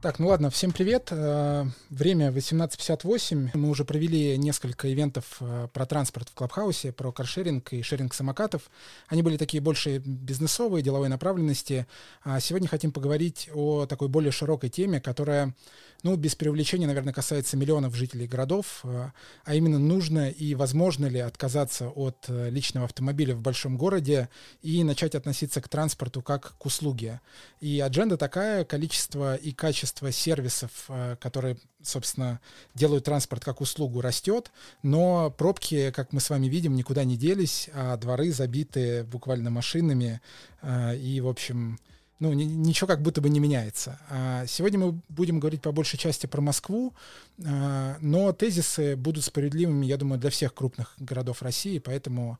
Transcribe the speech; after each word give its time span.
Так, 0.00 0.20
ну 0.20 0.28
ладно, 0.28 0.48
всем 0.48 0.70
привет. 0.70 1.08
Э, 1.10 1.64
время 1.90 2.30
18.58. 2.30 3.50
Мы 3.54 3.68
уже 3.68 3.84
провели 3.84 4.38
несколько 4.38 4.92
ивентов 4.92 5.38
э, 5.40 5.66
про 5.72 5.86
транспорт 5.86 6.28
в 6.28 6.34
Клабхаусе, 6.34 6.92
про 6.92 7.10
каршеринг 7.10 7.72
и 7.72 7.82
шеринг 7.82 8.14
самокатов. 8.14 8.70
Они 9.08 9.22
были 9.22 9.36
такие 9.36 9.60
больше 9.60 9.98
бизнесовые, 9.98 10.84
деловой 10.84 11.08
направленности. 11.08 11.88
А 12.22 12.38
сегодня 12.38 12.68
хотим 12.68 12.92
поговорить 12.92 13.50
о 13.52 13.86
такой 13.86 14.06
более 14.06 14.30
широкой 14.30 14.70
теме, 14.70 15.00
которая, 15.00 15.56
ну, 16.04 16.14
без 16.14 16.36
преувеличения, 16.36 16.86
наверное, 16.86 17.12
касается 17.12 17.56
миллионов 17.56 17.96
жителей 17.96 18.28
городов, 18.28 18.82
э, 18.84 19.10
а 19.44 19.54
именно 19.56 19.80
нужно 19.80 20.30
и 20.30 20.54
возможно 20.54 21.06
ли 21.06 21.18
отказаться 21.18 21.88
от 21.88 22.26
личного 22.28 22.84
автомобиля 22.86 23.34
в 23.34 23.42
большом 23.42 23.76
городе 23.76 24.28
и 24.62 24.84
начать 24.84 25.16
относиться 25.16 25.60
к 25.60 25.68
транспорту 25.68 26.22
как 26.22 26.54
к 26.56 26.66
услуге. 26.66 27.20
И 27.58 27.80
адженда 27.80 28.16
такая, 28.16 28.64
количество 28.64 29.34
и 29.34 29.50
качество 29.50 29.87
количество 29.88 30.12
сервисов, 30.12 30.70
э, 30.88 31.16
которые, 31.20 31.56
собственно, 31.82 32.40
делают 32.74 33.04
транспорт 33.04 33.44
как 33.44 33.60
услугу, 33.60 34.00
растет, 34.00 34.50
но 34.82 35.30
пробки, 35.30 35.90
как 35.94 36.12
мы 36.12 36.20
с 36.20 36.30
вами 36.30 36.48
видим, 36.48 36.74
никуда 36.74 37.04
не 37.04 37.16
делись, 37.16 37.70
а 37.74 37.96
дворы 37.96 38.32
забиты 38.32 39.04
буквально 39.04 39.50
машинами, 39.50 40.20
э, 40.62 40.96
и, 40.96 41.20
в 41.20 41.28
общем, 41.28 41.78
ну, 42.20 42.32
ничего 42.32 42.88
как 42.88 43.00
будто 43.00 43.20
бы 43.20 43.30
не 43.30 43.40
меняется. 43.40 43.98
А 44.10 44.44
сегодня 44.46 44.78
мы 44.78 45.00
будем 45.08 45.38
говорить 45.38 45.62
по 45.62 45.72
большей 45.72 45.98
части 45.98 46.26
про 46.26 46.40
Москву, 46.40 46.92
э, 47.38 47.96
но 48.00 48.32
тезисы 48.32 48.96
будут 48.96 49.24
справедливыми, 49.24 49.86
я 49.86 49.96
думаю, 49.96 50.18
для 50.20 50.30
всех 50.30 50.52
крупных 50.52 50.94
городов 50.98 51.42
России, 51.42 51.78
поэтому, 51.78 52.38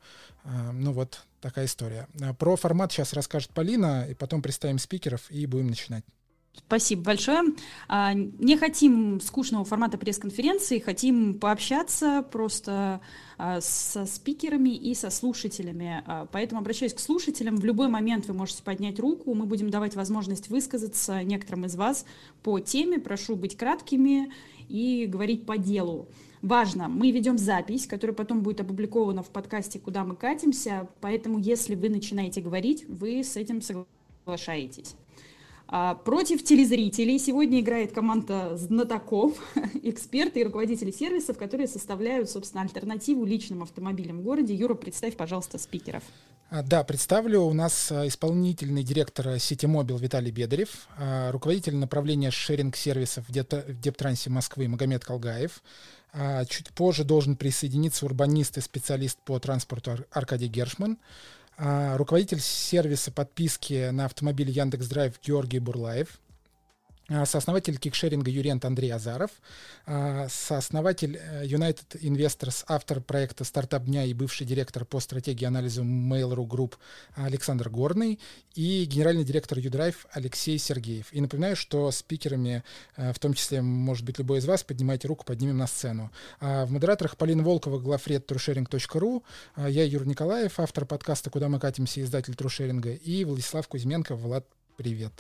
ну 0.73 0.93
вот 0.93 1.21
такая 1.41 1.67
история. 1.67 2.09
Про 2.39 2.57
формат 2.57 2.93
сейчас 2.93 3.13
расскажет 3.13 3.51
Полина, 3.51 4.07
и 4.11 4.15
потом 4.15 4.43
представим 4.43 4.79
спикеров 4.79 5.31
и 5.31 5.47
будем 5.47 5.69
начинать. 5.69 6.05
Спасибо 6.55 7.03
большое. 7.03 7.55
А, 7.89 8.13
не 8.15 8.57
хотим 8.57 9.21
скучного 9.21 9.65
формата 9.65 9.97
пресс-конференции, 9.97 10.81
хотим 10.81 11.39
пообщаться 11.39 12.23
просто 12.31 13.01
а, 13.39 13.61
со 13.61 14.05
спикерами 14.07 14.71
и 14.71 14.95
со 14.95 15.11
слушателями. 15.11 16.03
А, 16.07 16.27
поэтому 16.31 16.61
обращаюсь 16.61 16.93
к 16.93 17.01
слушателям. 17.01 17.57
В 17.57 17.65
любой 17.65 17.89
момент 17.89 18.27
вы 18.27 18.35
можете 18.35 18.63
поднять 18.63 18.99
руку. 18.99 19.33
Мы 19.35 19.47
будем 19.47 19.71
давать 19.71 19.95
возможность 19.95 20.49
высказаться 20.49 21.23
некоторым 21.23 21.65
из 21.65 21.77
вас 21.77 22.05
по 22.43 22.61
теме. 22.61 22.99
Прошу 22.99 23.37
быть 23.37 23.57
краткими 23.57 24.33
и 24.69 25.07
говорить 25.07 25.47
по 25.47 25.57
делу. 25.57 26.09
Важно, 26.43 26.89
мы 26.89 27.11
ведем 27.11 27.39
запись, 27.39 27.87
которая 27.87 28.15
потом 28.15 28.43
будет 28.43 28.61
опубликована 28.61 29.23
в 29.23 29.31
подкасте 29.31 29.81
«Куда 29.81 30.05
мы 30.05 30.15
катимся», 30.15 30.89
поэтому 31.01 31.39
если 31.39 31.75
вы 31.75 31.89
начинаете 31.89 32.41
говорить, 32.41 32.85
вы 32.89 33.25
с 33.25 33.37
этим 33.37 33.61
соглашаетесь. 33.61 34.95
А 35.71 35.95
против 35.95 36.43
телезрителей 36.43 37.19
сегодня 37.19 37.61
играет 37.61 37.93
команда 37.93 38.57
знатоков, 38.57 39.35
эксперты 39.83 40.41
и 40.41 40.45
руководители 40.45 40.91
сервисов, 40.91 41.37
которые 41.37 41.69
составляют, 41.69 42.31
собственно, 42.31 42.63
альтернативу 42.63 43.27
личным 43.27 43.63
автомобилям 43.63 44.21
в 44.21 44.23
городе. 44.23 44.55
Юра, 44.55 44.73
представь, 44.73 45.15
пожалуйста, 45.15 45.59
спикеров. 45.59 46.03
А, 46.49 46.63
да, 46.63 46.85
представлю. 46.85 47.43
У 47.43 47.53
нас 47.53 47.93
а, 47.93 48.09
исполнительный 48.09 48.83
директор 48.83 49.39
сети 49.39 49.67
Мобил 49.67 49.99
Виталий 49.99 50.31
Бедарев, 50.31 50.89
руководитель 51.31 51.77
направления 51.77 52.31
шеринг-сервисов 52.31 53.27
в 53.29 53.33
Дептрансе 53.33 54.31
Москвы 54.31 54.69
Магомед 54.69 55.05
Колгаев. 55.05 55.63
Чуть 56.49 56.71
позже 56.71 57.05
должен 57.05 57.37
присоединиться 57.37 58.07
урбанист 58.07 58.57
и 58.57 58.63
специалист 58.63 59.19
по 59.19 59.39
транспорту 59.39 59.99
Аркадий 60.11 60.49
Гершман. 60.49 60.97
А, 61.61 61.97
руководитель 61.97 62.41
сервиса 62.41 63.11
подписки 63.11 63.91
на 63.91 64.05
автомобиль 64.05 64.49
Яндекс.Драйв 64.49 65.19
Георгий 65.25 65.59
Бурлаев, 65.59 66.21
сооснователь 67.09 67.79
кикшеринга 67.79 68.31
Юрент 68.31 68.65
Андрей 68.65 68.91
Азаров, 68.91 69.31
а, 69.87 70.27
сооснователь 70.29 71.17
э, 71.17 71.47
United 71.47 72.01
Investors, 72.01 72.65
автор 72.69 73.01
проекта 73.01 73.45
«Стартап 73.45 73.85
дня» 73.85 74.05
и 74.05 74.13
бывший 74.13 74.47
директор 74.47 74.85
по 74.85 75.01
стратегии 75.01 75.47
анализа 75.47 75.83
Mail.ru 75.83 76.47
Group 76.47 76.75
Александр 77.15 77.71
Горный 77.71 78.19
и 78.55 78.85
генеральный 78.85 79.25
директор 79.25 79.59
Юдрайв 79.59 80.07
Алексей 80.13 80.59
Сергеев. 80.59 81.13
И 81.13 81.21
напоминаю, 81.21 81.57
что 81.57 81.91
спикерами, 81.91 82.63
э, 82.97 83.13
в 83.13 83.19
том 83.19 83.33
числе, 83.33 83.63
может 83.63 84.05
быть, 84.05 84.19
любой 84.19 84.39
из 84.39 84.45
вас, 84.45 84.63
поднимайте 84.63 85.09
руку, 85.09 85.25
поднимем 85.25 85.57
на 85.57 85.67
сцену. 85.67 86.11
В 86.41 86.71
модераторах 86.71 87.17
Полина 87.17 87.43
Волкова, 87.43 87.79
главред 87.79 88.27
трушеринг.ру, 88.27 89.25
я 89.57 89.85
Юр 89.85 90.07
Николаев, 90.07 90.61
автор 90.61 90.85
подкаста 90.85 91.31
«Куда 91.31 91.49
мы 91.49 91.59
катимся», 91.59 92.03
издатель 92.03 92.35
трушеринга, 92.35 92.93
и 92.93 93.25
Владислав 93.25 93.67
Кузьменко. 93.67 94.15
Влад, 94.15 94.47
привет. 94.77 95.13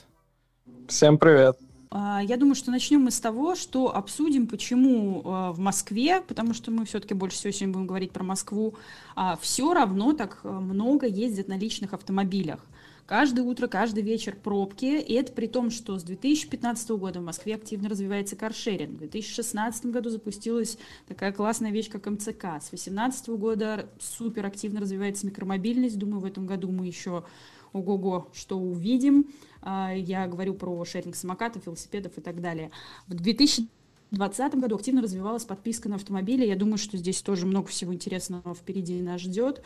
Всем 0.88 1.18
привет. 1.18 1.58
А, 1.90 2.22
я 2.22 2.36
думаю, 2.36 2.54
что 2.54 2.70
начнем 2.70 3.02
мы 3.02 3.10
с 3.10 3.20
того, 3.20 3.54
что 3.54 3.94
обсудим, 3.94 4.46
почему 4.46 5.22
а, 5.24 5.52
в 5.52 5.58
Москве, 5.58 6.20
потому 6.20 6.54
что 6.54 6.70
мы 6.70 6.84
все-таки 6.84 7.14
больше 7.14 7.36
всего 7.38 7.52
сегодня 7.52 7.74
будем 7.74 7.86
говорить 7.86 8.12
про 8.12 8.24
Москву, 8.24 8.74
а, 9.16 9.36
все 9.40 9.72
равно 9.72 10.12
так 10.12 10.40
много 10.44 11.06
ездят 11.06 11.48
на 11.48 11.56
личных 11.56 11.94
автомобилях. 11.94 12.60
Каждое 13.06 13.40
утро, 13.40 13.68
каждый 13.68 14.02
вечер 14.02 14.36
пробки, 14.36 14.84
и 14.84 15.14
это 15.14 15.32
при 15.32 15.46
том, 15.46 15.70
что 15.70 15.98
с 15.98 16.02
2015 16.02 16.90
года 16.90 17.20
в 17.20 17.24
Москве 17.24 17.54
активно 17.54 17.88
развивается 17.88 18.36
каршеринг. 18.36 18.96
В 18.96 18.98
2016 18.98 19.86
году 19.86 20.10
запустилась 20.10 20.76
такая 21.06 21.32
классная 21.32 21.70
вещь, 21.70 21.88
как 21.88 22.04
МЦК. 22.04 22.60
С 22.60 22.68
2018 22.68 23.28
года 23.30 23.88
супер 23.98 24.44
активно 24.44 24.80
развивается 24.80 25.26
микромобильность. 25.26 25.98
Думаю, 25.98 26.20
в 26.20 26.26
этом 26.26 26.46
году 26.46 26.70
мы 26.70 26.86
еще 26.86 27.24
ого-го, 27.72 28.28
что 28.32 28.58
увидим. 28.58 29.26
А, 29.62 29.92
я 29.94 30.26
говорю 30.26 30.54
про 30.54 30.84
шеринг 30.84 31.16
самокатов, 31.16 31.66
велосипедов 31.66 32.16
и 32.18 32.20
так 32.20 32.40
далее. 32.40 32.70
В 33.06 33.14
2020 33.14 34.54
году 34.54 34.76
активно 34.76 35.02
развивалась 35.02 35.44
подписка 35.44 35.88
на 35.88 35.96
автомобили. 35.96 36.46
Я 36.46 36.56
думаю, 36.56 36.78
что 36.78 36.96
здесь 36.96 37.22
тоже 37.22 37.46
много 37.46 37.68
всего 37.68 37.92
интересного 37.92 38.54
впереди 38.54 39.00
нас 39.02 39.20
ждет. 39.20 39.62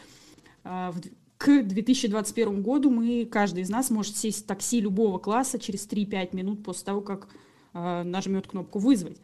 А, 0.65 0.93
к 1.39 1.63
2021 1.63 2.63
году 2.63 2.91
мы, 2.91 3.27
каждый 3.27 3.65
из 3.65 3.69
нас 3.69 3.91
может 3.91 4.17
сесть 4.17 4.45
в 4.45 4.47
такси 4.47 4.81
любого 4.81 5.19
класса 5.19 5.59
через 5.59 5.89
3-5 5.89 6.37
минут 6.37 6.65
после 6.65 6.85
того, 6.85 7.01
как 7.01 7.29
а, 7.73 8.05
нажмет 8.05 8.47
кнопку 8.47 8.79
«Вызвать». 8.79 9.19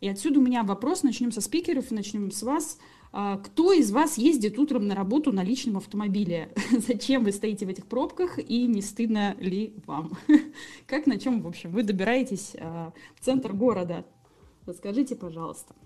И 0.00 0.08
отсюда 0.08 0.38
у 0.38 0.42
меня 0.42 0.62
вопрос, 0.62 1.02
начнем 1.02 1.32
со 1.32 1.40
спикеров, 1.40 1.90
начнем 1.90 2.30
с 2.30 2.42
вас. 2.42 2.78
А, 3.16 3.36
кто 3.38 3.72
из 3.72 3.92
вас 3.92 4.18
ездит 4.18 4.58
утром 4.58 4.88
на 4.88 4.96
работу 4.96 5.30
на 5.30 5.44
личном 5.44 5.76
автомобиле? 5.76 6.52
Зачем 6.72 7.22
вы 7.22 7.30
стоите 7.30 7.64
в 7.64 7.68
этих 7.68 7.86
пробках 7.86 8.40
и 8.40 8.66
не 8.66 8.82
стыдно 8.82 9.36
ли 9.38 9.72
вам? 9.86 10.18
Как 10.88 11.06
на 11.06 11.16
чем, 11.20 11.40
в 11.40 11.46
общем, 11.46 11.70
вы 11.70 11.84
добираетесь 11.84 12.56
а, 12.58 12.92
в 13.14 13.24
центр 13.24 13.52
города? 13.52 14.04
Расскажите, 14.66 15.14
пожалуйста. 15.14 15.76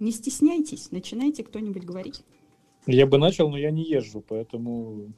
Не 0.00 0.12
стесняйтесь, 0.12 0.90
начинайте 0.90 1.42
кто-нибудь 1.42 1.84
говорить. 1.84 2.24
Я 2.86 3.06
бы 3.06 3.16
начал, 3.16 3.48
но 3.48 3.56
я 3.56 3.70
не 3.70 3.84
езжу, 3.84 4.20
поэтому 4.20 5.14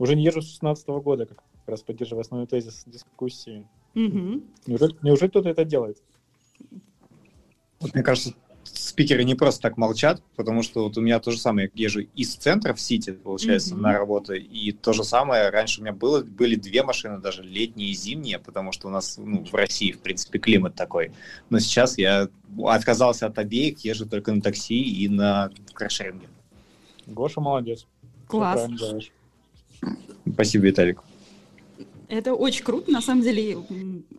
уже 0.00 0.16
не 0.16 0.24
езжу 0.24 0.42
с 0.42 0.50
16 0.50 0.88
года, 0.88 1.26
как 1.26 1.44
раз 1.66 1.82
поддерживая 1.82 2.22
основной 2.22 2.48
тезис 2.48 2.82
дискуссии. 2.86 3.64
Угу. 3.94 4.42
Неужели, 4.66 4.96
неужели 5.02 5.30
кто-то 5.30 5.48
это 5.48 5.64
делает? 5.64 6.02
Вот, 7.78 7.94
мне 7.94 8.02
кажется, 8.02 8.34
спикеры 8.78 9.24
не 9.24 9.34
просто 9.34 9.62
так 9.62 9.76
молчат, 9.76 10.22
потому 10.36 10.62
что 10.62 10.84
вот 10.84 10.96
у 10.98 11.00
меня 11.00 11.18
то 11.18 11.30
же 11.30 11.38
самое, 11.38 11.70
я 11.74 11.84
езжу 11.86 12.00
из 12.14 12.34
центра 12.34 12.74
в 12.74 12.80
Сити, 12.80 13.12
получается, 13.12 13.74
mm-hmm. 13.74 13.80
на 13.80 13.92
работу, 13.92 14.34
и 14.34 14.72
то 14.72 14.92
же 14.92 15.04
самое, 15.04 15.50
раньше 15.50 15.80
у 15.80 15.84
меня 15.84 15.92
было, 15.92 16.22
были 16.22 16.56
две 16.56 16.82
машины, 16.82 17.18
даже 17.18 17.42
летние 17.42 17.90
и 17.90 17.94
зимние, 17.94 18.38
потому 18.38 18.72
что 18.72 18.88
у 18.88 18.90
нас 18.90 19.18
ну, 19.18 19.44
в 19.44 19.54
России, 19.54 19.92
в 19.92 20.00
принципе, 20.00 20.38
климат 20.38 20.74
такой. 20.74 21.12
Но 21.50 21.58
сейчас 21.58 21.98
я 21.98 22.28
отказался 22.64 23.26
от 23.26 23.38
обеих, 23.38 23.78
езжу 23.84 24.06
только 24.06 24.32
на 24.32 24.40
такси 24.40 24.80
и 24.80 25.08
на 25.08 25.50
каршеринге. 25.72 26.28
Гоша 27.06 27.40
молодец. 27.40 27.86
Класс. 28.26 28.68
Спасибо, 30.32 30.66
Виталик. 30.66 31.02
Это 32.08 32.34
очень 32.34 32.64
круто, 32.64 32.90
на 32.90 33.00
самом 33.00 33.22
деле. 33.22 33.58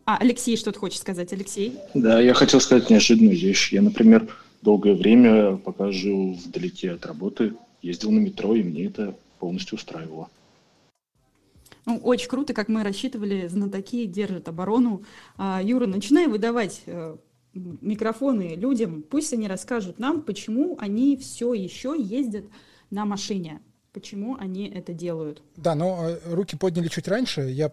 А, 0.05 0.17
Алексей 0.17 0.57
что-то 0.57 0.79
хочет 0.79 0.99
сказать. 0.99 1.31
Алексей? 1.31 1.75
Да, 1.93 2.19
я 2.19 2.33
хотел 2.33 2.59
сказать 2.59 2.89
неожиданную 2.89 3.37
вещь. 3.37 3.71
Я, 3.71 3.81
например, 3.81 4.27
долгое 4.61 4.93
время, 4.95 5.57
пока 5.57 5.91
жил 5.91 6.33
вдалеке 6.33 6.91
от 6.91 7.05
работы, 7.05 7.53
ездил 7.81 8.11
на 8.11 8.19
метро, 8.19 8.55
и 8.55 8.63
мне 8.63 8.85
это 8.85 9.15
полностью 9.39 9.77
устраивало. 9.77 10.29
Ну, 11.85 11.97
очень 11.97 12.27
круто, 12.27 12.53
как 12.53 12.67
мы 12.67 12.83
рассчитывали, 12.83 13.47
знатоки 13.47 14.05
держат 14.05 14.49
оборону. 14.49 15.03
А, 15.37 15.61
Юра, 15.63 15.85
начинай 15.85 16.27
выдавать 16.27 16.81
э, 16.85 17.15
микрофоны 17.53 18.55
людям, 18.55 19.03
пусть 19.03 19.31
они 19.31 19.47
расскажут 19.47 19.97
нам, 19.97 20.21
почему 20.21 20.77
они 20.79 21.15
все 21.15 21.53
еще 21.53 21.95
ездят 21.97 22.45
на 22.89 23.05
машине 23.05 23.61
почему 23.97 24.37
они 24.39 24.69
это 24.69 24.93
делают. 24.93 25.41
Да, 25.55 25.73
но 25.73 26.07
э, 26.07 26.19
руки 26.31 26.55
подняли 26.55 26.87
чуть 26.87 27.07
раньше, 27.07 27.41
я 27.41 27.71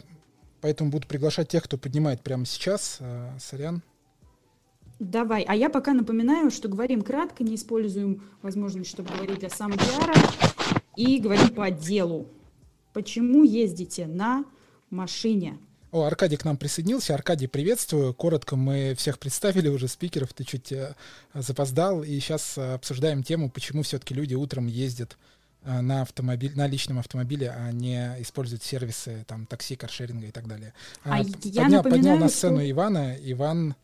поэтому 0.62 0.90
буду 0.90 1.06
приглашать 1.06 1.48
тех, 1.48 1.62
кто 1.64 1.76
поднимает 1.76 2.22
прямо 2.22 2.46
сейчас. 2.46 2.96
Э, 3.00 3.36
сорян. 3.38 3.82
Давай. 4.98 5.42
А 5.42 5.54
я 5.54 5.70
пока 5.70 5.92
напоминаю, 5.92 6.50
что 6.50 6.68
говорим 6.68 7.02
кратко, 7.02 7.42
не 7.42 7.56
используем 7.56 8.22
возможность, 8.42 8.90
чтобы 8.90 9.12
говорить 9.14 9.40
для 9.40 9.50
сам 9.50 9.72
пиара, 9.72 10.14
и 10.96 11.18
говорим 11.18 11.48
по 11.48 11.70
делу. 11.70 12.28
Почему 12.92 13.42
ездите 13.42 14.06
на 14.06 14.44
машине? 14.90 15.58
О, 15.90 16.04
Аркадий 16.04 16.36
к 16.36 16.44
нам 16.44 16.56
присоединился. 16.56 17.14
Аркадий, 17.14 17.46
приветствую. 17.46 18.14
Коротко 18.14 18.56
мы 18.56 18.94
всех 18.96 19.18
представили 19.18 19.68
уже 19.68 19.86
спикеров. 19.86 20.32
Ты 20.32 20.44
чуть 20.44 20.72
э, 20.72 20.94
запоздал. 21.34 22.02
И 22.02 22.18
сейчас 22.18 22.58
обсуждаем 22.58 23.22
тему, 23.22 23.48
почему 23.48 23.82
все-таки 23.82 24.12
люди 24.12 24.34
утром 24.34 24.66
ездят 24.66 25.16
э, 25.62 25.80
на, 25.80 26.02
автомобиль, 26.02 26.52
на 26.56 26.66
личном 26.66 26.98
автомобиле, 26.98 27.50
а 27.56 27.70
не 27.70 28.16
используют 28.20 28.64
сервисы 28.64 29.24
там, 29.28 29.46
такси, 29.46 29.76
каршеринга 29.76 30.26
и 30.26 30.32
так 30.32 30.48
далее. 30.48 30.74
А, 31.04 31.14
а 31.14 31.18
я 31.18 31.24
поднял, 31.24 31.82
поднял 31.84 32.16
на 32.16 32.28
сцену 32.28 32.56
что... 32.56 32.70
Ивана. 32.70 33.16
Иван, 33.20 33.76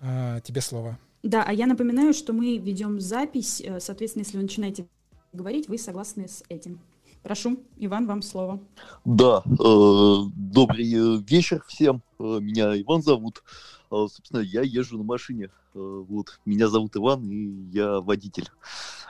э, 0.00 0.40
тебе 0.44 0.60
слово. 0.60 0.98
Да, 1.22 1.42
а 1.46 1.52
я 1.52 1.66
напоминаю, 1.66 2.12
что 2.12 2.32
мы 2.32 2.58
ведем 2.58 3.00
запись. 3.00 3.62
Соответственно, 3.78 4.22
если 4.22 4.36
вы 4.36 4.42
начинаете 4.42 4.86
говорить, 5.32 5.68
вы 5.68 5.78
согласны 5.78 6.28
с 6.28 6.42
этим. 6.48 6.80
Прошу, 7.24 7.58
Иван, 7.78 8.06
вам 8.06 8.20
слово. 8.20 8.60
Да, 9.06 9.42
э, 9.46 10.16
добрый 10.36 10.92
э, 10.92 11.22
вечер 11.26 11.64
всем. 11.66 12.02
Э, 12.18 12.38
меня 12.38 12.78
Иван 12.78 13.02
зовут. 13.02 13.42
Э, 13.90 14.06
собственно, 14.10 14.40
я 14.40 14.60
езжу 14.60 14.98
на 14.98 15.04
машине. 15.04 15.48
Э, 15.74 16.04
вот, 16.06 16.38
меня 16.44 16.68
зовут 16.68 16.96
Иван, 16.96 17.26
и 17.30 17.70
я 17.72 18.00
водитель. 18.00 18.50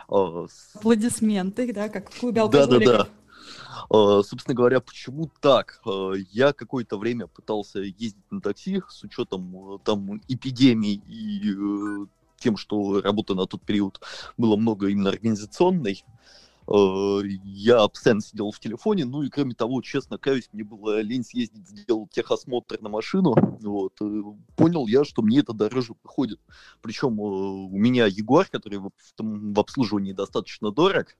Э, 0.09 0.47
Аплодисменты, 0.75 1.73
да, 1.73 1.89
как 1.89 2.09
в 2.13 2.21
клубе 2.21 2.47
Да, 2.49 2.67
да, 2.67 2.79
да. 2.79 3.09
Uh, 3.91 4.23
собственно 4.23 4.55
говоря, 4.55 4.81
почему 4.81 5.31
так? 5.41 5.81
Uh, 5.85 6.17
я 6.31 6.53
какое-то 6.53 6.99
время 6.99 7.27
пытался 7.27 7.81
ездить 7.81 8.31
на 8.31 8.41
такси 8.41 8.83
с 8.89 9.03
учетом 9.03 9.55
uh, 9.57 9.81
там 9.85 10.21
эпидемии 10.29 11.03
и 11.07 12.07
тем, 12.39 12.57
что 12.57 13.01
работа 13.01 13.35
на 13.35 13.47
тот 13.47 13.63
период 13.63 14.01
было 14.37 14.57
много 14.57 14.89
именно 14.89 15.11
организационной. 15.11 16.05
Э, 16.67 17.21
я 17.45 17.87
постоянно 17.89 18.21
сидел 18.21 18.51
в 18.51 18.59
телефоне, 18.59 19.05
ну 19.05 19.23
и 19.23 19.29
кроме 19.29 19.55
того, 19.55 19.83
честно 19.83 20.19
каюсь, 20.19 20.49
мне 20.53 20.65
было 20.65 21.01
лень 21.01 21.25
съездить, 21.25 21.69
сделал 21.69 22.09
техосмотр 22.09 22.81
на 22.81 22.89
машину, 22.89 23.35
вот, 23.61 23.99
понял 24.57 24.87
я, 24.87 25.05
что 25.05 25.23
мне 25.23 25.41
это 25.41 25.53
дороже 25.53 25.95
выходит. 26.03 26.41
Причем 26.81 27.21
э, 27.21 27.23
у 27.23 27.77
меня 27.77 28.07
Ягуар, 28.07 28.49
который 28.49 28.79
в, 28.79 28.91
в 29.19 29.61
обслуживании 29.61 30.13
достаточно 30.13 30.71
дорог, 30.71 31.09
а, 31.09 31.13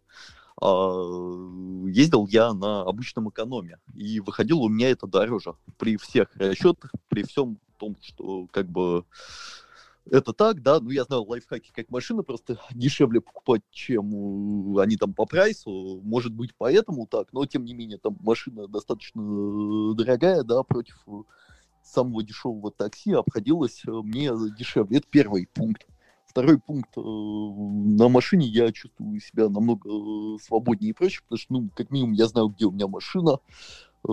ездил 0.65 2.27
я 2.27 2.55
на 2.55 2.83
обычном 2.83 3.29
экономе, 3.29 3.79
и 3.95 4.21
выходило 4.21 4.61
у 4.61 4.69
меня 4.69 4.91
это 4.91 5.07
дороже 5.07 5.55
при 5.79 5.97
всех 5.97 6.35
расчетах, 6.37 6.91
при 7.09 7.23
всем 7.23 7.59
том, 7.79 7.97
что 8.01 8.47
как 8.51 8.69
бы 8.69 9.05
это 10.11 10.33
так, 10.33 10.63
да, 10.63 10.81
ну 10.81 10.91
я 10.91 11.05
знаю 11.05 11.25
лайфхаки, 11.25 11.71
как 11.73 11.91
машины 11.91 12.23
просто 12.23 12.59
дешевле 12.73 13.21
покупать, 13.21 13.63
чем 13.71 14.79
они 14.79 14.97
там 14.97 15.15
по 15.15 15.27
прайсу, 15.27 16.01
может 16.03 16.33
быть 16.33 16.51
поэтому 16.57 17.07
так, 17.07 17.33
но 17.33 17.47
тем 17.47 17.65
не 17.65 17.75
менее 17.75 17.99
там 17.99 18.17
машина 18.21 18.69
достаточно 18.69 19.95
дорогая, 19.95 20.43
да, 20.43 20.63
против 20.63 21.05
самого 21.85 22.23
дешевого 22.23 22.71
такси 22.71 23.13
обходилась 23.13 23.83
э, 23.87 23.91
мне 23.91 24.31
дешевле. 24.57 24.99
Это 24.99 25.07
первый 25.11 25.47
пункт. 25.53 25.87
Второй 26.35 26.59
пункт. 26.59 26.91
Э, 26.97 27.01
на 27.01 28.09
машине 28.09 28.47
я 28.47 28.73
чувствую 28.73 29.21
себя 29.21 29.49
намного 29.49 29.89
свободнее 30.43 30.91
и 30.91 30.93
проще, 30.93 31.23
потому 31.23 31.39
что, 31.39 31.53
ну, 31.53 31.71
как 31.75 31.91
минимум, 31.91 32.13
я 32.13 32.27
знаю, 32.27 32.49
где 32.49 32.67
у 32.67 32.73
меня 32.73 32.89
машина, 32.89 33.39
Э, 34.07 34.13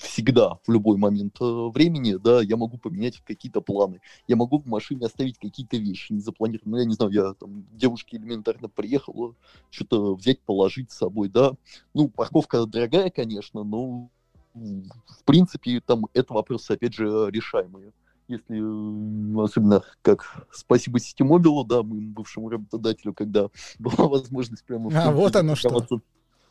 всегда, 0.00 0.58
в 0.66 0.72
любой 0.72 0.96
момент 0.96 1.36
э, 1.40 1.44
времени, 1.72 2.16
да, 2.16 2.42
я 2.42 2.56
могу 2.56 2.78
поменять 2.78 3.22
какие-то 3.24 3.60
планы. 3.60 4.00
Я 4.26 4.34
могу 4.34 4.58
в 4.58 4.66
машине 4.66 5.06
оставить 5.06 5.38
какие-то 5.38 5.76
вещи 5.76 6.12
не 6.12 6.20
запланированные. 6.20 6.72
Ну, 6.72 6.78
я 6.78 6.84
не 6.84 6.94
знаю, 6.94 7.12
я 7.12 7.34
там 7.34 7.64
девушке 7.72 8.16
элементарно 8.16 8.68
приехала, 8.68 9.36
что-то 9.70 10.16
взять, 10.16 10.40
положить 10.40 10.90
с 10.90 10.96
собой, 10.96 11.28
да. 11.28 11.52
Ну, 11.94 12.08
парковка 12.08 12.66
дорогая, 12.66 13.10
конечно, 13.10 13.62
но 13.62 14.10
в 14.54 15.24
принципе 15.24 15.80
там 15.80 16.06
это 16.12 16.34
вопросы, 16.34 16.72
опять 16.72 16.94
же, 16.94 17.30
решаемые. 17.30 17.92
Если, 18.30 19.42
особенно 19.42 19.82
как 20.02 20.46
спасибо 20.52 21.00
Ситимобилу, 21.00 21.64
да, 21.64 21.82
моему 21.82 22.12
бывшему 22.12 22.48
работодателю, 22.48 23.12
когда 23.12 23.48
была 23.80 24.06
возможность 24.08 24.64
прямо... 24.64 24.88
А, 24.94 25.10
вот 25.10 25.34
оно 25.34 25.56
что. 25.56 26.00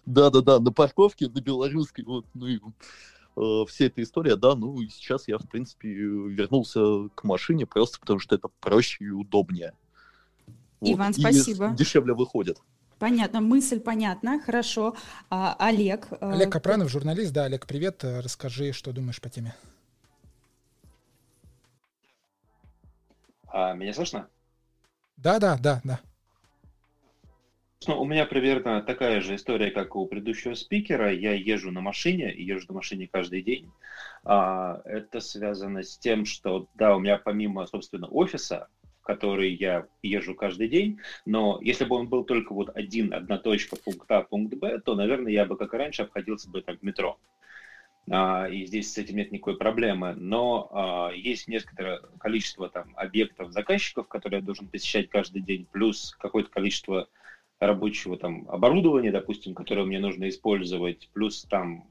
Да-да-да, 0.05 0.59
на 0.59 0.73
парковке, 0.73 1.29
на 1.29 1.39
белорусской, 1.39 2.03
вот, 2.03 2.25
ну 2.33 2.47
и 2.47 2.59
э, 3.37 3.65
вся 3.67 3.85
эта 3.85 4.03
история, 4.03 4.35
да, 4.35 4.55
ну 4.55 4.81
и 4.81 4.89
сейчас 4.89 5.27
я, 5.27 5.37
в 5.37 5.47
принципе, 5.47 5.87
вернулся 5.87 7.07
к 7.15 7.23
машине 7.23 7.65
просто 7.65 7.99
потому, 7.99 8.19
что 8.19 8.35
это 8.35 8.49
проще 8.59 9.05
и 9.05 9.09
удобнее. 9.09 9.73
Вот. 10.81 10.95
Иван, 10.95 11.13
спасибо. 11.13 11.71
И 11.71 11.75
дешевле 11.75 12.13
выходит. 12.13 12.57
Понятно, 12.97 13.39
мысль 13.39 13.79
понятна, 13.79 14.41
хорошо. 14.41 14.95
А, 15.29 15.55
Олег. 15.59 16.07
Э, 16.11 16.31
Олег 16.33 16.51
Капранов, 16.51 16.89
журналист, 16.89 17.31
да, 17.31 17.45
Олег, 17.45 17.67
привет, 17.67 18.03
расскажи, 18.03 18.73
что 18.73 18.91
думаешь 18.91 19.21
по 19.21 19.29
теме. 19.29 19.55
А, 23.51 23.73
меня 23.73 23.93
слышно? 23.93 24.29
Да, 25.17 25.39
да, 25.39 25.57
да, 25.57 25.81
да. 25.83 25.99
Ну, 27.87 28.01
у 28.01 28.05
меня 28.05 28.25
примерно 28.25 28.81
такая 28.81 29.21
же 29.21 29.35
история, 29.35 29.71
как 29.71 29.95
у 29.95 30.05
предыдущего 30.05 30.53
спикера. 30.53 31.13
Я 31.13 31.33
езжу 31.33 31.71
на 31.71 31.81
машине, 31.81 32.31
и 32.31 32.43
езжу 32.43 32.67
на 32.69 32.75
машине 32.75 33.07
каждый 33.11 33.41
день. 33.41 33.71
А, 34.23 34.81
это 34.83 35.21
связано 35.21 35.83
с 35.83 35.97
тем, 35.97 36.25
что, 36.25 36.67
да, 36.75 36.95
у 36.95 36.99
меня 36.99 37.17
помимо, 37.17 37.65
собственно, 37.67 38.07
офиса, 38.07 38.67
в 39.01 39.05
который 39.05 39.53
я 39.53 39.87
езжу 40.03 40.35
каждый 40.35 40.67
день, 40.67 40.99
но 41.25 41.57
если 41.61 41.85
бы 41.85 41.95
он 41.95 42.09
был 42.09 42.25
только 42.25 42.53
вот 42.53 42.69
один, 42.75 43.13
одна 43.13 43.37
точка, 43.37 43.77
пункт 43.77 44.11
А, 44.11 44.23
пункт 44.23 44.53
Б, 44.55 44.79
то, 44.79 44.95
наверное, 44.95 45.31
я 45.31 45.45
бы, 45.45 45.57
как 45.57 45.73
и 45.73 45.77
раньше, 45.77 46.03
обходился 46.03 46.49
бы 46.49 46.61
так 46.61 46.83
метро. 46.83 47.17
Uh, 47.17 47.39
и 48.11 48.65
здесь 48.65 48.91
с 48.91 48.97
этим 48.97 49.17
нет 49.17 49.31
никакой 49.31 49.55
проблемы, 49.55 50.15
но 50.15 50.69
uh, 50.71 51.15
есть 51.15 51.47
несколько 51.47 51.99
количество 52.19 52.67
там 52.67 52.91
объектов 52.95 53.51
заказчиков, 53.51 54.07
которые 54.07 54.39
я 54.39 54.45
должен 54.45 54.67
посещать 54.67 55.09
каждый 55.09 55.43
день, 55.43 55.67
плюс 55.71 56.15
какое-то 56.19 56.49
количество 56.49 57.07
рабочего 57.59 58.17
там 58.17 58.49
оборудования, 58.49 59.11
допустим, 59.11 59.53
которое 59.53 59.85
мне 59.85 59.99
нужно 59.99 60.29
использовать, 60.29 61.09
плюс 61.13 61.43
там, 61.43 61.87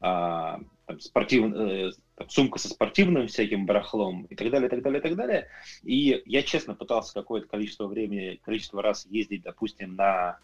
а, 0.00 0.60
там 0.86 1.00
спортив, 1.00 1.52
э, 1.54 1.90
сумка 2.28 2.58
со 2.58 2.68
спортивным 2.68 3.26
всяким 3.26 3.66
барахлом 3.66 4.24
и 4.24 4.34
так 4.34 4.50
далее, 4.50 4.68
и 4.68 4.70
так 4.70 4.82
далее, 4.82 5.00
и 5.00 5.02
так 5.02 5.16
далее. 5.16 5.48
И 5.82 6.22
я 6.26 6.42
честно 6.42 6.74
пытался 6.74 7.14
какое-то 7.14 7.48
количество 7.48 7.86
времени, 7.86 8.38
количество 8.44 8.82
раз 8.82 9.06
ездить, 9.06 9.42
допустим, 9.42 9.96
на 9.96 10.38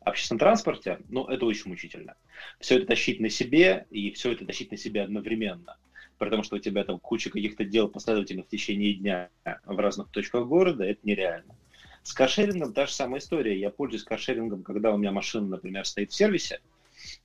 общественном 0.00 0.38
транспорте, 0.38 0.98
но 1.08 1.26
это 1.30 1.46
очень 1.46 1.68
мучительно. 1.68 2.16
Все 2.58 2.76
это 2.76 2.86
тащить 2.86 3.20
на 3.20 3.28
себе 3.28 3.86
и 3.90 4.10
все 4.12 4.32
это 4.32 4.46
тащить 4.46 4.70
на 4.70 4.76
себе 4.76 5.02
одновременно. 5.02 5.76
Потому 6.18 6.42
что 6.42 6.56
у 6.56 6.58
тебя 6.58 6.84
там 6.84 6.98
куча 6.98 7.30
каких-то 7.30 7.64
дел 7.64 7.88
последовательно 7.88 8.42
в 8.42 8.48
течение 8.48 8.94
дня 8.94 9.30
в 9.64 9.78
разных 9.78 10.08
точках 10.10 10.46
города, 10.46 10.84
это 10.84 11.00
нереально. 11.02 11.56
С 12.02 12.12
каршерингом 12.12 12.72
та 12.72 12.86
же 12.86 12.92
самая 12.92 13.20
история. 13.20 13.58
Я 13.58 13.70
пользуюсь 13.70 14.04
каршерингом, 14.04 14.62
когда 14.62 14.92
у 14.92 14.96
меня 14.96 15.12
машина, 15.12 15.46
например, 15.48 15.84
стоит 15.84 16.10
в 16.10 16.14
сервисе. 16.14 16.60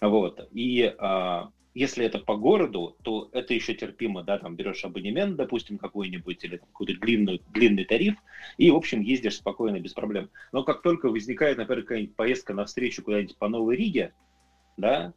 Вот. 0.01 0.49
И 0.53 0.93
а, 0.97 1.49
если 1.75 2.05
это 2.05 2.19
по 2.19 2.37
городу, 2.37 2.95
то 3.03 3.29
это 3.33 3.53
еще 3.53 3.75
терпимо, 3.75 4.23
да, 4.23 4.39
там 4.39 4.55
берешь 4.55 4.85
абонемент, 4.85 5.35
допустим, 5.35 5.77
какой-нибудь, 5.77 6.43
или 6.45 6.57
какой-то 6.57 6.93
длинный, 6.93 7.41
длинный 7.53 7.83
тариф, 7.83 8.15
и, 8.57 8.71
в 8.71 8.75
общем, 8.75 9.01
ездишь 9.01 9.35
спокойно, 9.35 9.79
без 9.81 9.93
проблем. 9.93 10.29
Но 10.53 10.63
как 10.63 10.81
только 10.81 11.09
возникает, 11.09 11.57
например, 11.57 11.83
какая-нибудь 11.83 12.15
поездка 12.15 12.53
на 12.53 12.65
встречу 12.65 13.03
куда-нибудь 13.03 13.37
по 13.37 13.49
Новой 13.49 13.75
Риге, 13.75 14.13
да, 14.77 15.13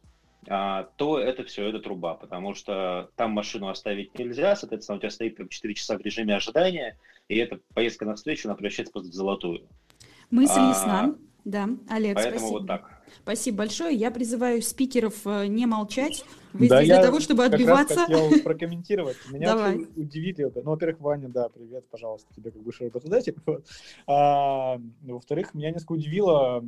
а, 0.47 0.89
то 0.97 1.17
это 1.17 1.45
все, 1.45 1.65
это 1.67 1.79
труба, 1.79 2.15
потому 2.15 2.53
что 2.53 3.09
там 3.15 3.31
машину 3.31 3.69
оставить 3.69 4.19
нельзя, 4.19 4.57
соответственно, 4.57 4.97
у 4.97 4.99
тебя 4.99 5.11
стоит 5.11 5.37
там 5.37 5.47
4 5.47 5.73
часа 5.73 5.97
в 5.97 6.01
режиме 6.01 6.35
ожидания, 6.35 6.97
и 7.29 7.37
эта 7.37 7.61
поездка 7.73 8.03
на 8.03 8.15
встречу, 8.15 8.49
она 8.49 8.55
превращается 8.55 8.91
просто 8.91 9.11
в 9.11 9.13
золотую. 9.13 9.65
Мысль 10.29 10.59
а, 10.59 10.69
ясна. 10.69 11.15
Да, 11.45 11.69
Олег, 11.89 12.15
Поэтому 12.15 12.39
спасибо. 12.39 12.57
вот 12.57 12.67
так. 12.67 13.01
Спасибо 13.23 13.57
большое. 13.59 13.95
Я 13.95 14.11
призываю 14.11 14.61
спикеров 14.61 15.25
э, 15.25 15.47
не 15.47 15.65
молчать. 15.65 16.23
Вы 16.53 16.67
да, 16.67 16.77
здесь 16.77 16.89
для 16.89 17.01
того, 17.01 17.19
чтобы 17.19 17.45
отбиваться. 17.45 18.05
Я 18.07 18.17
хотел 18.17 18.43
прокомментировать. 18.43 19.17
Меня 19.31 19.55
Давай. 19.55 19.77
удивили. 19.95 20.51
Ну, 20.55 20.71
во-первых, 20.71 20.99
Ваня, 20.99 21.29
да, 21.29 21.49
привет, 21.49 21.85
пожалуйста, 21.89 22.33
тебе 22.33 22.51
как 22.51 22.61
бывший 22.61 22.87
работодатель. 22.87 23.35
Вот. 23.49 23.65
А, 24.05 24.79
во-вторых, 25.01 25.55
меня 25.55 25.71
несколько 25.71 25.93
удивило, 25.93 26.63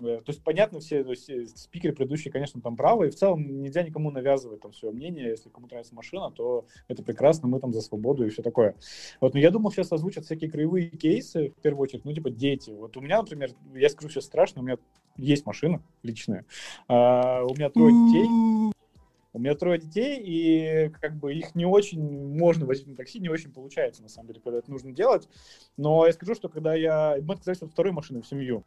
э, 0.00 0.20
то 0.24 0.24
есть, 0.26 0.42
понятно, 0.42 0.80
все 0.80 1.04
то 1.04 1.10
есть, 1.10 1.30
э, 1.30 1.46
спикеры 1.46 1.94
предыдущие, 1.94 2.32
конечно, 2.32 2.60
там 2.60 2.76
правы, 2.76 3.06
и 3.06 3.10
в 3.10 3.14
целом 3.14 3.62
нельзя 3.62 3.84
никому 3.84 4.10
навязывать 4.10 4.60
там 4.60 4.72
свое 4.72 4.92
мнение. 4.92 5.28
Если 5.28 5.48
кому-то 5.48 5.74
нравится 5.74 5.94
машина, 5.94 6.32
то 6.32 6.66
это 6.88 7.04
прекрасно, 7.04 7.46
мы 7.46 7.60
там 7.60 7.72
за 7.72 7.82
свободу 7.82 8.26
и 8.26 8.30
все 8.30 8.42
такое. 8.42 8.74
Вот, 9.20 9.34
но 9.34 9.40
я 9.40 9.50
думал, 9.50 9.70
сейчас 9.70 9.92
озвучат 9.92 10.24
всякие 10.24 10.50
краевые 10.50 10.88
кейсы, 10.88 11.52
в 11.56 11.62
первую 11.62 11.82
очередь, 11.84 12.04
ну, 12.04 12.12
типа 12.12 12.30
дети. 12.30 12.70
Вот 12.70 12.96
у 12.96 13.00
меня, 13.00 13.18
например, 13.18 13.50
я 13.74 13.88
скажу 13.88 14.08
сейчас 14.08 14.24
страшно, 14.24 14.62
у 14.62 14.64
меня 14.64 14.78
есть 15.16 15.46
машина 15.46 15.82
личная, 16.02 16.44
а, 16.88 17.44
у 17.44 17.54
меня 17.54 17.70
трое 17.70 17.92
детей, 18.06 18.72
у 19.34 19.40
меня 19.40 19.54
трое 19.56 19.78
детей, 19.78 20.22
и 20.24 20.88
как 21.00 21.16
бы 21.16 21.34
их 21.34 21.56
не 21.56 21.66
очень 21.66 22.00
можно 22.36 22.66
возить 22.66 22.86
на 22.86 22.94
такси, 22.94 23.18
не 23.18 23.28
очень 23.28 23.52
получается, 23.52 24.00
на 24.00 24.08
самом 24.08 24.28
деле, 24.28 24.40
когда 24.40 24.58
это 24.58 24.70
нужно 24.70 24.92
делать. 24.92 25.28
Но 25.76 26.06
я 26.06 26.12
скажу, 26.12 26.34
что 26.34 26.48
когда 26.48 26.74
я... 26.74 27.18
Мы 27.20 27.34
отказались 27.34 27.60
от 27.60 27.72
второй 27.72 27.92
машины 27.92 28.22
в 28.22 28.26
семью. 28.26 28.64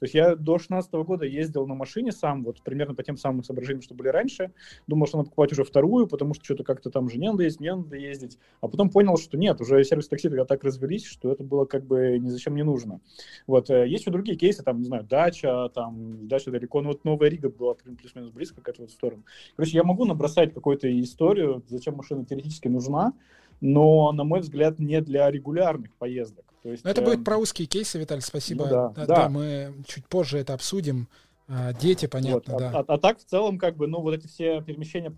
То 0.00 0.04
есть 0.04 0.14
я 0.14 0.34
до 0.34 0.58
16 0.58 0.92
года 0.92 1.26
ездил 1.26 1.66
на 1.66 1.74
машине 1.74 2.10
сам, 2.10 2.42
вот 2.42 2.62
примерно 2.62 2.94
по 2.94 3.02
тем 3.02 3.18
самым 3.18 3.44
соображениям, 3.44 3.82
что 3.82 3.94
были 3.94 4.08
раньше. 4.08 4.52
Думал, 4.86 5.06
что 5.06 5.18
надо 5.18 5.28
покупать 5.28 5.52
уже 5.52 5.62
вторую, 5.62 6.06
потому 6.06 6.32
что 6.32 6.42
что-то 6.42 6.64
как-то 6.64 6.90
там 6.90 7.10
жене 7.10 7.30
надо 7.30 7.42
ездить, 7.42 7.60
мне 7.60 7.74
надо 7.74 7.96
ездить. 7.96 8.38
А 8.62 8.68
потом 8.68 8.88
понял, 8.88 9.18
что 9.18 9.36
нет, 9.36 9.60
уже 9.60 9.84
сервис 9.84 10.08
такси 10.08 10.28
тогда 10.28 10.46
так 10.46 10.64
развелись, 10.64 11.04
что 11.04 11.30
это 11.30 11.44
было 11.44 11.66
как 11.66 11.84
бы 11.84 12.18
ни 12.18 12.28
зачем 12.28 12.56
не 12.56 12.64
нужно. 12.64 13.00
Вот. 13.46 13.68
Э, 13.68 13.86
есть 13.86 14.04
еще 14.04 14.10
другие 14.10 14.38
кейсы, 14.38 14.62
там, 14.62 14.78
не 14.78 14.86
знаю, 14.86 15.04
дача, 15.04 15.68
там, 15.74 16.26
дача 16.28 16.50
далеко, 16.50 16.80
ну 16.80 16.88
вот 16.88 17.04
Новая 17.04 17.28
Рига 17.28 17.50
была 17.50 17.74
плюс-минус 17.74 18.30
близко 18.30 18.62
к 18.62 18.72
вот 18.78 18.90
сторону. 18.90 19.24
Короче, 19.56 19.76
я 19.76 19.84
могу 19.84 20.06
набросать 20.06 20.54
какую-то 20.54 20.88
историю, 21.00 21.62
зачем 21.68 21.96
машина 21.96 22.24
теоретически 22.24 22.68
нужна, 22.68 23.12
но, 23.60 24.10
на 24.12 24.24
мой 24.24 24.40
взгляд, 24.40 24.78
не 24.78 25.00
для 25.02 25.30
регулярных 25.30 25.94
поездок. 25.96 26.49
То 26.62 26.70
есть, 26.70 26.84
это 26.84 27.00
э... 27.00 27.04
будет 27.04 27.24
про 27.24 27.38
узкие 27.38 27.66
кейсы, 27.66 27.98
Виталий, 27.98 28.22
спасибо. 28.22 28.64
Ну, 28.64 28.70
да, 28.70 28.88
да, 28.88 29.06
да. 29.06 29.14
да, 29.16 29.28
мы 29.28 29.74
чуть 29.86 30.06
позже 30.06 30.38
это 30.38 30.54
обсудим. 30.54 31.08
А, 31.48 31.72
дети, 31.72 32.06
понятно, 32.06 32.54
вот. 32.54 32.62
А, 32.62 32.70
да. 32.70 32.78
А, 32.78 32.80
а, 32.80 32.94
а 32.94 32.98
так, 32.98 33.18
в 33.18 33.24
целом, 33.24 33.58
как 33.58 33.76
бы, 33.76 33.86
ну, 33.86 34.00
вот 34.00 34.14
эти 34.14 34.26
все 34.26 34.60
перемещения 34.62 35.16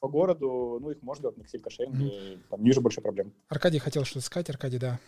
по 0.00 0.08
городу, 0.08 0.78
ну, 0.80 0.90
их 0.90 0.98
можно 1.02 1.30
на 1.36 1.42
Excel 1.42 1.58
кошельке, 1.60 1.92
mm-hmm. 1.92 2.38
там 2.50 2.62
ниже 2.62 2.80
больше 2.80 3.00
проблем. 3.00 3.32
Аркадий 3.48 3.78
хотел 3.78 4.04
что-то 4.04 4.24
сказать, 4.24 4.48
Аркадий, 4.48 4.78
да. 4.78 4.98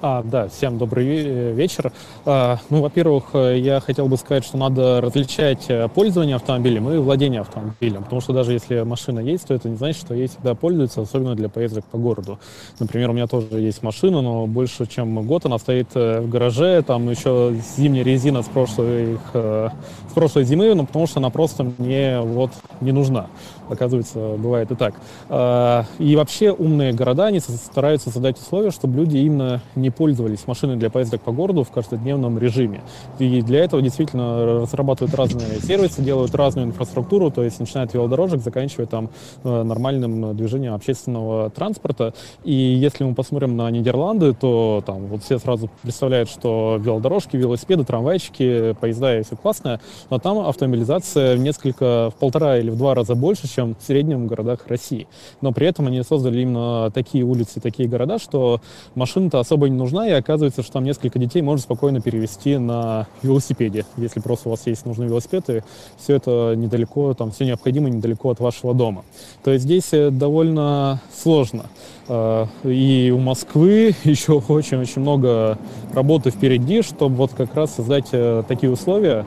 А, 0.00 0.22
да, 0.22 0.48
всем 0.48 0.78
добрый 0.78 1.52
вечер. 1.52 1.92
А, 2.24 2.58
ну, 2.70 2.80
во-первых, 2.80 3.34
я 3.34 3.80
хотел 3.80 4.08
бы 4.08 4.16
сказать, 4.16 4.44
что 4.44 4.56
надо 4.56 5.00
различать 5.02 5.66
э, 5.68 5.88
пользование 5.88 6.36
автомобилем 6.36 6.90
и 6.90 6.96
владение 6.96 7.42
автомобилем, 7.42 8.04
потому 8.04 8.22
что 8.22 8.32
даже 8.32 8.52
если 8.52 8.80
машина 8.82 9.20
есть, 9.20 9.46
то 9.46 9.54
это 9.54 9.68
не 9.68 9.76
значит, 9.76 10.00
что 10.00 10.14
ей 10.14 10.28
всегда 10.28 10.54
пользуются, 10.54 11.02
особенно 11.02 11.34
для 11.34 11.50
поездок 11.50 11.84
по 11.84 11.98
городу. 11.98 12.38
Например, 12.78 13.10
у 13.10 13.12
меня 13.12 13.26
тоже 13.26 13.60
есть 13.60 13.82
машина, 13.82 14.22
но 14.22 14.46
больше 14.46 14.86
чем 14.86 15.26
год 15.26 15.44
она 15.44 15.58
стоит 15.58 15.88
э, 15.94 16.22
в 16.22 16.30
гараже, 16.30 16.82
там 16.82 17.10
еще 17.10 17.54
зимняя 17.76 18.04
резина 18.04 18.42
с 18.42 18.46
прошлой, 18.46 19.18
э, 19.34 19.68
с 20.08 20.12
прошлой 20.14 20.44
зимы, 20.44 20.74
но 20.74 20.86
потому 20.86 21.06
что 21.06 21.20
она 21.20 21.28
просто 21.28 21.70
мне 21.76 22.20
вот 22.20 22.52
не 22.80 22.92
нужна 22.92 23.28
оказывается, 23.70 24.36
бывает 24.36 24.70
и 24.70 24.74
так. 24.74 24.94
А, 25.28 25.84
и 25.98 26.16
вообще 26.16 26.52
умные 26.52 26.92
города, 26.92 27.26
они 27.26 27.40
стараются 27.40 28.10
создать 28.10 28.38
условия, 28.38 28.70
чтобы 28.70 28.98
люди 28.98 29.18
именно 29.18 29.60
не 29.74 29.90
пользовались 29.90 30.46
машиной 30.46 30.76
для 30.76 30.90
поездок 30.90 31.22
по 31.22 31.32
городу 31.32 31.64
в 31.64 31.70
каждодневном 31.70 32.38
режиме. 32.38 32.82
И 33.18 33.42
для 33.42 33.64
этого 33.64 33.82
действительно 33.82 34.60
разрабатывают 34.62 35.14
разные 35.14 35.60
сервисы, 35.60 36.02
делают 36.02 36.34
разную 36.34 36.68
инфраструктуру, 36.68 37.30
то 37.30 37.42
есть 37.42 37.60
начиная 37.60 37.86
от 37.86 37.94
велодорожек, 37.94 38.42
заканчивая 38.42 38.86
там 38.86 39.10
э, 39.44 39.62
нормальным 39.62 40.36
движением 40.36 40.74
общественного 40.74 41.50
транспорта. 41.50 42.14
И 42.44 42.52
если 42.52 43.04
мы 43.04 43.14
посмотрим 43.14 43.56
на 43.56 43.70
Нидерланды, 43.70 44.34
то 44.34 44.82
там 44.84 45.06
вот 45.06 45.22
все 45.22 45.38
сразу 45.38 45.70
представляют, 45.82 46.28
что 46.28 46.78
велодорожки, 46.80 47.36
велосипеды, 47.36 47.84
трамвайчики, 47.84 48.74
поезда 48.80 49.18
и 49.18 49.22
все 49.22 49.36
классное, 49.36 49.80
но 50.08 50.18
там 50.18 50.38
автомобилизация 50.38 51.36
в 51.36 51.40
несколько, 51.40 52.10
в 52.10 52.14
полтора 52.18 52.58
или 52.58 52.70
в 52.70 52.76
два 52.76 52.94
раза 52.94 53.14
больше, 53.14 53.48
чем 53.48 53.59
чем 53.60 53.76
в 53.78 53.82
среднем 53.82 54.24
в 54.24 54.26
городах 54.26 54.60
России. 54.68 55.06
Но 55.42 55.52
при 55.52 55.66
этом 55.66 55.86
они 55.86 56.02
создали 56.02 56.40
именно 56.40 56.90
такие 56.92 57.24
улицы, 57.24 57.60
такие 57.60 57.88
города, 57.88 58.18
что 58.18 58.60
машина-то 58.94 59.38
особо 59.38 59.68
не 59.68 59.76
нужна, 59.76 60.08
и 60.08 60.12
оказывается, 60.12 60.62
что 60.62 60.72
там 60.72 60.84
несколько 60.84 61.18
детей 61.18 61.42
можно 61.42 61.62
спокойно 61.62 62.00
перевести 62.00 62.56
на 62.56 63.06
велосипеде, 63.22 63.84
если 63.98 64.20
просто 64.20 64.48
у 64.48 64.52
вас 64.52 64.66
есть 64.66 64.86
нужный 64.86 65.08
велосипед, 65.08 65.50
и 65.50 65.60
все 65.98 66.16
это 66.16 66.54
недалеко, 66.56 67.12
там 67.12 67.32
все 67.32 67.44
необходимо 67.44 67.90
недалеко 67.90 68.30
от 68.30 68.40
вашего 68.40 68.72
дома. 68.72 69.04
То 69.44 69.50
есть 69.50 69.64
здесь 69.64 69.92
э, 69.92 70.10
довольно 70.10 71.02
сложно. 71.14 71.66
А, 72.08 72.48
и 72.64 73.12
у 73.14 73.18
Москвы 73.18 73.94
еще 74.04 74.32
очень-очень 74.48 75.02
много 75.02 75.58
работы 75.92 76.30
впереди, 76.30 76.80
чтобы 76.80 77.16
вот 77.16 77.32
как 77.34 77.54
раз 77.54 77.74
создать 77.74 78.08
э, 78.12 78.42
такие 78.48 78.72
условия, 78.72 79.26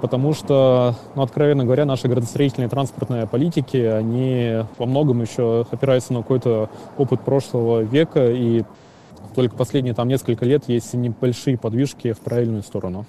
потому 0.00 0.32
что, 0.32 0.94
ну, 1.14 1.22
откровенно 1.22 1.64
говоря, 1.64 1.84
наши 1.84 2.08
градостроительные 2.08 2.68
транспортные 2.68 3.26
политики, 3.26 3.76
они 3.76 4.64
во 4.78 4.86
многом 4.86 5.22
еще 5.22 5.66
опираются 5.70 6.12
на 6.12 6.22
какой-то 6.22 6.70
опыт 6.96 7.24
прошлого 7.24 7.80
века, 7.80 8.30
и 8.30 8.64
только 9.34 9.56
последние 9.56 9.94
там 9.94 10.08
несколько 10.08 10.44
лет 10.44 10.68
есть 10.68 10.94
небольшие 10.94 11.58
подвижки 11.58 12.12
в 12.12 12.20
правильную 12.20 12.62
сторону. 12.62 13.06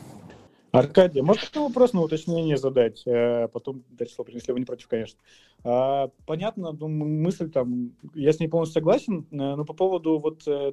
Аркадий, 0.72 1.22
можно 1.22 1.62
вопрос 1.62 1.92
на 1.92 2.02
уточнение 2.02 2.56
задать? 2.56 3.06
Э, 3.06 3.50
потом 3.50 3.84
дать 3.90 4.10
слово, 4.10 4.30
если 4.30 4.54
вы 4.54 4.60
не 4.60 4.66
против, 4.66 4.88
конечно. 4.88 5.20
А, 5.66 6.10
понятно, 6.26 6.72
ну, 6.72 6.88
мысль 6.88 7.52
там, 7.52 7.92
я 8.14 8.32
с 8.32 8.40
ней 8.40 8.48
полностью 8.48 8.76
согласен, 8.76 9.28
э, 9.32 9.36
но 9.36 9.66
по 9.66 9.74
поводу 9.74 10.20
вот 10.20 10.48
э, 10.48 10.72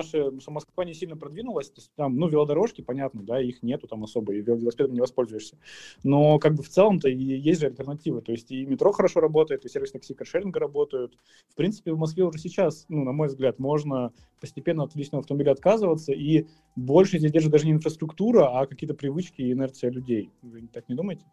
наша 0.00 0.50
Москва 0.50 0.84
не 0.84 0.94
сильно 0.94 1.16
продвинулась, 1.16 1.70
то 1.70 1.80
есть 1.80 1.90
там, 1.96 2.16
ну, 2.16 2.28
велодорожки, 2.28 2.80
понятно, 2.80 3.22
да, 3.22 3.40
их 3.40 3.62
нету 3.62 3.86
там 3.86 4.04
особо, 4.04 4.34
и 4.34 4.40
велосипедом 4.40 4.94
не 4.94 5.00
воспользуешься. 5.00 5.58
Но 6.02 6.38
как 6.38 6.54
бы 6.54 6.62
в 6.62 6.68
целом-то 6.68 7.08
есть 7.08 7.60
же 7.60 7.66
альтернативы, 7.66 8.22
то 8.22 8.32
есть 8.32 8.50
и 8.50 8.64
метро 8.66 8.92
хорошо 8.92 9.20
работает, 9.20 9.64
и 9.64 9.68
сервис 9.68 9.92
такси 9.92 10.14
каршеринга 10.14 10.60
работают. 10.60 11.16
В 11.48 11.54
принципе, 11.54 11.92
в 11.92 11.98
Москве 11.98 12.24
уже 12.24 12.38
сейчас, 12.38 12.86
ну, 12.88 13.04
на 13.04 13.12
мой 13.12 13.28
взгляд, 13.28 13.58
можно 13.58 14.12
постепенно 14.40 14.84
от 14.84 14.94
личного 14.94 15.20
автомобиля 15.20 15.52
отказываться, 15.52 16.12
и 16.12 16.46
больше 16.76 17.18
здесь 17.18 17.32
держит 17.32 17.52
даже 17.52 17.66
не 17.66 17.72
инфраструктура, 17.72 18.58
а 18.58 18.66
какие-то 18.66 18.94
привычки 18.94 19.42
и 19.42 19.52
инерция 19.52 19.90
людей. 19.90 20.30
Вы 20.42 20.66
так 20.66 20.88
не 20.88 20.94
думаете? 20.94 21.24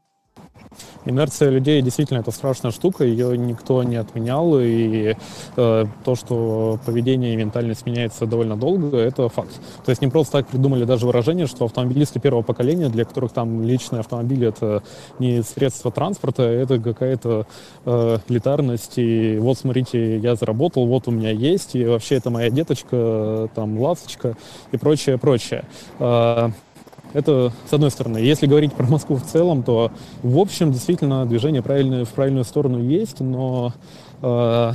Инерция 1.05 1.49
людей 1.49 1.81
действительно 1.81 2.19
это 2.19 2.31
страшная 2.31 2.71
штука, 2.71 3.05
ее 3.05 3.37
никто 3.37 3.81
не 3.83 3.95
отменял, 3.95 4.59
и 4.59 5.15
э, 5.55 5.85
то, 6.03 6.15
что 6.15 6.79
поведение 6.85 7.33
и 7.33 7.37
ментальность 7.37 7.85
меняется 7.85 8.25
довольно 8.25 8.57
долго, 8.57 8.97
это 8.97 9.29
факт. 9.29 9.51
То 9.85 9.91
есть 9.91 10.01
не 10.01 10.09
просто 10.09 10.33
так 10.39 10.47
придумали 10.47 10.83
даже 10.83 11.05
выражение, 11.05 11.47
что 11.47 11.65
автомобилисты 11.65 12.19
первого 12.19 12.41
поколения, 12.41 12.89
для 12.89 13.05
которых 13.05 13.31
там 13.31 13.63
личный 13.63 13.99
автомобиль 13.99 14.45
это 14.45 14.83
не 15.19 15.41
средство 15.43 15.91
транспорта, 15.91 16.43
это 16.43 16.77
какая-то 16.77 17.47
э, 17.85 18.17
элитарность, 18.27 18.97
и 18.97 19.37
вот 19.37 19.57
смотрите, 19.57 20.17
я 20.17 20.35
заработал, 20.35 20.85
вот 20.87 21.07
у 21.07 21.11
меня 21.11 21.31
есть, 21.31 21.75
и 21.75 21.85
вообще 21.85 22.15
это 22.15 22.29
моя 22.29 22.49
деточка, 22.49 23.49
там, 23.55 23.79
ласточка 23.79 24.35
и 24.73 24.77
прочее, 24.77 25.17
прочее. 25.17 25.63
Э, 25.99 26.49
это 27.13 27.51
с 27.69 27.73
одной 27.73 27.91
стороны. 27.91 28.17
Если 28.17 28.47
говорить 28.47 28.73
про 28.73 28.85
Москву 28.85 29.17
в 29.17 29.23
целом, 29.23 29.63
то 29.63 29.91
в 30.23 30.37
общем 30.37 30.71
действительно 30.71 31.25
движение 31.25 31.61
правильное, 31.61 32.05
в 32.05 32.09
правильную 32.09 32.45
сторону 32.45 32.81
есть, 32.81 33.19
но 33.19 33.73
э, 34.21 34.71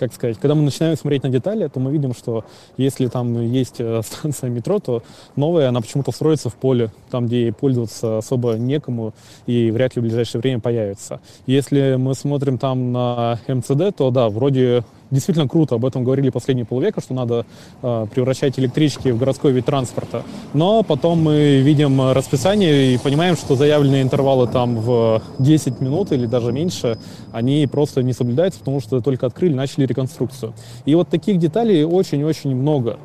как 0.00 0.14
сказать, 0.14 0.38
когда 0.38 0.54
мы 0.54 0.62
начинаем 0.62 0.96
смотреть 0.96 1.22
на 1.22 1.28
детали, 1.28 1.68
то 1.68 1.78
мы 1.78 1.92
видим, 1.92 2.14
что 2.14 2.44
если 2.78 3.06
там 3.08 3.40
есть 3.42 3.76
э, 3.78 4.00
станция 4.04 4.48
метро, 4.48 4.78
то 4.78 5.02
новая, 5.36 5.68
она 5.68 5.80
почему-то 5.80 6.10
строится 6.10 6.48
в 6.48 6.54
поле, 6.54 6.90
там, 7.10 7.26
где 7.26 7.52
пользоваться 7.52 8.18
особо 8.18 8.54
некому 8.54 9.12
и 9.46 9.70
вряд 9.70 9.96
ли 9.96 10.00
в 10.00 10.04
ближайшее 10.04 10.40
время 10.40 10.60
появится. 10.60 11.20
Если 11.46 11.96
мы 11.96 12.14
смотрим 12.14 12.56
там 12.56 12.92
на 12.92 13.38
МЦД, 13.46 13.94
то 13.96 14.10
да, 14.10 14.30
вроде 14.30 14.84
действительно 15.10 15.48
круто, 15.48 15.74
об 15.76 15.84
этом 15.84 16.04
говорили 16.04 16.30
последние 16.30 16.64
полвека, 16.64 17.00
что 17.00 17.14
надо 17.14 17.46
э, 17.82 18.06
превращать 18.14 18.58
электрички 18.58 19.08
в 19.08 19.18
городской 19.18 19.52
вид 19.52 19.66
транспорта. 19.66 20.22
Но 20.54 20.82
потом 20.82 21.22
мы 21.22 21.60
видим 21.60 22.12
расписание 22.12 22.94
и 22.94 22.98
понимаем, 22.98 23.36
что 23.36 23.56
заявленные 23.56 24.02
интервалы 24.02 24.46
там 24.46 24.76
в 24.76 25.22
10 25.38 25.80
минут 25.80 26.12
или 26.12 26.26
даже 26.26 26.52
меньше, 26.52 26.98
они 27.32 27.66
просто 27.66 28.02
не 28.02 28.12
соблюдаются, 28.12 28.60
потому 28.60 28.80
что 28.80 29.00
только 29.00 29.26
открыли, 29.26 29.54
начали 29.54 29.86
реконструкцию. 29.86 30.54
И 30.84 30.94
вот 30.94 31.08
таких 31.08 31.38
деталей 31.38 31.84
очень-очень 31.84 32.54
много. 32.54 32.98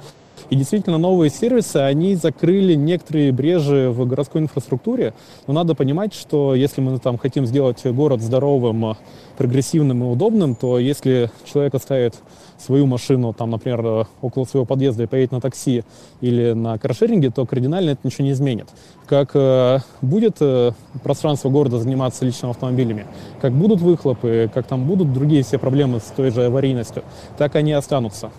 И 0.50 0.56
действительно, 0.56 0.98
новые 0.98 1.30
сервисы, 1.30 1.78
они 1.78 2.16
закрыли 2.16 2.75
некоторые 2.75 3.32
брежи 3.32 3.90
в 3.90 4.08
городской 4.08 4.42
инфраструктуре. 4.42 5.14
Но 5.48 5.54
надо 5.54 5.75
понимать, 5.75 6.14
что 6.14 6.56
если 6.56 6.82
мы 6.82 6.98
там 7.00 7.18
хотим 7.18 7.46
сделать 7.46 7.86
город 7.86 8.22
здоровым, 8.22 8.96
прогрессивным 9.38 10.04
и 10.04 10.08
удобным, 10.08 10.56
то 10.56 10.80
если 10.80 11.32
человек 11.46 11.75
оставит 11.75 12.16
свою 12.58 12.86
машину, 12.86 13.34
там, 13.34 13.50
например, 13.52 14.08
около 14.22 14.46
своего 14.46 14.66
подъезда 14.66 15.04
и 15.04 15.08
поедет 15.08 15.32
на 15.32 15.42
такси 15.42 15.84
или 16.22 16.54
на 16.54 16.78
каршеринге, 16.78 17.32
то 17.32 17.46
кардинально 17.46 17.92
это 17.92 18.02
ничего 18.04 18.25
не 18.25 18.32
изменит. 18.32 18.68
Как 19.08 19.32
э, 19.34 19.80
будет 20.02 20.38
э, 20.40 20.72
пространство 21.04 21.50
города 21.50 21.80
заниматься 21.80 22.25
личными 22.25 22.52
автомобилями, 22.52 23.06
как 23.42 23.54
будут 23.54 23.82
выхлопы, 23.82 24.50
как 24.54 24.68
там 24.68 24.86
будут 24.86 25.14
другие 25.14 25.44
все 25.44 25.58
проблемы 25.58 26.00
с 26.00 26.12
той 26.16 26.32
же 26.32 26.46
аварийностью, 26.46 27.04
так 27.38 27.56
они 27.56 27.74
останутся. 27.74 28.32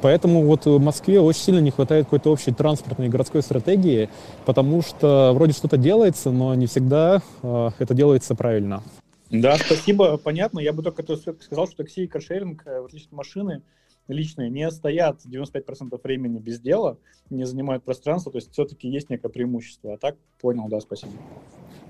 Поэтому 0.00 0.42
вот 0.44 0.66
в 0.66 0.78
Москве 0.78 1.20
очень 1.20 1.40
сильно 1.40 1.58
не 1.58 1.70
хватает 1.70 2.04
какой-то 2.04 2.30
общей 2.30 2.52
транспортной 2.52 3.08
городской 3.08 3.42
стратегии, 3.42 4.08
потому 4.46 4.82
что 4.82 5.32
вроде 5.34 5.52
что-то 5.52 5.76
делается, 5.76 6.30
но 6.30 6.54
не 6.54 6.66
всегда 6.66 7.20
э, 7.42 7.70
это 7.78 7.94
делается 7.94 8.34
правильно. 8.34 8.82
Да, 9.30 9.56
спасибо, 9.56 10.16
понятно. 10.16 10.60
Я 10.60 10.72
бы 10.72 10.82
только 10.82 11.02
сказал, 11.16 11.66
что 11.66 11.76
такси 11.78 12.04
и 12.04 12.06
каршеринг, 12.06 12.62
э, 12.66 12.80
в 12.80 12.86
отличие 12.86 13.08
от 13.08 13.12
машины, 13.12 13.62
личные 14.08 14.48
не 14.48 14.70
стоят 14.70 15.20
95% 15.26 16.00
времени 16.02 16.38
без 16.38 16.60
дела, 16.60 16.96
не 17.30 17.44
занимают 17.44 17.84
пространство, 17.84 18.32
то 18.32 18.38
есть 18.38 18.52
все-таки 18.52 18.88
есть 18.88 19.10
некое 19.10 19.28
преимущество. 19.28 19.94
А 19.94 19.98
так, 19.98 20.16
понял, 20.40 20.68
да, 20.68 20.80
спасибо. 20.80 21.12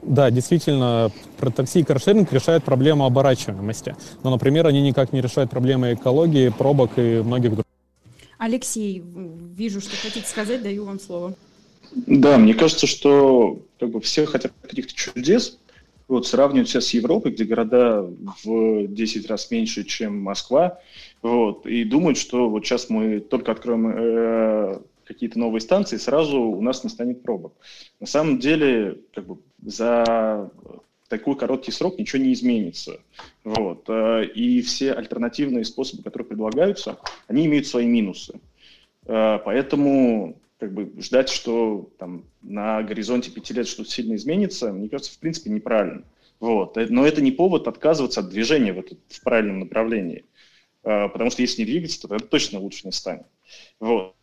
Да, 0.02 0.30
действительно, 0.30 1.10
про 1.38 1.50
такси 1.50 1.80
и 1.80 1.84
каршеринг 1.84 2.32
решают 2.32 2.64
проблему 2.64 3.04
оборачиваемости. 3.04 3.96
Но, 4.22 4.30
например, 4.30 4.66
они 4.66 4.80
никак 4.80 5.12
не 5.12 5.20
решают 5.20 5.50
проблемы 5.50 5.94
экологии, 5.94 6.48
пробок 6.50 6.92
и 6.96 7.22
многих 7.24 7.50
других. 7.50 7.67
Алексей, 8.38 9.02
вижу, 9.04 9.80
что 9.80 9.96
хотите 9.96 10.26
сказать, 10.26 10.62
даю 10.62 10.84
вам 10.84 11.00
слово. 11.00 11.34
Да, 11.92 12.38
мне 12.38 12.54
кажется, 12.54 12.86
что 12.86 13.60
как 13.78 13.90
бы 13.90 14.00
все 14.00 14.26
хотят 14.26 14.52
каких-то 14.62 14.94
чудес, 14.94 15.58
вот 16.06 16.26
сравнивать 16.26 16.70
себя 16.70 16.80
с 16.80 16.90
Европой, 16.90 17.32
где 17.32 17.44
города 17.44 18.08
в 18.44 18.86
10 18.86 19.28
раз 19.28 19.50
меньше, 19.50 19.84
чем 19.84 20.18
Москва, 20.18 20.80
вот, 21.20 21.66
и 21.66 21.84
думают, 21.84 22.16
что 22.16 22.48
вот 22.48 22.64
сейчас 22.64 22.88
мы 22.88 23.20
только 23.20 23.52
откроем 23.52 23.88
э, 23.88 24.80
какие-то 25.04 25.38
новые 25.38 25.60
станции, 25.60 25.96
сразу 25.96 26.40
у 26.40 26.62
нас 26.62 26.84
не 26.84 26.90
станет 26.90 27.22
пробок. 27.22 27.52
На 28.00 28.06
самом 28.06 28.38
деле, 28.38 28.98
как 29.14 29.26
бы 29.26 29.38
за 29.64 30.50
такой 31.08 31.36
короткий 31.36 31.72
срок 31.72 31.98
ничего 31.98 32.22
не 32.22 32.32
изменится. 32.32 33.00
Вот. 33.44 33.88
Э, 33.88 34.24
и 34.24 34.60
все 34.62 34.92
альтернативные 34.92 35.64
способы, 35.64 36.02
которые 36.02 36.28
предлагаются, 36.28 36.98
они 37.26 37.46
имеют 37.46 37.66
свои 37.66 37.86
минусы. 37.86 38.40
Э, 39.06 39.38
поэтому 39.44 40.40
как 40.58 40.72
бы 40.72 40.92
ждать, 41.00 41.28
что 41.28 41.90
там 41.98 42.24
на 42.42 42.82
горизонте 42.82 43.30
пяти 43.30 43.54
лет 43.54 43.66
что-то 43.66 43.90
сильно 43.90 44.14
изменится, 44.14 44.72
мне 44.72 44.88
кажется, 44.88 45.12
в 45.12 45.18
принципе, 45.18 45.50
неправильно. 45.50 46.04
Вот. 46.40 46.76
Э, 46.76 46.86
но 46.88 47.06
это 47.06 47.22
не 47.22 47.32
повод 47.32 47.66
отказываться 47.68 48.20
от 48.20 48.28
движения 48.28 48.72
в, 48.72 48.78
этот, 48.78 48.98
в 49.08 49.22
правильном 49.22 49.60
направлении. 49.60 50.24
Потому 50.82 51.30
что 51.30 51.42
если 51.42 51.62
не 51.62 51.66
двигаться, 51.66 52.08
то 52.08 52.14
это 52.14 52.24
точно 52.24 52.60
лучше 52.60 52.86
не 52.86 52.92
станет. 52.92 53.26
Вот. 53.78 54.14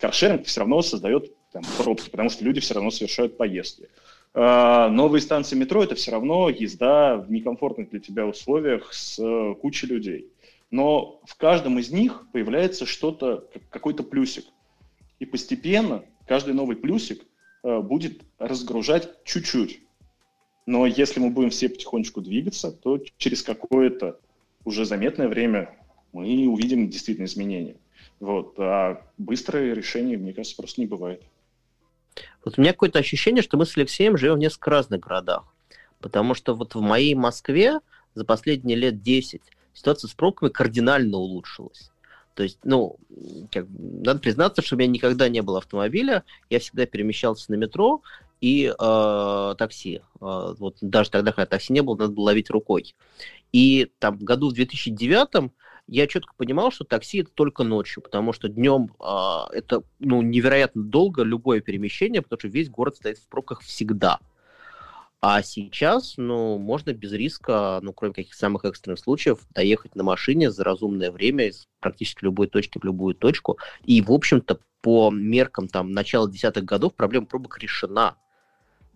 Каршеринг 0.00 0.46
все 0.46 0.60
равно 0.60 0.82
создает 0.82 1.30
там, 1.52 1.62
пробки, 1.76 2.10
потому 2.10 2.30
что 2.30 2.42
люди 2.42 2.60
все 2.60 2.74
равно 2.74 2.90
совершают 2.90 3.36
поездки. 3.36 3.88
Новые 4.34 5.22
станции 5.22 5.56
метро– 5.56 5.82
это 5.84 5.94
все 5.94 6.10
равно 6.10 6.50
езда 6.50 7.16
в 7.16 7.30
некомфортных 7.30 7.88
для 7.88 8.00
тебя 8.00 8.26
условиях 8.26 8.92
с 8.92 9.16
кучей 9.62 9.86
людей. 9.86 10.30
Но 10.70 11.20
в 11.24 11.36
каждом 11.36 11.78
из 11.78 11.90
них 11.90 12.26
появляется 12.32 12.86
что-то, 12.86 13.48
какой-то 13.70 14.02
плюсик. 14.02 14.44
И 15.18 15.24
постепенно 15.24 16.04
каждый 16.26 16.54
новый 16.54 16.76
плюсик 16.76 17.24
э, 17.62 17.80
будет 17.80 18.22
разгружать 18.38 19.24
чуть-чуть. 19.24 19.80
Но 20.66 20.84
если 20.84 21.20
мы 21.20 21.30
будем 21.30 21.50
все 21.50 21.68
потихонечку 21.68 22.20
двигаться, 22.20 22.72
то 22.72 23.00
через 23.16 23.42
какое-то 23.42 24.18
уже 24.64 24.84
заметное 24.84 25.28
время 25.28 25.74
мы 26.12 26.48
увидим 26.48 26.88
действительно 26.88 27.26
изменения. 27.26 27.76
Вот. 28.18 28.58
А 28.58 29.00
быстрое 29.16 29.72
решение, 29.74 30.18
мне 30.18 30.32
кажется, 30.32 30.56
просто 30.56 30.80
не 30.80 30.86
бывает. 30.86 31.22
Вот 32.46 32.58
у 32.58 32.60
меня 32.60 32.72
какое-то 32.72 33.00
ощущение, 33.00 33.42
что 33.42 33.56
мы 33.56 33.66
с 33.66 33.76
Алексеем 33.76 34.16
живем 34.16 34.34
в 34.34 34.38
несколько 34.38 34.70
разных 34.70 35.00
городах. 35.00 35.42
Потому 36.00 36.32
что 36.34 36.54
вот 36.54 36.76
в 36.76 36.80
моей 36.80 37.16
Москве 37.16 37.80
за 38.14 38.24
последние 38.24 38.76
лет 38.76 39.02
10 39.02 39.42
ситуация 39.74 40.06
с 40.06 40.14
пробками 40.14 40.50
кардинально 40.50 41.16
улучшилась. 41.16 41.90
То 42.34 42.44
есть, 42.44 42.60
ну, 42.62 42.98
как, 43.50 43.66
надо 43.68 44.20
признаться, 44.20 44.62
что 44.62 44.76
у 44.76 44.78
меня 44.78 44.88
никогда 44.88 45.28
не 45.28 45.42
было 45.42 45.58
автомобиля, 45.58 46.22
я 46.48 46.60
всегда 46.60 46.86
перемещался 46.86 47.50
на 47.50 47.56
метро 47.56 48.02
и 48.40 48.72
э, 48.72 49.54
такси. 49.58 50.02
Э, 50.20 50.54
вот 50.56 50.76
даже 50.80 51.10
тогда, 51.10 51.32
когда 51.32 51.46
такси 51.46 51.72
не 51.72 51.80
было, 51.82 51.96
надо 51.96 52.12
было 52.12 52.26
ловить 52.26 52.50
рукой. 52.50 52.94
И 53.50 53.90
там 53.98 54.18
в 54.18 54.22
году 54.22 54.50
в 54.50 54.52
2009 54.52 55.50
я 55.88 56.06
четко 56.06 56.34
понимал, 56.36 56.70
что 56.70 56.84
такси 56.84 57.18
это 57.18 57.30
только 57.32 57.62
ночью, 57.62 58.02
потому 58.02 58.32
что 58.32 58.48
днем 58.48 58.94
э, 59.00 59.56
это 59.56 59.82
ну, 59.98 60.22
невероятно 60.22 60.82
долго 60.82 61.22
любое 61.22 61.60
перемещение, 61.60 62.22
потому 62.22 62.40
что 62.40 62.48
весь 62.48 62.68
город 62.68 62.96
стоит 62.96 63.18
в 63.18 63.28
пробках 63.28 63.60
всегда. 63.62 64.18
А 65.20 65.42
сейчас, 65.42 66.14
ну, 66.18 66.58
можно 66.58 66.92
без 66.92 67.12
риска, 67.12 67.80
ну, 67.82 67.92
кроме 67.92 68.14
каких-то 68.14 68.38
самых 68.38 68.64
экстренных 68.64 68.98
случаев, 68.98 69.40
доехать 69.54 69.96
на 69.96 70.04
машине 70.04 70.50
за 70.50 70.62
разумное 70.62 71.10
время 71.10 71.48
из 71.48 71.66
практически 71.80 72.24
любой 72.24 72.48
точки 72.48 72.78
в 72.78 72.84
любую 72.84 73.14
точку. 73.14 73.58
И, 73.84 74.02
в 74.02 74.12
общем-то, 74.12 74.58
по 74.82 75.10
меркам 75.10 75.68
там 75.68 75.92
начала 75.92 76.30
десятых 76.30 76.64
годов 76.64 76.94
проблема 76.94 77.26
пробок 77.26 77.58
решена. 77.58 78.16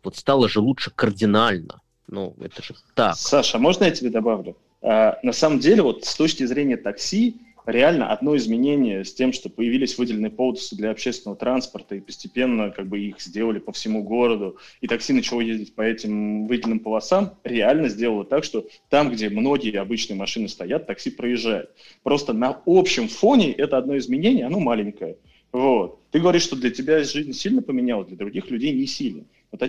Вот 0.04 0.16
стало 0.16 0.48
же 0.48 0.60
лучше 0.60 0.90
кардинально. 0.90 1.80
Ну, 2.06 2.36
это 2.40 2.62
же 2.62 2.74
так. 2.94 3.16
Саша, 3.16 3.58
можно 3.58 3.84
я 3.84 3.90
тебе 3.90 4.10
добавлю? 4.10 4.56
А, 4.82 5.18
на 5.22 5.32
самом 5.32 5.58
деле, 5.58 5.82
вот 5.82 6.04
с 6.04 6.14
точки 6.14 6.44
зрения 6.44 6.76
такси, 6.76 7.36
реально 7.66 8.10
одно 8.10 8.36
изменение 8.36 9.04
с 9.04 9.12
тем, 9.12 9.32
что 9.32 9.48
появились 9.48 9.98
выделенные 9.98 10.30
полосы 10.30 10.76
для 10.76 10.90
общественного 10.90 11.36
транспорта, 11.36 11.94
и 11.94 12.00
постепенно 12.00 12.70
как 12.70 12.88
бы 12.88 12.98
их 12.98 13.20
сделали 13.20 13.58
по 13.58 13.72
всему 13.72 14.02
городу, 14.02 14.56
и 14.80 14.86
такси 14.86 15.12
начало 15.12 15.40
ездить 15.40 15.74
по 15.74 15.82
этим 15.82 16.46
выделенным 16.46 16.80
полосам, 16.80 17.34
реально 17.44 17.88
сделало 17.88 18.24
так, 18.24 18.44
что 18.44 18.66
там, 18.88 19.10
где 19.10 19.28
многие 19.28 19.78
обычные 19.78 20.16
машины 20.16 20.48
стоят, 20.48 20.86
такси 20.86 21.10
проезжает. 21.10 21.70
Просто 22.02 22.32
на 22.32 22.60
общем 22.66 23.08
фоне 23.08 23.52
это 23.52 23.76
одно 23.78 23.96
изменение, 23.98 24.46
оно 24.46 24.60
маленькое. 24.60 25.16
Вот. 25.52 25.98
Ты 26.10 26.20
говоришь, 26.20 26.42
что 26.42 26.56
для 26.56 26.70
тебя 26.70 27.02
жизнь 27.02 27.32
сильно 27.32 27.60
поменялась, 27.60 28.08
для 28.08 28.16
других 28.16 28.50
людей 28.50 28.72
не 28.72 28.86
сильно. 28.86 29.24
Вот 29.50 29.60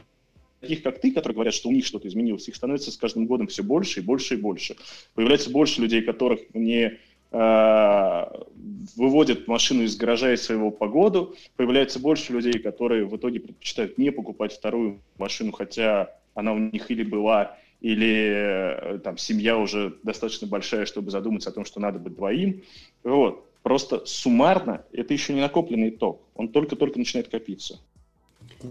таких, 0.61 0.83
как 0.83 1.01
ты, 1.01 1.11
которые 1.11 1.35
говорят, 1.35 1.53
что 1.53 1.69
у 1.69 1.71
них 1.73 1.85
что-то 1.85 2.07
изменилось, 2.07 2.47
их 2.47 2.55
становится 2.55 2.91
с 2.91 2.97
каждым 2.97 3.25
годом 3.25 3.47
все 3.47 3.63
больше 3.63 3.99
и 3.99 4.03
больше 4.03 4.35
и 4.35 4.37
больше. 4.37 4.77
Появляется 5.13 5.49
больше 5.49 5.81
людей, 5.81 6.01
которых 6.01 6.39
не 6.53 6.99
Э, 7.33 8.25
выводят 8.97 9.47
машину 9.47 9.83
из 9.83 9.95
гаража 9.95 10.33
из 10.33 10.43
своего 10.43 10.69
погоду, 10.69 11.33
появляется 11.55 11.99
больше 11.99 12.33
людей, 12.33 12.59
которые 12.59 13.05
в 13.05 13.15
итоге 13.15 13.39
предпочитают 13.39 13.97
не 13.97 14.11
покупать 14.11 14.51
вторую 14.51 14.99
машину, 15.17 15.53
хотя 15.53 16.13
она 16.33 16.51
у 16.51 16.57
них 16.57 16.91
или 16.91 17.03
была, 17.03 17.57
или 17.79 18.95
э, 18.95 18.99
там 19.01 19.17
семья 19.17 19.57
уже 19.57 19.97
достаточно 20.03 20.45
большая, 20.45 20.85
чтобы 20.85 21.09
задуматься 21.09 21.51
о 21.51 21.53
том, 21.53 21.63
что 21.63 21.79
надо 21.79 21.99
быть 21.99 22.15
двоим. 22.15 22.63
Вот. 23.03 23.47
Просто 23.63 24.05
суммарно 24.05 24.83
это 24.91 25.13
еще 25.13 25.33
не 25.33 25.39
накопленный 25.39 25.89
итог. 25.89 26.21
Он 26.35 26.49
только-только 26.49 26.99
начинает 26.99 27.29
копиться. 27.29 27.79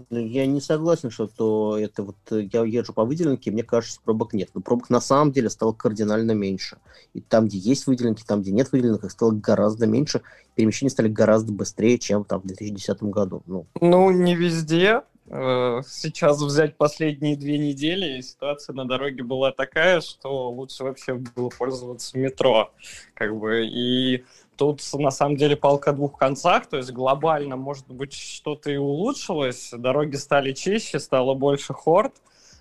Ну, 0.09 0.19
я 0.19 0.45
не 0.45 0.61
согласен, 0.61 1.09
что 1.09 1.27
то 1.27 1.77
это 1.77 2.03
вот 2.03 2.15
э, 2.31 2.47
я 2.51 2.63
езжу 2.63 2.93
по 2.93 3.05
выделенке, 3.05 3.51
мне 3.51 3.63
кажется, 3.63 3.99
пробок 4.03 4.33
нет. 4.33 4.49
Но 4.53 4.61
пробок 4.61 4.89
на 4.89 5.01
самом 5.01 5.31
деле 5.31 5.49
стало 5.49 5.73
кардинально 5.73 6.31
меньше. 6.31 6.77
И 7.13 7.21
там, 7.21 7.47
где 7.47 7.57
есть 7.57 7.87
выделенки, 7.87 8.23
там, 8.25 8.41
где 8.41 8.51
нет 8.51 8.71
выделенок, 8.71 9.03
их 9.03 9.11
стало 9.11 9.31
гораздо 9.31 9.87
меньше. 9.87 10.21
Перемещения 10.55 10.89
стали 10.89 11.07
гораздо 11.07 11.51
быстрее, 11.53 11.97
чем 11.97 12.23
там 12.23 12.41
в 12.41 12.47
2010 12.47 13.03
году. 13.03 13.43
Ну, 13.45 13.65
ну 13.79 14.11
не 14.11 14.35
везде. 14.35 15.01
Э, 15.27 15.81
сейчас 15.87 16.41
взять 16.41 16.75
последние 16.75 17.37
две 17.37 17.57
недели, 17.57 18.19
ситуация 18.19 18.73
на 18.73 18.85
дороге 18.85 19.23
была 19.23 19.51
такая, 19.51 20.01
что 20.01 20.51
лучше 20.51 20.83
вообще 20.83 21.13
было 21.13 21.49
пользоваться 21.49 22.17
метро. 22.17 22.73
Как 23.13 23.37
бы, 23.37 23.65
и 23.65 24.25
тут 24.55 24.81
на 24.93 25.11
самом 25.11 25.37
деле 25.37 25.55
палка 25.55 25.91
двух 25.91 26.17
концах, 26.17 26.67
то 26.67 26.77
есть 26.77 26.91
глобально, 26.91 27.55
может 27.55 27.87
быть, 27.87 28.13
что-то 28.13 28.71
и 28.71 28.77
улучшилось, 28.77 29.71
дороги 29.75 30.15
стали 30.15 30.53
чище, 30.53 30.99
стало 30.99 31.33
больше 31.33 31.73
хорд, 31.73 32.13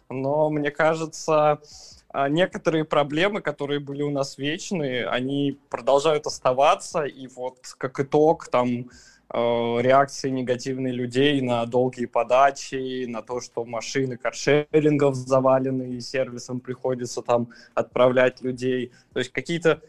но 0.09 0.51
мне 0.51 0.71
кажется, 0.71 1.61
а, 2.13 2.29
некоторые 2.29 2.85
проблемы, 2.85 3.41
которые 3.41 3.79
были 3.79 4.03
у 4.03 4.11
нас 4.11 4.37
вечные, 4.37 5.07
они 5.07 5.59
продолжают 5.69 6.27
оставаться, 6.27 7.05
и 7.05 7.29
вот 7.29 7.59
как 7.79 8.01
итог 8.01 8.49
там 8.49 8.91
э, 9.33 9.39
реакции 9.81 10.29
негативные 10.29 10.93
людей 10.93 11.41
на 11.41 11.65
долгие 11.67 12.07
подачи, 12.07 13.05
на 13.07 13.23
то, 13.23 13.41
что 13.41 13.65
машины 13.65 14.17
каршерингов 14.17 15.15
завалены, 15.15 15.95
и 15.95 16.01
сервисом 16.01 16.59
приходится 16.59 17.23
там 17.23 17.51
отправлять 17.75 18.41
людей. 18.43 18.91
То 19.13 19.21
есть 19.21 19.31
какие-то 19.31 19.81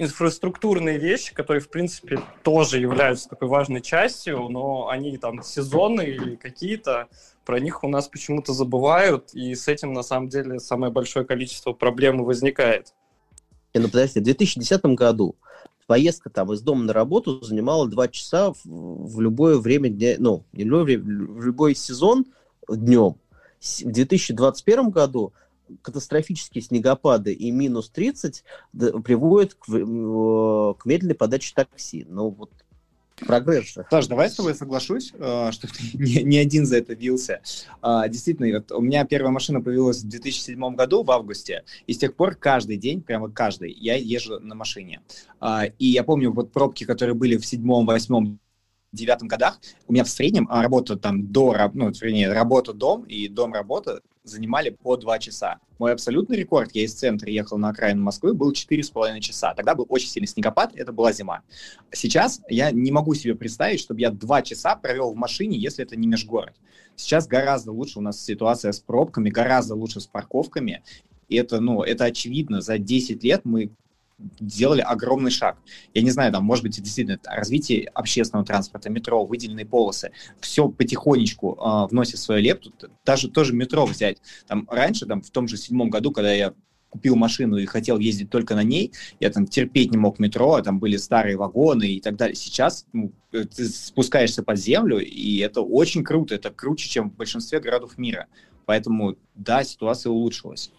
инфраструктурные 0.00 0.98
вещи, 0.98 1.34
которые, 1.34 1.60
в 1.60 1.68
принципе, 1.68 2.20
тоже 2.42 2.80
являются 2.80 3.28
такой 3.28 3.48
важной 3.48 3.82
частью, 3.82 4.48
но 4.48 4.88
они 4.88 5.18
там 5.18 5.42
сезонные 5.42 6.14
или 6.14 6.36
какие-то, 6.36 7.08
про 7.44 7.60
них 7.60 7.84
у 7.84 7.88
нас 7.88 8.08
почему-то 8.08 8.54
забывают, 8.54 9.34
и 9.34 9.54
с 9.54 9.68
этим, 9.68 9.92
на 9.92 10.02
самом 10.02 10.30
деле, 10.30 10.58
самое 10.58 10.90
большое 10.90 11.26
количество 11.26 11.74
проблем 11.74 12.24
возникает. 12.24 12.94
Ну, 13.74 13.88
подожди, 13.88 14.20
в 14.20 14.24
2010 14.24 14.82
году 14.96 15.36
поездка 15.86 16.30
там 16.30 16.50
из 16.52 16.62
дома 16.62 16.84
на 16.84 16.94
работу 16.94 17.42
занимала 17.42 17.86
два 17.86 18.08
часа 18.08 18.52
в, 18.52 18.58
в 18.64 19.20
любое 19.20 19.58
время 19.58 19.90
дня, 19.90 20.14
ну, 20.18 20.44
не 20.52 20.64
в 20.64 20.82
время, 20.82 21.04
в 21.04 21.44
любой 21.44 21.74
сезон 21.74 22.24
днем. 22.66 23.16
В 23.60 23.92
2021 23.92 24.88
году 24.88 25.34
катастрофические 25.82 26.62
снегопады 26.62 27.32
и 27.32 27.50
минус 27.50 27.90
30 27.90 28.44
приводят 29.04 29.54
к, 29.54 29.66
к 29.66 30.86
медленной 30.86 31.14
подаче 31.14 31.52
такси. 31.54 32.06
Ну, 32.08 32.30
вот 32.30 32.50
прогресс 33.26 33.74
же. 33.74 33.86
Саш, 33.90 34.06
давай 34.06 34.30
с 34.30 34.34
тобой 34.34 34.54
соглашусь, 34.54 35.12
э, 35.14 35.50
что 35.52 35.68
ты 35.68 35.74
не, 35.94 36.22
не 36.22 36.38
один 36.38 36.66
за 36.66 36.78
это 36.78 36.94
бился. 36.94 37.40
А, 37.82 38.08
действительно, 38.08 38.58
вот 38.58 38.72
у 38.72 38.80
меня 38.80 39.04
первая 39.04 39.32
машина 39.32 39.60
появилась 39.60 40.02
в 40.02 40.08
2007 40.08 40.74
году, 40.74 41.02
в 41.02 41.10
августе, 41.10 41.64
и 41.86 41.92
с 41.92 41.98
тех 41.98 42.14
пор 42.14 42.34
каждый 42.34 42.76
день, 42.76 43.02
прямо 43.02 43.30
каждый, 43.30 43.72
я 43.72 43.96
езжу 43.96 44.40
на 44.40 44.54
машине. 44.54 45.00
А, 45.40 45.64
и 45.66 45.86
я 45.86 46.04
помню 46.04 46.32
вот 46.32 46.52
пробки, 46.52 46.84
которые 46.84 47.14
были 47.14 47.36
в 47.36 47.46
седьмом, 47.46 47.86
восьмом, 47.86 48.38
девятом 48.92 49.28
годах 49.28 49.60
у 49.86 49.92
меня 49.92 50.04
в 50.04 50.08
среднем 50.08 50.48
работа 50.50 50.96
там 50.96 51.28
до, 51.28 51.70
ну, 51.74 51.90
вернее, 51.90 52.32
работа-дом 52.32 53.04
и 53.04 53.28
дом-работа 53.28 54.00
занимали 54.22 54.70
по 54.70 54.96
два 54.96 55.18
часа. 55.18 55.58
Мой 55.78 55.92
абсолютный 55.92 56.36
рекорд, 56.36 56.70
я 56.74 56.84
из 56.84 56.94
центра 56.94 57.30
ехал 57.30 57.58
на 57.58 57.70
окраину 57.70 58.02
Москвы, 58.02 58.34
был 58.34 58.52
четыре 58.52 58.82
с 58.82 58.90
половиной 58.90 59.20
часа. 59.20 59.54
Тогда 59.54 59.74
был 59.74 59.86
очень 59.88 60.08
сильный 60.08 60.26
снегопад, 60.26 60.74
это 60.74 60.92
была 60.92 61.12
зима. 61.12 61.42
Сейчас 61.92 62.42
я 62.48 62.70
не 62.70 62.90
могу 62.90 63.14
себе 63.14 63.34
представить, 63.34 63.80
чтобы 63.80 64.00
я 64.00 64.10
два 64.10 64.42
часа 64.42 64.76
провел 64.76 65.12
в 65.12 65.16
машине, 65.16 65.58
если 65.58 65.84
это 65.84 65.96
не 65.96 66.06
межгород. 66.06 66.54
Сейчас 66.96 67.26
гораздо 67.26 67.72
лучше 67.72 67.98
у 67.98 68.02
нас 68.02 68.22
ситуация 68.22 68.72
с 68.72 68.80
пробками, 68.80 69.30
гораздо 69.30 69.74
лучше 69.74 70.00
с 70.00 70.06
парковками. 70.06 70.82
И 71.28 71.36
это, 71.36 71.60
ну, 71.60 71.82
это 71.82 72.04
очевидно. 72.04 72.60
За 72.60 72.76
10 72.76 73.24
лет 73.24 73.42
мы 73.44 73.70
сделали 74.40 74.80
огромный 74.80 75.30
шаг. 75.30 75.58
Я 75.94 76.02
не 76.02 76.10
знаю, 76.10 76.32
там, 76.32 76.44
может 76.44 76.64
быть, 76.64 76.80
действительно 76.80 77.18
развитие 77.24 77.86
общественного 77.88 78.46
транспорта, 78.46 78.90
метро, 78.90 79.24
выделенные 79.24 79.66
полосы, 79.66 80.12
все 80.40 80.68
потихонечку 80.68 81.54
э, 81.54 81.86
вносит 81.90 82.18
свою 82.18 82.42
лепту. 82.42 82.72
Даже 83.04 83.28
тоже 83.28 83.54
метро 83.54 83.86
взять. 83.86 84.18
Там 84.46 84.66
раньше, 84.70 85.06
там, 85.06 85.22
в 85.22 85.30
том 85.30 85.48
же 85.48 85.56
седьмом 85.56 85.90
году, 85.90 86.10
когда 86.12 86.32
я 86.32 86.54
купил 86.90 87.16
машину 87.16 87.56
и 87.56 87.66
хотел 87.66 87.98
ездить 87.98 88.30
только 88.30 88.54
на 88.54 88.62
ней, 88.62 88.92
я 89.20 89.30
там 89.30 89.46
терпеть 89.46 89.92
не 89.92 89.96
мог 89.96 90.18
метро, 90.18 90.54
а 90.54 90.62
там 90.62 90.80
были 90.80 90.96
старые 90.96 91.36
вагоны 91.36 91.84
и 91.84 92.00
так 92.00 92.16
далее. 92.16 92.34
Сейчас 92.34 92.84
ну, 92.92 93.12
ты 93.30 93.68
спускаешься 93.68 94.42
под 94.42 94.58
землю, 94.58 94.98
и 94.98 95.38
это 95.38 95.62
очень 95.62 96.04
круто, 96.04 96.34
это 96.34 96.50
круче, 96.50 96.88
чем 96.88 97.10
в 97.10 97.16
большинстве 97.16 97.60
городов 97.60 97.96
мира. 97.96 98.26
Поэтому, 98.66 99.16
да, 99.34 99.64
ситуация 99.64 100.10
улучшилась. 100.10 100.70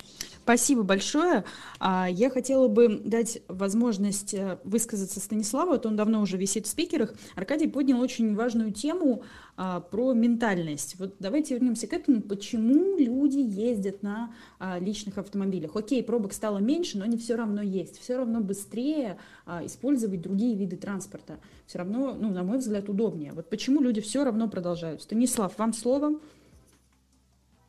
Спасибо 0.44 0.82
большое. 0.82 1.44
А, 1.80 2.08
я 2.10 2.32
хотела 2.32 2.68
бы 2.68 3.00
дать 3.06 3.42
возможность 3.48 4.34
э, 4.34 4.58
высказаться 4.64 5.20
Станиславу, 5.20 5.74
вот 5.74 5.86
он 5.86 5.96
давно 5.96 6.20
уже 6.20 6.38
висит 6.38 6.66
в 6.66 6.70
спикерах. 6.70 7.14
Аркадий 7.36 7.68
поднял 7.68 8.02
очень 8.02 8.36
важную 8.36 8.74
тему 8.74 9.22
а, 9.56 9.82
про 9.82 10.14
ментальность. 10.14 10.96
Вот 10.98 11.16
давайте 11.20 11.54
вернемся 11.54 11.86
к 11.86 11.94
этому. 11.94 12.22
Почему 12.22 12.98
люди 12.98 13.38
ездят 13.38 14.02
на 14.02 14.34
а, 14.58 14.80
личных 14.80 15.20
автомобилях? 15.20 15.76
Окей, 15.76 16.04
пробок 16.04 16.34
стало 16.34 16.58
меньше, 16.58 16.98
но 16.98 17.04
они 17.04 17.18
все 17.18 17.36
равно 17.36 17.62
есть. 17.62 18.00
Все 18.00 18.18
равно 18.18 18.42
быстрее 18.42 19.20
использовать 19.64 20.22
другие 20.22 20.56
виды 20.56 20.76
транспорта. 20.76 21.40
Все 21.68 21.78
равно, 21.78 22.16
ну, 22.20 22.32
на 22.32 22.44
мой 22.44 22.58
взгляд, 22.58 22.90
удобнее. 22.90 23.34
Вот 23.34 23.50
почему 23.50 23.82
люди 23.82 24.02
все 24.02 24.24
равно 24.24 24.50
продолжают. 24.50 25.04
Станислав, 25.04 25.58
вам 25.60 25.74
слово, 25.74 26.20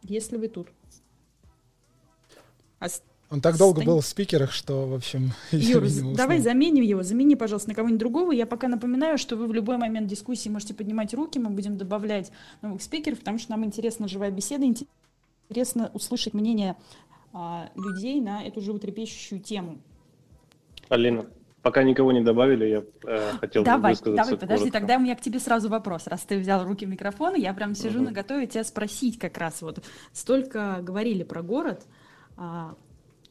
если 0.03 0.37
вы 0.39 0.49
тут. 0.49 0.69
А 2.83 2.89
Он 3.31 3.41
так 3.41 3.57
долго 3.57 3.77
Стань... 3.81 3.87
был 3.87 4.01
в 4.01 4.07
спикерах, 4.07 4.53
что, 4.53 4.87
в 4.87 4.95
общем... 4.95 5.33
Юр, 5.53 5.85
давай 6.17 6.41
заменим 6.41 6.83
его, 6.83 7.03
замени, 7.03 7.35
пожалуйста, 7.37 7.69
на 7.71 7.75
кого-нибудь 7.75 8.01
другого. 8.01 8.33
Я 8.33 8.47
пока 8.47 8.69
напоминаю, 8.69 9.19
что 9.19 9.37
вы 9.37 9.47
в 9.47 9.53
любой 9.53 9.77
момент 9.79 10.09
дискуссии 10.09 10.49
можете 10.49 10.75
поднимать 10.75 11.15
руки, 11.15 11.39
мы 11.39 11.51
будем 11.51 11.77
добавлять 11.77 12.33
новых 12.61 12.83
спикеров, 12.83 13.21
потому 13.21 13.39
что 13.39 13.53
нам 13.53 13.65
интересна 13.65 14.09
живая 14.09 14.31
беседа, 14.31 14.65
интересно 14.67 15.91
услышать 15.95 16.35
мнение 16.35 16.77
а, 17.33 17.71
людей 17.77 18.21
на 18.21 18.43
эту 18.43 18.61
животрепещущую 18.61 19.41
тему. 19.41 19.79
Алина, 20.89 21.27
Пока 21.63 21.85
никого 21.85 22.11
не 22.11 22.21
добавили, 22.21 22.65
я 22.67 22.83
э, 23.07 23.33
хотел 23.39 23.63
давай, 23.63 23.81
бы 23.81 23.89
высказаться 23.91 24.25
Давай, 24.25 24.41
подожди, 24.41 24.65
коротко. 24.65 24.81
тогда 24.81 24.97
у 24.97 25.01
меня 25.01 25.15
к 25.15 25.21
тебе 25.21 25.39
сразу 25.39 25.69
вопрос. 25.69 26.09
Раз 26.09 26.23
ты 26.23 26.37
взял 26.37 26.65
в 26.65 26.67
руки 26.67 26.85
микрофон, 26.87 27.37
я 27.37 27.55
прям 27.55 27.77
сижу 27.77 28.01
угу. 28.01 28.07
на 28.07 28.13
готове 28.13 28.49
тебя 28.49 28.65
спросить 28.65 29.17
как 29.17 29.39
раз. 29.39 29.63
Вот 29.63 29.79
столько 30.13 30.81
говорили 30.83 31.23
про 31.23 31.43
город, 31.43 31.87
а, 32.43 32.75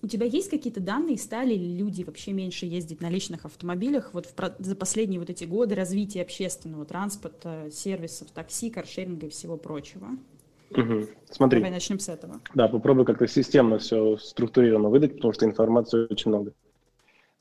у 0.01 0.07
тебя 0.07 0.25
есть 0.25 0.49
какие-то 0.49 0.79
данные, 0.79 1.17
стали 1.17 1.53
ли 1.53 1.77
люди 1.77 2.03
вообще 2.03 2.31
меньше 2.31 2.65
ездить 2.65 3.01
на 3.01 3.09
личных 3.09 3.45
автомобилях 3.45 4.13
вот 4.13 4.25
в, 4.25 4.55
за 4.57 4.75
последние 4.75 5.19
вот 5.19 5.29
эти 5.29 5.43
годы 5.43 5.75
развития 5.75 6.21
общественного 6.21 6.85
транспорта, 6.85 7.67
сервисов, 7.71 8.31
такси, 8.31 8.69
каршеринга 8.69 9.27
и 9.27 9.29
всего 9.29 9.57
прочего? 9.57 10.07
Угу. 10.71 11.07
Смотри. 11.29 11.59
Давай 11.59 11.71
начнем 11.71 11.99
с 11.99 12.07
этого. 12.07 12.39
Да, 12.55 12.69
попробуй 12.69 13.03
как-то 13.03 13.27
системно 13.27 13.79
все 13.79 14.15
структурированно 14.15 14.89
выдать, 14.89 15.15
потому 15.15 15.33
что 15.33 15.45
информации 15.45 16.07
очень 16.09 16.31
много. 16.31 16.53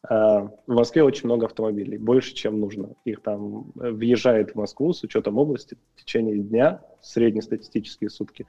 А, 0.02 0.50
в 0.66 0.72
Москве 0.72 1.04
очень 1.04 1.26
много 1.26 1.46
автомобилей, 1.46 1.98
больше, 1.98 2.34
чем 2.34 2.58
нужно. 2.58 2.90
Их 3.04 3.20
там 3.22 3.70
э, 3.80 3.90
въезжает 3.90 4.50
в 4.50 4.54
Москву 4.56 4.92
с 4.92 5.04
учетом 5.04 5.38
области 5.38 5.76
в 5.94 6.00
течение 6.00 6.36
дня, 6.36 6.82
среднестатистические 7.00 8.10
сутки, 8.10 8.46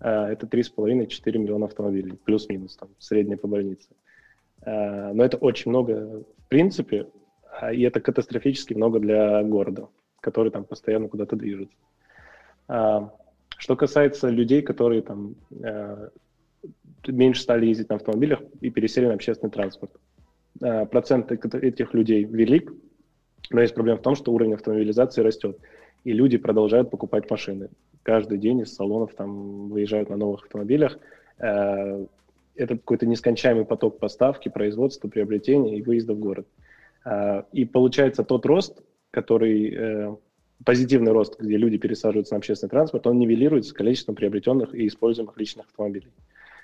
это 0.00 0.46
3,5-4 0.46 1.38
миллиона 1.38 1.66
автомобилей, 1.66 2.18
плюс-минус, 2.24 2.76
там, 2.76 2.88
средняя 2.98 3.36
по 3.36 3.48
больнице. 3.48 3.88
А, 4.62 5.12
но 5.12 5.24
это 5.24 5.36
очень 5.36 5.70
много 5.70 6.24
в 6.38 6.48
принципе, 6.48 7.06
и 7.72 7.82
это 7.82 8.00
катастрофически 8.00 8.74
много 8.74 8.98
для 8.98 9.42
города, 9.44 9.88
который 10.20 10.50
там 10.50 10.64
постоянно 10.64 11.08
куда-то 11.08 11.36
движется. 11.36 11.76
Что 12.66 13.76
касается 13.76 14.28
людей, 14.30 14.62
которые 14.62 15.02
там 15.02 15.36
меньше 17.06 17.42
стали 17.42 17.66
ездить 17.66 17.88
на 17.88 17.96
автомобилях 17.96 18.40
и 18.60 18.70
пересели 18.70 19.06
на 19.06 19.14
общественный 19.14 19.50
транспорт. 19.50 19.92
Э, 20.60 20.86
процент 20.86 21.30
этих 21.32 21.94
людей 21.94 22.24
велик, 22.24 22.72
но 23.50 23.60
есть 23.60 23.74
проблема 23.74 23.98
в 23.98 24.02
том, 24.02 24.14
что 24.14 24.32
уровень 24.32 24.54
автомобилизации 24.54 25.22
растет, 25.22 25.58
и 26.04 26.12
люди 26.12 26.36
продолжают 26.36 26.90
покупать 26.90 27.30
машины. 27.30 27.68
Каждый 28.10 28.38
день 28.38 28.62
из 28.62 28.74
салонов 28.74 29.14
там 29.14 29.68
выезжают 29.68 30.10
на 30.10 30.16
новых 30.16 30.42
автомобилях. 30.42 30.98
Э, 31.38 32.04
это 32.56 32.76
какой-то 32.76 33.06
нескончаемый 33.06 33.64
поток 33.64 34.00
поставки, 34.00 34.48
производства, 34.48 35.06
приобретения 35.06 35.78
и 35.78 35.82
выезда 35.82 36.14
в 36.14 36.18
город. 36.18 36.48
Э, 37.04 37.44
и 37.52 37.64
получается 37.64 38.24
тот 38.24 38.46
рост, 38.46 38.82
который 39.12 40.18
позитивный 40.64 41.12
рост, 41.12 41.38
где 41.38 41.56
люди 41.56 41.78
пересаживаются 41.78 42.34
на 42.34 42.38
общественный 42.38 42.70
транспорт, 42.70 43.06
он 43.06 43.16
нивелируется 43.20 43.72
количеством 43.74 44.16
приобретенных 44.16 44.74
и 44.74 44.88
используемых 44.88 45.38
личных 45.38 45.66
автомобилей. 45.66 46.10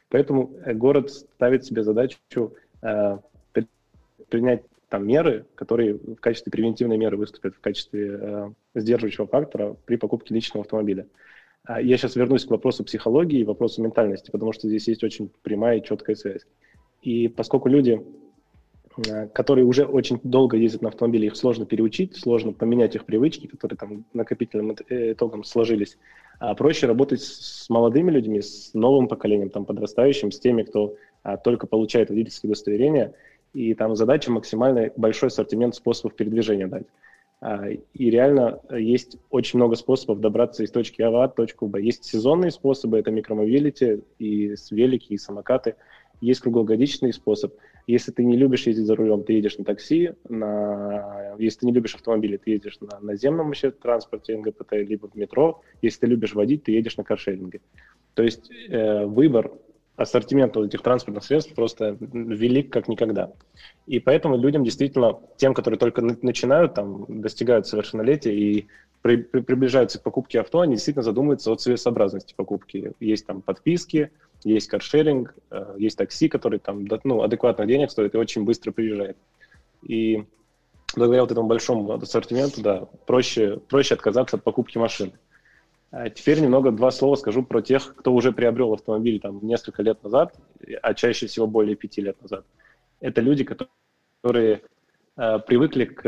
Поэтому 0.09 0.50
город 0.74 1.12
ставит 1.12 1.64
себе 1.64 1.85
задачу 1.85 2.52
принять 4.30 4.64
там 4.88 5.06
меры, 5.06 5.46
которые 5.54 5.94
в 5.94 6.16
качестве 6.16 6.50
превентивной 6.50 6.96
меры 6.96 7.16
выступят 7.16 7.54
в 7.54 7.61
качестве 7.61 8.18
э, 8.20 8.50
сдерживающего 8.74 9.26
фактора 9.26 9.76
при 9.85 9.96
покупке 9.96 10.35
личного 10.35 10.64
автомобиля. 10.64 11.06
А 11.66 11.81
я 11.81 11.96
сейчас 11.96 12.16
вернусь 12.16 12.44
к 12.44 12.50
вопросу 12.50 12.85
психологии 12.85 13.40
и 13.40 13.44
вопросу 13.44 13.83
ментальности, 13.83 14.31
потому 14.31 14.52
что 14.52 14.68
здесь 14.68 14.88
есть 14.88 15.05
очень 15.05 15.31
прямая 15.42 15.79
и 15.79 15.85
четкая 15.85 16.16
связь. 16.16 16.46
И 17.02 17.29
поскольку 17.29 17.68
люди, 17.68 18.00
э, 19.07 19.26
которые 19.29 19.64
уже 19.64 19.85
очень 19.85 20.18
долго 20.22 20.57
ездят 20.57 20.83
на 20.83 20.88
автомобиле, 20.88 21.26
их 21.26 21.37
сложно 21.37 21.66
переучить, 21.66 22.16
сложно 22.16 22.52
поменять 22.52 22.94
их 22.94 23.05
привычки, 23.05 23.46
которые 23.46 23.76
там 23.76 24.05
накопительным 24.12 24.76
э, 24.88 25.12
итогом 25.12 25.44
сложились, 25.44 25.98
а 26.38 26.55
проще 26.55 26.87
работать 26.87 27.22
с 27.22 27.68
молодыми 27.68 28.11
людьми, 28.11 28.40
с 28.40 28.72
новым 28.74 29.09
поколением, 29.09 29.50
там, 29.50 29.64
подрастающим, 29.64 30.31
с 30.31 30.38
теми, 30.38 30.62
кто 30.62 30.96
а, 31.22 31.37
только 31.37 31.66
получает 31.66 32.11
водительское 32.11 32.50
удостоверение– 32.50 33.12
и 33.57 33.72
там 33.72 33.96
задача 33.96 34.31
максимально 34.31 34.90
большой 34.96 35.29
ассортимент 35.29 35.74
способов 35.74 36.14
передвижения 36.14 36.66
дать. 36.66 36.85
А, 37.46 37.68
и 37.68 38.11
реально 38.11 38.61
есть 38.76 39.18
очень 39.30 39.61
много 39.61 39.76
способов 39.76 40.18
добраться 40.18 40.64
из 40.64 40.72
точки 40.72 41.00
А 41.02 41.11
в 41.11 41.28
точку 41.28 41.68
Б. 41.68 41.80
Есть 41.80 42.04
сезонные 42.04 42.50
способы, 42.50 42.98
это 42.98 43.12
микромобилити, 43.12 44.02
и 44.18 44.56
велики, 44.72 45.12
и 45.12 45.16
самокаты. 45.16 45.76
Есть 46.20 46.40
круглогодичный 46.40 47.12
способ. 47.12 47.54
Если 47.87 48.11
ты 48.11 48.24
не 48.24 48.37
любишь 48.37 48.66
ездить 48.66 48.87
за 48.87 48.96
рулем, 48.96 49.22
ты 49.22 49.35
едешь 49.35 49.59
на 49.59 49.64
такси. 49.64 50.14
На... 50.28 51.37
Если 51.38 51.61
ты 51.61 51.66
не 51.66 51.72
любишь 51.72 51.94
автомобили, 51.94 52.37
ты 52.37 52.50
едешь 52.50 52.78
на 52.80 52.98
наземном 52.98 53.46
вообще 53.46 53.70
транспорте 53.70 54.37
НГПТ, 54.37 54.72
либо 54.72 55.06
в 55.06 55.14
метро. 55.14 55.62
Если 55.82 56.00
ты 56.00 56.06
любишь 56.09 56.35
водить, 56.35 56.64
ты 56.64 56.72
едешь 56.72 56.96
на 56.96 57.04
каршеринге. 57.04 57.61
То 58.14 58.24
есть 58.24 58.50
э, 58.68 59.04
выбор 59.04 59.52
ассортимент 59.96 60.54
вот 60.56 60.66
этих 60.66 60.82
транспортных 60.82 61.24
средств 61.24 61.54
просто 61.54 61.96
велик 62.00 62.72
как 62.72 62.88
никогда. 62.88 63.32
И 63.87 63.98
поэтому 63.98 64.37
людям 64.37 64.62
действительно, 64.62 65.18
тем, 65.37 65.54
которые 65.54 65.78
только 65.78 66.02
начинают, 66.02 66.74
там, 66.74 67.06
достигают 67.09 67.66
совершеннолетия 67.66 68.35
и 68.35 68.66
при, 69.02 69.16
при, 69.16 69.40
приближаются 69.40 69.98
к 69.98 70.02
покупке 70.02 70.40
авто, 70.40 70.61
они 70.61 70.74
действительно 70.74 71.02
задумываются 71.02 71.52
о 71.52 71.56
целесообразности 71.56 72.35
покупки. 72.37 72.92
Есть 73.00 73.26
там 73.26 73.40
подписки, 73.40 74.11
есть 74.44 74.68
каршеринг, 74.68 75.35
э, 75.50 75.76
есть 75.78 75.96
такси, 75.96 76.28
который 76.28 76.59
там 76.59 76.85
ну, 77.04 77.22
адекватно 77.22 77.66
денег 77.66 77.90
стоит 77.90 78.14
и 78.14 78.18
очень 78.18 78.44
быстро 78.44 78.72
приезжает. 78.72 79.16
И 79.82 80.24
благодаря 80.94 81.22
вот 81.22 81.30
этому 81.30 81.46
большому 81.46 81.92
ассортименту, 81.92 82.62
да, 82.62 82.88
проще, 83.06 83.59
проще 83.68 83.94
отказаться 83.94 84.37
от 84.37 84.42
покупки 84.42 84.76
машины. 84.76 85.12
А 85.90 86.11
теперь 86.11 86.40
немного 86.40 86.72
два 86.72 86.90
слова 86.90 87.14
скажу 87.16 87.42
про 87.42 87.62
тех, 87.62 87.94
кто 87.96 88.12
уже 88.12 88.33
приобрел 88.33 88.72
автомобиль 88.72 89.20
там 89.20 89.38
несколько 89.42 89.83
лет 89.83 90.03
назад, 90.03 90.35
а 90.83 90.94
чаще 90.94 91.27
всего 91.27 91.46
более 91.46 91.77
пяти 91.77 92.01
лет 92.01 92.20
назад. 92.20 92.44
Это 93.01 93.20
люди, 93.20 93.44
которые 93.44 94.62
э, 95.16 95.38
привыкли 95.46 95.85
к, 95.85 96.03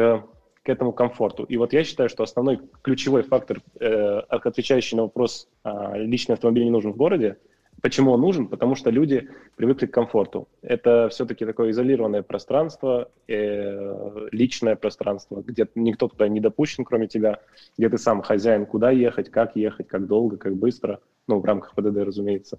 к 0.62 0.68
этому 0.68 0.92
комфорту. 0.92 1.44
И 1.44 1.56
вот 1.56 1.72
я 1.72 1.84
считаю, 1.84 2.08
что 2.08 2.22
основной 2.22 2.60
ключевой 2.82 3.22
фактор, 3.22 3.60
э, 3.78 4.18
отвечающий 4.28 4.96
на 4.96 5.04
вопрос, 5.04 5.48
э, 5.64 5.70
личный 5.96 6.34
автомобиль 6.34 6.64
не 6.64 6.70
нужен 6.70 6.92
в 6.92 6.96
городе, 6.96 7.38
Почему 7.80 8.12
он 8.12 8.20
нужен? 8.20 8.48
Потому 8.48 8.74
что 8.74 8.90
люди 8.90 9.28
привыкли 9.56 9.86
к 9.86 9.92
комфорту. 9.92 10.48
Это 10.62 11.08
все-таки 11.10 11.44
такое 11.44 11.70
изолированное 11.70 12.22
пространство, 12.22 13.10
э, 13.28 14.28
личное 14.32 14.74
пространство, 14.74 15.42
где 15.46 15.68
никто 15.76 16.08
туда 16.08 16.26
не 16.28 16.40
допущен, 16.40 16.84
кроме 16.84 17.06
тебя, 17.06 17.40
где 17.76 17.88
ты 17.88 17.98
сам 17.98 18.22
хозяин, 18.22 18.66
куда 18.66 18.90
ехать, 18.90 19.30
как 19.30 19.54
ехать, 19.54 19.86
как 19.86 20.06
долго, 20.06 20.36
как 20.36 20.56
быстро, 20.56 21.00
ну, 21.28 21.38
в 21.38 21.44
рамках 21.44 21.74
ПДД, 21.74 21.98
разумеется. 21.98 22.58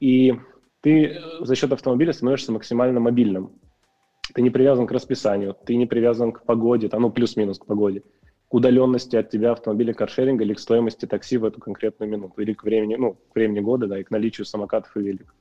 И 0.00 0.34
ты 0.80 1.18
за 1.40 1.54
счет 1.54 1.72
автомобиля 1.72 2.12
становишься 2.12 2.52
максимально 2.52 3.00
мобильным. 3.00 3.52
Ты 4.32 4.40
не 4.40 4.50
привязан 4.50 4.86
к 4.86 4.92
расписанию, 4.92 5.56
ты 5.66 5.76
не 5.76 5.86
привязан 5.86 6.32
к 6.32 6.44
погоде, 6.44 6.88
там, 6.88 7.02
ну, 7.02 7.10
плюс-минус 7.10 7.58
к 7.58 7.66
погоде 7.66 8.02
к 8.48 8.54
удаленности 8.54 9.16
от 9.16 9.30
тебя 9.30 9.52
автомобиля 9.52 9.92
каршеринга 9.92 10.44
или 10.44 10.54
к 10.54 10.58
стоимости 10.58 11.06
такси 11.06 11.36
в 11.36 11.44
эту 11.44 11.60
конкретную 11.60 12.10
минуту, 12.10 12.40
или 12.40 12.54
к 12.54 12.64
времени, 12.64 12.96
ну, 12.96 13.16
к 13.30 13.34
времени 13.34 13.60
года, 13.60 13.86
да, 13.86 13.98
и 13.98 14.04
к 14.04 14.10
наличию 14.10 14.46
самокатов 14.46 14.96
и 14.96 15.00
великов. 15.00 15.34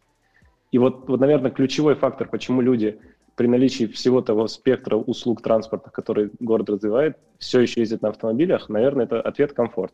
И 0.72 0.78
вот, 0.78 1.08
вот, 1.08 1.20
наверное, 1.20 1.52
ключевой 1.52 1.96
фактор, 1.96 2.28
почему 2.28 2.62
люди 2.62 3.00
при 3.36 3.48
наличии 3.48 3.86
всего 3.86 4.22
того 4.22 4.48
спектра 4.48 4.98
услуг 4.98 5.41
транспорта, 5.41 5.89
который 5.89 6.32
город 6.39 6.70
развивает, 6.70 7.17
все 7.38 7.62
еще 7.62 7.80
ездят 7.80 8.02
на 8.02 8.10
автомобилях, 8.10 8.67
наверное, 8.67 9.06
это 9.06 9.22
ответ 9.22 9.54
комфорт. 9.54 9.93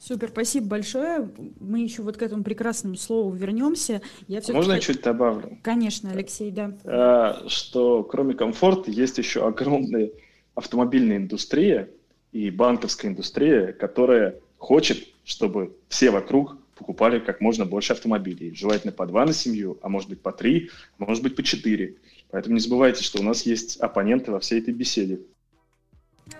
Супер, 0.00 0.28
спасибо 0.28 0.68
большое. 0.68 1.28
Мы 1.60 1.80
еще 1.80 2.02
вот 2.02 2.16
к 2.16 2.22
этому 2.22 2.44
прекрасному 2.44 2.96
слову 2.96 3.32
вернемся. 3.32 4.00
Я 4.28 4.40
Можно 4.48 4.74
я 4.74 4.78
чуть 4.78 5.02
добавлю? 5.02 5.58
Конечно, 5.62 6.10
Алексей, 6.10 6.52
да. 6.52 6.72
А, 6.84 7.48
что 7.48 8.04
кроме 8.04 8.34
комфорта 8.34 8.90
есть 8.92 9.18
еще 9.18 9.46
огромные 9.46 10.12
автомобильная 10.58 11.18
индустрия 11.18 11.88
и 12.32 12.50
банковская 12.50 13.08
индустрия, 13.08 13.72
которая 13.72 14.40
хочет, 14.58 15.06
чтобы 15.24 15.76
все 15.88 16.10
вокруг 16.10 16.56
покупали 16.74 17.20
как 17.20 17.40
можно 17.40 17.64
больше 17.64 17.92
автомобилей. 17.92 18.54
Желательно 18.54 18.92
по 18.92 19.06
два 19.06 19.24
на 19.24 19.32
семью, 19.32 19.78
а 19.82 19.88
может 19.88 20.08
быть 20.08 20.20
по 20.20 20.32
три, 20.32 20.70
а 20.98 21.04
может 21.04 21.22
быть 21.22 21.36
по 21.36 21.42
четыре. 21.42 21.96
Поэтому 22.30 22.56
не 22.56 22.60
забывайте, 22.60 23.02
что 23.02 23.20
у 23.20 23.22
нас 23.22 23.42
есть 23.42 23.76
оппоненты 23.78 24.32
во 24.32 24.40
всей 24.40 24.60
этой 24.60 24.74
беседе. 24.74 25.20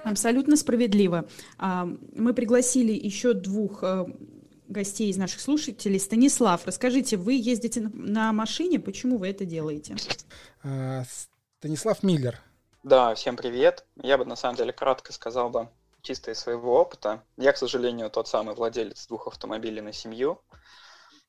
Абсолютно 0.02 0.56
справедливо. 0.56 1.28
А, 1.56 1.88
мы 2.14 2.34
пригласили 2.34 2.92
еще 2.92 3.32
двух 3.32 3.82
э, 3.82 4.04
гостей 4.68 5.10
из 5.10 5.16
наших 5.16 5.40
слушателей. 5.40 5.98
Станислав, 5.98 6.66
расскажите, 6.66 7.16
вы 7.16 7.34
ездите 7.34 7.80
на 7.94 8.32
машине, 8.32 8.80
почему 8.80 9.16
вы 9.16 9.28
это 9.28 9.44
делаете? 9.44 9.96
А, 10.62 11.04
Станислав 11.58 12.02
Миллер, 12.02 12.40
да, 12.82 13.14
всем 13.14 13.36
привет. 13.36 13.84
Я 13.96 14.18
бы 14.18 14.24
на 14.24 14.36
самом 14.36 14.56
деле 14.56 14.72
кратко 14.72 15.12
сказал 15.12 15.50
бы 15.50 15.68
чисто 16.02 16.30
из 16.30 16.38
своего 16.38 16.80
опыта. 16.80 17.24
Я, 17.36 17.52
к 17.52 17.56
сожалению, 17.56 18.10
тот 18.10 18.28
самый 18.28 18.54
владелец 18.54 19.06
двух 19.08 19.26
автомобилей 19.26 19.80
на 19.80 19.92
семью. 19.92 20.40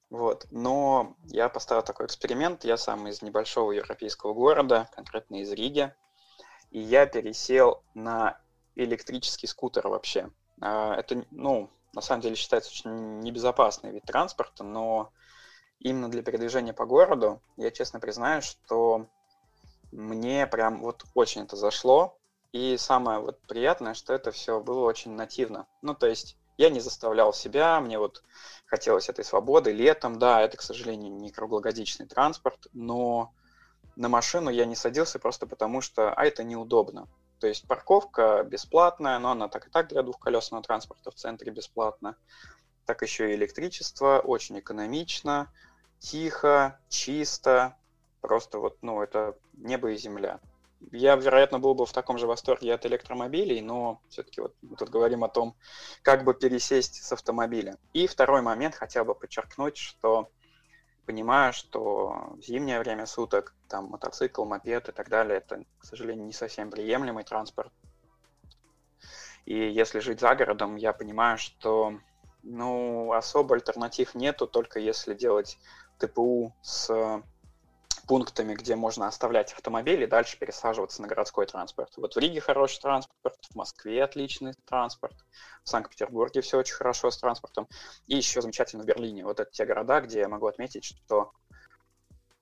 Вот. 0.09 0.45
Но 0.51 1.15
я 1.25 1.49
поставил 1.49 1.81
такой 1.81 2.05
эксперимент. 2.05 2.63
Я 2.63 2.77
сам 2.77 3.07
из 3.07 3.21
небольшого 3.21 3.71
европейского 3.71 4.33
города, 4.33 4.89
конкретно 4.95 5.41
из 5.41 5.51
Риги. 5.51 5.93
И 6.71 6.79
я 6.79 7.07
пересел 7.07 7.83
на 7.95 8.39
электрический 8.75 9.47
скутер 9.47 9.87
вообще. 9.87 10.29
А, 10.61 10.95
это, 10.95 11.25
ну, 11.31 11.69
на 11.93 12.01
самом 12.01 12.21
деле 12.21 12.35
считается 12.35 12.69
очень 12.69 13.19
небезопасный 13.21 13.91
вид 13.91 14.03
транспорта, 14.03 14.63
но 14.63 15.11
именно 15.79 16.09
для 16.09 16.21
передвижения 16.21 16.73
по 16.73 16.85
городу, 16.85 17.41
я 17.57 17.71
честно 17.71 17.99
признаю, 17.99 18.41
что 18.41 19.07
мне 19.91 20.47
прям 20.47 20.81
вот 20.81 21.05
очень 21.13 21.43
это 21.43 21.55
зашло. 21.55 22.17
И 22.51 22.77
самое 22.77 23.19
вот 23.19 23.39
приятное, 23.41 23.93
что 23.93 24.13
это 24.13 24.31
все 24.31 24.59
было 24.59 24.85
очень 24.85 25.11
нативно. 25.11 25.67
Ну, 25.81 25.93
то 25.93 26.07
есть 26.07 26.37
я 26.57 26.69
не 26.69 26.79
заставлял 26.79 27.31
себя, 27.31 27.79
мне 27.79 27.99
вот 27.99 28.23
хотелось 28.65 29.07
этой 29.07 29.23
свободы 29.23 29.71
летом. 29.71 30.17
Да, 30.17 30.41
это, 30.41 30.57
к 30.57 30.61
сожалению, 30.61 31.13
не 31.13 31.31
круглогодичный 31.31 32.07
транспорт, 32.07 32.67
но 32.73 33.33
на 33.95 34.09
машину 34.09 34.49
я 34.49 34.65
не 34.65 34.75
садился 34.75 35.19
просто 35.19 35.45
потому, 35.45 35.81
что 35.81 36.13
а 36.13 36.25
это 36.25 36.43
неудобно. 36.43 37.07
То 37.39 37.47
есть 37.47 37.67
парковка 37.67 38.43
бесплатная, 38.43 39.17
но 39.19 39.31
она 39.31 39.47
так 39.47 39.67
и 39.67 39.69
так 39.69 39.87
для 39.87 40.03
двухколесного 40.03 40.63
транспорта 40.63 41.11
в 41.11 41.15
центре 41.15 41.51
бесплатна. 41.51 42.15
Так 42.85 43.01
еще 43.03 43.31
и 43.31 43.35
электричество 43.35 44.19
очень 44.19 44.59
экономично, 44.59 45.51
тихо, 45.99 46.79
чисто, 46.89 47.77
Просто 48.21 48.59
вот, 48.59 48.77
ну, 48.81 49.01
это 49.01 49.37
небо 49.53 49.91
и 49.91 49.97
земля. 49.97 50.39
Я, 50.91 51.15
вероятно, 51.15 51.59
был 51.59 51.75
бы 51.75 51.85
в 51.85 51.91
таком 51.91 52.17
же 52.17 52.25
восторге 52.25 52.73
от 52.73 52.85
электромобилей, 52.85 53.61
но 53.61 54.01
все-таки 54.09 54.41
вот 54.41 54.55
мы 54.61 54.77
тут 54.77 54.89
говорим 54.89 55.23
о 55.23 55.29
том, 55.29 55.55
как 56.03 56.23
бы 56.23 56.33
пересесть 56.33 57.03
с 57.03 57.11
автомобиля. 57.11 57.77
И 57.93 58.07
второй 58.07 58.41
момент, 58.41 58.75
хотел 58.75 59.03
бы 59.03 59.13
подчеркнуть, 59.13 59.77
что 59.77 60.29
понимаю, 61.05 61.53
что 61.53 62.35
в 62.37 62.41
зимнее 62.41 62.79
время 62.79 63.05
суток 63.05 63.55
там 63.67 63.85
мотоцикл, 63.85 64.45
мопед 64.45 64.89
и 64.89 64.91
так 64.91 65.09
далее, 65.09 65.39
это, 65.39 65.63
к 65.79 65.83
сожалению, 65.83 66.25
не 66.25 66.33
совсем 66.33 66.71
приемлемый 66.71 67.23
транспорт. 67.23 67.73
И 69.45 69.55
если 69.55 69.99
жить 69.99 70.19
за 70.19 70.35
городом, 70.35 70.75
я 70.75 70.93
понимаю, 70.93 71.37
что 71.37 71.93
ну, 72.43 73.11
особо 73.11 73.55
альтернатив 73.55 74.15
нету, 74.15 74.47
только 74.47 74.79
если 74.79 75.13
делать 75.13 75.57
ТПУ 75.97 76.55
с 76.61 77.21
пунктами, 78.09 78.55
где 78.55 78.75
можно 78.75 79.05
оставлять 79.05 79.53
автомобиль 79.53 80.01
и 80.01 80.07
дальше 80.07 80.39
пересаживаться 80.39 81.03
на 81.03 81.07
городской 81.07 81.45
транспорт. 81.45 81.93
Вот 81.95 82.15
в 82.15 82.17
Риге 82.17 82.41
хороший 82.41 82.81
транспорт, 82.81 83.37
в 83.51 83.55
Москве 83.55 84.03
отличный 84.03 84.55
транспорт, 84.65 85.15
в 85.63 85.69
Санкт-Петербурге 85.69 86.41
все 86.41 86.57
очень 86.57 86.73
хорошо 86.73 87.11
с 87.11 87.19
транспортом, 87.19 87.67
и 88.07 88.17
еще 88.17 88.41
замечательно 88.41 88.81
в 88.81 88.87
Берлине. 88.87 89.23
Вот 89.25 89.39
это 89.39 89.51
те 89.51 89.63
города, 89.63 90.01
где 90.01 90.21
я 90.21 90.27
могу 90.27 90.47
отметить, 90.47 90.85
что 90.85 91.33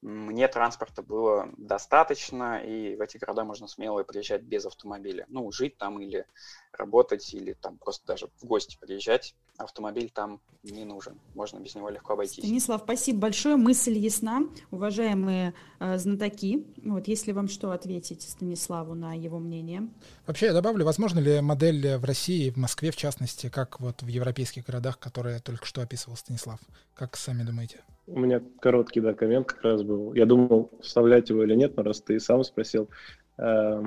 мне 0.02 0.48
транспорта 0.48 1.02
было 1.02 1.50
достаточно, 1.58 2.60
и 2.60 2.96
в 2.96 3.02
эти 3.02 3.18
города 3.18 3.44
можно 3.44 3.68
смело 3.68 4.04
приезжать 4.04 4.44
без 4.44 4.66
автомобиля. 4.66 5.26
Ну, 5.28 5.52
жить 5.52 5.78
там 5.78 6.00
или 6.00 6.26
работать, 6.72 7.34
или 7.34 7.54
там 7.54 7.78
просто 7.78 8.06
даже 8.06 8.28
в 8.40 8.46
гости 8.46 8.78
приезжать. 8.80 9.34
Автомобиль 9.58 10.12
там 10.14 10.40
не 10.62 10.86
нужен, 10.86 11.20
можно 11.34 11.58
без 11.60 11.74
него 11.74 11.90
легко 11.90 12.14
обойтись. 12.14 12.44
Станислав, 12.44 12.82
спасибо 12.84 13.22
большое, 13.22 13.56
мысль 13.56 13.98
ясна. 13.98 14.44
Уважаемые 14.70 15.56
э, 15.80 15.98
знатоки, 15.98 16.68
вот 16.84 17.08
если 17.08 17.32
вам 17.32 17.48
что 17.48 17.72
ответить 17.72 18.22
Станиславу 18.22 18.94
на 18.94 19.16
его 19.16 19.40
мнение? 19.40 19.90
Вообще 20.28 20.48
я 20.48 20.54
добавлю, 20.54 20.86
возможно 20.86 21.18
ли 21.18 21.42
модель 21.42 21.98
в 21.98 22.06
России, 22.06 22.52
в 22.52 22.58
Москве 22.58 22.92
в 22.92 22.96
частности, 22.96 23.50
как 23.50 23.80
вот 23.80 24.04
в 24.04 24.08
европейских 24.08 24.66
городах, 24.66 25.00
которые 25.00 25.40
только 25.40 25.66
что 25.66 25.82
описывал 25.82 26.18
Станислав? 26.18 26.60
Как 26.94 27.18
сами 27.18 27.42
думаете? 27.42 27.82
У 28.08 28.20
меня 28.20 28.42
короткий, 28.62 29.02
да, 29.02 29.14
коммент 29.14 29.48
как 29.48 29.62
раз 29.64 29.84
был. 29.84 30.14
Я 30.14 30.26
думал, 30.26 30.72
вставлять 30.82 31.30
его 31.30 31.44
или 31.44 31.56
нет, 31.56 31.76
но 31.76 31.84
раз 31.84 32.02
ты 32.02 32.20
сам 32.22 32.44
спросил. 32.44 32.90
Э, 33.38 33.84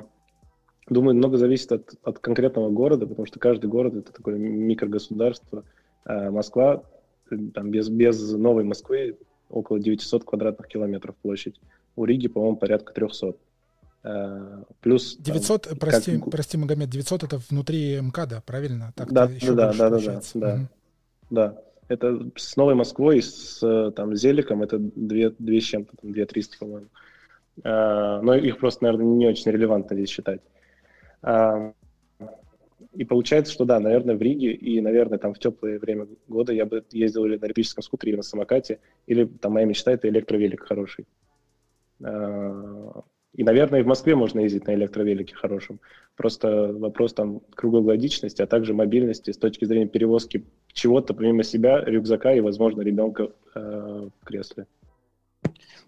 думаю, 0.87 1.15
много 1.15 1.37
зависит 1.37 1.71
от, 1.71 1.95
от 2.03 2.19
конкретного 2.19 2.69
города, 2.69 3.07
потому 3.07 3.25
что 3.25 3.39
каждый 3.39 3.67
город— 3.67 3.95
это 3.95 4.13
такое 4.13 4.37
микрогосударство. 4.37 5.63
Э, 6.05 6.29
Москва, 6.29 6.83
там 7.53 7.71
без, 7.71 7.89
без 7.89 8.31
новой 8.33 8.63
Москвы 8.63 9.17
около 9.49 9.79
900 9.79 10.23
квадратных 10.23 10.67
километров 10.67 11.15
площадь. 11.21 11.59
У 11.95 12.05
Риги, 12.05 12.27
по-моему, 12.27 12.57
порядка 12.57 12.93
300. 12.93 13.35
Э, 14.03 14.63
плюс... 14.81 15.15
900, 15.17 15.61
там, 15.63 15.77
прости, 15.79 16.19
как... 16.19 16.29
прости, 16.29 16.57
Магомед, 16.57 16.89
900— 16.89 17.23
это 17.25 17.39
внутри 17.49 17.99
МКАДа, 18.01 18.43
правильно? 18.45 18.93
Так 18.95 19.11
да, 19.11 19.27
да, 19.27 19.53
да, 19.53 19.73
да, 19.73 19.89
да, 19.89 20.21
да, 20.35 20.53
угу. 20.53 20.67
да. 21.31 21.61
Это 21.91 22.25
с 22.37 22.55
Новой 22.55 22.75
Москвой, 22.75 23.21
с 23.21 23.91
там, 23.95 24.15
Зеликом, 24.15 24.63
это 24.63 24.77
две, 24.79 25.31
две 25.31 25.59
с 25.59 25.65
чем-то, 25.65 25.91
там, 26.01 26.13
две 26.13 26.25
триста, 26.25 26.57
по-моему. 26.57 26.87
А, 27.63 28.21
но 28.21 28.33
их 28.33 28.59
просто, 28.59 28.85
наверное, 28.85 29.05
не 29.05 29.27
очень 29.27 29.51
релевантно 29.51 29.95
здесь 29.95 30.09
считать. 30.09 30.39
А, 31.21 31.73
и 32.93 33.03
получается, 33.03 33.51
что 33.51 33.65
да, 33.65 33.81
наверное, 33.81 34.15
в 34.15 34.21
Риге 34.21 34.53
и, 34.53 34.79
наверное, 34.79 35.17
там 35.17 35.33
в 35.33 35.39
теплое 35.39 35.79
время 35.79 36.07
года 36.29 36.53
я 36.53 36.65
бы 36.65 36.85
ездил 36.91 37.25
или 37.25 37.37
на 37.37 37.45
электрическом 37.45 37.83
скутере, 37.83 38.11
или 38.11 38.17
на 38.17 38.23
самокате, 38.23 38.79
или 39.07 39.25
там 39.25 39.51
моя 39.51 39.65
мечта— 39.65 39.91
это 39.93 40.07
электровелик 40.07 40.61
хороший. 40.61 41.05
А, 42.01 43.01
и, 43.41 43.43
наверное, 43.43 43.79
и 43.79 43.83
в 43.83 43.87
Москве 43.87 44.15
можно 44.15 44.41
ездить 44.41 44.67
на 44.67 44.75
электровелике 44.75 45.33
хорошем. 45.33 45.79
Просто 46.15 46.71
вопрос 46.73 47.15
там 47.15 47.41
круглогодичности, 47.55 48.43
а 48.43 48.45
также 48.45 48.75
мобильности 48.75 49.31
с 49.31 49.37
точки 49.37 49.65
зрения 49.65 49.87
перевозки 49.87 50.45
чего-то 50.73 51.15
помимо 51.15 51.41
себя, 51.41 51.83
рюкзака 51.83 52.33
и, 52.33 52.39
возможно, 52.39 52.81
ребенка 52.81 53.31
э, 53.55 54.09
в 54.21 54.25
кресле. 54.25 54.67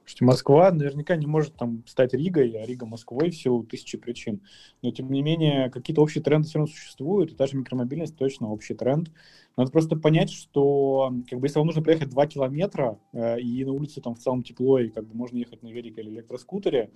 Слушайте, 0.06 0.26
Москва 0.26 0.72
наверняка 0.72 1.16
не 1.16 1.28
может 1.28 1.56
там 1.56 1.84
стать 1.88 2.13
Ригой, 2.13 2.50
а 2.58 2.66
Рига 2.66 2.86
Москвой 2.86 3.30
в 3.30 3.36
силу 3.36 3.63
тысячи 3.63 3.98
причин. 3.98 4.42
Но, 4.82 4.92
тем 4.92 5.10
не 5.10 5.22
менее, 5.22 5.70
какие-то 5.70 6.02
общие 6.02 6.22
тренды 6.22 6.48
все 6.48 6.58
равно 6.60 6.74
существуют, 6.74 7.32
и 7.32 7.36
та 7.36 7.48
же 7.48 7.56
микромобильность 7.56 8.18
точно 8.18 8.50
общий 8.50 8.74
тренд. 8.74 9.12
Надо 9.56 9.72
просто 9.72 9.96
понять, 9.96 10.30
что 10.30 11.13
как 11.30 11.39
бы, 11.39 11.46
если 11.46 11.60
вам 11.60 11.68
нужно 11.68 11.82
проехать 11.82 12.10
2 12.10 12.28
километра, 12.28 13.00
э, 13.13 13.39
и 13.39 13.63
на 13.63 13.72
улице 13.72 14.02
там 14.02 14.16
в 14.16 14.20
целом 14.20 14.44
тепло, 14.44 14.80
и 14.80 14.89
как 14.89 15.06
бы 15.06 15.16
можно 15.16 15.38
ехать 15.38 15.63
на 15.63 15.70
велике 15.70 16.02
или 16.02 16.10
электроскутере, 16.10 16.89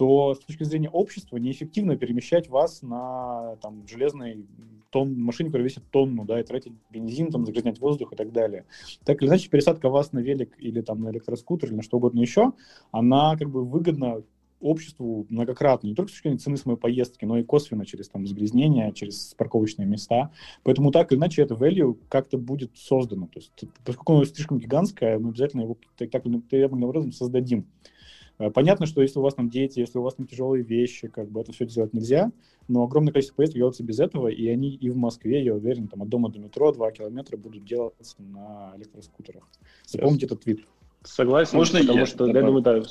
то 0.00 0.34
с 0.34 0.38
точки 0.38 0.64
зрения 0.64 0.88
общества 0.88 1.36
неэффективно 1.36 1.94
перемещать 1.94 2.48
вас 2.48 2.80
на 2.80 3.56
там, 3.60 3.86
железной 3.86 4.46
тон, 4.88 5.20
машине, 5.20 5.50
которая 5.50 5.68
весит 5.68 5.82
тонну, 5.90 6.24
да, 6.24 6.40
и 6.40 6.42
тратить 6.42 6.72
бензин, 6.90 7.30
там, 7.30 7.44
загрязнять 7.44 7.78
воздух 7.80 8.14
и 8.14 8.16
так 8.16 8.32
далее. 8.32 8.64
Так 9.04 9.20
или 9.20 9.28
иначе, 9.28 9.50
пересадка 9.50 9.90
вас 9.90 10.12
на 10.12 10.20
велик 10.20 10.54
или 10.56 10.80
там 10.80 11.02
на 11.02 11.10
электроскутер 11.10 11.68
или 11.68 11.76
на 11.76 11.82
что 11.82 11.98
угодно 11.98 12.20
еще, 12.20 12.54
она 12.92 13.36
как 13.36 13.50
бы 13.50 13.62
выгодна 13.62 14.22
обществу 14.58 15.26
многократно, 15.28 15.88
не 15.88 15.94
только 15.94 16.08
с 16.08 16.12
точки 16.12 16.28
зрения 16.28 16.38
цены 16.38 16.56
самой 16.56 16.78
поездки, 16.78 17.26
но 17.26 17.36
и 17.36 17.42
косвенно 17.42 17.84
через 17.84 18.08
там 18.08 18.26
загрязнение, 18.26 18.94
через 18.94 19.34
парковочные 19.36 19.86
места. 19.86 20.30
Поэтому 20.62 20.92
так 20.92 21.12
или 21.12 21.18
иначе 21.18 21.42
это 21.42 21.56
value 21.56 21.98
как-то 22.08 22.38
будет 22.38 22.70
создано. 22.74 23.26
То 23.26 23.40
есть, 23.40 23.52
поскольку 23.84 24.14
оно 24.14 24.24
слишком 24.24 24.58
гигантское, 24.58 25.18
мы 25.18 25.28
обязательно 25.28 25.60
его 25.60 25.76
так, 25.98 26.10
так 26.10 26.24
или 26.24 26.40
иным 26.50 26.84
образом 26.84 27.12
создадим. 27.12 27.66
Э, 28.40 28.50
понятно, 28.50 28.86
что 28.86 29.02
если 29.02 29.18
у 29.18 29.22
вас 29.22 29.34
там 29.34 29.50
дети, 29.50 29.80
если 29.80 29.98
у 29.98 30.02
вас 30.02 30.14
там 30.14 30.26
тяжелые 30.26 30.64
вещи, 30.64 31.08
как 31.08 31.30
бы 31.30 31.42
это 31.42 31.52
все 31.52 31.66
делать 31.66 31.92
нельзя, 31.92 32.32
но 32.68 32.82
огромное 32.82 33.12
количество 33.12 33.36
поездок 33.36 33.56
делается 33.56 33.84
без 33.84 34.00
этого, 34.00 34.28
и 34.28 34.48
они 34.48 34.70
и 34.74 34.88
в 34.88 34.96
Москве, 34.96 35.44
я 35.44 35.54
уверен, 35.54 35.88
там 35.88 36.02
от 36.02 36.08
дома 36.08 36.30
до 36.30 36.38
метро 36.38 36.72
2 36.72 36.90
километра 36.92 37.36
будут 37.36 37.64
делаться 37.66 38.16
на 38.18 38.72
электроскутерах. 38.78 39.46
Запомните 39.84 40.24
этот 40.24 40.44
вид. 40.46 40.64
Согласен, 41.04 41.58
Можно 41.58 41.80
потому 41.80 41.98
я, 41.98 42.06
что, 42.06 42.26
я 42.26 42.42
думаю, 42.42 42.62
да, 42.62 42.82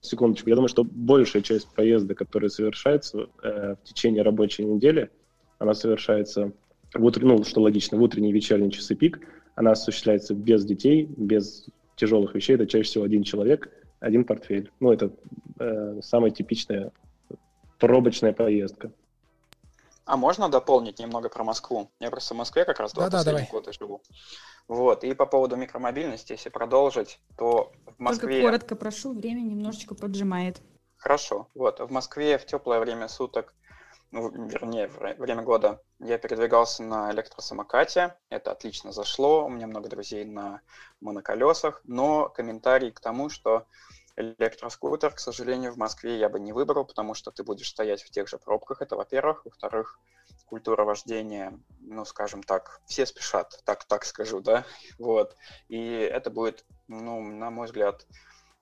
секундочку. 0.00 0.48
Я 0.48 0.54
думаю, 0.54 0.68
что 0.68 0.84
большая 0.84 1.42
часть 1.42 1.68
поездок, 1.74 2.18
которые 2.18 2.50
совершаются 2.50 3.28
э, 3.42 3.74
в 3.82 3.84
течение 3.84 4.22
рабочей 4.22 4.64
недели, 4.64 5.10
она 5.58 5.74
совершается, 5.74 6.52
в 6.94 7.04
утр... 7.04 7.24
ну, 7.24 7.42
что 7.42 7.62
логично, 7.62 7.98
в 7.98 8.02
утренние 8.02 8.30
и 8.30 8.34
вечерние 8.34 8.70
часы 8.70 8.94
пик, 8.94 9.20
она 9.56 9.72
осуществляется 9.72 10.34
без 10.34 10.64
детей, 10.64 11.08
без 11.16 11.66
тяжелых 11.96 12.34
вещей. 12.34 12.54
Это 12.54 12.66
чаще 12.66 12.84
всего 12.84 13.04
один 13.04 13.22
человек, 13.22 13.70
один 14.02 14.24
портфель. 14.24 14.70
Ну, 14.80 14.92
это 14.92 15.12
э, 15.58 16.00
самая 16.02 16.30
типичная 16.30 16.92
пробочная 17.78 18.32
поездка. 18.32 18.92
А 20.04 20.16
можно 20.16 20.48
дополнить 20.48 20.98
немного 20.98 21.28
про 21.28 21.44
Москву? 21.44 21.88
Я 22.00 22.10
просто 22.10 22.34
в 22.34 22.36
Москве 22.36 22.64
как 22.64 22.80
раз 22.80 22.92
два 22.92 23.08
да, 23.08 23.18
последних 23.18 23.46
да, 23.46 23.50
года 23.52 23.72
живу. 23.72 24.02
Вот, 24.66 25.04
и 25.04 25.14
по 25.14 25.26
поводу 25.26 25.56
микромобильности, 25.56 26.32
если 26.32 26.48
продолжить, 26.48 27.20
то 27.36 27.72
в 27.86 28.00
Москве... 28.00 28.28
Только 28.28 28.46
коротко 28.46 28.76
прошу, 28.76 29.12
время 29.12 29.40
немножечко 29.40 29.94
поджимает. 29.94 30.60
Хорошо, 30.96 31.48
вот, 31.54 31.78
в 31.80 31.90
Москве 31.90 32.38
в 32.38 32.46
теплое 32.46 32.80
время 32.80 33.08
суток, 33.08 33.54
ну, 34.12 34.30
вернее, 34.30 34.88
время 34.88 35.42
года, 35.42 35.82
я 35.98 36.18
передвигался 36.18 36.82
на 36.82 37.10
электросамокате, 37.12 38.16
это 38.28 38.52
отлично 38.52 38.92
зашло, 38.92 39.46
у 39.46 39.48
меня 39.48 39.66
много 39.66 39.88
друзей 39.88 40.24
на 40.24 40.60
моноколесах, 41.00 41.80
но 41.84 42.28
комментарий 42.28 42.92
к 42.92 43.00
тому, 43.00 43.30
что 43.30 43.66
электроскутер, 44.16 45.14
к 45.14 45.18
сожалению, 45.18 45.72
в 45.72 45.78
Москве 45.78 46.18
я 46.18 46.28
бы 46.28 46.38
не 46.38 46.52
выбрал, 46.52 46.84
потому 46.84 47.14
что 47.14 47.30
ты 47.30 47.42
будешь 47.42 47.68
стоять 47.68 48.02
в 48.02 48.10
тех 48.10 48.28
же 48.28 48.38
пробках, 48.38 48.82
это 48.82 48.96
во-первых. 48.96 49.44
Во-вторых, 49.46 49.98
культура 50.44 50.84
вождения, 50.84 51.58
ну, 51.80 52.04
скажем 52.04 52.42
так, 52.42 52.82
все 52.86 53.06
спешат, 53.06 53.62
так, 53.64 53.84
так 53.84 54.04
скажу, 54.04 54.40
да, 54.40 54.66
вот. 54.98 55.34
И 55.68 55.80
это 55.80 56.30
будет, 56.30 56.66
ну, 56.88 57.20
на 57.20 57.50
мой 57.50 57.66
взгляд, 57.66 58.06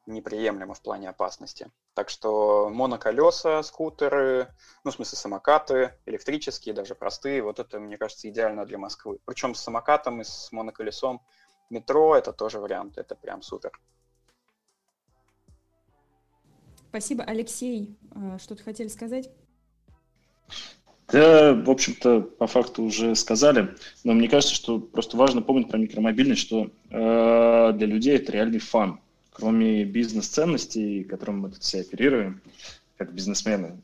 неприемлемо 0.06 0.74
в 0.74 0.80
плане 0.80 1.08
опасности. 1.08 1.70
Так 2.00 2.08
что 2.08 2.70
моноколеса, 2.72 3.60
скутеры, 3.62 4.48
ну, 4.84 4.90
в 4.90 4.94
смысле 4.94 5.18
самокаты, 5.18 5.92
электрические, 6.06 6.74
даже 6.74 6.94
простые, 6.94 7.42
вот 7.42 7.58
это, 7.58 7.78
мне 7.78 7.98
кажется, 7.98 8.26
идеально 8.26 8.64
для 8.64 8.78
Москвы. 8.78 9.18
Причем 9.26 9.54
с 9.54 9.60
самокатом 9.60 10.22
и 10.22 10.24
с 10.24 10.50
моноколесом 10.50 11.20
метро 11.68 12.16
это 12.16 12.32
тоже 12.32 12.58
вариант, 12.58 12.96
это 12.96 13.14
прям 13.14 13.42
супер. 13.42 13.78
Спасибо. 16.88 17.22
Алексей, 17.24 17.98
э, 18.14 18.38
что-то 18.38 18.62
хотели 18.62 18.88
сказать? 18.88 19.28
Да, 21.08 21.52
в 21.52 21.68
общем-то, 21.68 22.22
по 22.22 22.46
факту 22.46 22.84
уже 22.84 23.14
сказали, 23.14 23.76
но 24.04 24.14
мне 24.14 24.30
кажется, 24.30 24.54
что 24.54 24.80
просто 24.80 25.18
важно 25.18 25.42
помнить 25.42 25.68
про 25.68 25.76
микромобильность, 25.76 26.40
что 26.40 26.70
э, 26.88 27.72
для 27.74 27.86
людей 27.86 28.16
это 28.16 28.32
реальный 28.32 28.58
фан. 28.58 29.00
Кроме 29.32 29.84
бизнес-ценностей, 29.84 31.04
которым 31.04 31.40
мы 31.40 31.50
тут 31.50 31.62
все 31.62 31.80
оперируем, 31.80 32.40
как 32.96 33.14
бизнесмены, 33.14 33.78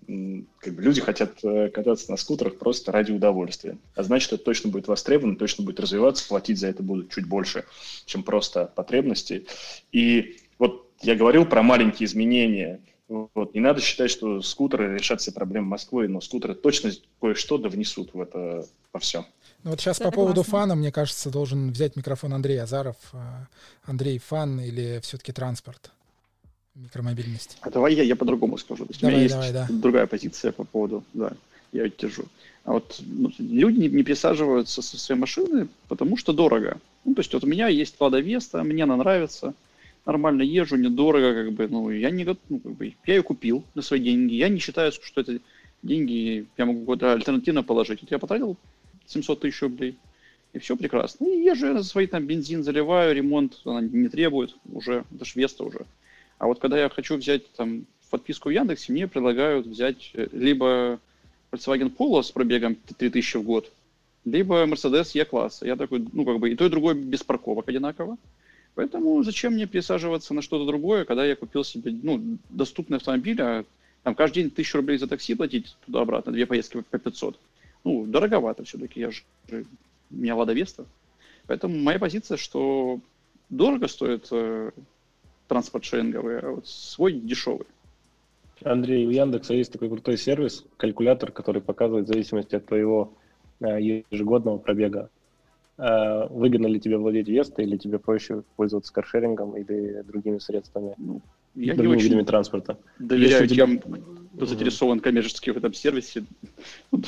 как 0.58 0.74
бы 0.74 0.82
люди 0.82 1.00
хотят 1.00 1.42
э, 1.42 1.70
кататься 1.70 2.10
на 2.10 2.18
скутерах 2.18 2.58
просто 2.58 2.92
ради 2.92 3.12
удовольствия. 3.12 3.78
А 3.94 4.02
значит, 4.02 4.32
это 4.32 4.44
точно 4.44 4.70
будет 4.70 4.88
востребовано, 4.88 5.36
точно 5.36 5.64
будет 5.64 5.80
развиваться, 5.80 6.28
платить 6.28 6.58
за 6.58 6.66
это 6.66 6.82
будут 6.82 7.10
чуть 7.10 7.26
больше, 7.26 7.64
чем 8.04 8.22
просто 8.22 8.70
потребности. 8.74 9.46
И 9.92 10.36
вот 10.58 10.90
я 11.00 11.14
говорил 11.14 11.46
про 11.46 11.62
маленькие 11.62 12.06
изменения– 12.06 12.80
вот. 13.08 13.54
Не 13.54 13.60
надо 13.60 13.80
считать, 13.80 14.10
что 14.10 14.42
скутеры 14.42 14.96
решат 14.98 15.20
все 15.20 15.30
проблемы 15.30 15.68
Москвы, 15.68 16.08
но 16.08 16.20
скутеры 16.20 16.54
точно 16.54 16.90
кое-что 17.20 17.58
да 17.58 17.68
внесут 17.68 18.14
в 18.14 18.20
это 18.20 18.66
во 18.92 19.00
все. 19.00 19.24
Ну 19.64 19.70
вот 19.70 19.80
сейчас 19.80 19.98
да, 19.98 20.06
по 20.06 20.10
поводу 20.10 20.36
классно. 20.36 20.52
фана, 20.52 20.74
мне 20.76 20.92
кажется, 20.92 21.30
должен 21.30 21.72
взять 21.72 21.96
микрофон 21.96 22.32
Андрей 22.32 22.60
Азаров. 22.60 22.96
А, 23.12 23.46
Андрей, 23.84 24.18
фан 24.18 24.60
или 24.60 25.00
все-таки 25.02 25.32
транспорт? 25.32 25.90
Микромобильность. 26.74 27.58
А 27.62 27.70
давай 27.70 27.94
я, 27.94 28.02
я 28.02 28.16
по-другому 28.16 28.58
скажу. 28.58 28.84
То 28.84 28.90
есть 28.90 29.00
давай, 29.00 29.16
у 29.16 29.18
меня 29.18 29.28
давай, 29.28 29.48
есть 29.48 29.54
да. 29.54 29.66
другая 29.70 30.06
позиция 30.06 30.52
по 30.52 30.64
поводу, 30.64 31.02
да, 31.14 31.32
я 31.72 31.84
ее 31.84 31.92
держу. 31.98 32.26
А 32.64 32.72
вот 32.72 33.00
ну, 33.00 33.30
люди 33.38 33.78
не, 33.78 33.88
не 33.88 34.02
присаживаются 34.02 34.82
со 34.82 34.98
своей 34.98 35.20
машины, 35.20 35.68
потому 35.88 36.16
что 36.16 36.32
дорого. 36.32 36.78
Ну, 37.04 37.14
то 37.14 37.20
есть 37.20 37.32
вот 37.32 37.44
у 37.44 37.46
меня 37.46 37.68
есть 37.68 37.94
Лада 38.00 38.18
Веста, 38.18 38.62
мне 38.62 38.82
она 38.82 38.96
нравится, 38.96 39.54
нормально 40.04 40.42
езжу, 40.42 40.76
недорого, 40.76 41.44
как 41.44 41.52
бы, 41.52 41.68
ну, 41.68 41.90
я 41.90 42.10
не 42.10 42.24
ну, 42.24 42.58
как 42.58 42.72
бы, 42.72 42.94
я 43.06 43.14
ее 43.14 43.22
купил 43.22 43.64
на 43.74 43.82
свои 43.82 44.00
деньги, 44.00 44.34
я 44.34 44.48
не 44.48 44.58
считаю, 44.58 44.92
что 44.92 45.20
это 45.20 45.38
деньги 45.82 46.46
я 46.56 46.66
могу 46.66 46.84
куда 46.84 47.12
альтернативно 47.12 47.62
положить. 47.62 48.02
Вот 48.02 48.10
я 48.10 48.18
потратил 48.18 48.56
700 49.06 49.40
тысяч 49.40 49.62
рублей, 49.62 49.96
и 50.52 50.58
все 50.58 50.76
прекрасно. 50.76 51.26
И 51.26 51.42
езжу 51.42 51.66
я 51.66 51.82
свой 51.82 52.06
там 52.06 52.26
бензин 52.26 52.62
заливаю, 52.62 53.14
ремонт 53.14 53.60
она 53.64 53.80
не 53.80 54.08
требует 54.08 54.56
уже, 54.72 55.04
это 55.14 55.24
ж 55.24 55.36
Веста 55.36 55.64
уже. 55.64 55.86
А 56.38 56.46
вот 56.46 56.60
когда 56.60 56.78
я 56.78 56.88
хочу 56.88 57.16
взять 57.16 57.50
там 57.52 57.86
подписку 58.10 58.48
в 58.48 58.52
Яндексе, 58.52 58.92
мне 58.92 59.08
предлагают 59.08 59.66
взять 59.66 60.10
э, 60.14 60.28
либо 60.32 61.00
Volkswagen 61.50 61.94
Polo 61.94 62.22
с 62.22 62.30
пробегом 62.30 62.76
3000 62.98 63.38
в 63.38 63.42
год, 63.42 63.72
либо 64.24 64.64
Mercedes 64.64 65.10
E-класса. 65.14 65.66
Я 65.66 65.76
такой, 65.76 66.06
ну, 66.12 66.24
как 66.24 66.38
бы, 66.38 66.50
и 66.50 66.56
то, 66.56 66.66
и 66.66 66.70
другое 66.70 66.94
без 66.94 67.22
парковок 67.22 67.68
одинаково. 67.68 68.16
Поэтому 68.74 69.22
зачем 69.22 69.54
мне 69.54 69.66
пересаживаться 69.66 70.34
на 70.34 70.42
что-то 70.42 70.66
другое, 70.66 71.04
когда 71.04 71.24
я 71.24 71.34
купил 71.34 71.64
себе 71.64 71.94
ну, 72.02 72.38
доступный 72.50 72.98
автомобиль, 72.98 73.40
а 73.40 73.64
там 74.02 74.14
каждый 74.14 74.42
день 74.42 74.50
тысячу 74.50 74.78
рублей 74.78 74.98
за 74.98 75.06
такси 75.06 75.34
платить 75.34 75.76
туда-обратно, 75.86 76.32
две 76.32 76.46
поездки 76.46 76.82
по 76.82 76.98
500. 76.98 77.38
Ну, 77.86 78.04
дороговато 78.04 78.64
все-таки, 78.64 79.00
я 79.00 79.10
же, 79.12 79.22
у 79.52 79.64
меня 80.10 80.34
Лада 80.34 80.52
Веста. 80.52 80.84
Поэтому 81.46 81.78
моя 81.78 82.00
позиция, 82.00 82.36
что 82.36 82.98
дорого 83.48 83.86
стоит 83.86 84.26
э, 84.32 84.72
транспорт 85.46 85.84
шеринговый, 85.84 86.40
а 86.40 86.50
вот 86.50 86.66
свой 86.66 87.12
дешевый. 87.12 87.66
Андрей, 88.64 89.06
у 89.06 89.10
Яндекса 89.10 89.54
есть 89.54 89.72
такой 89.72 89.88
крутой 89.88 90.18
сервис, 90.18 90.64
калькулятор, 90.76 91.30
который 91.30 91.62
показывает 91.62 92.06
в 92.06 92.08
зависимости 92.08 92.56
от 92.56 92.66
твоего 92.66 93.12
э, 93.60 94.02
ежегодного 94.10 94.58
пробега 94.58 95.08
Э, 95.78 96.26
выгодно 96.30 96.68
ли 96.68 96.80
тебе 96.80 96.96
владеть 96.96 97.28
Вестой, 97.28 97.66
или 97.66 97.76
тебе 97.76 97.98
проще 97.98 98.42
пользоваться 98.56 98.92
каршерингом 98.92 99.56
или 99.56 100.02
другими 100.06 100.38
средствами, 100.38 100.94
ну, 100.96 101.20
я 101.54 101.74
другими 101.74 101.96
не 101.96 102.02
видами 102.02 102.22
транспорта. 102.22 102.78
Доверяю 102.98 103.42
Если 103.42 103.56
тем, 103.56 103.78
тебя... 103.78 103.98
кто 104.36 104.46
заинтересован 104.46 105.00
коммерчески 105.00 105.50
в 105.50 105.56
этом 105.58 105.74
сервисе. 105.74 106.24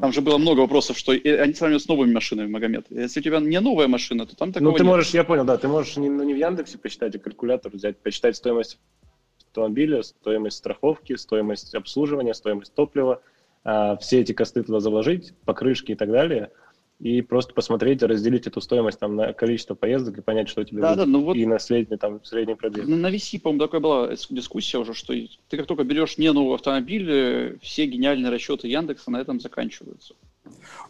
Там 0.00 0.12
же 0.12 0.20
было 0.20 0.38
много 0.38 0.60
вопросов, 0.60 0.96
что 0.98 1.12
они 1.12 1.54
сравнивают 1.54 1.82
с 1.82 1.88
новыми 1.88 2.12
машинами, 2.12 2.48
Магомед. 2.48 2.86
Если 2.90 3.20
у 3.20 3.22
тебя 3.22 3.40
не 3.40 3.60
новая 3.60 3.88
машина, 3.88 4.26
то 4.26 4.36
там 4.36 4.52
такого 4.52 4.70
Ну, 4.70 4.76
ты 4.76 4.84
нет. 4.84 4.90
можешь, 4.90 5.10
я 5.10 5.24
понял, 5.24 5.44
да, 5.44 5.56
ты 5.56 5.68
можешь 5.68 5.96
не, 5.96 6.08
ну, 6.08 6.22
не 6.22 6.34
в 6.34 6.36
Яндексе 6.36 6.78
посчитать, 6.78 7.14
а 7.16 7.18
калькулятор 7.18 7.72
взять, 7.72 7.98
посчитать 7.98 8.36
стоимость 8.36 8.78
автомобиля, 9.48 10.02
стоимость 10.02 10.58
страховки, 10.58 11.16
стоимость 11.16 11.74
обслуживания, 11.74 12.34
стоимость 12.34 12.74
топлива, 12.74 13.22
а, 13.64 13.96
все 13.96 14.20
эти 14.20 14.32
косты 14.32 14.62
туда 14.62 14.80
заложить, 14.80 15.32
покрышки 15.44 15.92
и 15.92 15.94
так 15.94 16.10
далее– 16.10 16.50
и 17.00 17.22
просто 17.22 17.54
посмотреть, 17.54 18.02
разделить 18.02 18.46
эту 18.46 18.60
стоимость 18.60 18.98
там 18.98 19.14
на 19.14 19.32
количество 19.32 19.74
поездок 19.74 20.18
и 20.18 20.20
понять, 20.20 20.48
что 20.48 20.64
тебе 20.64 20.80
да, 20.80 20.94
будет, 20.94 20.98
да, 20.98 21.06
ну 21.06 21.22
вот 21.22 21.36
и 21.36 21.46
на 21.46 21.58
средний, 21.58 21.96
там, 21.96 22.24
средний 22.24 22.56
пробег. 22.56 22.86
На, 22.86 22.96
на 22.96 23.14
VC, 23.14 23.40
по-моему, 23.40 23.64
такая 23.64 23.80
была 23.80 24.08
дискуссия 24.30 24.78
уже, 24.78 24.94
что 24.94 25.12
ты 25.12 25.56
как 25.56 25.66
только 25.66 25.84
берешь 25.84 26.18
не 26.18 26.32
новый 26.32 26.56
автомобиль, 26.56 27.58
все 27.62 27.86
гениальные 27.86 28.30
расчеты 28.30 28.68
Яндекса 28.68 29.10
на 29.10 29.20
этом 29.20 29.40
заканчиваются. 29.40 30.14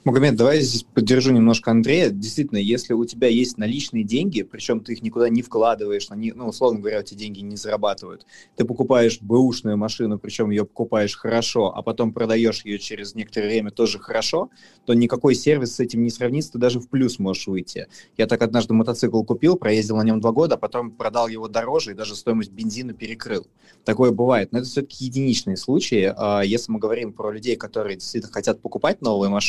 Магомед, 0.04 0.36
давай 0.36 0.60
здесь 0.60 0.84
поддержу 0.84 1.32
немножко 1.32 1.70
Андрея. 1.70 2.10
Действительно, 2.10 2.58
если 2.58 2.94
у 2.94 3.04
тебя 3.04 3.28
есть 3.28 3.58
наличные 3.58 4.04
деньги, 4.04 4.42
причем 4.42 4.80
ты 4.80 4.92
их 4.92 5.02
никуда 5.02 5.28
не 5.28 5.42
вкладываешь, 5.42 6.06
они, 6.10 6.32
ну, 6.32 6.48
условно 6.48 6.80
говоря, 6.80 7.02
тебя 7.02 7.18
деньги 7.18 7.40
не 7.40 7.56
зарабатывают, 7.56 8.24
ты 8.56 8.64
покупаешь 8.64 9.20
бэушную 9.20 9.76
машину, 9.76 10.18
причем 10.18 10.50
ее 10.50 10.64
покупаешь 10.64 11.16
хорошо, 11.16 11.76
а 11.76 11.82
потом 11.82 12.12
продаешь 12.12 12.64
ее 12.64 12.78
через 12.78 13.14
некоторое 13.14 13.48
время 13.48 13.70
тоже 13.70 13.98
хорошо, 13.98 14.50
то 14.86 14.94
никакой 14.94 15.34
сервис 15.34 15.74
с 15.74 15.80
этим 15.80 16.02
не 16.04 16.10
сравнится, 16.10 16.52
ты 16.52 16.58
даже 16.58 16.80
в 16.80 16.88
плюс 16.88 17.18
можешь 17.18 17.46
выйти. 17.48 17.88
Я 18.16 18.26
так 18.26 18.40
однажды 18.40 18.74
мотоцикл 18.74 19.22
купил, 19.24 19.56
проездил 19.56 19.96
на 19.96 20.04
нем 20.04 20.20
два 20.20 20.32
года, 20.32 20.54
а 20.54 20.58
потом 20.58 20.92
продал 20.92 21.28
его 21.28 21.48
дороже 21.48 21.90
и 21.90 21.94
даже 21.94 22.14
стоимость 22.14 22.52
бензина 22.52 22.94
перекрыл. 22.94 23.46
Такое 23.84 24.12
бывает, 24.12 24.52
но 24.52 24.58
это 24.60 24.68
все-таки 24.68 25.04
единичные 25.04 25.56
случаи. 25.56 26.14
А 26.16 26.42
если 26.42 26.70
мы 26.70 26.78
говорим 26.78 27.12
про 27.12 27.30
людей, 27.30 27.56
которые 27.56 27.96
действительно 27.96 28.32
хотят 28.32 28.62
покупать 28.62 29.02
новые 29.02 29.28
машины, 29.28 29.47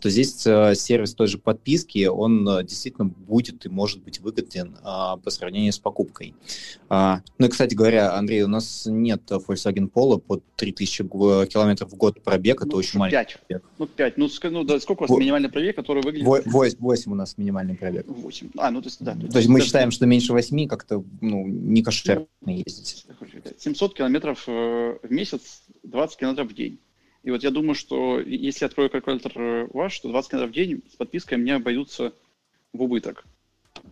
то 0.00 0.10
здесь 0.10 0.46
э, 0.46 0.74
сервис 0.74 1.14
той 1.14 1.26
же 1.26 1.38
подписки, 1.38 2.06
он 2.06 2.48
э, 2.48 2.64
действительно 2.64 3.06
будет 3.06 3.66
и 3.66 3.68
может 3.68 4.02
быть 4.02 4.20
выгоден 4.20 4.76
а, 4.82 5.16
по 5.16 5.30
сравнению 5.30 5.72
с 5.72 5.78
покупкой. 5.78 6.34
А, 6.88 7.20
ну 7.38 7.46
и, 7.46 7.48
кстати 7.48 7.74
говоря, 7.74 8.14
Андрей, 8.14 8.42
у 8.42 8.48
нас 8.48 8.86
нет 8.86 9.22
Volkswagen 9.30 9.90
Polo 9.90 10.18
под 10.18 10.42
3000 10.56 11.04
километров 11.46 11.92
в 11.92 11.96
год 11.96 12.22
пробег, 12.22 12.62
это 12.62 12.70
ну, 12.70 12.78
очень 12.78 12.92
5. 12.92 13.00
маленький 13.00 13.36
пробег. 13.46 13.64
Ну, 13.78 13.86
5. 13.86 14.18
Ну, 14.18 14.28
ну 14.50 14.64
да, 14.64 14.80
сколько 14.80 15.02
у 15.02 15.06
вас 15.06 15.18
минимальный 15.18 15.48
пробег, 15.48 15.76
который 15.76 16.02
выглядит? 16.02 16.26
8, 16.26 16.78
8 16.78 17.12
у 17.12 17.14
нас 17.14 17.38
минимальный 17.38 17.76
пробег. 17.76 18.06
8. 18.06 18.50
А, 18.58 18.70
ну, 18.70 18.82
то 18.82 18.88
есть, 18.88 19.02
да. 19.02 19.14
То, 19.14 19.28
то 19.28 19.38
есть 19.38 19.48
мы 19.48 19.60
считаем, 19.60 19.90
что 19.90 20.06
меньше 20.06 20.32
8 20.32 20.68
как-то, 20.68 21.04
ну, 21.20 21.46
не 21.46 21.82
кошерно 21.82 22.26
ну, 22.40 22.52
ездить. 22.52 23.06
700 23.58 23.94
километров 23.94 24.44
э, 24.46 24.98
в 25.02 25.10
месяц, 25.10 25.62
20 25.82 26.18
километров 26.18 26.50
в 26.50 26.54
день. 26.54 26.78
И 27.22 27.30
вот 27.30 27.42
я 27.42 27.50
думаю, 27.50 27.74
что 27.74 28.20
если 28.20 28.64
я 28.64 28.68
открою 28.68 28.88
калькулятор 28.88 29.32
э, 29.36 29.68
ваш, 29.72 29.98
то 30.00 30.08
20 30.08 30.30
километров 30.30 30.50
в 30.50 30.54
день 30.54 30.82
с 30.90 30.96
подпиской 30.96 31.36
мне 31.36 31.56
обойдутся 31.56 32.12
в 32.72 32.82
убыток. 32.82 33.24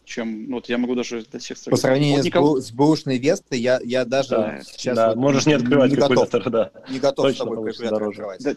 Чем, 0.04 0.48
ну, 0.48 0.56
вот 0.56 0.68
я 0.68 0.78
могу 0.78 0.94
даже 0.94 1.24
до 1.24 1.38
всех 1.38 1.58
По 1.64 1.76
сравнению 1.76 2.16
вот 2.16 2.24
никого... 2.24 2.60
с 2.60 2.72
бэушной 2.72 3.18
Вестой, 3.18 3.58
я, 3.58 3.80
я 3.84 4.04
даже 4.04 4.30
да, 4.30 4.60
сейчас... 4.62 4.96
Да, 4.96 5.08
вот 5.08 5.16
можешь 5.16 5.46
не 5.46 5.54
открывать 5.54 5.90
не 5.90 5.96
калькулятор, 5.96 6.42
готов, 6.42 6.52
да. 6.52 6.72
Не 6.90 6.98
готов 6.98 7.26
Точно 7.26 7.44
с 7.44 7.48
тобой 7.48 7.64
калькулятор 7.64 7.98
дороже. 7.98 8.22
открывать. 8.22 8.42
Да, 8.42 8.54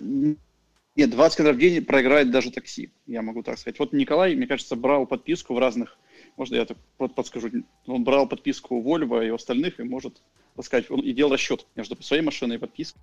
нет, 0.95 1.09
20 1.09 1.37
километров 1.37 1.57
в 1.57 1.59
день 1.59 1.85
проиграет 1.85 2.31
даже 2.31 2.51
такси, 2.51 2.91
я 3.07 3.21
могу 3.21 3.43
так 3.43 3.57
сказать. 3.57 3.79
Вот 3.79 3.93
Николай, 3.93 4.35
мне 4.35 4.47
кажется, 4.47 4.75
брал 4.75 5.05
подписку 5.05 5.53
в 5.53 5.59
разных, 5.59 5.97
можно 6.37 6.55
я 6.55 6.65
так 6.65 6.77
подскажу, 7.15 7.49
он 7.85 8.03
брал 8.03 8.27
подписку 8.27 8.75
у 8.75 8.83
Volvo 8.83 9.25
и 9.25 9.29
у 9.29 9.35
остальных, 9.35 9.79
и 9.79 9.83
может, 9.83 10.21
так 10.55 10.65
сказать, 10.65 10.89
он 10.89 11.01
и 11.01 11.13
делал 11.13 11.33
расчет 11.33 11.65
между 11.75 12.01
своей 12.01 12.21
машиной 12.21 12.55
и 12.55 12.59
подпиской. 12.59 13.01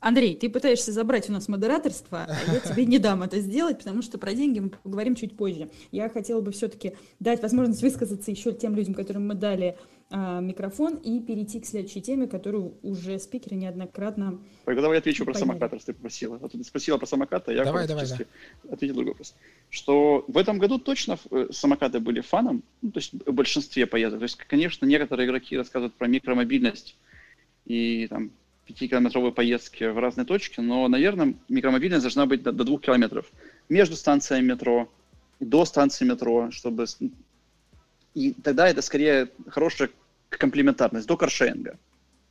Андрей, 0.00 0.36
ты 0.36 0.48
пытаешься 0.48 0.92
забрать 0.92 1.28
у 1.28 1.32
нас 1.32 1.48
модераторство, 1.48 2.26
а 2.28 2.52
я 2.52 2.60
тебе 2.72 2.86
не 2.86 2.98
дам 2.98 3.22
это 3.22 3.40
сделать, 3.40 3.78
потому 3.78 4.02
что 4.02 4.18
про 4.18 4.32
деньги 4.32 4.60
мы 4.60 4.70
поговорим 4.70 5.14
чуть 5.14 5.36
позже. 5.36 5.70
Я 5.90 6.08
хотела 6.08 6.40
бы 6.40 6.52
все-таки 6.52 6.94
дать 7.20 7.42
возможность 7.42 7.82
высказаться 7.82 8.30
еще 8.30 8.52
тем 8.52 8.76
людям, 8.76 8.94
которым 8.94 9.26
мы 9.28 9.34
дали 9.34 9.76
а, 10.10 10.40
микрофон, 10.40 10.94
и 10.96 11.20
перейти 11.20 11.60
к 11.60 11.66
следующей 11.66 12.00
теме, 12.00 12.26
которую 12.26 12.74
уже 12.82 13.18
спикеры 13.18 13.56
неоднократно 13.56 14.40
Тогда 14.64 14.90
я 14.92 14.98
отвечу 14.98 15.26
про 15.26 15.34
самокат, 15.34 15.72
раз 15.74 15.84
ты 15.84 15.92
попросила. 15.92 16.38
А 16.42 16.48
ты 16.48 16.62
спросила 16.64 16.96
про 16.96 17.06
самокаты, 17.06 17.50
а 17.50 17.54
я 17.54 17.64
давай, 17.64 17.86
давай, 17.86 18.06
да. 18.06 18.72
ответил 18.72 18.94
другой 18.94 19.12
вопрос. 19.12 19.34
Что 19.68 20.24
в 20.26 20.38
этом 20.38 20.58
году 20.58 20.78
точно 20.78 21.18
э, 21.30 21.48
самокаты 21.50 22.00
были 22.00 22.20
фаном, 22.20 22.62
ну, 22.80 22.90
то 22.90 23.00
есть 23.00 23.12
в 23.12 23.32
большинстве 23.32 23.86
поездок. 23.86 24.20
То 24.20 24.24
есть, 24.24 24.36
конечно, 24.36 24.86
некоторые 24.86 25.26
игроки 25.26 25.58
рассказывают 25.58 25.94
про 25.94 26.06
микромобильность 26.06 26.96
и 27.66 28.06
там 28.06 28.30
5-километровой 28.68 29.32
поездки 29.32 29.84
в 29.84 29.98
разные 29.98 30.24
точки, 30.24 30.60
но, 30.60 30.86
наверное, 30.88 31.34
микромобильность 31.48 32.02
должна 32.02 32.26
быть 32.26 32.42
до, 32.42 32.52
до 32.52 32.64
2 32.64 32.78
километров. 32.78 33.26
Между 33.68 33.96
станциями 33.96 34.46
метро 34.46 34.88
и 35.40 35.44
до 35.44 35.64
станции 35.64 36.04
метро, 36.04 36.50
чтобы... 36.50 36.86
И 38.14 38.32
тогда 38.32 38.68
это 38.68 38.82
скорее 38.82 39.30
хорошая 39.48 39.90
комплементарность 40.28 41.06
до 41.06 41.16
каршеринга. 41.16 41.72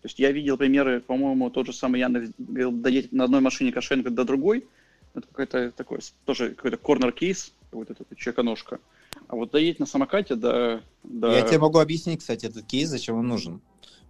То 0.02 0.06
есть 0.06 0.20
я 0.20 0.32
видел 0.32 0.58
примеры, 0.58 1.02
по-моему, 1.02 1.50
тот 1.50 1.66
же 1.66 1.74
самый 1.74 2.02
Яндекс 2.02 2.30
говорил, 2.38 2.72
доедет 2.72 3.12
на 3.12 3.24
одной 3.24 3.42
машине 3.42 3.72
каршеринга 3.72 4.10
до 4.10 4.24
другой. 4.24 4.66
Это 5.14 5.28
какой-то 5.28 5.72
такой, 5.72 6.00
тоже 6.26 6.54
какой-то 6.54 6.78
корнер-кейс, 6.78 7.54
какой-то 7.72 7.96
такой 7.96 8.16
человеконожка. 8.18 8.80
А 9.28 9.36
вот 9.36 9.52
доедет 9.52 9.80
на 9.80 9.86
самокате 9.86 10.36
до, 10.36 10.82
до... 11.04 11.32
Я 11.32 11.42
тебе 11.42 11.60
могу 11.60 11.80
объяснить, 11.80 12.20
кстати, 12.20 12.46
этот 12.46 12.66
кейс, 12.66 12.90
зачем 12.90 13.18
он 13.18 13.28
нужен. 13.28 13.62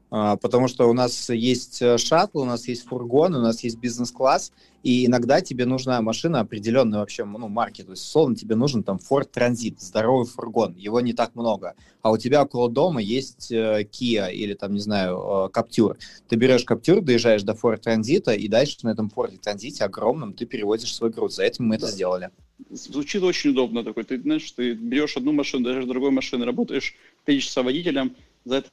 А, 0.09 0.37
потому 0.37 0.67
что 0.67 0.89
у 0.89 0.93
нас 0.93 1.29
есть 1.29 1.81
э, 1.81 1.97
шаттл, 1.97 2.39
у 2.39 2.45
нас 2.45 2.67
есть 2.67 2.85
фургон, 2.87 3.35
у 3.35 3.41
нас 3.41 3.63
есть 3.63 3.77
бизнес-класс, 3.77 4.53
и 4.81 5.05
иногда 5.05 5.41
тебе 5.41 5.65
нужна 5.65 6.01
машина 6.01 6.39
определенной 6.39 6.99
вообще, 6.99 7.25
ну, 7.25 7.49
марки, 7.49 7.81
то 7.81 7.91
есть, 7.91 8.03
условно, 8.03 8.35
тебе 8.35 8.55
нужен 8.55 8.83
там 8.83 8.97
Ford 8.97 9.29
Transit, 9.33 9.75
здоровый 9.79 10.25
фургон, 10.25 10.75
его 10.77 11.01
не 11.01 11.11
так 11.11 11.35
много, 11.35 11.73
а 12.01 12.11
у 12.11 12.17
тебя 12.17 12.43
около 12.43 12.69
дома 12.69 13.01
есть 13.01 13.51
э, 13.51 13.83
Kia 13.83 14.31
или 14.31 14.53
там, 14.53 14.73
не 14.73 14.79
знаю, 14.79 15.17
э, 15.17 15.57
Captur. 15.57 15.97
Ты 16.29 16.37
берешь 16.37 16.63
Captur, 16.65 17.01
доезжаешь 17.01 17.43
до 17.43 17.51
Ford 17.51 17.81
Transit, 17.83 18.33
и 18.33 18.47
дальше 18.47 18.77
на 18.83 18.89
этом 18.89 19.11
Ford 19.13 19.37
Transit 19.41 19.83
огромном 19.83 20.31
ты 20.31 20.45
перевозишь 20.45 20.95
свой 20.95 21.09
груз. 21.09 21.35
За 21.35 21.43
этим 21.43 21.65
мы 21.65 21.77
да. 21.77 21.85
это 21.85 21.93
сделали. 21.93 22.29
Звучит 22.69 23.21
очень 23.23 23.49
удобно 23.49 23.83
такой. 23.83 24.05
Ты, 24.05 24.21
знаешь, 24.21 24.49
ты 24.51 24.73
берешь 24.73 25.17
одну 25.17 25.33
машину, 25.33 25.65
даже 25.65 25.85
другой 25.85 26.11
машины, 26.11 26.45
работаешь 26.45 26.95
3 27.25 27.41
часа 27.41 27.61
водителем, 27.61 28.15
за 28.45 28.57
это 28.57 28.69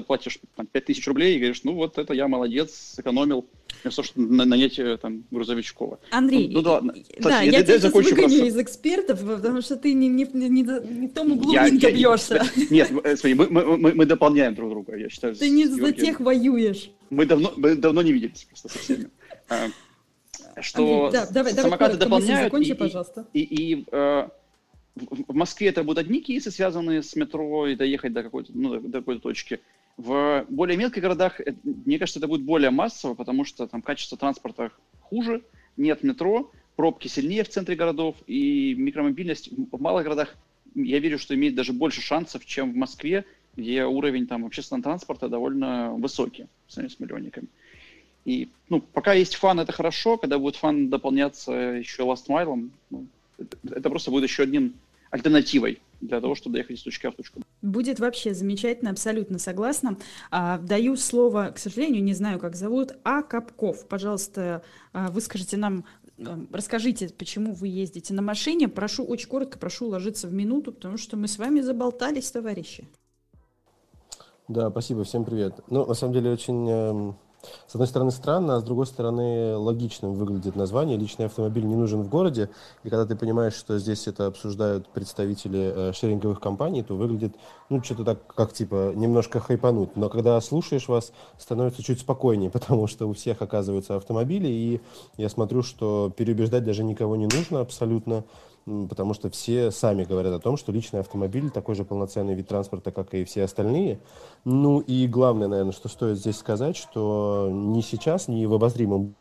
платишь 0.00 0.38
там, 0.56 0.66
5 0.66 0.84
тысяч 0.84 1.06
рублей 1.06 1.36
и 1.36 1.38
говоришь, 1.38 1.62
ну 1.64 1.74
вот 1.74 1.98
это 1.98 2.14
я 2.14 2.28
молодец, 2.28 2.94
сэкономил, 2.96 3.46
вместо 3.82 4.02
того, 4.02 4.06
чтобы 4.06 4.34
нанять 4.46 4.78
э, 4.78 4.96
там 4.96 5.24
грузовичкова. 5.30 6.00
Андрей, 6.10 6.48
ну, 6.48 6.54
ну, 6.54 6.62
да, 6.62 6.80
да 7.18 7.42
я, 7.42 7.58
я 7.58 7.62
тебя 7.62 7.78
сейчас 7.78 7.92
выгоню 7.92 8.16
просто. 8.16 8.44
из 8.46 8.58
экспертов, 8.58 9.20
потому 9.20 9.60
что 9.60 9.76
ты 9.76 9.92
не, 9.92 10.08
не, 10.08 10.24
не, 10.32 10.48
не, 10.48 11.08
в 11.08 11.12
том 11.12 11.32
углу 11.32 11.52
я, 11.52 11.66
я, 11.66 11.90
бьешься. 11.90 12.42
Нет, 12.70 12.90
э, 13.04 13.16
смотри, 13.16 13.34
мы, 13.34 13.48
мы, 13.48 13.76
мы, 13.76 13.94
мы 13.94 14.06
дополняем 14.06 14.54
друг 14.54 14.70
друга, 14.70 14.96
я 14.96 15.08
считаю. 15.08 15.34
Ты 15.34 15.50
не 15.50 15.66
за 15.66 15.92
тех 15.92 16.20
воюешь. 16.20 16.90
Мы 17.10 17.26
давно, 17.26 17.52
мы 17.56 17.74
давно 17.74 18.02
не 18.02 18.12
виделись 18.12 18.44
просто 18.44 18.68
со 18.68 18.78
всеми. 18.78 19.10
А, 19.48 19.68
что 20.60 21.06
Андрей, 21.06 21.20
да, 21.20 21.26
давай, 21.30 21.52
самокаты 21.52 21.96
давай, 21.96 21.98
дополняют, 21.98 22.52
закончи, 22.52 22.70
и, 22.70 22.74
пожалуйста. 22.74 23.26
и, 23.32 23.40
и, 23.40 23.74
и 23.74 23.84
э, 23.90 24.28
в 24.94 25.34
Москве 25.34 25.68
это 25.68 25.82
будут 25.82 26.04
одни 26.04 26.20
кейсы, 26.20 26.50
связанные 26.50 27.02
с 27.02 27.16
метро 27.16 27.66
и 27.66 27.76
доехать 27.76 28.12
до 28.12 28.22
какой-то, 28.22 28.52
ну, 28.54 28.80
до 28.80 28.98
какой-то 28.98 29.22
точки. 29.22 29.60
В 29.96 30.46
более 30.48 30.76
мелких 30.76 31.02
городах, 31.02 31.40
э, 31.40 31.54
мне 31.64 31.98
кажется, 31.98 32.18
это 32.18 32.28
будет 32.28 32.42
более 32.42 32.70
массово, 32.70 33.14
потому 33.14 33.44
что 33.44 33.66
там 33.66 33.82
качество 33.82 34.16
транспорта 34.16 34.72
хуже, 35.00 35.42
нет 35.76 36.02
метро, 36.02 36.50
пробки 36.76 37.08
сильнее 37.08 37.44
в 37.44 37.48
центре 37.48 37.76
городов, 37.76 38.16
и 38.26 38.74
микромобильность 38.74 39.50
в 39.52 39.80
малых 39.80 40.04
городах, 40.04 40.34
я 40.74 40.98
верю, 40.98 41.18
что 41.18 41.34
имеет 41.34 41.54
даже 41.54 41.72
больше 41.72 42.00
шансов, 42.00 42.46
чем 42.46 42.72
в 42.72 42.76
Москве, 42.76 43.24
где 43.56 43.84
уровень 43.84 44.26
там 44.26 44.46
общественного 44.46 44.82
транспорта 44.82 45.28
довольно 45.28 45.92
высокий 45.94 46.46
в 46.66 46.72
сравнении 46.72 46.94
с 46.94 47.00
миллионниками. 47.00 47.48
И 48.24 48.48
ну, 48.68 48.80
пока 48.80 49.12
есть 49.12 49.34
фан, 49.34 49.60
это 49.60 49.72
хорошо. 49.72 50.16
Когда 50.16 50.38
будет 50.38 50.56
фан 50.56 50.88
дополняться 50.88 51.52
еще 51.52 52.02
last 52.02 52.28
mile, 52.28 52.70
ну, 52.90 53.06
это, 53.70 53.90
просто 53.90 54.10
будет 54.10 54.24
еще 54.24 54.44
одним 54.44 54.74
альтернативой 55.12 55.80
для 56.00 56.20
того, 56.20 56.34
чтобы 56.34 56.54
доехать 56.54 56.78
из 56.78 56.82
точки 56.82 57.06
А 57.06 57.10
в 57.10 57.14
точку 57.14 57.40
Б. 57.40 57.44
Будет 57.60 58.00
вообще 58.00 58.34
замечательно, 58.34 58.90
абсолютно 58.90 59.38
согласна. 59.38 59.98
А, 60.30 60.58
даю 60.58 60.96
слово, 60.96 61.52
к 61.54 61.58
сожалению, 61.58 62.02
не 62.02 62.14
знаю, 62.14 62.40
как 62.40 62.56
зовут, 62.56 62.94
А. 63.04 63.22
Капков. 63.22 63.86
Пожалуйста, 63.86 64.62
а, 64.92 65.10
выскажите 65.10 65.58
нам, 65.58 65.84
а, 66.18 66.40
расскажите, 66.50 67.10
почему 67.10 67.52
вы 67.52 67.68
ездите 67.68 68.14
на 68.14 68.22
машине. 68.22 68.68
Прошу, 68.68 69.04
очень 69.04 69.28
коротко, 69.28 69.58
прошу 69.58 69.86
уложиться 69.86 70.26
в 70.26 70.32
минуту, 70.32 70.72
потому 70.72 70.96
что 70.96 71.16
мы 71.16 71.28
с 71.28 71.38
вами 71.38 71.60
заболтались, 71.60 72.30
товарищи. 72.30 72.88
Да, 74.48 74.70
спасибо, 74.70 75.04
всем 75.04 75.24
привет. 75.24 75.60
Ну, 75.68 75.84
на 75.86 75.94
самом 75.94 76.14
деле, 76.14 76.30
очень 76.30 76.68
эм, 76.68 77.16
с 77.66 77.74
одной 77.74 77.88
стороны 77.88 78.10
странно, 78.10 78.56
а 78.56 78.60
с 78.60 78.64
другой 78.64 78.86
стороны 78.86 79.56
логичным 79.56 80.14
выглядит 80.14 80.56
название. 80.56 80.96
Личный 80.96 81.26
автомобиль 81.26 81.64
не 81.64 81.74
нужен 81.74 82.02
в 82.02 82.08
городе. 82.08 82.50
И 82.84 82.88
когда 82.88 83.06
ты 83.06 83.16
понимаешь, 83.16 83.54
что 83.54 83.78
здесь 83.78 84.06
это 84.06 84.26
обсуждают 84.26 84.88
представители 84.88 85.72
э, 85.74 85.92
шеринговых 85.92 86.40
компаний, 86.40 86.82
то 86.82 86.94
выглядит, 86.94 87.34
ну, 87.68 87.82
что-то 87.82 88.04
так, 88.04 88.34
как 88.34 88.52
типа, 88.52 88.92
немножко 88.94 89.40
хайпанут. 89.40 89.96
Но 89.96 90.08
когда 90.08 90.40
слушаешь 90.40 90.88
вас, 90.88 91.12
становится 91.38 91.82
чуть 91.82 92.00
спокойнее, 92.00 92.50
потому 92.52 92.86
что 92.86 93.08
у 93.08 93.12
всех 93.12 93.42
оказываются 93.42 93.96
автомобили, 93.96 94.48
и 94.48 94.80
я 95.16 95.28
смотрю, 95.28 95.62
что 95.62 96.12
переубеждать 96.16 96.64
даже 96.64 96.84
никого 96.84 97.16
не 97.16 97.26
нужно 97.26 97.60
абсолютно 97.60 98.24
потому 98.64 99.14
что 99.14 99.30
все 99.30 99.70
сами 99.70 100.04
говорят 100.04 100.32
о 100.34 100.38
том, 100.38 100.56
что 100.56 100.72
личный 100.72 101.00
автомобиль 101.00 101.50
такой 101.50 101.74
же 101.74 101.84
полноценный 101.84 102.34
вид 102.34 102.48
транспорта, 102.48 102.92
как 102.92 103.14
и 103.14 103.24
все 103.24 103.44
остальные. 103.44 103.98
Ну 104.44 104.80
и 104.80 105.06
главное, 105.06 105.48
наверное, 105.48 105.72
что 105.72 105.88
стоит 105.88 106.18
здесь 106.18 106.36
сказать, 106.36 106.76
что 106.76 107.48
ни 107.50 107.80
сейчас, 107.80 108.28
ни 108.28 108.46
в 108.46 108.54
обозримом 108.54 109.14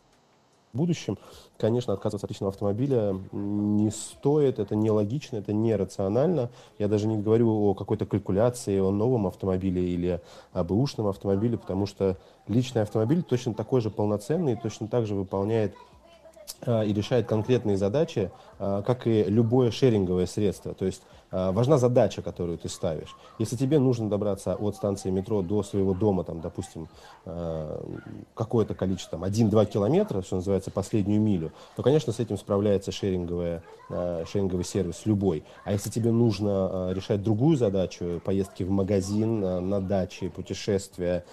будущем, 0.73 1.17
конечно, 1.57 1.93
отказываться 1.93 2.25
от 2.25 2.31
личного 2.31 2.51
автомобиля 2.51 3.19
не 3.31 3.91
стоит, 3.91 4.59
это 4.59 4.75
нелогично, 4.75 5.37
это 5.37 5.53
нерационально. 5.53 6.49
Я 6.79 6.87
даже 6.87 7.07
не 7.07 7.17
говорю 7.17 7.49
о 7.49 7.73
какой-то 7.73 8.05
калькуляции, 8.05 8.79
о 8.79 8.91
новом 8.91 9.27
автомобиле 9.27 9.83
или 9.83 10.21
о 10.53 10.63
бэушном 10.63 11.07
автомобиле, 11.07 11.57
потому 11.57 11.85
что 11.85 12.17
личный 12.47 12.81
автомобиль 12.81 13.21
точно 13.21 13.53
такой 13.53 13.81
же 13.81 13.89
полноценный, 13.89 14.55
точно 14.55 14.87
так 14.87 15.05
же 15.05 15.15
выполняет 15.15 15.75
и 16.65 16.93
решает 16.93 17.27
конкретные 17.27 17.77
задачи, 17.77 18.31
а, 18.63 18.83
как 18.83 19.07
и 19.07 19.23
любое 19.23 19.71
шеринговое 19.71 20.27
средство. 20.27 20.75
То 20.75 20.85
есть 20.85 21.01
а, 21.31 21.51
важна 21.51 21.79
задача, 21.79 22.21
которую 22.21 22.59
ты 22.59 22.69
ставишь. 22.69 23.15
Если 23.39 23.55
тебе 23.55 23.79
нужно 23.79 24.07
добраться 24.07 24.53
от 24.53 24.75
станции 24.75 25.09
метро 25.09 25.41
до 25.41 25.63
своего 25.63 25.95
дома, 25.95 26.23
там, 26.23 26.41
допустим, 26.41 26.87
какое-то 28.35 28.75
количество, 28.75 29.17
там, 29.17 29.23
1-2 29.23 29.65
километра, 29.65 30.21
что 30.21 30.35
называется, 30.35 30.69
последнюю 30.71 31.21
милю, 31.21 31.51
то, 31.75 31.83
конечно, 31.83 32.13
с 32.13 32.19
этим 32.19 32.37
справляется 32.37 32.91
шеринговая, 32.91 33.63
шеринговый 33.89 34.65
сервис 34.65 35.05
любой. 35.05 35.43
А 35.63 35.71
если 35.71 35.89
тебе 35.89 36.11
нужно 36.11 36.91
решать 36.93 37.23
другую 37.23 37.57
задачу, 37.57 38.21
поездки 38.23 38.63
в 38.63 38.69
магазин, 38.69 39.39
на 39.39 39.79
даче, 39.79 40.29
путешествия, 40.29 41.25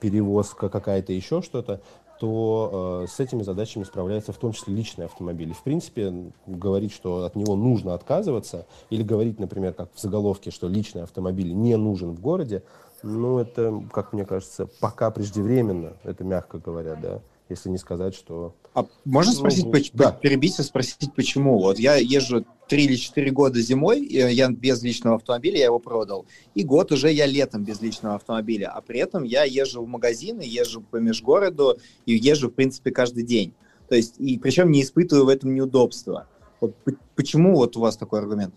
перевозка 0.00 0.68
какая-то, 0.68 1.12
еще 1.12 1.42
что-то, 1.42 1.80
то 2.22 3.02
э, 3.02 3.06
с 3.08 3.18
этими 3.18 3.42
задачами 3.42 3.82
справляется 3.82 4.32
в 4.32 4.36
том 4.36 4.52
числе 4.52 4.72
личный 4.72 5.06
автомобиль. 5.06 5.50
И, 5.50 5.54
в 5.54 5.62
принципе, 5.64 6.30
говорить, 6.46 6.92
что 6.92 7.24
от 7.24 7.34
него 7.34 7.56
нужно 7.56 7.94
отказываться, 7.94 8.64
или 8.90 9.02
говорить, 9.02 9.40
например, 9.40 9.72
как 9.72 9.88
в 9.92 10.00
заголовке, 10.00 10.52
что 10.52 10.68
личный 10.68 11.02
автомобиль 11.02 11.52
не 11.52 11.76
нужен 11.76 12.12
в 12.12 12.20
городе, 12.20 12.62
ну, 13.02 13.40
это, 13.40 13.82
как 13.92 14.12
мне 14.12 14.24
кажется, 14.24 14.68
пока 14.78 15.10
преждевременно, 15.10 15.94
это 16.04 16.22
мягко 16.22 16.58
говоря, 16.58 16.94
да 16.94 17.22
если 17.52 17.68
не 17.68 17.78
сказать, 17.78 18.14
что... 18.14 18.54
А 18.74 18.86
можно 19.04 19.32
ну, 19.32 19.38
спросить, 19.38 19.64
ну, 19.64 19.72
да. 19.94 20.12
перебить 20.12 20.58
и 20.58 20.62
спросить, 20.62 21.14
почему? 21.14 21.58
Вот 21.58 21.78
я 21.78 21.96
езжу 21.96 22.44
3 22.68 22.84
или 22.84 22.96
4 22.96 23.30
года 23.30 23.60
зимой, 23.60 24.04
я 24.06 24.50
без 24.50 24.82
личного 24.82 25.16
автомобиля, 25.16 25.58
я 25.58 25.64
его 25.66 25.78
продал, 25.78 26.26
и 26.54 26.64
год 26.64 26.90
уже 26.92 27.12
я 27.12 27.26
летом 27.26 27.64
без 27.64 27.80
личного 27.80 28.16
автомобиля, 28.16 28.70
а 28.70 28.80
при 28.80 29.00
этом 29.00 29.24
я 29.24 29.44
езжу 29.44 29.82
в 29.82 29.88
магазины, 29.88 30.42
езжу 30.42 30.80
по 30.82 30.96
межгороду 30.96 31.78
и 32.06 32.14
езжу, 32.14 32.48
в 32.48 32.54
принципе, 32.54 32.90
каждый 32.90 33.24
день. 33.24 33.54
То 33.88 33.96
есть, 33.96 34.18
и 34.18 34.38
причем 34.38 34.70
не 34.70 34.82
испытываю 34.82 35.26
в 35.26 35.28
этом 35.28 35.54
неудобства. 35.54 36.26
Вот 36.60 36.74
почему 37.14 37.56
вот 37.56 37.76
у 37.76 37.80
вас 37.80 37.96
такой 37.96 38.20
аргумент? 38.20 38.54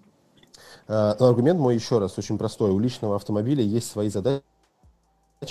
А, 0.88 1.12
аргумент 1.20 1.60
мой 1.60 1.76
еще 1.76 2.00
раз 2.00 2.18
очень 2.18 2.38
простой. 2.38 2.72
У 2.72 2.80
личного 2.80 3.16
автомобиля 3.16 3.64
есть 3.64 3.90
свои 3.90 4.10
задачи, 4.10 4.44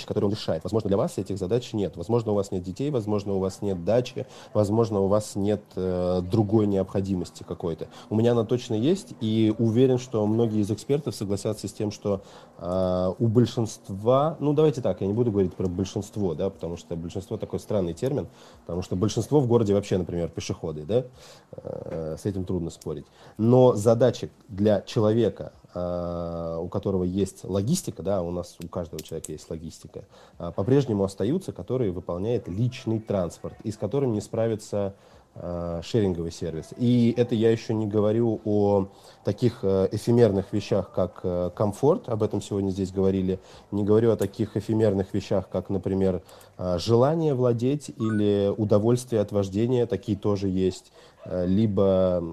которые 0.05 0.27
он 0.27 0.31
решает. 0.33 0.63
Возможно, 0.63 0.87
для 0.87 0.97
вас 0.97 1.17
этих 1.17 1.37
задач 1.37 1.71
нет. 1.73 1.95
Возможно, 1.95 2.31
у 2.31 2.35
вас 2.35 2.51
нет 2.51 2.63
детей, 2.63 2.89
возможно, 2.89 3.33
у 3.33 3.39
вас 3.39 3.61
нет 3.61 3.83
дачи, 3.85 4.25
возможно, 4.53 4.99
у 4.99 5.07
вас 5.07 5.35
нет 5.35 5.61
э, 5.75 6.21
другой 6.29 6.67
необходимости 6.67 7.43
какой-то. 7.43 7.87
У 8.09 8.15
меня 8.15 8.31
она 8.31 8.43
точно 8.43 8.73
есть, 8.73 9.13
и 9.21 9.53
уверен, 9.57 9.97
что 9.97 10.25
многие 10.25 10.61
из 10.61 10.71
экспертов 10.71 11.15
согласятся 11.15 11.67
с 11.67 11.73
тем, 11.73 11.91
что 11.91 12.21
э, 12.57 13.13
у 13.17 13.27
большинства, 13.27 14.37
ну 14.39 14.53
давайте 14.53 14.81
так, 14.81 15.01
я 15.01 15.07
не 15.07 15.13
буду 15.13 15.31
говорить 15.31 15.53
про 15.53 15.67
большинство, 15.67 16.33
да, 16.33 16.49
потому 16.49 16.77
что 16.77 16.95
большинство 16.95 17.37
такой 17.37 17.59
странный 17.59 17.93
термин, 17.93 18.27
потому 18.65 18.81
что 18.81 18.95
большинство 18.95 19.39
в 19.39 19.47
городе 19.47 19.73
вообще, 19.73 19.97
например, 19.97 20.29
пешеходы, 20.29 20.83
да, 20.83 21.05
э, 21.51 22.17
с 22.19 22.25
этим 22.25 22.45
трудно 22.45 22.69
спорить. 22.69 23.05
Но 23.37 23.75
задачи 23.75 24.29
для 24.49 24.81
человека, 24.81 25.53
у 25.75 26.69
которого 26.69 27.03
есть 27.03 27.43
логистика, 27.43 28.01
да, 28.01 28.21
у 28.21 28.31
нас 28.31 28.55
у 28.63 28.67
каждого 28.67 29.01
человека 29.03 29.33
есть 29.33 29.49
логистика, 29.49 30.05
э, 30.39 30.51
по-прежнему 30.55 31.03
остаются, 31.03 31.51
которые 31.51 31.91
выполняет 31.91 32.47
личный 32.47 32.99
транспорт, 32.99 33.55
и 33.63 33.71
с 33.71 33.77
которым 33.77 34.13
не 34.13 34.21
справится 34.21 34.95
э, 35.35 35.81
шеринговый 35.83 36.31
сервис. 36.31 36.67
И 36.77 37.13
это 37.17 37.35
я 37.35 37.51
еще 37.51 37.73
не 37.73 37.87
говорю 37.87 38.39
о 38.45 38.87
таких 39.25 39.65
эфемерных 39.65 40.53
вещах, 40.53 40.91
как 40.93 41.53
комфорт, 41.55 42.07
об 42.07 42.23
этом 42.23 42.41
сегодня 42.41 42.69
здесь 42.69 42.91
говорили, 42.91 43.39
не 43.71 43.83
говорю 43.83 44.11
о 44.11 44.15
таких 44.15 44.55
эфемерных 44.55 45.13
вещах, 45.13 45.49
как, 45.49 45.69
например, 45.69 46.21
желание 46.57 47.33
владеть 47.33 47.89
или 47.89 48.53
удовольствие 48.55 49.21
от 49.21 49.33
вождения, 49.33 49.85
такие 49.87 50.17
тоже 50.17 50.47
есть, 50.47 50.93
либо, 51.25 52.23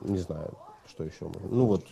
не 0.00 0.18
знаю, 0.18 0.52
что 0.86 1.04
еще, 1.04 1.30
ну 1.48 1.66
вот 1.66 1.84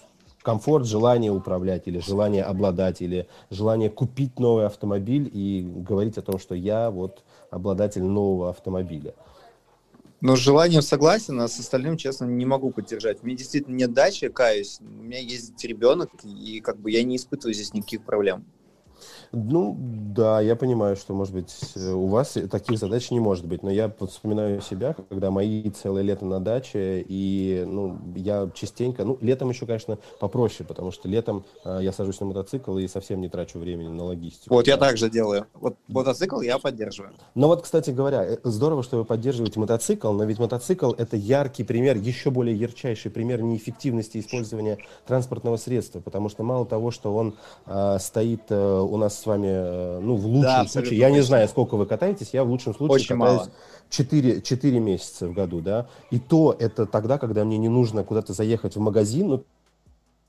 комфорт, 0.48 0.86
желание 0.86 1.30
управлять 1.30 1.88
или 1.88 1.98
желание 1.98 2.42
обладать, 2.42 3.02
или 3.02 3.28
желание 3.50 3.90
купить 3.90 4.38
новый 4.38 4.64
автомобиль 4.64 5.30
и 5.30 5.60
говорить 5.62 6.16
о 6.16 6.22
том, 6.22 6.38
что 6.38 6.54
я 6.54 6.90
вот 6.90 7.22
обладатель 7.50 8.02
нового 8.02 8.48
автомобиля. 8.48 9.12
Но 10.22 10.36
с 10.36 10.38
желанием 10.38 10.80
согласен, 10.80 11.38
а 11.42 11.48
с 11.48 11.60
остальным, 11.60 11.98
честно, 11.98 12.24
не 12.24 12.46
могу 12.46 12.70
поддержать. 12.70 13.22
Меня 13.22 13.36
действительно 13.36 13.76
нет 13.76 13.92
дачи, 13.92 14.28
каюсь. 14.28 14.80
У 14.80 15.02
меня 15.02 15.18
есть 15.18 15.62
ребенок, 15.62 16.08
и 16.24 16.60
как 16.60 16.78
бы 16.78 16.90
я 16.90 17.04
не 17.04 17.16
испытываю 17.16 17.52
здесь 17.52 17.74
никаких 17.74 18.02
проблем. 18.06 18.46
Ну, 19.32 19.76
да, 19.78 20.40
я 20.40 20.56
понимаю, 20.56 20.96
что, 20.96 21.14
может 21.14 21.34
быть, 21.34 21.54
у 21.76 22.06
вас 22.06 22.36
таких 22.50 22.78
задач 22.78 23.10
не 23.10 23.20
может 23.20 23.46
быть, 23.46 23.62
но 23.62 23.70
я 23.70 23.92
вспоминаю 24.08 24.60
себя, 24.60 24.94
когда 25.08 25.30
мои 25.30 25.68
целое 25.70 26.02
лето 26.02 26.24
на 26.24 26.40
даче, 26.40 27.04
и, 27.06 27.64
ну, 27.66 27.98
я 28.16 28.50
частенько, 28.54 29.04
ну, 29.04 29.18
летом 29.20 29.50
еще, 29.50 29.66
конечно, 29.66 29.98
попроще, 30.18 30.66
потому 30.66 30.90
что 30.90 31.08
летом 31.08 31.44
э, 31.64 31.80
я 31.82 31.92
сажусь 31.92 32.20
на 32.20 32.26
мотоцикл 32.26 32.78
и 32.78 32.88
совсем 32.88 33.20
не 33.20 33.28
трачу 33.28 33.58
времени 33.58 33.88
на 33.88 34.04
логистику. 34.04 34.54
Вот, 34.54 34.66
я 34.66 34.76
также 34.76 35.10
делаю. 35.10 35.46
Вот 35.54 35.76
мотоцикл 35.88 36.40
я 36.40 36.58
поддерживаю. 36.58 37.12
Но 37.34 37.48
вот, 37.48 37.62
кстати 37.62 37.90
говоря, 37.90 38.24
э, 38.24 38.38
здорово, 38.44 38.82
что 38.82 38.96
вы 38.96 39.04
поддерживаете 39.04 39.60
мотоцикл, 39.60 40.12
но 40.12 40.24
ведь 40.24 40.38
мотоцикл– 40.38 40.92
это 40.98 41.16
яркий 41.16 41.64
пример, 41.64 41.96
еще 41.96 42.30
более 42.30 42.56
ярчайший 42.56 43.10
пример 43.10 43.42
неэффективности 43.42 44.18
использования 44.18 44.78
транспортного 45.06 45.56
средства, 45.56 46.00
потому 46.00 46.28
что 46.28 46.42
мало 46.42 46.64
того, 46.64 46.90
что 46.90 47.14
он 47.14 47.34
э, 47.66 47.98
стоит 48.00 48.42
э, 48.48 48.80
у 48.80 48.96
нас 48.96 49.17
с 49.18 49.26
вами, 49.26 49.48
э, 49.48 50.00
ну, 50.00 50.16
в 50.16 50.26
лучшем 50.26 50.64
да, 50.64 50.66
случае, 50.66 50.98
я 50.98 51.10
не 51.10 51.20
знаю, 51.20 51.48
сколько 51.48 51.76
вы 51.76 51.86
катаетесь, 51.86 52.30
я 52.32 52.44
в 52.44 52.48
лучшем 52.48 52.74
случае 52.74 52.94
Очень 52.94 53.18
катаюсь 53.18 53.40
мало. 53.40 53.50
4, 53.90 54.42
4 54.42 54.80
месяца 54.80 55.28
в 55.28 55.32
году, 55.32 55.60
да, 55.60 55.88
и 56.10 56.18
то 56.18 56.54
это 56.58 56.86
тогда, 56.86 57.18
когда 57.18 57.44
мне 57.44 57.58
не 57.58 57.68
нужно 57.68 58.04
куда-то 58.04 58.32
заехать 58.32 58.76
в 58.76 58.80
магазин, 58.80 59.28
ну, 59.28 59.44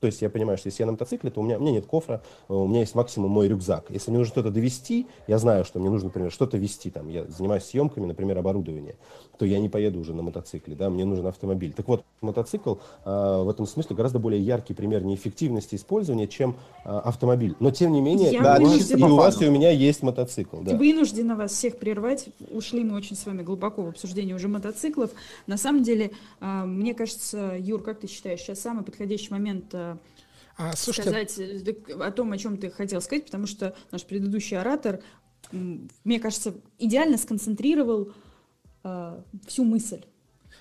то 0.00 0.06
есть 0.06 0.22
я 0.22 0.30
понимаю, 0.30 0.56
что 0.58 0.68
если 0.68 0.82
я 0.82 0.86
на 0.86 0.92
мотоцикле, 0.92 1.30
то 1.30 1.40
у 1.40 1.44
меня, 1.44 1.58
у 1.58 1.60
меня 1.60 1.72
нет 1.72 1.86
кофра, 1.86 2.22
э, 2.48 2.52
у 2.52 2.66
меня 2.66 2.80
есть 2.80 2.94
максимум 2.94 3.30
мой 3.30 3.48
рюкзак. 3.48 3.86
Если 3.90 4.10
мне 4.10 4.18
нужно 4.18 4.32
что-то 4.32 4.50
довести, 4.50 5.06
я 5.28 5.38
знаю, 5.38 5.64
что 5.64 5.78
мне 5.78 5.90
нужно, 5.90 6.06
например, 6.06 6.32
что-то 6.32 6.56
вести, 6.56 6.90
там, 6.90 7.08
я 7.08 7.24
занимаюсь 7.26 7.64
съемками, 7.64 8.06
например, 8.06 8.38
оборудования, 8.38 8.96
то 9.38 9.44
я 9.44 9.58
не 9.58 9.68
поеду 9.68 10.00
уже 10.00 10.14
на 10.14 10.22
мотоцикле, 10.22 10.74
да, 10.74 10.90
мне 10.90 11.04
нужен 11.04 11.26
автомобиль. 11.26 11.72
Так 11.72 11.86
вот, 11.86 12.04
мотоцикл 12.22 12.76
э, 13.04 13.42
в 13.44 13.48
этом 13.48 13.66
смысле 13.66 13.94
гораздо 13.94 14.18
более 14.18 14.40
яркий 14.40 14.74
пример 14.74 15.04
неэффективности 15.04 15.74
использования, 15.74 16.28
чем 16.28 16.56
э, 16.84 16.88
автомобиль. 16.88 17.54
Но, 17.60 17.70
тем 17.70 17.92
не 17.92 18.00
менее, 18.00 18.32
я 18.32 18.56
и, 18.56 18.64
у 18.64 18.66
вас, 18.66 18.90
и 18.90 18.94
у 19.02 19.16
вас, 19.16 19.42
и 19.42 19.48
у 19.48 19.50
меня 19.50 19.70
есть 19.70 20.02
мотоцикл. 20.02 20.62
Да. 20.62 20.76
Вынуждена 20.76 21.36
вас 21.36 21.52
всех 21.52 21.78
прервать. 21.78 22.28
Ушли 22.50 22.84
мы 22.84 22.96
очень 22.96 23.16
с 23.16 23.26
вами 23.26 23.42
глубоко 23.42 23.82
в 23.82 23.88
обсуждение 23.88 24.34
уже 24.34 24.48
мотоциклов. 24.48 25.10
На 25.46 25.58
самом 25.58 25.82
деле, 25.82 26.12
э, 26.40 26.64
мне 26.64 26.94
кажется, 26.94 27.56
Юр, 27.58 27.82
как 27.82 28.00
ты 28.00 28.08
считаешь, 28.08 28.40
сейчас 28.40 28.60
самый 28.60 28.84
подходящий 28.84 29.30
момент 29.30 29.66
э, 29.72 29.89
а, 30.60 30.76
слушайте... 30.76 31.10
сказать 31.10 31.38
э, 31.38 31.92
о 31.94 32.10
том, 32.10 32.32
о 32.32 32.38
чем 32.38 32.58
ты 32.58 32.70
хотел 32.70 33.00
сказать, 33.00 33.24
потому 33.24 33.46
что 33.46 33.74
наш 33.90 34.04
предыдущий 34.04 34.58
оратор, 34.58 35.00
мне 35.52 36.20
кажется, 36.20 36.54
идеально 36.78 37.16
сконцентрировал 37.16 38.12
э, 38.84 39.22
всю 39.46 39.64
мысль. 39.64 40.02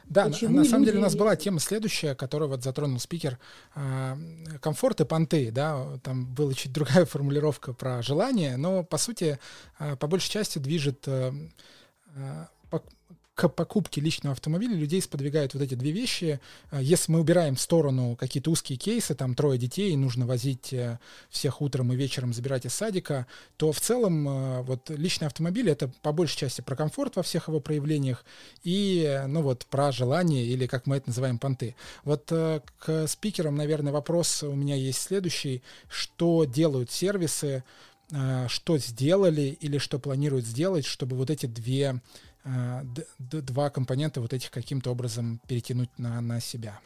Да, 0.05 0.25
Почему 0.25 0.55
на, 0.55 0.63
на 0.63 0.65
самом 0.65 0.85
деле 0.85 0.99
у 0.99 1.01
нас 1.01 1.15
была 1.15 1.35
тема 1.35 1.59
следующая, 1.59 2.15
которую 2.15 2.49
вот 2.49 2.63
затронул 2.63 2.99
спикер. 2.99 3.37
Э, 3.75 4.15
комфорт 4.61 5.01
и 5.01 5.05
понты, 5.05 5.51
да, 5.51 5.99
там 6.01 6.33
была 6.33 6.53
чуть 6.53 6.71
другая 6.71 7.05
формулировка 7.05 7.73
про 7.73 8.01
желание, 8.01 8.55
но 8.55 8.83
по 8.83 8.97
сути, 8.97 9.37
э, 9.79 9.97
по 9.97 10.07
большей 10.07 10.31
части 10.31 10.59
движет 10.59 11.07
э, 11.07 11.31
э 12.15 12.45
к 13.39 13.47
покупке 13.47 14.01
личного 14.01 14.33
автомобиля 14.33 14.75
людей 14.75 15.01
сподвигают 15.01 15.53
вот 15.53 15.63
эти 15.63 15.73
две 15.73 15.91
вещи. 15.91 16.41
А, 16.71 16.81
если 16.81 17.13
мы 17.13 17.21
убираем 17.21 17.55
в 17.55 17.61
сторону 17.61 18.17
какие-то 18.19 18.51
узкие 18.51 18.77
кейсы, 18.77 19.15
там 19.15 19.33
трое 19.33 19.57
детей, 19.57 19.95
нужно 19.95 20.25
возить 20.25 20.73
э, 20.73 20.99
всех 21.29 21.61
утром 21.61 21.93
и 21.93 21.95
вечером 21.95 22.33
забирать 22.33 22.65
из 22.65 22.73
садика, 22.73 23.27
то 23.55 23.71
в 23.71 23.79
целом 23.79 24.27
э, 24.27 24.61
вот 24.63 24.89
личный 24.89 25.27
автомобиль 25.27 25.69
это 25.69 25.89
по 26.01 26.11
большей 26.11 26.37
части 26.37 26.59
про 26.59 26.75
комфорт 26.75 27.15
во 27.15 27.23
всех 27.23 27.47
его 27.47 27.61
проявлениях 27.61 28.25
и, 28.65 29.23
ну 29.29 29.41
вот, 29.41 29.65
про 29.67 29.93
желание 29.93 30.45
или, 30.45 30.67
как 30.67 30.85
мы 30.85 30.97
это 30.97 31.07
называем, 31.07 31.39
понты. 31.39 31.77
Вот 32.03 32.29
э, 32.33 32.59
к 32.77 33.07
спикерам, 33.07 33.55
наверное, 33.55 33.93
вопрос 33.93 34.43
у 34.43 34.53
меня 34.53 34.75
есть 34.75 34.99
следующий. 34.99 35.63
Что 35.87 36.43
делают 36.43 36.91
сервисы, 36.91 37.63
что 38.47 38.79
сделали 38.79 39.55
или 39.61 39.77
что 39.77 39.99
планируют 39.99 40.43
сделать, 40.43 40.83
чтобы 40.83 41.15
вот 41.15 41.29
эти 41.29 41.45
две 41.45 42.01
Э, 42.01 42.28
два 43.19 43.69
компонента 43.69 44.21
вот 44.21 44.33
этих 44.33 44.51
каким-то 44.51 44.91
образом 44.91 45.41
перетянуть 45.47 45.89
на, 45.97 46.21
на 46.21 46.39
себя? 46.39 46.79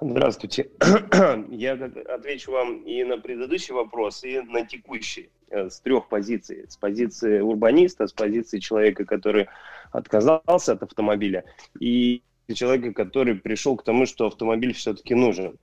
Здравствуйте. 0.00 0.70
Я 1.50 1.72
отвечу 1.72 2.52
вам 2.52 2.82
и 2.84 3.04
на 3.04 3.18
предыдущий 3.18 3.74
вопрос, 3.74 4.24
и 4.24 4.40
на 4.40 4.64
текущий 4.64 5.30
э, 5.50 5.68
с 5.68 5.80
трех 5.80 6.08
позиций. 6.08 6.64
С 6.68 6.76
позиции 6.76 7.40
урбаниста, 7.40 8.06
с 8.06 8.12
позиции 8.12 8.60
человека, 8.60 9.04
который 9.04 9.48
отказался 9.92 10.72
от 10.72 10.82
автомобиля, 10.82 11.44
и 11.78 12.22
человека, 12.54 12.94
который 12.94 13.34
пришел 13.34 13.76
к 13.76 13.84
тому, 13.84 14.06
что 14.06 14.26
автомобиль 14.26 14.72
все-таки 14.72 15.14
нужен. 15.14 15.58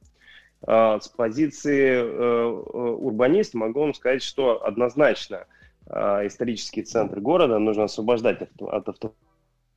А, 0.61 0.99
с 0.99 1.07
позиции 1.07 1.93
э, 1.93 2.45
урбаниста 2.45 3.57
могу 3.57 3.79
вам 3.79 3.93
сказать, 3.93 4.21
что 4.21 4.63
однозначно– 4.63 5.45
исторический 5.89 6.83
центр 6.83 7.19
города 7.19 7.59
нужно 7.59 7.85
освобождать 7.85 8.41
от 8.59 8.89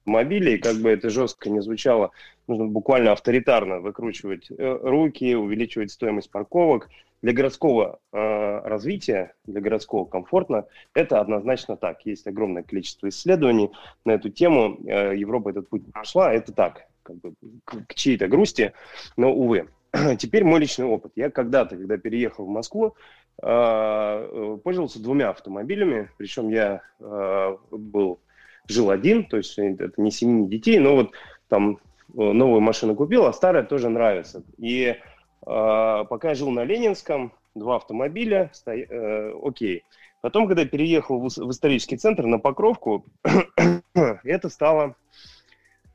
автомобилей 0.04 0.58
как 0.58 0.76
бы 0.76 0.90
это 0.90 1.10
жестко 1.10 1.50
не 1.50 1.60
звучало, 1.60 2.10
нужно 2.46 2.66
буквально 2.66 3.12
авторитарно 3.12 3.80
выкручивать 3.80 4.50
э, 4.50 4.78
руки, 4.82 5.34
увеличивать 5.34 5.90
стоимость 5.90 6.30
парковок. 6.30 6.88
Для 7.22 7.34
городского 7.34 7.98
э, 8.12 8.60
развития, 8.64 9.34
для 9.44 9.60
городского 9.60 10.06
комфортно, 10.06 10.64
это 10.94 11.20
однозначно 11.20 11.76
так. 11.76 12.06
Есть 12.06 12.26
огромное 12.26 12.62
количество 12.62 13.10
исследований 13.10 13.70
на 14.06 14.12
эту 14.12 14.30
тему. 14.30 14.78
Э, 14.86 15.14
Европа 15.14 15.50
этот 15.50 15.68
путь 15.68 15.82
прошла, 15.92 16.32
это 16.32 16.52
так, 16.52 16.86
как 17.02 17.16
бы 17.16 17.34
к, 17.64 17.86
к 17.88 17.94
чьей-то 17.94 18.26
грусти, 18.26 18.72
но, 19.18 19.34
увы. 19.34 19.68
Теперь 20.18 20.44
мой 20.44 20.60
личный 20.60 20.86
опыт. 20.86 21.12
Я 21.16 21.30
когда-то, 21.30 21.76
когда 21.76 21.96
переехал 21.96 22.46
в 22.46 22.48
Москву, 22.48 22.94
э, 23.42 23.46
э 23.46 24.58
пользовался 24.62 25.02
двумя 25.02 25.30
автомобилями, 25.30 26.10
причем 26.16 26.48
я 26.48 26.82
э, 27.00 27.56
был 27.70 28.20
жил 28.68 28.90
один, 28.90 29.24
то 29.24 29.36
есть 29.36 29.58
это 29.58 30.00
не 30.00 30.10
семьи, 30.10 30.46
детей, 30.46 30.78
но 30.78 30.94
вот 30.94 31.12
там 31.48 31.78
э, 31.78 31.78
новую 32.14 32.60
машину 32.60 32.94
купил, 32.94 33.26
а 33.26 33.32
старая 33.32 33.64
тоже 33.64 33.88
нравится. 33.88 34.44
И 34.58 34.84
э, 34.86 34.96
пока 35.42 36.28
я 36.30 36.34
жил 36.34 36.50
на 36.50 36.64
Ленинском, 36.64 37.32
два 37.54 37.76
автомобиля, 37.76 38.50
сто... 38.52 38.72
э, 38.72 39.34
окей. 39.42 39.84
Потом, 40.20 40.46
когда 40.46 40.64
переехал 40.66 41.18
в 41.18 41.50
исторический 41.50 41.96
центр 41.96 42.26
на 42.26 42.38
Покровку, 42.38 43.06
это 43.94 44.48
стало 44.50 44.94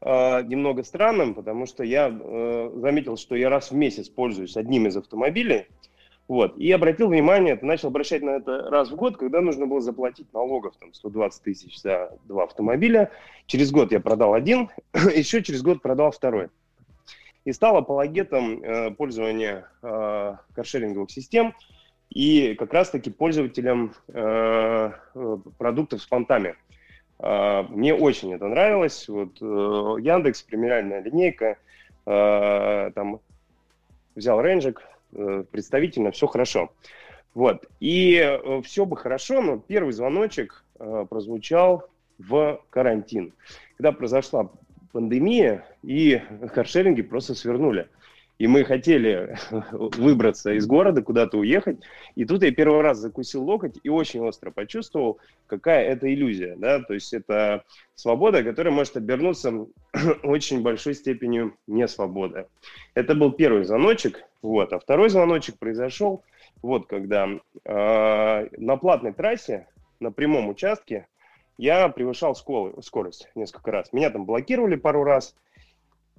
э, 0.05 0.43
немного 0.43 0.83
странным, 0.83 1.33
потому 1.33 1.65
что 1.65 1.83
я 1.83 2.07
э, 2.09 2.71
заметил, 2.75 3.17
что 3.17 3.35
я 3.35 3.49
раз 3.49 3.71
в 3.71 3.75
месяц 3.75 4.07
пользуюсь 4.07 4.55
одним 4.55 4.87
из 4.87 4.95
автомобилей, 4.95 5.65
вот. 6.27 6.57
И 6.57 6.71
обратил 6.71 7.09
внимание, 7.09 7.57
начал 7.61 7.89
обращать 7.89 8.23
на 8.23 8.31
это 8.31 8.69
раз 8.69 8.89
в 8.89 8.95
год, 8.95 9.17
когда 9.17 9.41
нужно 9.41 9.67
было 9.67 9.79
заплатить 9.79 10.31
налогов, 10.33 10.75
там, 10.79 10.93
120 10.93 11.43
тысяч 11.43 11.79
за 11.79 12.17
два 12.25 12.45
автомобиля. 12.45 13.11
Через 13.45 13.71
год 13.71 13.91
я 13.91 13.99
продал 13.99 14.33
один, 14.33 14.69
еще 14.93 15.43
через 15.43 15.61
год 15.61 15.81
продал 15.81 16.11
второй. 16.11 16.49
И 17.43 17.51
стал 17.51 17.77
апологетом 17.77 18.63
э, 18.63 18.91
пользования 18.91 19.69
э, 19.83 20.35
каршеринговых 20.55 21.11
систем 21.11 21.53
и 22.09 22.55
как 22.55 22.73
раз-таки 22.73 23.11
пользователем 23.11 23.93
э, 24.07 24.91
э 25.13 25.37
продуктов 25.59 26.01
с 26.01 26.07
понтами. 26.07 26.55
Э, 27.19 27.63
мне 27.69 27.93
очень 27.93 28.33
это 28.33 28.47
нравилось. 28.47 29.07
Вот 29.07 29.41
э, 29.41 29.45
Яндекс, 29.45 30.43
премиальная 30.43 31.01
линейка, 31.01 31.57
э, 32.05 32.91
там 32.93 33.19
взял 34.15 34.41
рейнджик, 34.41 34.81
Э, 35.15 35.43
представительно, 35.49 36.11
все 36.11 36.27
хорошо. 36.27 36.71
Вот. 37.33 37.65
И 37.79 38.15
э, 38.15 38.61
все 38.63 38.85
бы 38.85 38.97
хорошо, 38.97 39.41
но 39.41 39.57
первый 39.57 39.93
звоночек 39.93 40.63
прозвучал 41.09 41.87
в 42.17 42.59
карантин. 42.69 43.33
Когда 43.77 43.93
произошла 43.93 44.49
пандемия, 44.91 45.65
и 45.83 46.21
каршеринги 46.53 47.01
просто 47.01 47.33
свернули. 47.33 47.87
И 48.37 48.47
мы 48.47 48.65
хотели 48.65 49.37
выбраться 49.71 50.53
из 50.53 50.67
города, 50.67 51.01
куда-то 51.01 51.37
уехать. 51.37 51.79
И 52.15 52.25
тут 52.25 52.43
я 52.43 52.51
первый 52.51 52.81
раз 52.81 52.97
закусил 52.97 53.43
локоть 53.43 53.79
и 53.83 53.89
очень 53.89 54.19
остро 54.21 54.51
почувствовал, 54.51 55.19
какая 55.47 55.85
это 55.85 56.13
иллюзия. 56.13 56.55
Да? 56.57 56.79
То 56.81 56.93
есть 56.93 57.13
это 57.13 57.63
свобода, 57.95 58.43
которая 58.43 58.73
может 58.73 58.97
обернуться 58.97 59.65
очень 60.23 60.61
большой 60.61 60.95
степенью 60.95 61.55
несвободы. 61.67 62.47
Это 62.93 63.15
был 63.15 63.31
первый 63.31 63.63
звоночек. 63.63 64.23
Вот. 64.41 64.73
А 64.73 64.79
второй 64.79 65.09
звоночек 65.09 65.57
произошел, 65.57 66.23
вот 66.61 66.87
когда 66.87 67.27
э, 67.63 68.47
на 68.57 68.77
платной 68.77 69.13
трассе, 69.13 69.67
на 69.99 70.11
прямом 70.11 70.49
участке, 70.49 71.07
я 71.57 71.87
превышал 71.87 72.35
скорость 72.35 73.29
несколько 73.33 73.71
раз. 73.71 73.93
Меня 73.93 74.09
там 74.09 74.25
блокировали 74.25 74.75
пару 74.75 75.03
раз, 75.03 75.35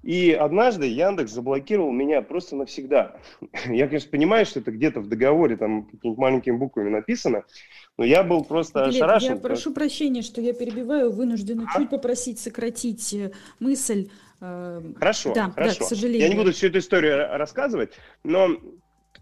и 0.07 0.31
однажды 0.31 0.87
Яндекс 0.87 1.33
заблокировал 1.33 1.91
меня 1.91 2.23
просто 2.23 2.55
навсегда. 2.55 3.17
Я, 3.67 3.89
конечно, 3.89 4.09
понимаю, 4.09 4.47
что 4.47 4.61
это 4.61 4.71
где-то 4.71 5.01
в 5.01 5.09
договоре 5.09 5.57
там 5.57 5.87
какими-то 5.87 6.21
маленькими 6.21 6.57
буквами 6.57 6.91
написано, 6.91 7.43
но 7.99 8.05
я 8.05 8.23
был 8.23 8.45
просто 8.45 8.85
Глеб, 8.85 9.03
ошарашен. 9.03 9.35
Я 9.35 9.41
прошу 9.41 9.73
прощения, 9.73 10.23
что 10.23 10.41
я 10.41 10.53
перебиваю, 10.53 11.11
вынуждена 11.11 11.67
а? 11.69 11.77
чуть 11.77 11.91
попросить 11.91 12.39
сократить 12.39 13.13
э, 13.15 13.33
мысль. 13.59 14.09
Э, 14.41 14.81
хорошо, 14.97 15.35
да, 15.35 15.51
хорошо. 15.51 15.81
Да, 15.81 15.85
к 15.87 15.89
сожалению. 15.89 16.23
Я 16.23 16.29
не 16.29 16.37
буду 16.37 16.53
всю 16.53 16.69
эту 16.69 16.79
историю 16.79 17.27
рассказывать, 17.37 17.91
но 18.23 18.51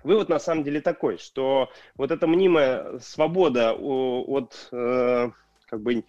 вывод 0.03 0.29
на 0.29 0.39
самом 0.39 0.65
деле 0.65 0.83
такой, 0.83 1.17
что 1.17 1.71
вот 1.97 2.11
эта 2.11 2.27
мнимая 2.27 2.99
свобода 2.99 3.73
от 3.73 4.69
э, 4.71 5.31
как 5.67 5.81
бы 5.81 6.05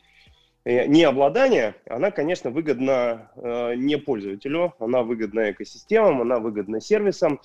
необладание, 0.66 1.76
она, 1.88 2.12
конечно, 2.12 2.50
выгодна 2.50 3.32
э, 3.36 3.76
не 3.76 3.98
пользователю, 3.98 4.74
она 4.80 5.04
выгодна 5.04 5.52
экосистемам, 5.52 6.22
она 6.22 6.40
выгодна 6.40 6.82
сервисам. 6.82 7.40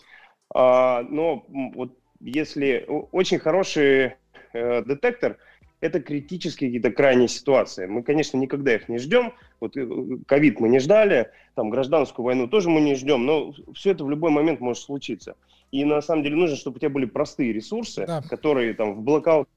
Э, 0.55 1.03
но 1.03 1.45
вот 1.49 1.99
если 2.21 2.87
очень 2.89 3.39
хороший 3.39 4.15
э, 4.53 4.83
детектор, 4.85 5.37
это 5.81 6.01
критические 6.01 6.71
какие-то 6.71 6.91
крайние 6.91 7.29
ситуации. 7.29 7.87
Мы, 7.87 8.03
конечно, 8.03 8.37
никогда 8.37 8.75
их 8.75 8.89
не 8.89 8.99
ждем. 8.99 9.33
Вот 9.61 9.77
э, 9.77 9.87
ковид 10.27 10.61
мы 10.61 10.69
не 10.69 10.79
ждали, 10.79 11.31
там 11.55 11.71
гражданскую 11.71 12.25
войну 12.25 12.49
тоже 12.49 12.71
мы 12.71 12.81
не 12.81 12.95
ждем, 12.95 13.25
но 13.25 13.53
все 13.75 13.93
это 13.93 14.05
в 14.05 14.11
любой 14.11 14.31
момент 14.31 14.61
может 14.61 14.83
случиться. 14.83 15.37
И 15.71 15.85
на 15.85 16.01
самом 16.01 16.23
деле 16.23 16.37
нужно, 16.37 16.57
чтобы 16.57 16.77
у 16.77 16.81
тебя 16.81 16.91
были 16.91 17.05
простые 17.05 17.53
ресурсы, 17.53 18.07
да. 18.07 18.23
которые 18.23 18.75
там 18.75 18.95
в 18.95 19.03
блокаут 19.03 19.49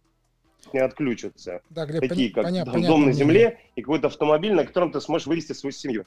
не 0.71 0.79
отключатся. 0.79 1.61
Да, 1.69 1.85
Глеб, 1.85 2.07
Такие, 2.07 2.31
как 2.31 2.45
поня- 2.45 2.65
дом 2.65 2.73
понятно, 2.73 2.97
на 2.97 3.11
земле 3.11 3.47
мнение. 3.47 3.59
и 3.75 3.81
какой-то 3.81 4.07
автомобиль, 4.07 4.53
на 4.53 4.65
котором 4.65 4.91
ты 4.91 5.01
сможешь 5.01 5.27
вывести 5.27 5.53
свою 5.53 5.71
семью. 5.71 6.05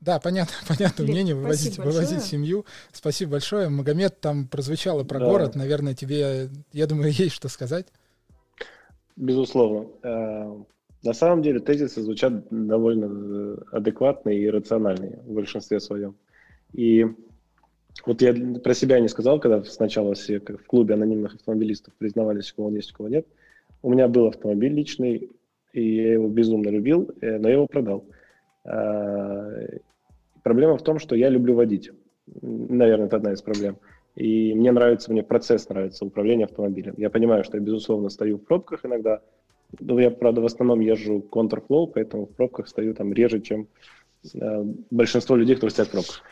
Да, 0.00 0.20
понятно, 0.20 0.54
понятно 0.68 1.02
Глеб, 1.02 1.14
мнение, 1.14 1.34
вывозить, 1.34 1.78
вывозить 1.78 2.22
семью. 2.22 2.64
Спасибо 2.92 3.32
большое. 3.32 3.68
Магомед, 3.68 4.20
там 4.20 4.46
прозвучало 4.46 5.04
про 5.04 5.18
да. 5.18 5.26
город, 5.26 5.54
наверное, 5.54 5.94
тебе, 5.94 6.48
я 6.72 6.86
думаю, 6.86 7.12
есть 7.16 7.34
что 7.34 7.48
сказать. 7.48 7.86
Безусловно. 9.16 9.88
Э, 10.02 10.62
на 11.02 11.12
самом 11.12 11.42
деле 11.42 11.60
тезисы 11.60 12.02
звучат 12.02 12.44
довольно 12.50 13.06
э, 13.06 13.56
адекватные 13.72 14.38
и 14.40 14.48
рациональные 14.50 15.20
в 15.24 15.32
большинстве 15.32 15.80
своем. 15.80 16.16
И 16.72 17.06
вот 18.06 18.22
я 18.22 18.34
про 18.60 18.74
себя 18.74 19.00
не 19.00 19.08
сказал, 19.08 19.40
когда 19.40 19.62
сначала 19.64 20.14
все 20.14 20.40
в 20.40 20.66
клубе 20.66 20.94
анонимных 20.94 21.34
автомобилистов 21.34 21.94
признавались, 21.98 22.52
у 22.52 22.56
кого 22.56 22.68
он 22.68 22.76
есть, 22.76 22.92
у 22.92 22.96
кого 22.96 23.08
нет. 23.08 23.26
У 23.82 23.92
меня 23.92 24.08
был 24.08 24.26
автомобиль 24.26 24.72
личный, 24.72 25.30
и 25.72 25.96
я 25.96 26.12
его 26.14 26.28
безумно 26.28 26.68
любил, 26.68 27.10
э, 27.20 27.38
но 27.38 27.48
я 27.48 27.54
его 27.54 27.66
продал. 27.66 28.04
А, 28.64 29.50
проблема 30.42 30.76
в 30.76 30.82
том, 30.82 30.98
что 30.98 31.14
я 31.14 31.28
люблю 31.28 31.54
водить. 31.54 31.90
Наверное, 32.42 33.06
это 33.06 33.16
одна 33.16 33.32
из 33.32 33.42
проблем. 33.42 33.78
И 34.16 34.52
мне 34.54 34.72
нравится, 34.72 35.12
мне 35.12 35.22
процесс 35.22 35.68
нравится, 35.68 36.04
управление 36.04 36.46
автомобилем. 36.46 36.94
Я 36.96 37.08
понимаю, 37.08 37.44
что 37.44 37.56
я, 37.56 37.62
безусловно, 37.62 38.08
стою 38.08 38.38
в 38.38 38.44
пробках 38.44 38.84
иногда. 38.84 39.20
Но 39.78 40.00
я, 40.00 40.10
правда, 40.10 40.40
в 40.40 40.46
основном 40.46 40.80
езжу 40.80 41.20
контрфлоу, 41.20 41.86
поэтому 41.86 42.26
в 42.26 42.30
пробках 42.30 42.68
стою 42.68 42.94
там 42.94 43.12
реже, 43.12 43.40
чем 43.40 43.68
э, 44.34 44.64
большинство 44.90 45.36
людей, 45.36 45.54
которые 45.54 45.70
стоят 45.70 45.88
в 45.90 45.92
пробках. 45.92 46.22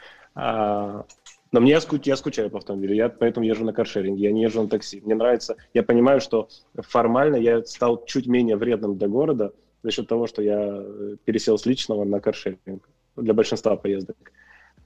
Но 1.52 1.60
мне 1.60 1.78
я 2.02 2.16
скучаю 2.16 2.50
по 2.50 2.58
автомобилю, 2.58 2.94
я 2.94 3.08
поэтому 3.08 3.46
езжу 3.46 3.64
на 3.64 3.72
каршеринге, 3.72 4.24
я 4.24 4.32
не 4.32 4.42
езжу 4.42 4.62
на 4.62 4.68
такси. 4.68 5.00
Мне 5.04 5.14
нравится, 5.14 5.56
я 5.74 5.82
понимаю, 5.82 6.20
что 6.20 6.48
формально 6.74 7.36
я 7.36 7.64
стал 7.64 8.04
чуть 8.04 8.26
менее 8.26 8.56
вредным 8.56 8.98
для 8.98 9.08
города 9.08 9.52
за 9.82 9.90
счет 9.92 10.08
того, 10.08 10.26
что 10.26 10.42
я 10.42 10.58
э, 10.58 11.16
пересел 11.24 11.56
с 11.56 11.66
личного 11.66 12.04
на 12.04 12.20
каршеринг 12.20 12.88
для 13.16 13.32
большинства 13.32 13.76
поездок. 13.76 14.16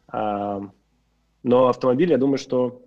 А, 0.08 0.60
но 1.42 1.68
автомобиль, 1.68 2.10
я 2.10 2.18
думаю, 2.18 2.38
что, 2.38 2.82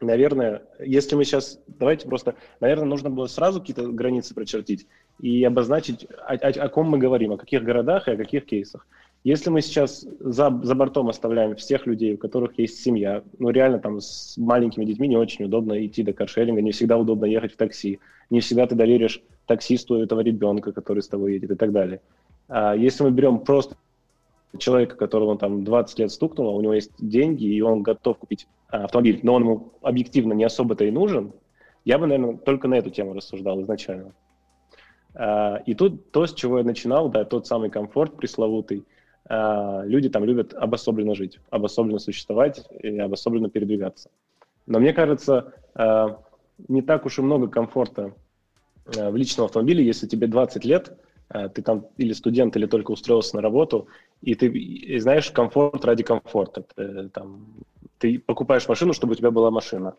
наверное, 0.00 0.62
если 0.78 1.16
мы 1.16 1.24
сейчас, 1.24 1.60
давайте 1.66 2.06
просто, 2.06 2.36
наверное, 2.60 2.86
нужно 2.86 3.10
было 3.10 3.26
сразу 3.26 3.60
какие-то 3.60 3.88
границы 3.88 4.34
прочертить 4.34 4.86
и 5.20 5.42
обозначить, 5.42 6.06
о, 6.26 6.34
о, 6.34 6.48
о 6.48 6.68
ком 6.68 6.88
мы 6.88 6.98
говорим, 6.98 7.32
о 7.32 7.38
каких 7.38 7.64
городах 7.64 8.06
и 8.06 8.12
о 8.12 8.16
каких 8.16 8.46
кейсах. 8.46 8.86
Если 9.24 9.50
мы 9.50 9.62
сейчас 9.62 10.06
за, 10.20 10.58
за 10.62 10.74
бортом 10.74 11.08
оставляем 11.08 11.56
всех 11.56 11.86
людей, 11.86 12.14
у 12.14 12.18
которых 12.18 12.58
есть 12.58 12.80
семья, 12.80 13.22
ну 13.38 13.50
реально 13.50 13.80
там 13.80 14.00
с 14.00 14.36
маленькими 14.38 14.84
детьми 14.84 15.08
не 15.08 15.16
очень 15.16 15.44
удобно 15.44 15.84
идти 15.84 16.02
до 16.02 16.12
каршеринга, 16.12 16.62
не 16.62 16.70
всегда 16.70 16.96
удобно 16.96 17.24
ехать 17.24 17.52
в 17.52 17.56
такси, 17.56 17.98
не 18.30 18.40
всегда 18.40 18.66
ты 18.66 18.76
доверишь 18.76 19.20
таксисту 19.46 19.96
этого 19.96 20.20
ребенка, 20.20 20.72
который 20.72 21.02
с 21.02 21.08
тобой 21.08 21.34
едет 21.34 21.50
и 21.50 21.56
так 21.56 21.72
далее. 21.72 22.00
А 22.48 22.76
если 22.76 23.02
мы 23.02 23.10
берем 23.10 23.40
просто 23.40 23.76
человека, 24.56 24.96
которого 24.96 25.36
там 25.36 25.64
20 25.64 25.98
лет 25.98 26.12
стукнуло, 26.12 26.52
у 26.52 26.60
него 26.60 26.74
есть 26.74 26.92
деньги, 26.98 27.44
и 27.44 27.60
он 27.60 27.82
готов 27.82 28.18
купить 28.18 28.46
а, 28.68 28.84
автомобиль, 28.84 29.20
но 29.22 29.34
он 29.34 29.42
ему 29.42 29.72
объективно 29.82 30.32
не 30.32 30.44
особо-то 30.44 30.84
и 30.84 30.90
нужен, 30.90 31.32
я 31.84 31.98
бы, 31.98 32.06
наверное, 32.06 32.36
только 32.36 32.68
на 32.68 32.74
эту 32.74 32.90
тему 32.90 33.14
рассуждал 33.14 33.60
изначально. 33.62 34.12
А, 35.14 35.56
и 35.66 35.74
тут 35.74 36.12
то, 36.12 36.26
с 36.26 36.32
чего 36.32 36.58
я 36.58 36.64
начинал, 36.64 37.10
да, 37.10 37.24
тот 37.24 37.48
самый 37.48 37.68
комфорт 37.68 38.16
пресловутый– 38.16 38.84
люди 39.28 40.08
там 40.08 40.24
любят 40.24 40.54
обособленно 40.54 41.14
жить, 41.14 41.38
обособленно 41.50 41.98
существовать 41.98 42.64
и 42.80 42.98
обособленно 42.98 43.50
передвигаться. 43.50 44.10
Но 44.66 44.78
мне 44.78 44.92
кажется, 44.92 45.52
э, 45.74 46.08
не 46.68 46.82
так 46.82 47.04
уж 47.04 47.18
и 47.18 47.22
много 47.22 47.48
комфорта 47.48 48.14
э, 48.86 49.10
в 49.10 49.16
личном 49.16 49.46
автомобиле, 49.46 49.84
если 49.84 50.06
тебе 50.06 50.26
20 50.26 50.64
лет, 50.64 50.98
ты 51.54 51.60
там 51.60 51.88
или 51.98 52.14
студент, 52.14 52.56
или 52.56 52.64
только 52.64 52.90
устроился 52.90 53.36
на 53.36 53.42
работу, 53.42 53.88
и 54.22 54.34
ты 54.34 54.46
и 54.46 54.98
знаешь 54.98 55.30
комфорт 55.30 55.84
ради 55.84 56.02
комфорта. 56.02 56.64
Ты, 56.74 57.10
там, 57.10 57.44
ты 57.98 58.18
покупаешь 58.18 58.66
машину, 58.66 58.94
чтобы 58.94 59.12
у 59.12 59.14
тебя 59.14 59.30
была 59.30 59.50
машина. 59.50 59.94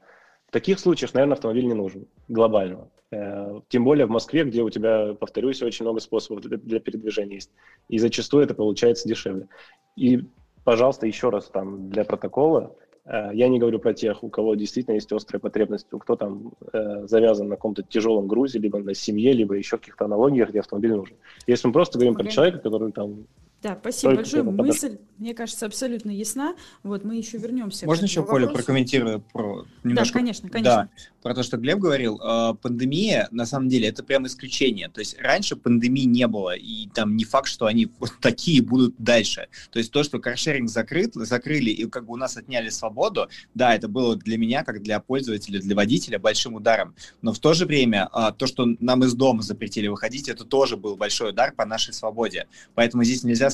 В 0.50 0.52
таких 0.52 0.80
случаях, 0.80 1.14
наверное, 1.14 1.36
автомобиль 1.36 1.68
не 1.68 1.76
нужен 1.76 2.08
глобально. 2.28 2.88
Э, 3.12 3.62
тем 3.70 3.84
более 3.84 4.08
в 4.08 4.10
Москве, 4.10 4.44
где 4.44 4.64
у 4.64 4.70
тебя, 4.72 5.14
повторюсь, 5.14 5.62
очень 5.62 5.86
много 5.86 6.00
способов 6.00 6.42
для, 6.42 6.58
для 6.58 6.80
передвижения 6.80 7.36
есть. 7.36 7.52
И 7.88 8.00
зачастую 8.00 8.46
это 8.46 8.56
получается 8.56 9.08
дешевле. 9.08 9.48
И, 9.96 10.26
пожалуйста, 10.64 11.06
еще 11.06 11.30
раз 11.30 11.46
там 11.50 11.92
для 11.92 12.04
протокола, 12.04 12.76
э, 13.06 13.30
я 13.34 13.48
не 13.48 13.60
говорю 13.60 13.78
про 13.78 13.94
тех, 13.94 14.24
у 14.24 14.30
кого 14.30 14.56
действительно 14.56 14.96
есть 14.96 15.12
острая 15.12 15.40
потребность, 15.40 15.86
у 15.94 16.00
кто 16.00 16.16
там 16.16 16.54
э, 16.74 17.06
завязан 17.06 17.50
на 17.50 17.56
каком-то 17.56 17.84
тяжелом 17.84 18.28
грузе, 18.28 18.58
либо 18.58 18.80
на 18.80 18.96
семье, 18.96 19.34
либо 19.34 19.54
еще 19.54 19.78
каких-то 19.78 20.06
аналогиях, 20.06 20.50
где 20.50 20.62
автомобиль 20.62 20.96
нужен. 20.96 21.16
Если 21.46 21.68
мы 21.68 21.74
просто 21.74 22.00
говорим 22.00 22.16
okay. 22.16 22.24
про 22.24 22.32
человека, 22.32 22.58
который 22.58 22.92
там 22.92 23.28
да, 23.62 23.78
спасибо 23.80 24.16
большое. 24.16 24.44
Мысль, 24.44 24.98
мне 25.18 25.34
кажется, 25.34 25.66
абсолютно 25.66 26.12
ясна. 26.12 26.56
Вот 26.84 27.04
мы 27.04 27.18
еще 27.18 27.38
вернемся. 27.38 27.86
Можно 27.86 28.06
еще, 28.06 28.24
Коля, 28.24 28.48
прокомментирую 28.48 29.22
про 29.34 29.49
немножко? 29.84 30.14
Да, 30.14 30.20
конечно, 30.20 30.50
конечно. 30.50 30.90
Да, 30.96 31.04
про 31.22 31.34
то, 31.34 31.44
что 31.44 31.58
Глеб 31.58 31.80
говорил. 31.80 32.20
Э, 32.22 32.54
пандемия, 32.54 33.28
на 33.32 33.46
самом 33.46 33.70
деле, 33.70 33.88
это 33.88 34.04
прям 34.04 34.26
исключение. 34.28 34.90
То 34.90 35.00
есть 35.00 35.20
раньше 35.20 35.56
пандемии 35.56 36.06
не 36.06 36.28
было, 36.28 36.56
и 36.56 36.88
там 36.94 37.16
не 37.16 37.26
факт, 37.26 37.48
что 37.48 37.66
они 37.66 37.90
вот 38.00 38.12
такие 38.22 38.62
будут 38.62 38.96
дальше. 38.98 39.48
То 39.72 39.80
есть 39.80 39.92
то, 39.92 40.04
что 40.04 40.20
каршеринг 40.20 40.70
закрыт, 40.70 41.14
закрыли, 41.14 41.70
и 41.70 41.86
как 41.88 42.06
бы 42.06 42.14
у 42.14 42.18
нас 42.18 42.38
отняли 42.38 42.70
свободу, 42.70 43.30
да, 43.54 43.76
это 43.76 43.88
было 43.88 44.16
для 44.16 44.38
меня, 44.38 44.64
как 44.64 44.82
для 44.82 45.00
пользователя, 45.00 45.60
для 45.60 45.76
водителя, 45.76 46.20
большим 46.20 46.56
ударом. 46.56 46.96
Но 47.22 47.34
в 47.34 47.40
то 47.40 47.54
же 47.54 47.66
время 47.66 48.10
э, 48.14 48.32
то, 48.38 48.48
что 48.48 48.66
нам 48.80 49.04
из 49.04 49.14
дома 49.14 49.42
запретили 49.42 49.88
выходить, 49.88 50.30
это 50.30 50.46
тоже 50.46 50.78
был 50.78 50.96
большой 50.96 51.30
удар 51.30 51.54
по 51.54 51.66
нашей 51.66 51.94
свободе. 51.94 52.48
Поэтому 52.76 53.04
здесь 53.04 53.24
нельзя 53.24 53.50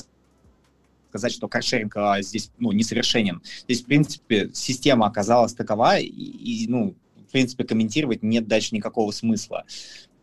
сказать, 1.18 1.36
что 1.36 1.48
каршеринг 1.48 1.96
а, 1.96 2.20
здесь 2.22 2.50
ну, 2.58 2.72
несовершенен. 2.72 3.42
Здесь, 3.64 3.82
в 3.82 3.86
принципе, 3.86 4.50
система 4.52 5.06
оказалась 5.06 5.54
такова, 5.54 5.98
и, 5.98 6.06
и 6.06 6.66
ну, 6.68 6.94
в 7.28 7.32
принципе, 7.32 7.64
комментировать 7.64 8.22
нет 8.22 8.46
дальше 8.46 8.74
никакого 8.74 9.10
смысла. 9.10 9.64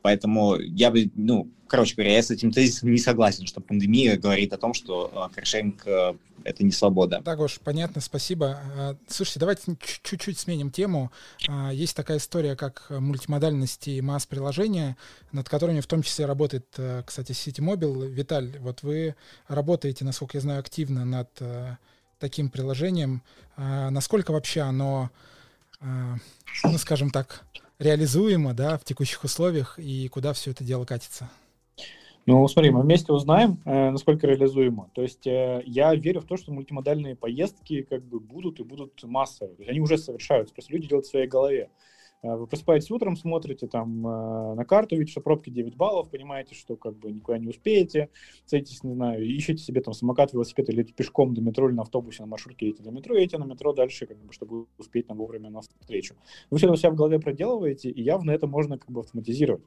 Поэтому 0.03 0.57
я 0.57 0.91
бы, 0.91 1.09
ну, 1.15 1.49
короче 1.67 1.95
говоря, 1.95 2.13
я 2.13 2.21
с 2.21 2.29
этим 2.29 2.51
тезисом 2.51 2.91
не 2.91 2.97
согласен, 2.97 3.47
что 3.47 3.61
пандемия 3.61 4.17
говорит 4.17 4.51
о 4.51 4.57
том, 4.57 4.73
что 4.73 5.09
э, 5.31 5.33
каршеринг 5.33 5.87
э, 5.87 6.13
это 6.43 6.63
не 6.65 6.71
свобода. 6.71 7.21
Да, 7.23 7.37
Гош, 7.37 7.61
понятно, 7.63 8.01
спасибо. 8.01 8.59
А, 8.75 8.97
слушайте, 9.07 9.39
давайте 9.39 9.77
чуть-чуть 10.03 10.37
сменим 10.37 10.71
тему. 10.71 11.09
А, 11.47 11.71
есть 11.71 11.95
такая 11.95 12.17
история, 12.17 12.57
как 12.57 12.87
мультимодальность 12.89 13.87
и 13.87 14.01
масс-приложения, 14.01 14.97
над 15.31 15.47
которыми 15.47 15.79
в 15.79 15.87
том 15.87 16.03
числе 16.03 16.25
работает, 16.25 16.67
э, 16.75 17.01
кстати, 17.05 17.31
Citymobil. 17.31 18.07
Виталь, 18.09 18.59
вот 18.59 18.83
вы 18.83 19.15
работаете, 19.47 20.03
насколько 20.03 20.35
я 20.35 20.41
знаю, 20.41 20.59
активно 20.59 21.05
над 21.05 21.29
таким 22.19 22.49
приложением. 22.49 23.23
А, 23.55 23.89
насколько 23.89 24.31
вообще 24.31 24.61
оно, 24.61 25.11
ну, 25.79 26.77
скажем 26.77 27.09
так, 27.09 27.45
реализуемо, 27.83 28.53
да, 28.53 28.77
в 28.77 28.83
текущих 28.83 29.23
условиях 29.23 29.77
и 29.77 30.07
куда 30.07 30.33
все 30.33 30.51
это 30.51 30.63
дело 30.63 30.85
катится? 30.85 31.29
Ну, 32.25 32.47
смотри, 32.47 32.71
мы 32.71 32.81
вместе 32.81 33.11
узнаем, 33.11 33.59
э, 33.65 33.89
насколько 33.89 34.25
реализуемо. 34.25 34.89
То 34.93 35.01
есть 35.01 35.27
э, 35.27 35.61
я 35.65 35.93
верю 35.93 36.21
в 36.21 36.25
то, 36.25 36.37
что 36.37 36.53
мультимодальные 36.53 37.17
поездки 37.17 37.81
как 37.81 38.01
бы 38.03 38.21
будут 38.21 38.61
и 38.61 38.63
будут 38.63 39.03
массовые. 39.03 39.55
То 39.55 39.61
есть 39.63 39.69
они 39.69 39.81
уже 39.81 39.97
совершаются, 39.97 40.53
просто 40.53 40.71
люди 40.71 40.87
делают 40.87 41.05
в 41.05 41.09
своей 41.09 41.27
голове. 41.27 41.69
Э, 42.23 42.35
вы 42.35 42.47
просыпаетесь 42.47 42.89
утром, 42.89 43.15
смотрите 43.15 43.67
там 43.67 44.07
э, 44.07 44.55
на 44.55 44.65
карту, 44.65 44.95
видите, 44.95 45.11
что 45.11 45.21
пробки 45.21 45.49
9 45.49 45.75
баллов, 45.75 46.09
понимаете, 46.09 46.55
что 46.55 46.75
как 46.75 46.97
бы 46.97 47.11
никуда 47.11 47.37
не 47.37 47.49
успеете, 47.49 48.09
садитесь, 48.45 48.83
не 48.83 48.93
знаю, 48.93 49.23
ищете 49.23 49.61
себе 49.61 49.81
там 49.81 49.93
самокат, 49.93 50.33
велосипед 50.33 50.69
или 50.69 50.83
пешком 50.83 51.33
до 51.33 51.41
метро 51.41 51.67
или 51.67 51.75
на 51.75 51.83
автобусе, 51.83 52.23
на 52.23 52.27
маршрутке 52.27 52.67
едете 52.67 52.83
до 52.83 52.91
метро, 52.91 53.15
едете 53.15 53.37
на 53.37 53.45
метро 53.45 53.73
дальше, 53.73 54.05
как 54.07 54.17
бы, 54.17 54.31
чтобы 54.31 54.65
успеть 54.77 55.07
там 55.07 55.17
вовремя 55.17 55.49
на 55.49 55.61
встречу. 55.61 56.15
Вы 56.49 56.57
все 56.57 56.67
это 56.67 56.73
у 56.73 56.77
себя 56.77 56.91
в 56.91 56.95
голове 56.95 57.19
проделываете, 57.19 57.89
и 57.89 58.01
явно 58.01 58.31
это 58.31 58.47
можно 58.47 58.77
как 58.77 58.89
бы 58.89 59.01
автоматизировать. 59.01 59.63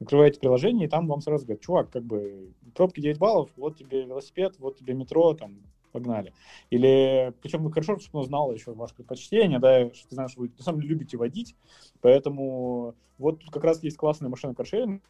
Открываете 0.00 0.38
приложение, 0.38 0.86
и 0.86 0.90
там 0.90 1.08
вам 1.08 1.20
сразу 1.20 1.44
говорят, 1.44 1.62
чувак, 1.62 1.90
как 1.90 2.04
бы 2.04 2.52
пробки 2.74 3.00
9 3.00 3.18
баллов, 3.18 3.50
вот 3.56 3.76
тебе 3.76 4.04
велосипед, 4.04 4.54
вот 4.58 4.78
тебе 4.78 4.94
метро, 4.94 5.34
там 5.34 5.58
погнали. 5.96 6.34
Или, 6.68 7.32
причем 7.40 7.62
вы 7.62 7.72
хорошо, 7.72 7.98
что 7.98 8.18
он 8.18 8.24
знал 8.26 8.52
еще 8.52 8.74
ваше 8.74 8.94
предпочтение, 8.94 9.58
да, 9.58 9.92
что 9.94 10.08
ты 10.08 10.14
знаешь, 10.14 10.36
вы 10.36 10.52
на 10.58 10.62
самом 10.62 10.80
деле 10.80 10.92
любите 10.92 11.16
водить, 11.16 11.56
поэтому 12.02 12.94
вот 13.16 13.40
тут 13.40 13.50
как 13.50 13.64
раз 13.64 13.82
есть 13.82 13.96
классная 13.96 14.28
машина 14.28 14.54
каршеринга, 14.54 15.00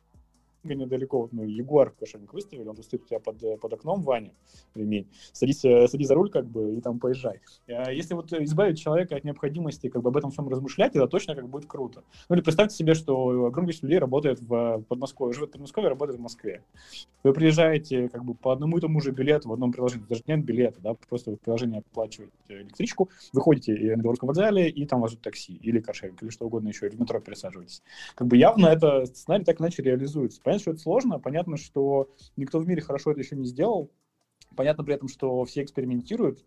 недалеко, 0.74 1.28
мы 1.32 1.46
Ягуар 1.46 1.90
кошельник 1.90 2.32
выставили, 2.32 2.68
он 2.68 2.76
стоит 2.82 3.04
у 3.04 3.06
тебя 3.06 3.20
под, 3.20 3.60
под 3.60 3.72
окном, 3.72 4.02
Ваня, 4.02 4.32
ремень. 4.74 5.08
Садись, 5.32 5.64
э, 5.64 5.88
садись 5.88 6.08
за 6.08 6.14
руль, 6.14 6.30
как 6.30 6.46
бы, 6.46 6.76
и 6.76 6.80
там 6.80 6.98
поезжай. 6.98 7.40
А 7.68 7.92
если 7.92 8.14
вот 8.14 8.32
избавить 8.32 8.78
человека 8.78 9.16
от 9.16 9.24
необходимости, 9.24 9.88
как 9.88 10.02
бы, 10.02 10.08
об 10.08 10.16
этом 10.16 10.30
всем 10.30 10.48
размышлять, 10.48 10.94
это 10.96 11.06
точно 11.06 11.34
как 11.34 11.48
будет 11.48 11.66
круто. 11.66 12.02
Ну, 12.28 12.36
или 12.36 12.42
представьте 12.42 12.76
себе, 12.76 12.94
что 12.94 13.28
огромное 13.46 13.66
количество 13.66 13.86
людей 13.86 13.98
работает 13.98 14.40
в 14.40 14.84
Подмосковье, 14.88 15.34
живет 15.34 15.50
в 15.50 15.52
Подмосковье, 15.52 15.90
работает 15.90 16.18
в 16.18 16.22
Москве. 16.22 16.62
Вы 17.22 17.32
приезжаете, 17.32 18.08
как 18.08 18.24
бы, 18.24 18.34
по 18.34 18.52
одному 18.52 18.78
и 18.78 18.80
тому 18.80 19.00
же 19.00 19.10
билету 19.10 19.48
в 19.48 19.52
одном 19.52 19.72
приложении, 19.72 20.04
даже 20.08 20.22
нет 20.26 20.44
билета, 20.44 20.80
да, 20.80 20.94
просто 21.08 21.30
вы 21.30 21.36
в 21.36 21.40
приложении 21.40 21.78
оплачиваете 21.78 22.32
электричку, 22.48 23.10
выходите 23.32 23.72
на 23.96 24.00
Белорусском 24.00 24.28
вокзале, 24.28 24.68
и 24.68 24.86
там 24.86 25.00
вас 25.00 25.12
ждет 25.12 25.22
такси, 25.22 25.54
или 25.54 25.80
каршеринг, 25.80 26.22
или 26.22 26.30
что 26.30 26.46
угодно 26.46 26.68
еще, 26.68 26.86
или 26.86 26.96
в 26.96 27.00
метро 27.00 27.20
пересаживаетесь. 27.20 27.82
Как 28.14 28.26
бы 28.26 28.36
явно 28.36 28.66
это 28.66 29.06
сценарий 29.06 29.44
так 29.44 29.60
иначе 29.60 29.82
реализуется. 29.82 30.40
Понятно, 30.42 30.55
что 30.58 30.72
это 30.72 30.80
сложно, 30.80 31.18
понятно, 31.18 31.56
что 31.56 32.10
никто 32.36 32.58
в 32.58 32.66
мире 32.66 32.82
хорошо 32.82 33.12
это 33.12 33.20
еще 33.20 33.36
не 33.36 33.46
сделал, 33.46 33.90
понятно 34.54 34.84
при 34.84 34.94
этом, 34.94 35.08
что 35.08 35.44
все 35.44 35.62
экспериментируют. 35.62 36.44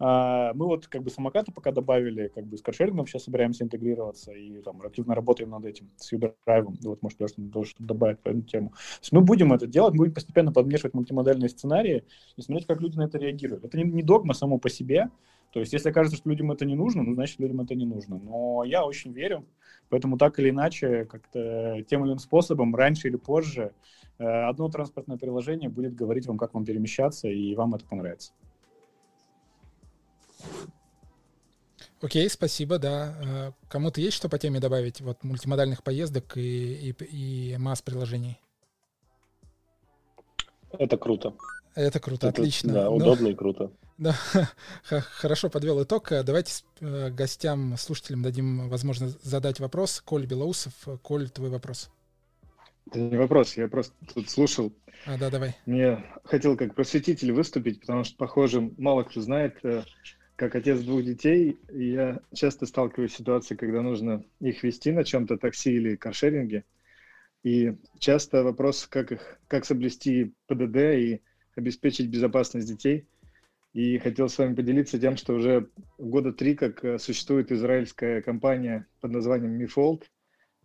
А, 0.00 0.52
мы 0.54 0.66
вот 0.66 0.86
как 0.86 1.02
бы 1.02 1.10
самокаты 1.10 1.50
пока 1.52 1.72
добавили, 1.72 2.30
как 2.34 2.46
бы 2.46 2.56
с 2.56 2.62
каршерингом 2.62 3.06
сейчас 3.06 3.24
собираемся 3.24 3.64
интегрироваться 3.64 4.32
и 4.32 4.60
там 4.62 4.80
активно 4.82 5.14
работаем 5.14 5.50
над 5.50 5.64
этим, 5.64 5.90
с 5.96 6.12
Uber 6.12 6.34
Вот, 6.46 7.02
может, 7.02 7.18
тоже 7.18 7.70
что 7.70 7.84
добавить 7.84 8.20
по 8.20 8.28
эту 8.28 8.42
тему. 8.42 8.70
То 8.70 9.00
есть 9.02 9.12
мы 9.12 9.22
будем 9.22 9.52
это 9.52 9.66
делать, 9.66 9.94
мы 9.94 9.98
будем 9.98 10.14
постепенно 10.14 10.52
подмешивать 10.52 10.94
мультимодальные 10.94 11.48
сценарии 11.48 12.04
и 12.36 12.42
смотреть, 12.42 12.66
как 12.66 12.80
люди 12.80 12.96
на 12.96 13.02
это 13.02 13.18
реагируют. 13.18 13.64
Это 13.64 13.76
не, 13.76 13.84
не 13.84 14.02
догма 14.02 14.34
само 14.34 14.58
по 14.58 14.70
себе, 14.70 15.10
то 15.52 15.60
есть, 15.60 15.72
если 15.72 15.90
кажется, 15.90 16.18
что 16.18 16.28
людям 16.28 16.52
это 16.52 16.64
не 16.64 16.74
нужно, 16.74 17.02
ну, 17.02 17.14
значит, 17.14 17.40
людям 17.40 17.60
это 17.62 17.74
не 17.74 17.86
нужно. 17.86 18.18
Но 18.18 18.64
я 18.64 18.84
очень 18.84 19.12
верю, 19.12 19.46
поэтому 19.88 20.18
так 20.18 20.38
или 20.38 20.50
иначе, 20.50 21.06
как-то 21.06 21.82
тем 21.88 22.02
или 22.02 22.10
иным 22.10 22.18
способом, 22.18 22.74
раньше 22.76 23.08
или 23.08 23.16
позже, 23.16 23.72
э, 24.18 24.24
одно 24.24 24.68
транспортное 24.68 25.16
приложение 25.16 25.70
будет 25.70 25.94
говорить 25.94 26.26
вам, 26.26 26.36
как 26.36 26.52
вам 26.52 26.64
перемещаться, 26.64 27.28
и 27.28 27.54
вам 27.54 27.74
это 27.74 27.86
понравится. 27.86 28.32
Окей, 32.00 32.30
спасибо, 32.30 32.78
да. 32.78 33.14
Э, 33.20 33.52
кому-то 33.68 34.00
есть 34.00 34.16
что 34.16 34.28
по 34.28 34.38
теме 34.38 34.60
добавить? 34.60 35.00
Вот 35.00 35.24
мультимодальных 35.24 35.82
поездок 35.82 36.36
и, 36.36 36.90
и, 36.90 37.04
и 37.04 37.56
масс-приложений? 37.56 38.38
Это 40.70 40.96
круто. 40.96 41.34
Это 41.74 41.98
круто, 41.98 42.28
это, 42.28 42.40
отлично. 42.40 42.72
Да, 42.72 42.84
ну, 42.84 42.96
удобно 42.96 43.28
и 43.28 43.34
круто. 43.34 43.70
Да, 43.98 44.14
хорошо 44.90 45.50
подвел 45.50 45.82
итог. 45.82 46.12
Давайте 46.24 46.62
э, 46.80 47.10
гостям, 47.10 47.76
слушателям 47.76 48.22
дадим 48.22 48.68
возможность 48.68 49.20
задать 49.24 49.58
вопрос. 49.58 50.00
Коль 50.00 50.24
Белоусов, 50.24 50.72
Коль, 51.02 51.28
твой 51.28 51.50
вопрос. 51.50 51.90
Это 52.86 53.00
не 53.00 53.16
вопрос, 53.16 53.56
я 53.56 53.66
просто 53.66 53.92
тут 54.14 54.30
слушал. 54.30 54.72
А, 55.04 55.18
да, 55.18 55.30
давай. 55.30 55.56
Мне 55.66 56.04
хотел 56.24 56.56
как 56.56 56.76
просветитель 56.76 57.32
выступить, 57.32 57.80
потому 57.80 58.04
что, 58.04 58.16
похоже, 58.16 58.70
мало 58.78 59.02
кто 59.02 59.20
знает, 59.20 59.58
э, 59.64 59.82
как 60.38 60.54
отец 60.54 60.80
двух 60.80 61.04
детей, 61.04 61.58
я 61.68 62.20
часто 62.32 62.64
сталкиваюсь 62.64 63.12
с 63.12 63.16
ситуацией, 63.16 63.58
когда 63.58 63.82
нужно 63.82 64.24
их 64.40 64.62
вести 64.62 64.92
на 64.92 65.04
чем-то, 65.04 65.36
такси 65.36 65.72
или 65.72 65.96
каршеринге. 65.96 66.64
И 67.42 67.74
часто 67.98 68.42
вопрос, 68.42 68.86
как 68.86 69.12
их, 69.12 69.38
как 69.48 69.66
соблюсти 69.66 70.32
ПДД 70.46 70.76
и 70.76 71.22
обеспечить 71.56 72.08
безопасность 72.08 72.68
детей– 72.68 73.06
и 73.78 73.98
хотел 73.98 74.28
с 74.28 74.38
вами 74.38 74.54
поделиться 74.54 74.98
тем, 74.98 75.16
что 75.16 75.34
уже 75.34 75.68
года 75.98 76.32
три, 76.32 76.54
как 76.54 76.84
э, 76.84 76.98
существует 76.98 77.52
израильская 77.52 78.22
компания 78.22 78.86
под 79.00 79.12
названием 79.12 79.60
MiFold. 79.60 80.04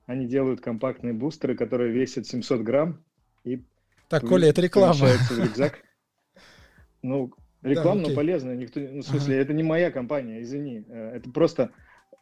Они 0.05 0.25
делают 0.25 0.61
компактные 0.61 1.13
бустеры, 1.13 1.55
которые 1.55 1.91
весят 1.91 2.25
700 2.27 2.61
грамм. 2.61 3.03
И 3.43 3.61
так, 4.09 4.25
Коля, 4.25 4.49
это 4.49 4.61
реклама. 4.61 4.93
В 4.93 5.37
рюкзак. 5.37 5.79
Ну, 7.05 7.33
реклама, 7.63 8.07
да, 8.07 8.13
полезная. 8.13 8.55
Никто, 8.55 8.79
ну, 8.79 9.01
в 9.01 9.05
смысле, 9.05 9.35
ага. 9.35 9.43
это 9.43 9.53
не 9.53 9.63
моя 9.63 9.91
компания, 9.91 10.41
извини. 10.41 10.85
Э, 10.87 11.15
это 11.15 11.29
просто 11.29 11.71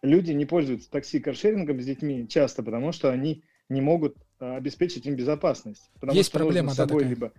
люди 0.02 0.32
не 0.32 0.46
пользуются 0.46 0.90
такси-каршерингом 0.92 1.80
с 1.80 1.86
детьми 1.86 2.28
часто, 2.28 2.64
потому 2.64 2.92
что 2.92 3.12
они 3.12 3.44
не 3.70 3.82
могут 3.82 4.18
э, 4.40 4.56
обеспечить 4.56 5.06
им 5.06 5.16
безопасность. 5.16 5.90
Потому 6.00 6.18
Есть 6.18 6.30
что 6.30 6.40
проблема, 6.40 6.70
да, 6.70 6.76
собой 6.76 7.04
такая. 7.04 7.10
либо 7.10 7.34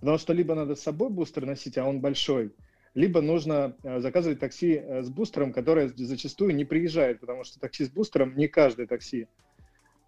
Потому 0.00 0.18
что 0.18 0.32
либо 0.32 0.54
надо 0.54 0.74
с 0.74 0.82
собой 0.82 1.08
бустер 1.10 1.46
носить, 1.46 1.78
а 1.78 1.86
он 1.86 2.00
большой, 2.00 2.52
либо 2.94 3.20
нужно 3.20 3.76
э, 3.82 4.00
заказывать 4.00 4.40
такси 4.40 4.82
с 5.02 5.08
бустером, 5.08 5.52
которое 5.52 5.88
зачастую 5.88 6.54
не 6.54 6.64
приезжает, 6.64 7.20
потому 7.20 7.44
что 7.44 7.60
такси 7.60 7.84
с 7.84 7.90
бустером 7.90 8.36
не 8.36 8.48
каждое 8.48 8.86
такси. 8.86 9.28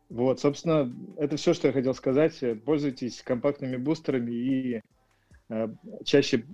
Вот, 0.08 0.38
собственно, 0.38 0.94
это 1.16 1.36
все, 1.36 1.52
что 1.52 1.66
я 1.66 1.72
хотел 1.72 1.92
сказать. 1.92 2.40
Пользуйтесь 2.64 3.22
компактными 3.22 3.76
бустерами 3.76 4.30
и 4.30 4.82
чаще 6.04 6.44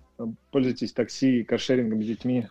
пользуйтесь 0.51 0.93
такси, 0.93 1.45
каршерингом 1.45 2.03
с 2.03 2.07
детьми, 2.07 2.49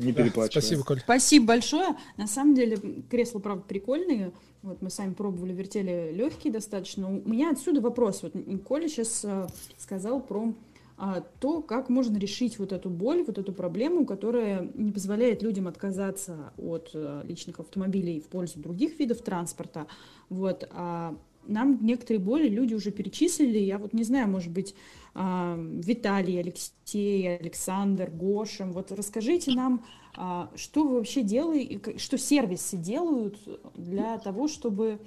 не 0.00 0.12
да, 0.12 0.26
Спасибо, 0.46 0.82
Коль. 0.82 1.00
Спасибо 1.00 1.46
большое. 1.46 1.96
На 2.16 2.26
самом 2.26 2.54
деле, 2.54 2.78
кресла, 3.10 3.38
правда, 3.38 3.64
прикольные. 3.66 4.32
Вот 4.62 4.80
мы 4.80 4.88
сами 4.88 5.12
пробовали, 5.12 5.52
вертели 5.52 6.10
легкие 6.14 6.52
достаточно. 6.52 7.08
У 7.08 7.28
меня 7.28 7.50
отсюда 7.50 7.80
вопрос. 7.80 8.22
Вот 8.22 8.32
Коля 8.66 8.88
сейчас 8.88 9.24
э, 9.24 9.46
сказал 9.76 10.22
про 10.22 10.54
а, 10.96 11.22
то, 11.40 11.60
как 11.62 11.88
можно 11.88 12.18
решить 12.18 12.58
вот 12.58 12.72
эту 12.72 12.88
боль, 12.88 13.24
вот 13.24 13.38
эту 13.38 13.52
проблему, 13.52 14.06
которая 14.06 14.70
не 14.74 14.92
позволяет 14.92 15.42
людям 15.42 15.66
отказаться 15.66 16.52
от 16.56 16.90
э, 16.94 17.22
личных 17.24 17.60
автомобилей 17.60 18.20
в 18.20 18.28
пользу 18.28 18.58
других 18.58 18.98
видов 18.98 19.22
транспорта. 19.22 19.86
Вот. 20.30 20.66
А 20.72 21.14
нам 21.46 21.78
некоторые 21.84 22.20
боли 22.20 22.48
люди 22.48 22.74
уже 22.74 22.90
перечислили. 22.90 23.58
Я 23.58 23.78
вот 23.78 23.92
не 23.92 24.04
знаю, 24.04 24.28
может 24.28 24.50
быть, 24.50 24.74
а, 25.14 25.56
Виталий, 25.58 26.40
Алексей, 26.40 27.36
Александр, 27.36 28.10
Гошем. 28.10 28.72
Вот 28.72 28.92
расскажите 28.92 29.52
нам, 29.52 29.84
а, 30.16 30.50
что 30.54 30.86
вы 30.86 30.96
вообще 30.96 31.22
делаете, 31.22 31.98
что 31.98 32.18
сервисы 32.18 32.76
делают 32.76 33.38
для 33.74 34.18
того, 34.18 34.48
чтобы 34.48 34.98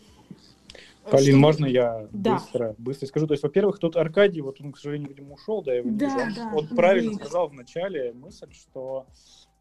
Полин, 1.10 1.34
что... 1.34 1.38
можно 1.38 1.66
я 1.66 2.08
да. 2.12 2.36
быстро, 2.36 2.76
быстро 2.78 3.08
скажу? 3.08 3.28
То 3.28 3.34
есть, 3.34 3.44
во-первых, 3.44 3.80
тут 3.80 3.98
Аркадий, 3.98 4.42
вот 4.42 4.62
он, 4.62 4.72
к 4.72 4.78
сожалению, 4.78 5.10
видимо, 5.10 5.34
ушел, 5.34 5.62
да, 5.62 5.74
я 5.74 5.80
его 5.80 5.90
не 5.90 5.98
да, 5.98 6.26
вижу. 6.26 6.36
Да, 6.36 6.52
он 6.56 6.68
правильно 6.70 7.12
вы... 7.12 7.16
сказал 7.18 7.50
в 7.50 7.54
начале 7.54 8.14
мысль, 8.14 8.52
что 8.54 9.06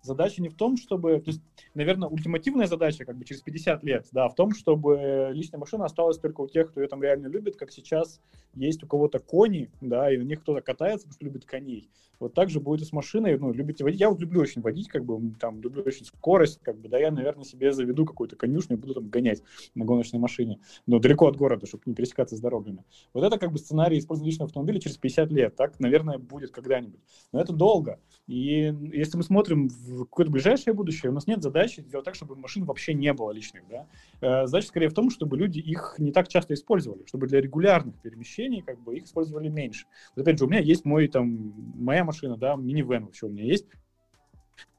задача 0.02 0.42
не 0.42 0.48
в 0.48 0.54
том, 0.54 0.76
чтобы, 0.76 1.20
то 1.20 1.30
есть, 1.30 1.40
наверное, 1.74 2.08
ультимативная 2.08 2.66
задача 2.66 3.04
как 3.04 3.16
бы 3.16 3.24
через 3.24 3.40
50 3.40 3.84
лет, 3.84 4.06
да, 4.12 4.28
в 4.28 4.34
том, 4.34 4.52
чтобы 4.54 5.30
личная 5.32 5.58
машина 5.58 5.86
осталась 5.86 6.18
только 6.18 6.40
у 6.42 6.48
тех, 6.48 6.70
кто 6.70 6.80
ее 6.80 6.88
там 6.88 7.02
реально 7.02 7.28
любит, 7.28 7.56
как 7.56 7.72
сейчас 7.72 8.20
есть 8.54 8.82
у 8.82 8.86
кого-то 8.86 9.18
кони, 9.18 9.70
да, 9.80 10.12
и 10.12 10.18
на 10.18 10.22
них 10.22 10.42
кто-то 10.42 10.60
катается, 10.60 11.06
потому 11.06 11.14
что 11.14 11.24
любит 11.24 11.44
коней. 11.44 11.88
Вот 12.20 12.34
так 12.34 12.50
же 12.50 12.60
будет 12.60 12.82
и 12.82 12.84
с 12.84 12.92
машиной, 12.92 13.36
ну, 13.36 13.52
любите 13.52 13.82
водить. 13.82 13.98
Я 13.98 14.08
вот 14.08 14.20
люблю 14.20 14.42
очень 14.42 14.62
водить, 14.62 14.86
как 14.86 15.04
бы, 15.04 15.34
там, 15.40 15.60
люблю 15.60 15.82
очень 15.82 16.04
скорость, 16.04 16.60
как 16.62 16.78
бы, 16.78 16.88
да, 16.88 16.96
я, 16.96 17.10
наверное, 17.10 17.44
себе 17.44 17.72
заведу 17.72 18.04
какую-то 18.04 18.36
конюшню 18.36 18.76
и 18.76 18.80
буду 18.80 18.94
там 18.94 19.08
гонять 19.08 19.42
на 19.74 19.84
гоночной 19.84 20.20
машине, 20.20 20.60
но 20.86 21.00
далеко 21.00 21.26
от 21.26 21.36
города, 21.36 21.66
чтобы 21.66 21.82
не 21.86 21.94
пересекаться 21.94 22.36
с 22.36 22.40
дорогами. 22.40 22.84
Вот 23.12 23.24
это 23.24 23.38
как 23.38 23.50
бы 23.50 23.58
сценарий 23.58 23.98
использования 23.98 24.30
личного 24.30 24.46
автомобиля 24.46 24.78
через 24.78 24.98
50 24.98 25.32
лет, 25.32 25.56
так, 25.56 25.80
наверное, 25.80 26.18
будет 26.18 26.52
когда-нибудь. 26.52 27.00
Но 27.32 27.40
это 27.40 27.52
долго. 27.52 27.98
И 28.28 28.72
если 28.92 29.16
мы 29.16 29.24
смотрим 29.24 29.68
в 29.68 29.91
какое-то 30.00 30.32
ближайшее 30.32 30.74
будущее, 30.74 31.10
у 31.10 31.14
нас 31.14 31.26
нет 31.26 31.42
задачи 31.42 31.80
сделать 31.80 32.04
так, 32.04 32.14
чтобы 32.14 32.36
машин 32.36 32.64
вообще 32.64 32.94
не 32.94 33.12
было 33.12 33.30
личных, 33.32 33.62
да. 33.68 33.86
Э, 34.20 34.46
задача 34.46 34.68
скорее 34.68 34.88
в 34.88 34.94
том, 34.94 35.10
чтобы 35.10 35.36
люди 35.36 35.58
их 35.58 35.94
не 35.98 36.12
так 36.12 36.28
часто 36.28 36.54
использовали, 36.54 37.04
чтобы 37.06 37.26
для 37.26 37.40
регулярных 37.40 38.00
перемещений, 38.00 38.62
как 38.62 38.80
бы, 38.80 38.96
их 38.96 39.04
использовали 39.04 39.48
меньше. 39.48 39.86
Вот 40.14 40.22
опять 40.22 40.38
же, 40.38 40.44
у 40.44 40.48
меня 40.48 40.60
есть 40.60 40.84
мой, 40.84 41.08
там, 41.08 41.54
моя 41.76 42.04
машина, 42.04 42.36
да, 42.36 42.56
минивэн 42.56 43.06
вообще 43.06 43.26
у 43.26 43.30
меня 43.30 43.44
есть, 43.44 43.66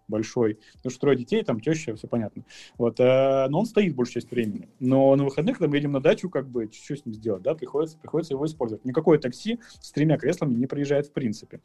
большой, 0.08 0.60
потому 0.76 0.92
что 0.92 1.00
трое 1.00 1.18
детей, 1.18 1.44
там 1.44 1.60
теща, 1.60 1.96
все 1.96 2.08
понятно. 2.08 2.44
Вот, 2.78 3.00
э, 3.00 3.48
но 3.50 3.60
он 3.60 3.66
стоит 3.66 3.96
большую 3.96 4.22
часть 4.22 4.32
времени. 4.32 4.70
Но 4.80 5.16
на 5.16 5.24
выходных, 5.24 5.58
когда 5.58 5.70
мы 5.70 5.78
едем 5.78 5.92
на 5.92 6.02
дачу, 6.02 6.30
как 6.30 6.50
бы, 6.50 6.70
что 6.72 6.96
с 6.96 7.06
ним 7.06 7.16
сделать, 7.16 7.42
да, 7.42 7.56
приходится, 7.56 7.98
приходится 7.98 8.34
его 8.34 8.46
использовать. 8.46 8.86
Никакое 8.86 9.18
такси 9.18 9.60
с 9.82 9.92
тремя 9.92 10.18
креслами 10.18 10.54
не 10.54 10.68
приезжает 10.68 11.08
в 11.08 11.14
принципе. 11.14 11.62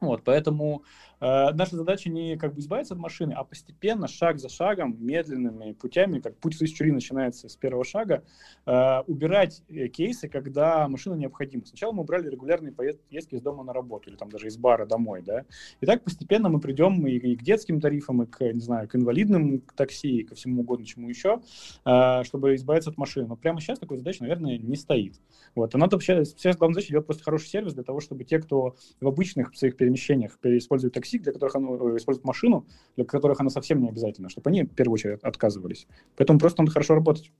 Вот, 0.00 0.22
поэтому 0.24 0.84
наша 1.20 1.76
задача 1.76 2.10
не 2.10 2.36
как 2.36 2.54
бы 2.54 2.60
избавиться 2.60 2.94
от 2.94 3.00
машины, 3.00 3.34
а 3.36 3.44
постепенно, 3.44 4.08
шаг 4.08 4.38
за 4.38 4.48
шагом, 4.48 4.96
медленными 4.98 5.72
путями, 5.72 6.20
как 6.20 6.36
путь 6.36 6.54
в 6.54 6.58
тысячу 6.58 6.84
начинается 6.92 7.48
с 7.48 7.56
первого 7.56 7.84
шага, 7.84 8.22
э, 8.66 9.00
убирать 9.06 9.62
э, 9.68 9.88
кейсы, 9.88 10.28
когда 10.28 10.86
машина 10.88 11.14
необходима. 11.14 11.64
Сначала 11.66 11.92
мы 11.92 12.02
убрали 12.02 12.28
регулярные 12.28 12.72
поездки 12.72 13.34
из 13.34 13.42
дома 13.42 13.64
на 13.64 13.72
работу 13.72 14.10
или 14.10 14.16
там 14.16 14.30
даже 14.30 14.46
из 14.46 14.56
бара 14.56 14.86
домой, 14.86 15.22
да. 15.24 15.44
И 15.80 15.86
так 15.86 16.02
постепенно 16.04 16.48
мы 16.48 16.60
придем 16.60 17.06
и, 17.06 17.12
и 17.12 17.36
к 17.36 17.42
детским 17.42 17.80
тарифам, 17.80 18.22
и 18.22 18.26
к, 18.26 18.40
не 18.40 18.60
знаю, 18.60 18.88
к 18.88 18.96
инвалидным 18.96 19.60
такси, 19.74 20.20
и 20.20 20.24
ко 20.24 20.34
всему 20.34 20.62
угодно 20.62 20.86
чему 20.86 21.08
еще, 21.08 21.40
э, 21.84 22.22
чтобы 22.24 22.54
избавиться 22.54 22.90
от 22.90 22.98
машины. 22.98 23.26
Но 23.26 23.36
прямо 23.36 23.60
сейчас 23.60 23.78
такой 23.78 23.98
задачи, 23.98 24.20
наверное, 24.20 24.58
не 24.58 24.76
стоит. 24.76 25.20
Вот. 25.54 25.74
А 25.74 25.78
надо 25.78 25.96
вообще, 25.96 26.24
сейчас 26.24 26.56
главная 26.56 26.74
задача 26.74 26.92
делать 26.92 27.06
просто 27.06 27.24
хороший 27.24 27.48
сервис 27.48 27.74
для 27.74 27.82
того, 27.82 28.00
чтобы 28.00 28.24
те, 28.24 28.38
кто 28.38 28.76
в 29.00 29.08
обычных 29.08 29.54
своих 29.56 29.76
перемещениях 29.76 30.38
используют 30.42 30.94
такси, 30.94 31.07
для 31.16 31.32
которых 31.32 31.56
оно 31.56 31.92
э, 31.92 31.96
используют 31.96 32.26
машину, 32.26 32.66
для 32.96 33.04
которых 33.04 33.40
оно 33.40 33.48
совсем 33.48 33.80
не 33.80 33.88
обязательно, 33.88 34.28
чтобы 34.28 34.50
они 34.50 34.64
в 34.64 34.74
первую 34.74 34.94
очередь 34.94 35.20
отказывались. 35.22 35.86
Поэтому 36.16 36.38
просто 36.38 36.62
надо 36.62 36.72
хорошо 36.72 36.94
работать. 36.94 37.30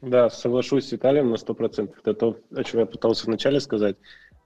Да, 0.00 0.30
соглашусь 0.30 0.86
с 0.86 0.92
Виталием 0.92 1.30
на 1.30 1.34
100%. 1.34 1.92
Это 1.98 2.14
то, 2.14 2.36
о 2.54 2.64
чем 2.64 2.80
я 2.80 2.86
пытался 2.86 3.26
вначале 3.26 3.60
сказать, 3.60 3.96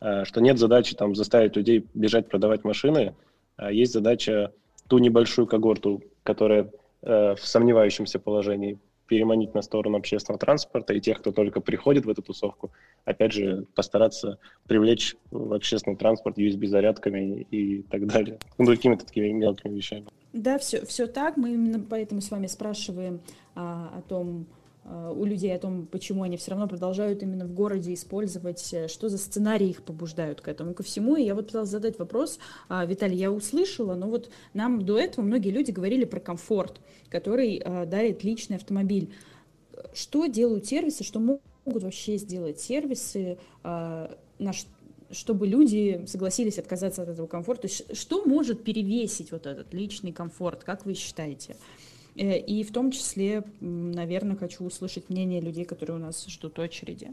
э, 0.00 0.24
что 0.24 0.40
нет 0.40 0.58
задачи 0.58 0.96
там 0.96 1.14
заставить 1.14 1.56
людей 1.56 1.86
бежать 1.94 2.28
продавать 2.28 2.64
машины, 2.64 3.14
а 3.56 3.70
есть 3.70 3.92
задача 3.92 4.52
ту 4.88 4.98
небольшую 4.98 5.46
когорту, 5.46 6.02
которая 6.22 6.70
э, 7.02 7.34
в 7.34 7.46
сомневающемся 7.46 8.18
положении 8.18 8.78
переманить 9.06 9.54
на 9.54 9.62
сторону 9.62 9.98
общественного 9.98 10.38
транспорта 10.38 10.94
и 10.94 11.00
тех, 11.00 11.18
кто 11.18 11.32
только 11.32 11.60
приходит 11.60 12.06
в 12.06 12.10
эту 12.10 12.22
тусовку, 12.22 12.72
опять 13.04 13.32
же, 13.32 13.66
постараться 13.74 14.38
привлечь 14.66 15.16
в 15.30 15.52
общественный 15.52 15.96
транспорт 15.96 16.38
USB-зарядками 16.38 17.46
и 17.50 17.82
так 17.82 18.06
далее. 18.06 18.38
Ну, 18.58 18.66
какими-то 18.66 19.06
такими 19.06 19.28
мелкими 19.30 19.74
вещами. 19.74 20.06
Да, 20.32 20.58
все, 20.58 20.84
все 20.84 21.06
так. 21.06 21.36
Мы 21.36 21.52
именно 21.54 21.78
поэтому 21.78 22.20
с 22.20 22.30
вами 22.30 22.46
спрашиваем 22.46 23.20
а, 23.54 23.92
о 23.96 24.02
том, 24.02 24.46
у 24.84 25.24
людей 25.24 25.54
о 25.54 25.58
том, 25.58 25.86
почему 25.86 26.22
они 26.24 26.36
все 26.36 26.50
равно 26.50 26.68
продолжают 26.68 27.22
именно 27.22 27.46
в 27.46 27.52
городе 27.52 27.94
использовать, 27.94 28.72
э, 28.74 28.88
что 28.88 29.08
за 29.08 29.16
сценарии 29.16 29.70
их 29.70 29.82
побуждают 29.82 30.40
к 30.40 30.48
этому, 30.48 30.74
ко 30.74 30.82
всему. 30.82 31.16
И 31.16 31.22
я 31.22 31.34
вот 31.34 31.46
пыталась 31.46 31.70
задать 31.70 31.98
вопрос, 31.98 32.38
а, 32.68 32.84
Виталий, 32.84 33.16
я 33.16 33.30
услышала, 33.30 33.94
но 33.94 34.08
вот 34.08 34.30
нам 34.52 34.84
до 34.84 34.98
этого 34.98 35.24
многие 35.24 35.50
люди 35.50 35.70
говорили 35.70 36.04
про 36.04 36.20
комфорт, 36.20 36.80
который 37.08 37.62
а, 37.64 37.86
дарит 37.86 38.24
личный 38.24 38.56
автомобиль. 38.56 39.14
Что 39.94 40.26
делают 40.26 40.66
сервисы, 40.66 41.02
что 41.02 41.18
могут 41.18 41.82
вообще 41.82 42.16
сделать 42.16 42.60
сервисы, 42.60 43.38
на 43.62 44.52
чтобы 45.10 45.46
люди 45.46 46.04
согласились 46.06 46.58
отказаться 46.58 47.02
от 47.02 47.08
этого 47.08 47.26
комфорта? 47.26 47.68
Что 47.68 48.24
может 48.24 48.64
перевесить 48.64 49.32
вот 49.32 49.46
этот 49.46 49.72
личный 49.72 50.12
комфорт, 50.12 50.64
как 50.64 50.84
вы 50.86 50.94
считаете? 50.94 51.56
Э, 52.16 52.38
и 52.38 52.62
в 52.62 52.72
том 52.72 52.90
числе, 52.90 53.44
наверное, 53.60 54.36
хочу 54.36 54.64
услышать 54.64 55.08
мнение 55.10 55.40
людей, 55.40 55.64
которые 55.64 55.96
у 55.96 56.00
нас 56.00 56.26
ждут 56.26 56.58
очереди. 56.58 57.12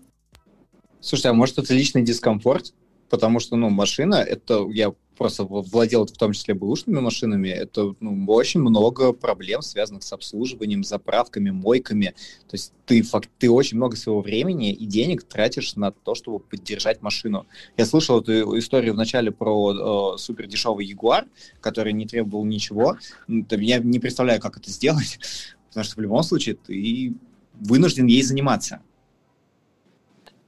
Слушайте, 1.00 1.30
а 1.30 1.34
может 1.34 1.58
это 1.58 1.74
личный 1.74 2.04
дискомфорт? 2.04 2.74
Потому 3.10 3.40
что, 3.40 3.56
ну, 3.56 3.70
машина, 3.70 4.16
это 4.16 4.68
я 4.70 4.94
просто 5.18 5.44
владел 5.44 6.06
в 6.06 6.12
том 6.12 6.34
числе 6.34 6.54
бэушными 6.54 7.00
машинами, 7.00 7.50
это 7.50 7.94
ну, 8.00 8.26
очень 8.28 8.60
много 8.60 9.14
проблем, 9.14 9.62
связанных 9.62 10.04
с 10.04 10.14
обслуживанием, 10.14 10.84
заправками, 10.84 11.50
мойками. 11.52 12.16
То 12.48 12.54
есть 12.54 12.74
ты, 12.86 13.02
факт, 13.02 13.30
ты 13.38 13.50
очень 13.50 13.78
много 13.78 13.96
своего 13.96 14.22
времени 14.22 14.72
и 14.72 14.86
денег 14.86 15.24
тратишь 15.24 15.76
на 15.76 15.92
то, 15.92 16.16
чтобы 16.16 16.40
поддержать 16.40 17.02
машину. 17.02 17.46
Я 17.78 17.86
слышал 17.86 18.22
эту 18.22 18.58
историю 18.58 18.94
вначале 18.94 19.32
про 19.32 20.16
э, 20.16 20.18
супер 20.18 20.48
дешевый 20.48 20.86
Ягуар, 20.86 21.26
который 21.60 21.94
не 21.94 22.06
требовал 22.06 22.46
ничего. 22.46 22.98
Я 23.28 23.80
не 23.80 24.00
представляю, 24.00 24.42
как 24.42 24.58
это 24.58 24.72
сделать, 24.72 25.20
потому 25.68 25.84
что 25.84 25.96
в 25.96 26.00
любом 26.00 26.24
случае 26.24 26.56
ты 26.56 27.14
вынужден 27.54 28.08
ей 28.08 28.24
заниматься. 28.24 28.82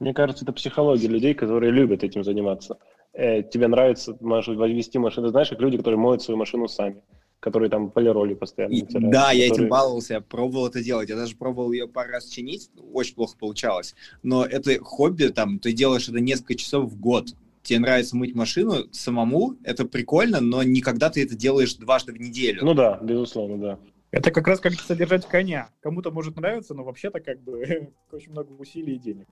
Мне 0.00 0.12
кажется, 0.12 0.44
это 0.44 0.52
психология 0.52 1.06
людей, 1.06 1.34
которые 1.34 1.70
любят 1.70 2.02
этим 2.02 2.24
заниматься 2.24 2.76
э, 3.14 3.42
тебе 3.42 3.68
нравится 3.68 4.16
можешь 4.20 4.48
вести 4.48 4.98
машину, 4.98 5.28
знаешь, 5.28 5.48
как 5.48 5.60
люди, 5.60 5.76
которые 5.76 5.98
моют 5.98 6.22
свою 6.22 6.38
машину 6.38 6.68
сами 6.68 7.02
которые 7.44 7.68
там 7.68 7.90
полироли 7.90 8.32
постоянно 8.32 8.74
натирают. 8.74 9.10
Да, 9.10 9.24
которые... 9.24 9.46
я 9.46 9.46
этим 9.52 9.68
баловался, 9.68 10.14
я 10.14 10.20
пробовал 10.22 10.68
это 10.68 10.82
делать. 10.82 11.10
Я 11.10 11.16
даже 11.16 11.36
пробовал 11.36 11.72
ее 11.72 11.86
пару 11.86 12.10
раз 12.10 12.24
чинить, 12.24 12.70
очень 12.94 13.14
плохо 13.14 13.36
получалось. 13.38 13.94
Но 14.22 14.46
это 14.46 14.82
хобби, 14.82 15.26
там, 15.26 15.58
ты 15.58 15.74
делаешь 15.74 16.08
это 16.08 16.20
несколько 16.20 16.54
часов 16.54 16.90
в 16.90 16.98
год. 16.98 17.26
Тебе 17.62 17.80
нравится 17.80 18.16
мыть 18.16 18.34
машину 18.34 18.86
самому, 18.92 19.56
это 19.62 19.84
прикольно, 19.84 20.40
но 20.40 20.62
не 20.62 20.76
когда 20.76 21.10
ты 21.10 21.22
это 21.22 21.36
делаешь 21.36 21.74
дважды 21.74 22.12
в 22.12 22.18
неделю. 22.18 22.64
Ну 22.64 22.72
да, 22.72 22.98
безусловно, 23.02 23.58
да. 23.58 23.78
Это 24.10 24.30
как 24.30 24.48
раз 24.48 24.60
как 24.60 24.72
содержать 24.80 25.26
коня. 25.28 25.68
Кому-то 25.82 26.10
может 26.12 26.36
нравиться, 26.36 26.72
но 26.72 26.82
вообще-то 26.82 27.20
как 27.20 27.42
бы 27.42 27.90
очень 28.10 28.30
много 28.30 28.52
усилий 28.52 28.94
и 28.94 28.98
денег. 28.98 29.26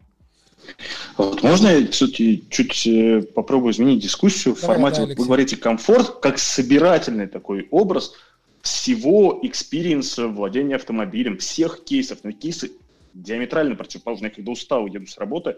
Вот 1.17 1.43
можно 1.43 1.69
я, 1.69 1.87
кстати, 1.87 2.43
чуть 2.51 2.87
э, 2.87 3.23
попробую 3.23 3.73
изменить 3.73 4.03
дискуссию 4.03 4.55
в 4.55 4.61
Давай, 4.61 4.77
формате, 4.77 5.01
да, 5.03 5.07
вот 5.07 5.19
вы 5.19 5.25
говорите, 5.25 5.57
комфорт 5.57 6.21
как 6.21 6.39
собирательный 6.39 7.27
такой 7.27 7.69
образ 7.71 8.15
всего 8.63 9.39
experience 9.43 10.14
'а 10.14 10.29
владения 10.29 10.77
автомобилем, 10.77 11.39
всех 11.39 11.85
кейсов. 11.85 12.21
Но 12.23 12.33
кейсы 12.33 12.73
диаметрально 13.15 13.75
противоположные. 13.75 14.31
Я 14.31 14.35
когда 14.37 14.53
устал, 14.53 14.87
еду 14.87 15.07
с 15.07 15.19
работы, 15.19 15.57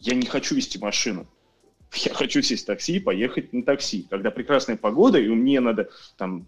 я 0.00 0.14
не 0.14 0.26
хочу 0.26 0.54
вести 0.54 0.78
машину. 0.78 1.26
Я 1.94 2.14
хочу 2.14 2.40
сесть 2.40 2.62
в 2.62 2.66
такси 2.66 2.96
и 2.96 3.00
поехать 3.00 3.52
на 3.52 3.62
такси. 3.62 4.06
Когда 4.08 4.30
прекрасная 4.30 4.76
погода, 4.76 5.18
и 5.18 5.28
мне 5.28 5.60
надо 5.60 5.90
там 6.16 6.46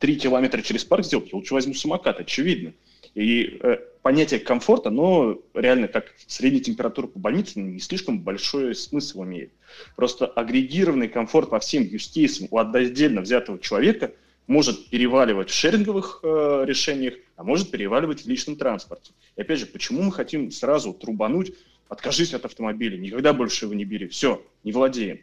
три 0.00 0.16
километра 0.16 0.62
через 0.62 0.84
парк 0.84 1.04
сделать, 1.04 1.30
я 1.30 1.36
лучше 1.36 1.54
возьму 1.54 1.74
самокат, 1.74 2.18
очевидно. 2.18 2.72
И 3.14 3.58
э, 3.62 3.78
понятие 4.08 4.40
комфорта, 4.40 4.88
но 4.88 5.38
реально 5.52 5.86
как 5.86 6.14
средняя 6.26 6.64
температура 6.64 7.06
по 7.08 7.18
больнице 7.18 7.60
не 7.60 7.78
слишком 7.78 8.20
большой 8.20 8.74
смысл 8.74 9.24
имеет. 9.24 9.52
Просто 9.96 10.24
агрегированный 10.24 11.08
комфорт 11.08 11.50
по 11.50 11.60
всем 11.60 11.82
юзкейсам 11.82 12.48
у 12.50 12.56
отдельно 12.56 13.20
взятого 13.20 13.58
человека 13.58 14.12
может 14.46 14.88
переваливать 14.88 15.50
в 15.50 15.54
шеринговых 15.54 16.20
э, 16.22 16.64
решениях, 16.66 17.16
а 17.36 17.44
может 17.44 17.70
переваливать 17.70 18.24
в 18.24 18.26
личном 18.26 18.56
транспорте. 18.56 19.12
И 19.36 19.42
опять 19.42 19.58
же, 19.58 19.66
почему 19.66 20.04
мы 20.04 20.10
хотим 20.10 20.50
сразу 20.52 20.94
трубануть, 20.94 21.52
откажись 21.90 22.32
от 22.32 22.46
автомобиля, 22.46 22.96
никогда 22.96 23.34
больше 23.34 23.66
его 23.66 23.74
не 23.74 23.84
бери, 23.84 24.08
все, 24.08 24.42
не 24.64 24.72
владеем. 24.72 25.20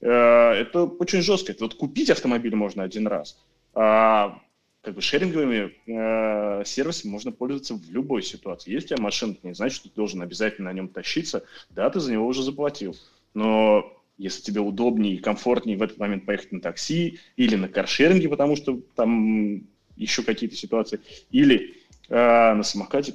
Э, 0.00 0.52
это 0.52 0.84
очень 0.84 1.20
жестко. 1.20 1.52
Это 1.52 1.64
вот 1.64 1.74
купить 1.74 2.08
автомобиль 2.08 2.54
можно 2.54 2.82
один 2.82 3.06
раз, 3.08 3.38
а 3.74 4.40
как 4.82 4.94
бы 4.94 5.00
шеринговыми 5.00 5.72
э, 5.86 6.64
сервисами 6.64 7.12
можно 7.12 7.30
пользоваться 7.30 7.74
в 7.74 7.90
любой 7.90 8.22
ситуации. 8.22 8.72
Если 8.72 8.86
у 8.86 8.96
тебя 8.96 9.04
машина, 9.04 9.32
это 9.32 9.46
не 9.46 9.54
значит, 9.54 9.76
что 9.76 9.88
ты 9.88 9.94
должен 9.94 10.22
обязательно 10.22 10.70
на 10.70 10.74
нем 10.74 10.88
тащиться. 10.88 11.44
Да, 11.70 11.88
ты 11.88 12.00
за 12.00 12.12
него 12.12 12.26
уже 12.26 12.42
заплатил. 12.42 12.96
Но 13.32 13.96
если 14.18 14.42
тебе 14.42 14.60
удобнее 14.60 15.14
и 15.14 15.20
комфортнее 15.20 15.76
в 15.76 15.82
этот 15.82 15.98
момент 15.98 16.26
поехать 16.26 16.52
на 16.52 16.60
такси 16.60 17.20
или 17.36 17.54
на 17.54 17.68
каршеринге, 17.68 18.28
потому 18.28 18.56
что 18.56 18.80
там 18.96 19.68
еще 19.96 20.24
какие-то 20.24 20.56
ситуации, 20.56 21.00
или 21.30 21.76
э, 22.08 22.14
на 22.54 22.64
самокате, 22.64 23.14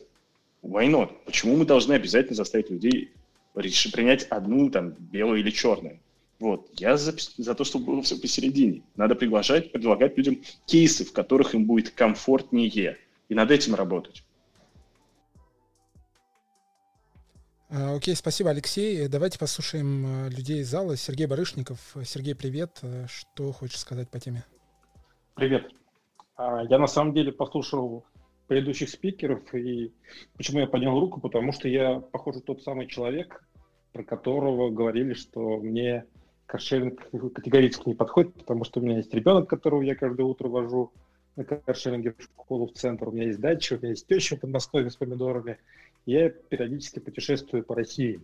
why 0.63 0.89
not? 0.89 1.11
Почему 1.26 1.57
мы 1.57 1.65
должны 1.65 1.93
обязательно 1.93 2.36
заставить 2.36 2.70
людей 2.70 3.11
решить 3.55 3.91
принять 3.91 4.24
одну, 4.24 4.70
там, 4.70 4.91
белую 4.91 5.41
или 5.41 5.49
черную? 5.49 5.99
Вот. 6.40 6.70
Я 6.74 6.98
за, 6.98 7.14
за 7.38 7.56
то, 7.56 7.64
чтобы 7.64 7.86
было 7.86 8.02
все 8.02 8.20
посередине. 8.20 8.84
Надо 8.96 9.16
приглашать, 9.16 9.72
предлагать 9.72 10.18
людям 10.18 10.42
кейсы, 10.66 11.04
в 11.04 11.12
которых 11.12 11.56
им 11.56 11.66
будет 11.66 11.90
комфортнее. 11.92 12.98
И 13.30 13.36
над 13.36 13.52
этим 13.52 13.76
работать. 13.76 14.24
А, 17.70 17.96
окей, 17.96 18.16
спасибо, 18.16 18.52
Алексей. 18.52 19.08
Давайте 19.08 19.40
послушаем 19.40 20.06
а, 20.06 20.30
людей 20.30 20.62
из 20.62 20.70
зала. 20.70 20.96
Сергей 20.96 21.26
Барышников. 21.26 21.80
Сергей, 22.06 22.36
привет. 22.36 22.80
А, 22.84 23.08
что 23.08 23.52
хочешь 23.52 23.80
сказать 23.80 24.10
по 24.10 24.20
теме? 24.20 24.46
Привет. 25.36 25.72
Я 26.38 26.78
на 26.78 26.88
самом 26.88 27.16
деле 27.16 27.32
послушал 27.32 28.06
предыдущих 28.48 28.90
спикеров, 28.90 29.54
и 29.56 29.92
почему 30.38 30.60
я 30.60 30.68
поднял 30.68 31.00
руку? 31.00 31.20
Потому 31.20 31.52
что 31.52 31.68
я, 31.68 32.00
похоже, 32.00 32.42
тот 32.42 32.62
самый 32.62 32.88
человек, 32.88 33.44
про 33.92 34.04
которого 34.04 34.70
говорили, 34.70 35.14
что 35.14 35.58
мне 35.58 36.06
каршеринг 36.48 37.10
категорически 37.34 37.89
не 37.89 37.95
подходит, 37.95 38.34
потому 38.34 38.64
что 38.64 38.80
у 38.80 38.84
меня 38.84 38.98
есть 38.98 39.14
ребенок, 39.14 39.50
которого 39.50 39.82
я 39.82 39.95
каждое 39.95 40.24
утро 40.24 40.48
вожу 40.48 40.91
на 41.36 41.43
каршеринге 41.43 42.16
в 42.18 42.24
школу, 42.24 42.68
в 42.68 42.74
центр. 42.74 43.10
У 43.10 43.12
меня 43.12 43.26
есть 43.26 43.39
дача, 43.39 43.76
у 43.76 43.78
меня 43.78 43.89
есть 43.89 44.08
теща 44.08 44.38
под 44.38 44.50
Москвой 44.50 44.89
с 44.89 44.95
помидорами. 44.95 45.58
Я 46.06 46.30
периодически 46.30 47.00
путешествую 47.00 47.64
по 47.64 47.76
России. 47.76 48.22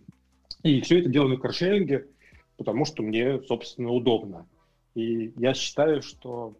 И 0.62 0.80
все 0.80 1.00
это 1.00 1.10
делаю 1.10 1.34
на 1.34 1.36
каршеринге, 1.36 2.06
потому 2.56 2.86
что 2.86 3.02
мне, 3.02 3.40
собственно, 3.42 3.90
удобно. 3.90 4.46
И 4.94 5.32
я 5.36 5.54
считаю, 5.54 6.02
что 6.02 6.56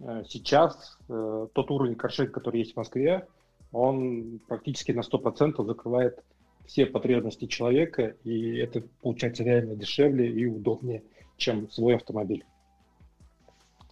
э, 0.00 0.24
сейчас 0.28 0.98
э, 1.08 1.46
тот 1.52 1.70
уровень 1.70 1.94
каршеринга, 1.94 2.40
который 2.40 2.60
есть 2.60 2.72
в 2.72 2.76
Москве, 2.76 3.28
он 3.70 4.40
практически 4.48 4.92
на 4.92 5.00
100% 5.00 5.64
закрывает 5.64 6.22
все 6.66 6.86
потребности 6.86 7.46
человека, 7.46 8.16
и 8.24 8.56
это 8.56 8.82
получается 9.00 9.44
реально 9.44 9.76
дешевле 9.76 10.30
и 10.30 10.46
удобнее, 10.46 11.02
чем 11.36 11.70
свой 11.70 11.96
автомобиль. 11.96 12.44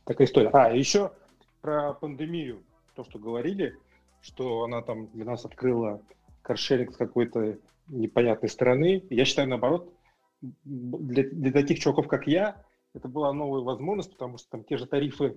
Такая 0.04 0.26
история. 0.26 0.50
А, 0.52 0.70
еще 0.72 1.12
про 1.60 1.92
пандемию, 1.94 2.62
то, 2.94 3.04
что 3.04 3.18
говорили, 3.18 3.76
что 4.20 4.64
она 4.64 4.82
там 4.82 5.08
для 5.08 5.24
нас 5.24 5.44
открыла 5.44 6.02
каршеринг 6.42 6.92
с 6.92 6.96
какой-то 6.96 7.58
непонятной 7.88 8.48
стороны. 8.48 9.04
Я 9.10 9.24
считаю, 9.24 9.48
наоборот, 9.48 9.92
для, 10.40 11.24
для 11.24 11.52
таких 11.52 11.78
чуваков, 11.80 12.08
как 12.08 12.26
я, 12.26 12.64
это 12.94 13.08
была 13.08 13.32
новая 13.32 13.62
возможность, 13.62 14.12
потому 14.12 14.38
что 14.38 14.50
там 14.50 14.64
те 14.64 14.76
же 14.76 14.86
тарифы 14.86 15.36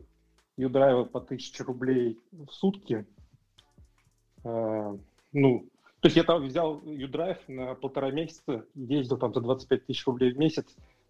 U-Drive 0.57 1.05
по 1.05 1.19
1000 1.19 1.63
рублей 1.63 2.19
в 2.31 2.47
сутки, 2.51 3.05
э, 4.43 4.97
ну, 5.33 5.69
то 6.03 6.07
есть 6.07 6.17
я 6.17 6.25
там 6.25 6.45
взял 6.45 6.81
U-Drive 6.83 7.37
на 7.47 7.75
полтора 7.75 8.11
месяца, 8.11 8.65
ездил 8.75 9.15
там 9.17 9.33
за 9.33 9.39
25 9.39 9.85
тысяч 9.85 10.05
рублей 10.05 10.33
в 10.33 10.37
месяц 10.37 10.65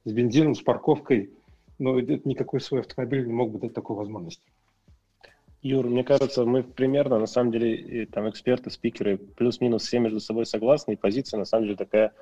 с 0.06 0.12
бензином, 0.12 0.54
с 0.54 0.62
парковкой, 0.62 1.32
но 1.80 2.00
никакой 2.00 2.62
свой 2.62 2.82
автомобиль 2.82 3.26
не 3.26 3.34
мог 3.34 3.52
бы 3.52 3.58
дать 3.58 3.74
такую 3.74 3.98
возможность. 3.98 4.44
Юр, 5.64 5.88
мне 5.88 6.04
кажется, 6.04 6.46
мы 6.46 6.62
примерно, 6.62 7.18
на 7.18 7.26
самом 7.26 7.52
деле, 7.52 8.06
там 8.06 8.30
эксперты, 8.30 8.70
спикеры, 8.70 9.18
плюс-минус 9.18 9.82
все 9.82 9.98
между 9.98 10.20
собой 10.20 10.46
согласны, 10.46 10.92
и 10.92 10.96
позиция, 10.96 11.40
на 11.40 11.46
самом 11.46 11.64
деле, 11.64 11.76
такая 11.76 12.14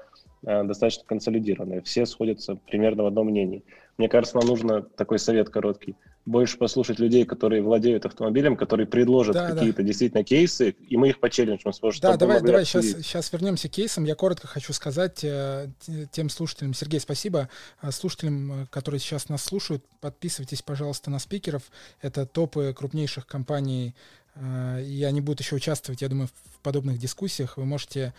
достаточно 0.41 1.03
консолидированная. 1.05 1.81
Все 1.81 2.05
сходятся 2.05 2.55
примерно 2.55 3.03
в 3.03 3.07
одном 3.07 3.27
мнении. 3.27 3.63
Мне 3.97 4.09
кажется, 4.09 4.37
нам 4.37 4.47
нужно 4.47 4.81
такой 4.81 5.19
совет 5.19 5.49
короткий– 5.49 5.95
больше 6.25 6.57
послушать 6.57 6.99
людей, 6.99 7.25
которые 7.25 7.61
владеют 7.63 8.05
автомобилем, 8.05 8.55
которые 8.55 8.85
предложат 8.85 9.33
да, 9.33 9.51
какие-то 9.51 9.77
да. 9.77 9.83
действительно 9.83 10.23
кейсы, 10.23 10.71
и 10.87 10.97
мы 10.97 11.09
их 11.09 11.19
по 11.19 11.29
челленджам 11.29 11.73
сможем. 11.73 12.01
Да, 12.01 12.15
давай, 12.15 12.41
давай 12.41 12.65
сейчас, 12.65 12.85
сейчас 12.85 13.33
вернемся 13.33 13.69
к 13.69 13.71
кейсам. 13.71 14.03
Я 14.03 14.15
коротко 14.15 14.47
хочу 14.47 14.71
сказать 14.73 15.23
э, 15.23 15.69
тем 16.11 16.29
слушателям, 16.29 16.73
Сергей, 16.73 16.99
спасибо, 16.99 17.49
э, 17.81 17.91
слушателям, 17.91 18.63
э, 18.63 18.65
которые 18.69 18.99
сейчас 18.99 19.29
нас 19.29 19.43
слушают, 19.43 19.83
подписывайтесь, 19.99 20.61
пожалуйста, 20.61 21.09
на 21.09 21.17
спикеров. 21.17 21.63
Это 22.01 22.25
топы 22.25 22.73
крупнейших 22.77 23.25
компаний 23.25 23.95
и 24.33 25.05
они 25.05 25.19
будут 25.19 25.41
еще 25.41 25.57
участвовать, 25.57 26.01
я 26.01 26.07
думаю, 26.07 26.29
в 26.29 26.59
подобных 26.61 26.97
дискуссиях. 26.97 27.57
Вы 27.57 27.65
можете 27.65 28.13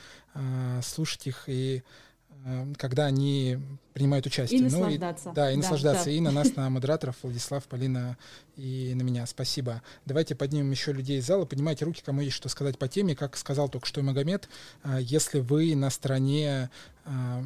слушать 0.83 1.27
их 1.27 1.45
и 1.47 1.83
когда 2.76 3.07
они 3.07 3.59
принимают 3.93 4.26
участие. 4.26 4.61
И 4.61 4.62
наслаждаться. 4.62 5.26
Ну, 5.26 5.32
и, 5.32 5.34
да, 5.34 5.51
и 5.51 5.55
да, 5.55 5.59
наслаждаться. 5.59 6.05
Да. 6.07 6.11
И 6.11 6.20
на 6.20 6.30
нас, 6.30 6.55
на 6.57 6.70
модераторов, 6.70 7.16
Владислав, 7.22 7.64
Полина 7.64 8.16
и 8.57 8.93
на 8.95 9.03
меня. 9.03 9.26
Спасибо. 9.26 9.82
Давайте 10.07 10.34
поднимем 10.34 10.70
еще 10.70 10.93
людей 10.93 11.18
из 11.18 11.26
зала. 11.26 11.45
Поднимайте 11.45 11.84
руки, 11.84 12.03
кому 12.05 12.20
есть 12.20 12.36
что 12.36 12.49
сказать 12.49 12.78
по 12.78 12.88
теме. 12.88 13.14
Как 13.14 13.36
сказал 13.36 13.68
только 13.68 13.86
что 13.86 14.03
Магомед, 14.03 14.49
э, 14.84 14.99
если 15.01 15.40
вы 15.40 15.74
на 15.76 15.90
стороне 15.90 16.70
э, 17.05 17.43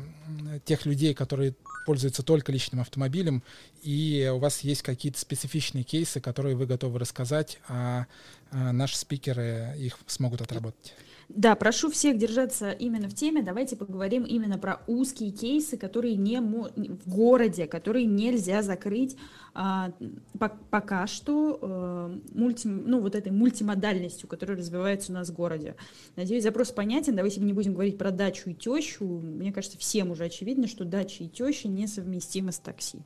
тех 0.65 0.87
людей, 0.87 1.15
которые 1.15 1.55
пользуются 1.85 2.23
только 2.23 2.51
личным 2.51 2.81
автомобилем, 2.81 3.43
и 3.83 4.31
у 4.35 4.39
вас 4.39 4.61
есть 4.61 4.83
какие-то 4.83 5.21
специфичные 5.21 5.85
кейсы, 5.85 6.21
которые 6.21 6.57
вы 6.57 6.67
готовы 6.67 6.99
рассказать, 6.99 7.61
а 7.69 8.07
наши 8.51 8.97
спикеры 8.97 9.77
их 9.79 9.97
смогут 10.09 10.41
отработать. 10.41 10.95
Да, 11.29 11.57
прошу 11.57 11.91
всех 11.91 12.19
держаться 12.19 12.71
именно 12.71 13.09
в 13.09 13.15
теме. 13.15 13.43
Давайте 13.43 13.75
поговорим 13.75 14.23
именно 14.23 14.59
про 14.59 14.83
узкие 14.87 15.33
кейсы, 15.33 15.77
которые 15.77 16.15
не 16.15 16.41
в 16.41 17.09
городе, 17.09 17.67
которые 17.67 18.07
нельзя 18.07 18.63
закрыть 18.63 19.17
а, 19.53 19.93
по 20.39 20.51
пока 20.71 21.09
что 21.09 21.59
а, 21.61 22.19
мульти, 22.33 22.69
ну, 22.69 23.01
вот 23.01 23.17
этой 23.17 23.33
мультимодальностью, 23.33 24.29
которая 24.29 24.57
развивается 24.57 25.11
у 25.11 25.17
нас 25.17 25.31
в 25.31 25.35
городе. 25.35 25.75
Надеюсь, 26.15 26.45
запрос 26.45 26.71
понятен. 26.71 27.17
Давайте 27.17 27.41
мы 27.41 27.47
не 27.47 27.53
будем 27.53 27.73
говорить 27.73 27.99
про 27.99 28.13
дачу 28.13 28.51
и 28.51 28.55
тещу. 28.55 29.05
Мне 29.05 29.53
кажется, 29.53 29.79
всем 29.79 30.13
уже 30.13 30.25
очевидно, 30.25 30.69
что 30.69 30.85
дача 30.85 31.25
и 31.25 31.29
теща 31.29 31.67
несовместимы 31.67 32.53
с 32.53 32.61
такси. 32.61 32.99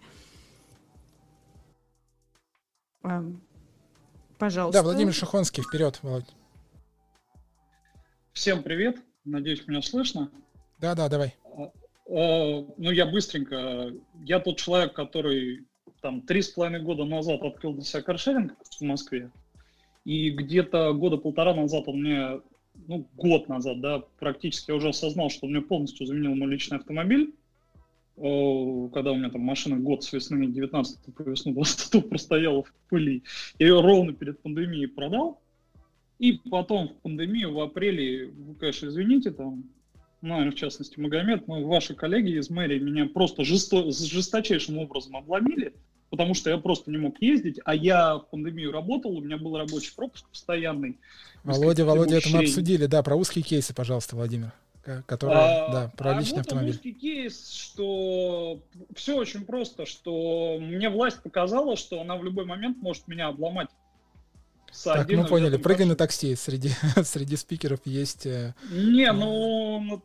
А, 3.02 3.24
пожалуйста. 4.38 4.82
Да, 4.82 4.84
Владимир 4.84 5.14
Шахонский, 5.14 5.62
вперед, 5.62 5.98
Володь. 6.02 6.26
Всем 8.32 8.62
привет, 8.62 8.96
надеюсь, 9.24 9.66
меня 9.66 9.82
слышно. 9.82 10.30
Да, 10.78 10.94
да, 10.94 11.08
давай. 11.08 11.34
А, 11.44 11.72
а, 12.08 12.66
ну, 12.76 12.90
я 12.90 13.06
быстренько. 13.06 13.92
Я 14.24 14.38
тот 14.38 14.56
человек, 14.56 14.94
который 14.94 15.66
там 16.00 16.22
три 16.22 16.40
с 16.40 16.48
половиной 16.48 16.80
года 16.80 17.04
назад 17.04 17.42
открыл 17.42 17.74
для 17.74 17.82
себя 17.82 18.02
каршеринг 18.02 18.54
в 18.78 18.82
Москве. 18.82 19.30
И 20.04 20.30
где-то 20.30 20.94
года 20.94 21.16
полтора 21.18 21.54
назад 21.54 21.88
он 21.88 22.00
мне, 22.00 22.40
ну, 22.86 23.06
год 23.16 23.48
назад, 23.48 23.80
да, 23.80 24.04
практически 24.18 24.70
я 24.70 24.76
уже 24.76 24.90
осознал, 24.90 25.28
что 25.28 25.46
он 25.46 25.52
мне 25.52 25.60
полностью 25.60 26.06
заменил 26.06 26.34
мой 26.34 26.48
личный 26.48 26.78
автомобиль. 26.78 27.34
Когда 28.14 29.12
у 29.12 29.16
меня 29.16 29.30
там 29.30 29.40
машина 29.40 29.76
год 29.76 30.04
с 30.04 30.12
весны 30.12 30.46
19 30.46 31.14
по 31.14 31.22
весну 31.22 31.52
20 31.52 32.08
простояла 32.08 32.62
в 32.62 32.72
пыли. 32.88 33.24
Я 33.58 33.66
ее 33.66 33.80
ровно 33.80 34.12
перед 34.12 34.40
пандемией 34.40 34.88
продал 34.88 35.40
и 36.20 36.34
потом 36.50 36.88
в 36.88 36.92
пандемию 36.96 37.54
в 37.54 37.60
апреле, 37.60 38.26
вы, 38.26 38.54
конечно, 38.54 38.88
извините, 38.88 39.30
там, 39.30 39.64
наверное, 40.20 40.52
в 40.52 40.54
частности, 40.54 41.00
Магомед, 41.00 41.48
но 41.48 41.66
ваши 41.66 41.94
коллеги 41.94 42.38
из 42.38 42.50
мэрии 42.50 42.78
меня 42.78 43.06
просто 43.06 43.42
жесто... 43.42 43.90
жесточайшим 43.90 44.76
образом 44.76 45.16
обломили, 45.16 45.72
потому 46.10 46.34
что 46.34 46.50
я 46.50 46.58
просто 46.58 46.90
не 46.90 46.98
мог 46.98 47.16
ездить, 47.22 47.58
а 47.64 47.74
я 47.74 48.18
в 48.18 48.28
пандемию 48.30 48.70
работал, 48.70 49.16
у 49.16 49.22
меня 49.22 49.38
был 49.38 49.56
рабочий 49.56 49.94
пропуск 49.96 50.28
постоянный. 50.28 50.98
Володя, 51.42 51.86
Володя, 51.86 52.18
это 52.18 52.28
мы 52.28 52.40
обсудили, 52.40 52.84
да, 52.84 53.02
про 53.02 53.16
узкие 53.16 53.42
кейсы, 53.42 53.74
пожалуйста, 53.74 54.14
Владимир. 54.14 54.52
Которые, 55.06 55.38
а, 55.38 55.72
да, 55.72 55.92
про 55.96 56.16
а 56.16 56.20
личный 56.20 56.38
вот 56.38 56.46
автомобиль. 56.46 56.70
узкий 56.70 56.92
кейс, 56.92 57.50
что 57.50 58.60
все 58.94 59.16
очень 59.16 59.44
просто, 59.44 59.86
что 59.86 60.58
мне 60.58 60.88
власть 60.88 61.22
показала, 61.22 61.76
что 61.76 62.00
она 62.00 62.16
в 62.16 62.24
любой 62.24 62.44
момент 62.44 62.78
может 62.78 63.06
меня 63.06 63.28
обломать. 63.28 63.68
Так, 64.84 65.10
мы 65.10 65.26
поняли. 65.26 65.56
Прыгай 65.56 65.86
на 65.86 65.96
такси. 65.96 66.34
Среди, 66.36 66.70
среди 67.04 67.36
спикеров 67.36 67.80
есть... 67.84 68.26
Э, 68.26 68.54
Не, 68.70 69.12
ну... 69.12 70.02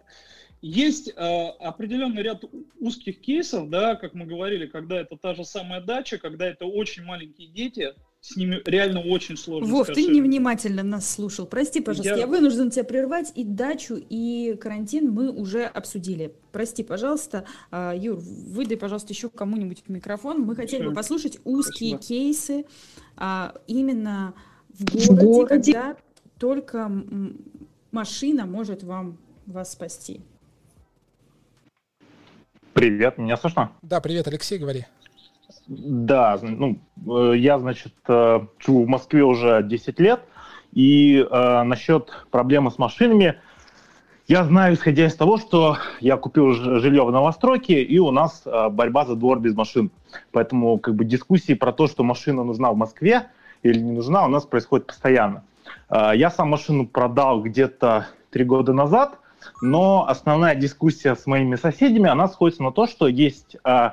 Есть 0.61 1.09
э, 1.15 1.47
определенный 1.59 2.23
ряд 2.23 2.43
узких 2.79 3.21
кейсов, 3.21 3.69
да, 3.69 3.95
как 3.95 4.15
мы 4.15 4.25
говорили, 4.25 4.65
когда 4.65 4.99
это 4.99 5.15
та 5.15 5.35
же 5.35 5.45
самая 5.45 5.79
дача, 5.79 6.17
когда 6.17 6.47
это 6.47 6.65
очень 6.65 7.03
маленькие 7.03 7.49
дети, 7.49 7.93
с 8.19 8.35
ними 8.35 8.59
реально 8.65 9.01
очень 9.01 9.37
сложно. 9.37 9.71
Вов, 9.71 9.87
ты 9.87 10.07
невнимательно 10.07 10.81
нас 10.81 11.07
слушал. 11.07 11.45
Прости, 11.45 11.81
пожалуйста, 11.81 12.15
я... 12.15 12.21
я 12.21 12.25
вынужден 12.25 12.71
тебя 12.71 12.83
прервать. 12.83 13.31
И 13.35 13.43
дачу, 13.43 13.95
и 13.95 14.57
карантин 14.59 15.11
мы 15.11 15.29
уже 15.29 15.65
обсудили. 15.65 16.33
Прости, 16.51 16.83
пожалуйста. 16.83 17.45
А, 17.69 17.93
Юр, 17.95 18.17
выдай, 18.17 18.77
пожалуйста, 18.77 19.13
еще 19.13 19.29
кому-нибудь 19.29 19.83
микрофон. 19.87 20.41
Мы 20.41 20.55
хотели 20.55 20.81
Все. 20.81 20.89
бы 20.89 20.95
послушать 20.95 21.37
узкие 21.43 21.97
Спасибо. 21.97 22.01
кейсы 22.01 22.65
а, 23.15 23.53
именно 23.67 24.33
в 24.79 24.85
городе, 24.85 25.13
в 25.13 25.15
городе, 25.15 25.73
когда 25.73 25.95
только 26.37 26.91
машина 27.91 28.45
может 28.45 28.83
вам 28.83 29.17
вас 29.45 29.71
спасти. 29.71 30.21
Привет, 32.73 33.17
меня 33.17 33.37
слышно? 33.37 33.71
Да, 33.81 34.01
привет, 34.01 34.27
Алексей, 34.27 34.57
говори. 34.57 34.85
Да, 35.67 36.37
ну, 36.41 36.77
э, 37.07 37.37
я, 37.37 37.57
значит, 37.57 37.93
э, 38.07 38.39
живу 38.59 38.83
в 38.83 38.87
Москве 38.87 39.23
уже 39.23 39.63
10 39.63 39.99
лет, 39.99 40.21
и 40.73 41.19
э, 41.19 41.63
насчет 41.63 42.11
проблемы 42.31 42.69
с 42.69 42.77
машинами 42.77 43.39
я 44.27 44.43
знаю, 44.43 44.73
исходя 44.73 45.05
из 45.05 45.15
того, 45.15 45.37
что 45.37 45.77
я 45.99 46.17
купил 46.17 46.53
жилье 46.53 47.05
в 47.05 47.11
новостройке, 47.11 47.83
и 47.83 47.99
у 47.99 48.09
нас 48.09 48.41
э, 48.45 48.69
борьба 48.69 49.05
за 49.05 49.15
двор 49.15 49.39
без 49.39 49.53
машин. 49.53 49.91
Поэтому 50.31 50.79
как 50.79 50.95
бы 50.95 51.05
дискуссии 51.05 51.53
про 51.53 51.71
то, 51.71 51.85
что 51.87 52.03
машина 52.03 52.43
нужна 52.43 52.71
в 52.71 52.75
Москве 52.75 53.27
или 53.65 53.79
не 53.79 53.91
нужна, 53.91 54.25
у 54.25 54.27
нас 54.27 54.45
происходит 54.45 54.87
постоянно. 54.87 55.43
Э, 55.89 56.11
я 56.15 56.29
сам 56.29 56.49
машину 56.49 56.87
продал 56.87 57.41
где-то 57.41 58.07
три 58.29 58.43
года 58.45 58.73
назад, 58.73 59.17
но 59.61 60.07
основная 60.07 60.55
дискуссия 60.55 61.15
с 61.15 61.25
моими 61.25 61.55
соседями, 61.55 62.09
она 62.09 62.27
сходится 62.27 62.63
на 62.63 62.71
то, 62.71 62.87
что 62.87 63.07
есть 63.07 63.57
э, 63.63 63.89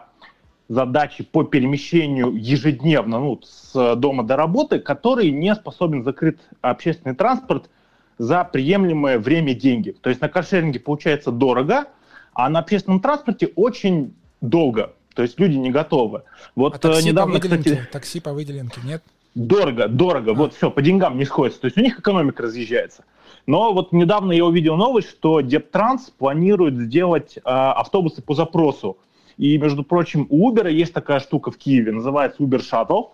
задачи 0.69 1.25
по 1.25 1.45
перемещению 1.45 2.35
ежедневно 2.35 3.19
ну, 3.19 3.41
с 3.43 3.97
дома 3.97 4.23
до 4.23 4.37
работы, 4.37 4.79
который 4.79 5.31
не 5.31 5.55
способен 5.55 6.05
закрыть 6.05 6.39
общественный 6.61 7.15
транспорт 7.15 7.71
за 8.19 8.45
приемлемое 8.45 9.19
время 9.19 9.55
деньги. 9.55 9.91
То 10.01 10.11
есть 10.11 10.21
на 10.21 10.29
каршеринге 10.29 10.81
получается 10.81 11.31
дорого, 11.31 11.87
а 12.35 12.49
на 12.49 12.61
общественном 12.61 13.01
транспорте 13.01 13.49
очень 13.57 14.15
долго. 14.41 14.93
То 15.15 15.23
есть 15.23 15.39
люди 15.39 15.57
не 15.57 15.71
готовы. 15.71 16.23
Вот 16.55 16.77
а 16.77 16.79
такси 16.79 17.09
недавно, 17.09 17.35
по 17.35 17.41
кстати... 17.41 17.87
Такси 17.91 18.21
по 18.21 18.33
выделенке, 18.33 18.81
нет? 18.85 19.03
Дорого, 19.35 19.89
дорого. 19.89 20.35
Вот 20.35 20.55
все, 20.55 20.71
по 20.71 20.83
деньгам 20.83 21.17
не 21.19 21.25
сходится. 21.25 21.61
То 21.63 21.67
есть 21.67 21.79
у 21.79 21.81
них 21.81 21.99
экономика 21.99 22.43
разъезжается. 22.43 23.05
Но 23.47 23.73
вот 23.73 23.93
недавно 23.93 24.33
я 24.33 24.45
увидел 24.45 24.77
новость, 24.77 25.11
что 25.11 25.41
Дептранс 25.41 26.11
планирует 26.11 26.77
сделать 26.77 27.37
э, 27.37 27.41
автобусы 27.45 28.23
по 28.23 28.35
запросу. 28.35 28.99
И, 29.39 29.57
между 29.59 29.83
прочим, 29.83 30.27
у 30.29 30.53
Uber 30.53 30.71
есть 30.71 30.93
такая 30.93 31.21
штука 31.21 31.51
в 31.51 31.57
Киеве, 31.57 31.93
называется 31.93 32.43
Uber 32.43 32.61
Shuttle. 32.61 33.11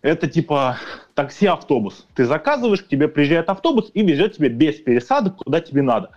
Это 0.00 0.28
типа 0.28 0.78
такси-автобус. 1.14 2.06
Ты 2.14 2.24
заказываешь, 2.24 2.82
к 2.82 2.88
тебе 2.88 3.08
приезжает 3.08 3.48
автобус 3.50 3.90
и 3.94 4.02
везет 4.02 4.36
тебя 4.36 4.48
без 4.48 4.76
пересадок, 4.76 5.36
куда 5.36 5.60
тебе 5.60 5.82
надо. 5.82 6.10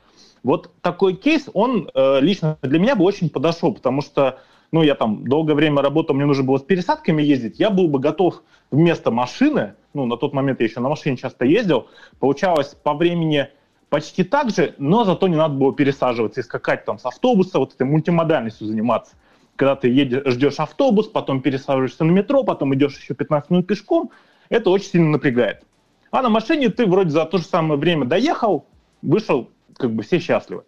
Вот 0.43 0.71
такой 0.81 1.15
кейс, 1.15 1.49
он 1.53 1.89
э, 1.93 2.19
лично 2.21 2.57
для 2.61 2.79
меня 2.79 2.95
бы 2.95 3.03
очень 3.03 3.29
подошел, 3.29 3.73
потому 3.73 4.01
что, 4.01 4.39
ну, 4.71 4.83
я 4.83 4.95
там 4.95 5.25
долгое 5.27 5.53
время 5.53 5.81
работал, 5.81 6.15
мне 6.15 6.25
нужно 6.25 6.43
было 6.43 6.57
с 6.57 6.63
пересадками 6.63 7.21
ездить, 7.21 7.59
я 7.59 7.69
был 7.69 7.87
бы 7.87 7.99
готов 7.99 8.41
вместо 8.71 9.11
машины, 9.11 9.75
ну, 9.93 10.05
на 10.05 10.17
тот 10.17 10.33
момент 10.33 10.61
я 10.61 10.65
еще 10.65 10.79
на 10.79 10.89
машине 10.89 11.17
часто 11.17 11.45
ездил, 11.45 11.87
получалось 12.19 12.75
по 12.81 12.93
времени 12.93 13.49
почти 13.89 14.23
так 14.23 14.49
же, 14.49 14.73
но 14.77 15.03
зато 15.03 15.27
не 15.27 15.35
надо 15.35 15.55
было 15.55 15.75
пересаживаться 15.75 16.39
и 16.39 16.43
скакать 16.43 16.85
там 16.85 16.97
с 16.97 17.05
автобуса, 17.05 17.59
вот 17.59 17.73
этой 17.73 17.85
мультимодальностью 17.85 18.65
заниматься. 18.65 19.15
Когда 19.57 19.75
ты 19.75 19.89
едешь, 19.89 20.23
ждешь 20.33 20.59
автобус, 20.59 21.07
потом 21.07 21.41
пересаживаешься 21.41 22.05
на 22.05 22.11
метро, 22.11 22.43
потом 22.43 22.73
идешь 22.73 22.97
еще 22.97 23.13
15 23.13 23.49
минут 23.49 23.67
пешком, 23.67 24.11
это 24.47 24.69
очень 24.69 24.87
сильно 24.87 25.09
напрягает. 25.09 25.65
А 26.09 26.21
на 26.21 26.29
машине 26.29 26.69
ты 26.69 26.85
вроде 26.85 27.09
за 27.09 27.25
то 27.25 27.37
же 27.37 27.43
самое 27.43 27.79
время 27.79 28.05
доехал, 28.05 28.65
вышел, 29.01 29.49
как 29.75 29.93
бы 29.93 30.03
все 30.03 30.19
счастливы. 30.19 30.63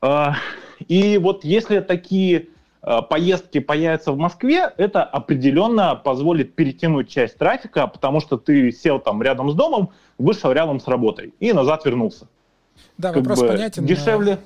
А, 0.00 0.34
и 0.88 1.18
вот 1.18 1.44
если 1.44 1.78
такие 1.78 2.48
поездки 3.08 3.60
появятся 3.60 4.12
в 4.12 4.18
Москве, 4.18 4.72
это 4.76 5.02
определенно 5.02 5.94
позволит 5.94 6.54
перетянуть 6.54 7.08
часть 7.08 7.38
трафика, 7.38 7.86
потому 7.86 8.20
что 8.20 8.36
ты 8.36 8.70
сел 8.72 8.98
там 8.98 9.22
рядом 9.22 9.50
с 9.50 9.54
домом, 9.54 9.90
вышел 10.18 10.52
рядом 10.52 10.80
с 10.80 10.86
работой 10.86 11.32
и 11.40 11.52
назад 11.52 11.84
вернулся. 11.84 12.28
Да, 12.98 13.12
как 13.12 13.26
вопрос 13.26 13.40
понятен. 13.40 13.86
Дешевле. 13.86 14.38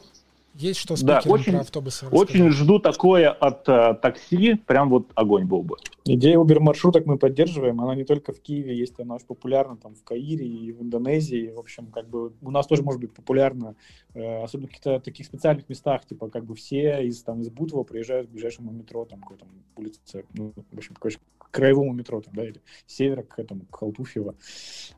Есть 0.59 0.80
что 0.80 0.96
да, 1.04 1.22
очень, 1.24 1.52
про 1.52 1.61
автобусы 1.61 2.09
Очень 2.09 2.50
жду 2.50 2.80
такое 2.80 3.30
от 3.30 3.68
э, 3.68 3.94
такси, 4.02 4.54
прям 4.54 4.90
вот 4.90 5.06
огонь 5.14 5.44
был 5.44 5.62
бы. 5.62 5.76
Идея 6.04 6.36
Uber 6.36 6.59
маршруток 6.59 7.06
мы 7.06 7.16
поддерживаем, 7.16 7.80
она 7.80 7.94
не 7.94 8.02
только 8.04 8.32
в 8.32 8.40
Киеве 8.40 8.76
есть, 8.76 8.98
она 8.98 9.14
очень 9.14 9.26
популярна 9.26 9.76
там 9.76 9.94
в 9.94 10.02
Каире 10.02 10.44
и 10.44 10.72
в 10.72 10.82
Индонезии, 10.82 11.52
в 11.54 11.61
общем, 11.61 11.86
как 11.86 12.09
бы 12.09 12.32
у 12.42 12.50
нас 12.50 12.66
тоже 12.66 12.82
может 12.82 13.00
быть 13.00 13.12
популярна, 13.12 13.76
э, 14.14 14.42
особенно 14.42 14.66
в 14.66 14.70
каких-то 14.70 14.98
таких 14.98 15.26
специальных 15.26 15.68
местах, 15.68 16.04
типа 16.06 16.28
как 16.28 16.44
бы 16.44 16.56
все 16.56 17.06
из 17.06 17.22
там 17.22 17.40
из 17.40 17.50
Бутова 17.50 17.84
приезжают 17.84 18.26
к 18.26 18.30
ближайшему 18.32 18.72
метро, 18.72 19.04
там 19.04 19.20
какой-то 19.20 19.46
улице, 19.76 20.24
ну, 20.34 20.52
в 20.72 20.76
общем, 20.76 20.96
короче, 20.98 21.20
краевому 21.51 21.92
метро, 21.92 22.20
там, 22.20 22.34
да, 22.34 22.44
или 22.44 22.61
севера 22.86 23.22
к 23.22 23.38
этому, 23.38 23.66
к 23.66 23.76
Халтуфьево. 23.76 24.34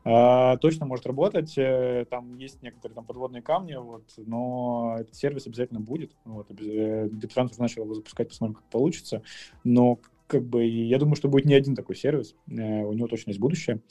А, 0.03 0.57
точно 0.57 0.85
может 0.85 1.05
работать, 1.05 1.57
э, 1.57 2.05
там 2.09 2.37
есть 2.37 2.61
некоторые 2.61 2.95
там 2.95 3.05
подводные 3.05 3.41
камни, 3.41 3.75
вот, 3.75 4.03
но 4.17 4.97
этот 4.99 5.15
сервис 5.15 5.47
обязательно 5.47 5.79
будет, 5.79 6.11
вот, 6.25 6.47
Дептранс 6.49 7.51
уже 7.51 7.61
начал 7.61 7.83
его 7.83 7.93
запускать, 7.93 8.29
посмотрим, 8.29 8.55
как 8.55 8.65
получится, 8.65 9.21
но 9.63 9.99
как 10.31 10.45
бы 10.45 10.65
я 10.65 10.97
думаю, 10.97 11.15
что 11.15 11.27
будет 11.27 11.45
не 11.45 11.53
один 11.53 11.75
такой 11.75 11.95
сервис, 11.95 12.35
э, 12.47 12.83
у 12.83 12.93
него 12.93 13.07
точно 13.07 13.31
есть 13.31 13.39
будущее. 13.39 13.81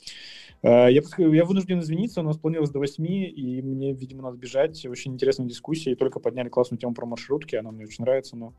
Э, 0.63 0.91
я, 0.91 1.01
я 1.17 1.45
вынужден 1.45 1.79
извиниться, 1.79 2.21
у 2.21 2.23
нас 2.23 2.37
планировалось 2.37 2.71
до 2.71 2.79
8, 2.79 3.05
и 3.05 3.61
мне, 3.61 3.93
видимо, 3.93 4.23
надо 4.23 4.37
бежать. 4.37 4.85
Очень 4.85 5.13
интересная 5.13 5.47
дискуссия, 5.47 5.91
и 5.91 5.95
только 5.95 6.19
подняли 6.19 6.49
классную 6.49 6.79
тему 6.79 6.93
про 6.93 7.05
маршрутки, 7.05 7.55
она 7.55 7.71
мне 7.71 7.85
очень 7.85 8.03
нравится, 8.03 8.35
но 8.35 8.53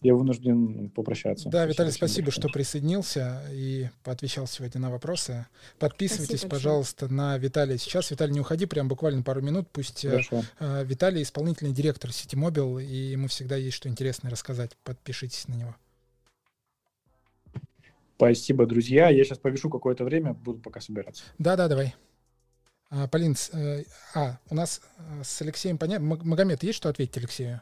я 0.00 0.14
вынужден 0.14 0.90
попрощаться. 0.90 1.48
Да, 1.48 1.66
Виталий, 1.66 1.92
спасибо, 1.92 2.26
большое. 2.26 2.42
что 2.42 2.52
присоединился 2.52 3.42
и 3.52 3.88
поотвечал 4.04 4.46
сегодня 4.46 4.80
на 4.80 4.90
вопросы. 4.90 5.46
Подписывайтесь, 5.78 6.40
спасибо 6.40 6.50
пожалуйста, 6.50 7.06
большое. 7.06 7.16
на 7.16 7.38
Виталия 7.38 7.78
сейчас. 7.78 8.10
Виталий, 8.10 8.34
не 8.34 8.40
уходи, 8.40 8.66
прям 8.66 8.88
буквально 8.88 9.22
пару 9.22 9.40
минут. 9.40 9.68
Пусть 9.72 10.04
э, 10.04 10.10
Хорошо. 10.10 10.42
Виталий 10.84 11.22
исполнительный 11.22 11.72
директор 11.72 12.12
сети 12.12 12.36
Мобил, 12.36 12.78
и 12.78 12.84
ему 12.84 13.28
всегда 13.28 13.56
есть 13.56 13.76
что 13.76 13.88
интересное 13.88 14.30
рассказать. 14.30 14.76
Подпишитесь 14.84 15.48
на 15.48 15.54
него. 15.54 15.74
Спасибо, 18.18 18.66
друзья. 18.66 19.10
Я 19.10 19.22
сейчас 19.22 19.38
повешу 19.38 19.70
какое-то 19.70 20.02
время, 20.02 20.32
буду 20.32 20.58
пока 20.58 20.80
собираться. 20.80 21.22
Да-да, 21.38 21.68
давай. 21.68 21.94
А, 22.90 23.06
Полин, 23.06 23.36
э, 23.52 23.84
а, 24.12 24.38
у 24.50 24.56
нас 24.56 24.80
э, 24.98 25.22
с 25.22 25.40
Алексеем 25.40 25.78
понятно. 25.78 26.16
Магомед, 26.24 26.64
есть 26.64 26.78
что 26.78 26.88
ответить 26.88 27.16
Алексею? 27.16 27.60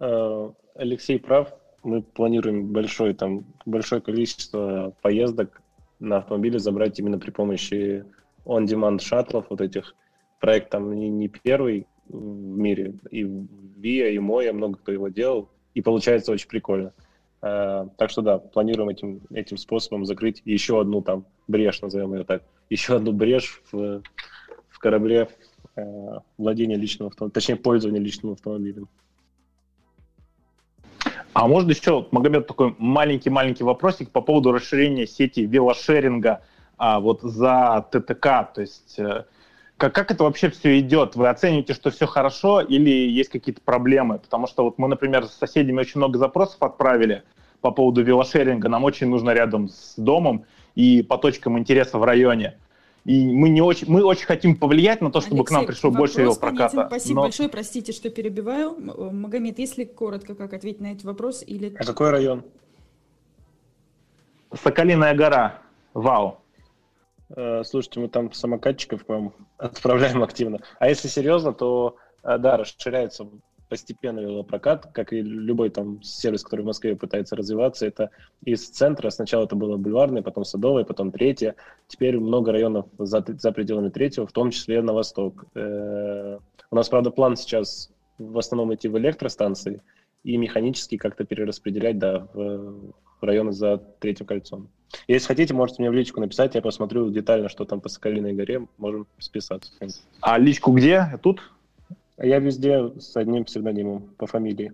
Э, 0.00 0.50
Алексей 0.74 1.20
прав. 1.20 1.54
Мы 1.84 2.02
планируем 2.02 2.72
большое, 2.72 3.14
там, 3.14 3.46
большое 3.66 4.00
количество 4.00 4.96
поездок 5.00 5.62
на 6.00 6.16
автомобиле 6.16 6.58
забрать 6.58 6.98
именно 6.98 7.20
при 7.20 7.30
помощи 7.30 8.04
on-demand 8.46 8.98
шаттлов, 8.98 9.46
вот 9.48 9.60
этих. 9.60 9.94
Проект 10.40 10.70
там 10.70 10.92
не, 10.92 11.08
не 11.08 11.28
первый 11.28 11.86
в 12.08 12.58
мире. 12.58 12.94
И 13.12 13.22
Via, 13.22 14.10
и 14.10 14.18
Моя, 14.18 14.52
много 14.52 14.76
кто 14.78 14.90
его 14.90 15.06
делал. 15.06 15.50
И 15.74 15.82
получается 15.82 16.32
очень 16.32 16.48
прикольно. 16.48 16.92
Так 17.40 18.10
что 18.10 18.20
да, 18.22 18.38
планируем 18.38 18.90
этим, 18.90 19.22
этим 19.32 19.56
способом 19.56 20.04
закрыть 20.04 20.42
еще 20.44 20.80
одну 20.80 21.00
там 21.00 21.24
брешь, 21.48 21.80
назовем 21.80 22.14
ее 22.14 22.24
так, 22.24 22.42
еще 22.68 22.96
одну 22.96 23.12
брешь 23.12 23.62
в, 23.72 24.02
в 24.68 24.78
корабле 24.78 25.28
э, 25.76 26.18
владения 26.36 26.76
личным 26.76 27.08
автомобилем, 27.08 27.32
точнее 27.32 27.56
пользования 27.56 28.00
личным 28.00 28.32
автомобилем. 28.32 28.88
А 31.32 31.46
можно 31.46 31.70
еще, 31.70 32.06
Магомед, 32.10 32.46
такой 32.46 32.74
маленький-маленький 32.78 33.64
вопросик 33.64 34.10
по 34.10 34.20
поводу 34.20 34.52
расширения 34.52 35.06
сети 35.06 35.46
велошеринга 35.46 36.42
а, 36.76 36.98
вот 37.00 37.22
за 37.22 37.86
ТТК, 37.90 38.50
то 38.52 38.60
есть 38.60 38.98
э, 38.98 39.24
как, 39.80 39.94
как 39.94 40.10
это 40.10 40.24
вообще 40.24 40.50
все 40.50 40.78
идет? 40.78 41.16
Вы 41.16 41.30
оцениваете, 41.30 41.72
что 41.72 41.90
все 41.90 42.06
хорошо 42.06 42.60
или 42.60 42.90
есть 42.90 43.30
какие-то 43.30 43.62
проблемы? 43.62 44.18
Потому 44.18 44.46
что 44.46 44.64
вот 44.64 44.76
мы, 44.76 44.88
например, 44.88 45.24
с 45.24 45.32
соседями 45.32 45.80
очень 45.80 45.96
много 45.96 46.18
запросов 46.18 46.62
отправили 46.62 47.22
по 47.62 47.70
поводу 47.70 48.02
велошеринга. 48.02 48.68
Нам 48.68 48.84
очень 48.84 49.08
нужно 49.08 49.30
рядом 49.30 49.70
с 49.70 49.94
домом 49.96 50.44
и 50.74 51.02
по 51.02 51.16
точкам 51.16 51.58
интереса 51.58 51.96
в 51.96 52.04
районе. 52.04 52.58
И 53.06 53.26
мы, 53.26 53.48
не 53.48 53.62
очень, 53.62 53.90
мы 53.90 54.04
очень 54.04 54.26
хотим 54.26 54.54
повлиять 54.54 55.00
на 55.00 55.10
то, 55.10 55.22
чтобы 55.22 55.36
Алексей, 55.36 55.54
к 55.54 55.56
нам 55.56 55.66
пришло 55.66 55.90
больше 55.90 56.20
велопроката. 56.20 56.86
Спасибо 56.86 57.14
но... 57.14 57.22
большое, 57.22 57.48
простите, 57.48 57.92
что 57.92 58.10
перебиваю. 58.10 58.76
Магомед, 59.10 59.58
если 59.58 59.84
коротко, 59.84 60.34
как 60.34 60.52
ответить 60.52 60.82
на 60.82 60.92
этот 60.92 61.04
вопрос? 61.04 61.42
Или... 61.46 61.74
А 61.78 61.84
какой 61.84 62.10
район? 62.10 62.44
Соколиная 64.62 65.14
гора. 65.14 65.62
Вау. 65.94 66.39
Э, 67.36 67.62
слушайте, 67.64 68.00
мы 68.00 68.08
там 68.08 68.32
самокатчиков 68.32 69.06
вам 69.08 69.34
отправляем 69.58 70.22
активно. 70.22 70.60
А 70.78 70.88
если 70.88 71.08
серьезно, 71.08 71.52
то 71.52 71.96
э, 72.22 72.38
да, 72.38 72.56
расширяется 72.56 73.28
постепенно 73.68 74.18
велопрокат, 74.18 74.88
как 74.92 75.12
и 75.12 75.22
любой 75.22 75.70
там 75.70 76.02
сервис, 76.02 76.42
который 76.42 76.62
в 76.62 76.66
Москве 76.66 76.96
пытается 76.96 77.36
развиваться. 77.36 77.86
Это 77.86 78.10
из 78.44 78.68
центра. 78.68 79.10
Сначала 79.10 79.44
это 79.44 79.54
было 79.54 79.76
бульварное, 79.76 80.22
потом 80.22 80.44
садовое, 80.44 80.84
потом 80.84 81.12
третье. 81.12 81.54
Теперь 81.86 82.18
много 82.18 82.50
районов 82.50 82.86
за, 82.98 83.24
за 83.26 83.52
пределами 83.52 83.88
третьего, 83.88 84.26
в 84.26 84.32
том 84.32 84.50
числе 84.50 84.82
на 84.82 84.92
восток. 84.92 85.44
Э, 85.54 86.38
у 86.70 86.76
нас, 86.76 86.88
правда, 86.88 87.10
план 87.10 87.36
сейчас 87.36 87.90
в 88.18 88.38
основном 88.38 88.74
идти 88.74 88.88
в 88.88 88.98
электростанции 88.98 89.80
и 90.24 90.36
механически 90.36 90.96
как-то 90.96 91.24
перераспределять, 91.24 91.98
да, 91.98 92.28
в 92.34 92.92
районы 93.22 93.52
за 93.52 93.78
третьим 93.78 94.26
кольцом. 94.26 94.68
Если 95.08 95.26
хотите, 95.26 95.54
можете 95.54 95.82
мне 95.82 95.90
в 95.90 95.94
личку 95.94 96.20
написать, 96.20 96.54
я 96.54 96.62
посмотрю 96.62 97.10
детально, 97.10 97.48
что 97.48 97.64
там 97.64 97.80
по 97.80 97.88
Соколиной 97.88 98.32
горе, 98.32 98.66
можем 98.78 99.06
списаться. 99.18 99.72
А 100.20 100.38
личку 100.38 100.72
где? 100.72 101.18
Тут? 101.22 101.42
Я 102.18 102.38
везде 102.38 102.92
с 102.98 103.16
одним 103.16 103.44
псевдонимом 103.44 104.02
по 104.18 104.26
фамилии. 104.26 104.72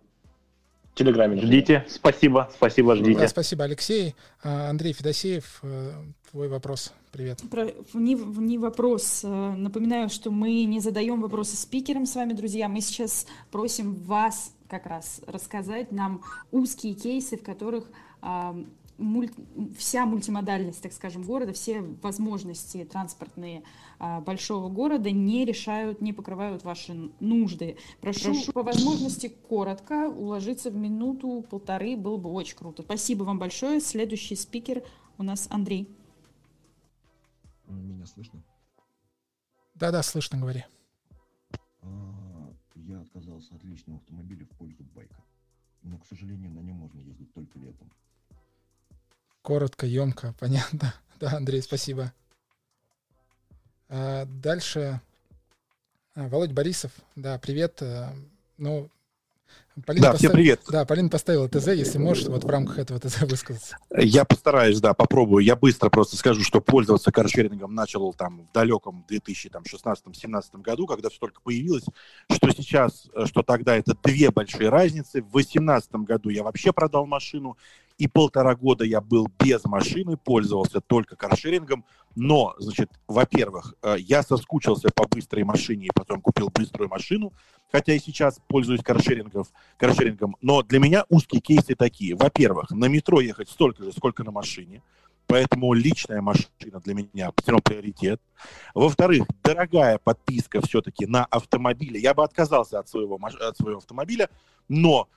В 0.92 0.98
Телеграме. 0.98 1.40
Ждите. 1.40 1.84
Спасибо, 1.88 2.50
спасибо, 2.54 2.96
ждите. 2.96 3.20
Да, 3.20 3.28
спасибо, 3.28 3.64
Алексей. 3.64 4.14
А, 4.42 4.70
Андрей 4.70 4.94
Федосеев, 4.94 5.60
э, 5.62 5.92
твой 6.30 6.48
вопрос. 6.48 6.92
Привет. 7.12 7.42
Про, 7.50 7.66
не, 7.92 8.14
не 8.14 8.56
вопрос. 8.56 9.20
Э, 9.22 9.28
напоминаю, 9.28 10.08
что 10.08 10.30
мы 10.30 10.64
не 10.64 10.80
задаем 10.80 11.20
вопросы 11.20 11.56
спикерам 11.56 12.06
с 12.06 12.14
вами, 12.14 12.32
друзья. 12.32 12.68
Мы 12.68 12.80
сейчас 12.80 13.26
просим 13.50 13.92
вас 13.92 14.54
как 14.68 14.86
раз 14.86 15.20
рассказать 15.26 15.92
нам 15.92 16.22
узкие 16.50 16.94
кейсы, 16.94 17.36
в 17.36 17.42
которых 17.42 17.84
муль... 18.98 19.30
вся 19.76 20.06
мультимодальность, 20.06 20.82
так 20.82 20.92
скажем, 20.92 21.22
города, 21.22 21.52
все 21.52 21.80
возможности 22.02 22.84
транспортные 22.84 23.62
а, 23.98 24.20
большого 24.20 24.68
города 24.68 25.10
не 25.10 25.44
решают, 25.44 26.00
не 26.00 26.12
покрывают 26.12 26.64
ваши 26.64 27.10
нужды. 27.20 27.76
Прошу, 28.00 28.32
Прошу 28.32 28.52
по 28.52 28.62
возможности 28.62 29.28
коротко 29.48 30.08
уложиться 30.08 30.70
в 30.70 30.76
минуту-полторы, 30.76 31.96
было 31.96 32.16
бы 32.16 32.30
очень 32.30 32.56
круто. 32.56 32.82
Спасибо 32.82 33.24
вам 33.24 33.38
большое. 33.38 33.80
Следующий 33.80 34.36
спикер 34.36 34.82
у 35.18 35.22
нас 35.22 35.48
Андрей. 35.50 35.88
Меня 37.68 38.06
слышно? 38.06 38.42
Да-да, 39.74 40.02
слышно, 40.02 40.38
говори. 40.38 40.64
А, 41.82 42.52
я 42.76 43.00
отказался 43.00 43.54
от 43.54 43.64
личного 43.64 43.98
автомобиля 43.98 44.44
в 44.46 44.50
пользу 44.50 44.84
байка. 44.94 45.22
Но, 45.82 45.98
к 45.98 46.06
сожалению, 46.06 46.50
на 46.50 46.60
нем 46.60 46.76
можно 46.76 47.00
ездить 47.00 47.32
только 47.32 47.58
летом. 47.58 47.90
Коротко, 49.46 49.86
емко, 49.86 50.34
понятно. 50.40 50.92
Да, 51.20 51.36
Андрей, 51.36 51.62
спасибо. 51.62 52.12
А 53.88 54.24
дальше 54.24 55.00
а, 56.16 56.26
Володь 56.26 56.50
Борисов. 56.50 56.90
Да, 57.14 57.38
привет. 57.38 57.80
Э, 57.80 58.08
ну, 58.58 58.90
Полина 59.84 60.06
да, 60.06 60.12
постав... 60.12 60.18
всем 60.18 60.32
привет. 60.32 60.62
Да, 60.68 60.84
Полина 60.84 61.08
поставила 61.08 61.48
ТЗ, 61.48 61.68
если 61.68 61.98
можешь, 61.98 62.24
вот 62.24 62.42
в 62.42 62.48
рамках 62.48 62.80
этого 62.80 62.98
ТЗ 62.98 63.20
высказаться. 63.22 63.78
Я 63.96 64.24
постараюсь, 64.24 64.80
да, 64.80 64.94
попробую. 64.94 65.44
Я 65.44 65.54
быстро 65.54 65.90
просто 65.90 66.16
скажу, 66.16 66.42
что 66.42 66.60
пользоваться 66.60 67.12
каршерингом 67.12 67.72
начал 67.72 68.12
там 68.14 68.48
в 68.48 68.52
далеком 68.52 69.06
2016-2017 69.08 70.60
году, 70.60 70.88
когда 70.88 71.08
все 71.08 71.20
только 71.20 71.40
появилось, 71.40 71.84
что 72.32 72.50
сейчас, 72.50 73.08
э, 73.14 73.26
что 73.26 73.44
тогда 73.44 73.76
это 73.76 73.96
две 74.02 74.32
большие 74.32 74.70
разницы. 74.70 75.22
В 75.22 75.30
2018 75.30 75.92
году 75.96 76.30
я 76.30 76.42
вообще 76.42 76.72
продал 76.72 77.06
машину, 77.06 77.56
и 77.98 78.08
полтора 78.08 78.54
года 78.54 78.84
я 78.84 79.00
был 79.00 79.28
без 79.42 79.64
машины, 79.64 80.16
пользовался 80.16 80.80
только 80.80 81.16
каршерингом. 81.16 81.84
Но, 82.14 82.54
значит, 82.58 82.90
во-первых, 83.06 83.74
э, 83.82 83.96
я 83.98 84.22
соскучился 84.22 84.88
по 84.94 85.06
быстрой 85.06 85.44
машине 85.44 85.86
и 85.86 85.90
потом 85.94 86.20
купил 86.20 86.50
быструю 86.50 86.88
машину, 86.88 87.32
хотя 87.70 87.94
и 87.94 87.98
сейчас 87.98 88.38
пользуюсь 88.48 88.82
каршерингом, 88.82 89.44
каршерингом. 89.78 90.36
Но 90.40 90.62
для 90.62 90.78
меня 90.78 91.04
узкие 91.08 91.40
кейсы 91.40 91.74
такие. 91.74 92.14
Во-первых, 92.14 92.70
на 92.70 92.86
метро 92.86 93.20
ехать 93.20 93.48
столько 93.48 93.84
же, 93.84 93.92
сколько 93.92 94.24
на 94.24 94.30
машине. 94.30 94.82
Поэтому 95.26 95.72
личная 95.72 96.20
машина 96.20 96.80
для 96.84 96.94
меня 96.94 97.32
все 97.36 97.50
равно 97.50 97.62
приоритет. 97.62 98.20
Во-вторых, 98.74 99.26
дорогая 99.42 99.98
подписка 99.98 100.60
все-таки 100.60 101.06
на 101.06 101.24
автомобиле. 101.24 102.00
Я 102.00 102.14
бы 102.14 102.22
отказался 102.22 102.78
от 102.78 102.88
своего, 102.88 103.18
от 103.22 103.56
своего 103.56 103.78
автомобиля, 103.78 104.30
но 104.68 105.08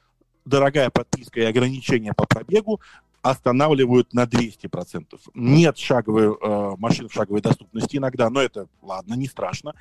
дорогая 0.46 0.90
подписка 0.90 1.40
и 1.40 1.44
ограничения 1.44 2.14
по 2.14 2.26
пробегу 2.26 2.82
останавливают 3.22 4.14
на 4.14 4.24
200%. 4.24 5.20
Нет 5.34 5.78
шаговой, 5.78 6.28
э, 6.28 6.76
машин 6.78 7.10
в 7.10 7.14
шаговой 7.14 7.42
доступности 7.42 7.98
иногда, 7.98 8.30
но 8.30 8.42
это, 8.42 8.68
ладно, 8.82 9.14
не 9.16 9.28
страшно. 9.28 9.74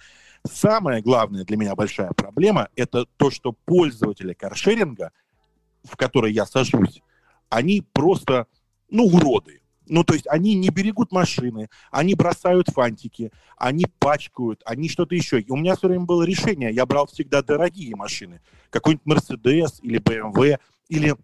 Самая 0.44 1.02
главная 1.02 1.44
для 1.44 1.56
меня 1.56 1.74
большая 1.74 2.10
проблема– 2.12 2.68
это 2.76 3.06
то, 3.16 3.30
что 3.30 3.52
пользователи 3.64 4.32
каршеринга, 4.32 5.12
в 5.84 5.96
которые 5.96 6.34
я 6.34 6.46
сажусь, 6.46 7.00
они 7.48 7.84
просто, 7.92 8.46
ну, 8.90 9.04
уроды. 9.04 9.60
Ну, 9.88 10.04
то 10.04 10.14
есть 10.14 10.26
они 10.28 10.54
не 10.54 10.70
берегут 10.70 11.12
машины, 11.12 11.68
они 11.90 12.14
бросают 12.14 12.68
фантики, 12.68 13.32
они 13.56 13.86
пачкают, 13.98 14.62
они 14.64 14.88
что-то 14.88 15.14
еще. 15.14 15.40
И 15.40 15.50
у 15.50 15.56
меня 15.56 15.76
все 15.76 15.88
время 15.88 16.04
было 16.04 16.22
решение, 16.22 16.70
я 16.72 16.86
брал 16.86 17.06
всегда 17.06 17.42
дорогие 17.42 17.96
машины, 17.96 18.40
какой-нибудь 18.70 19.06
Mercedes 19.06 19.80
или 19.82 19.98
BMW, 20.00 20.58
или 20.88 21.14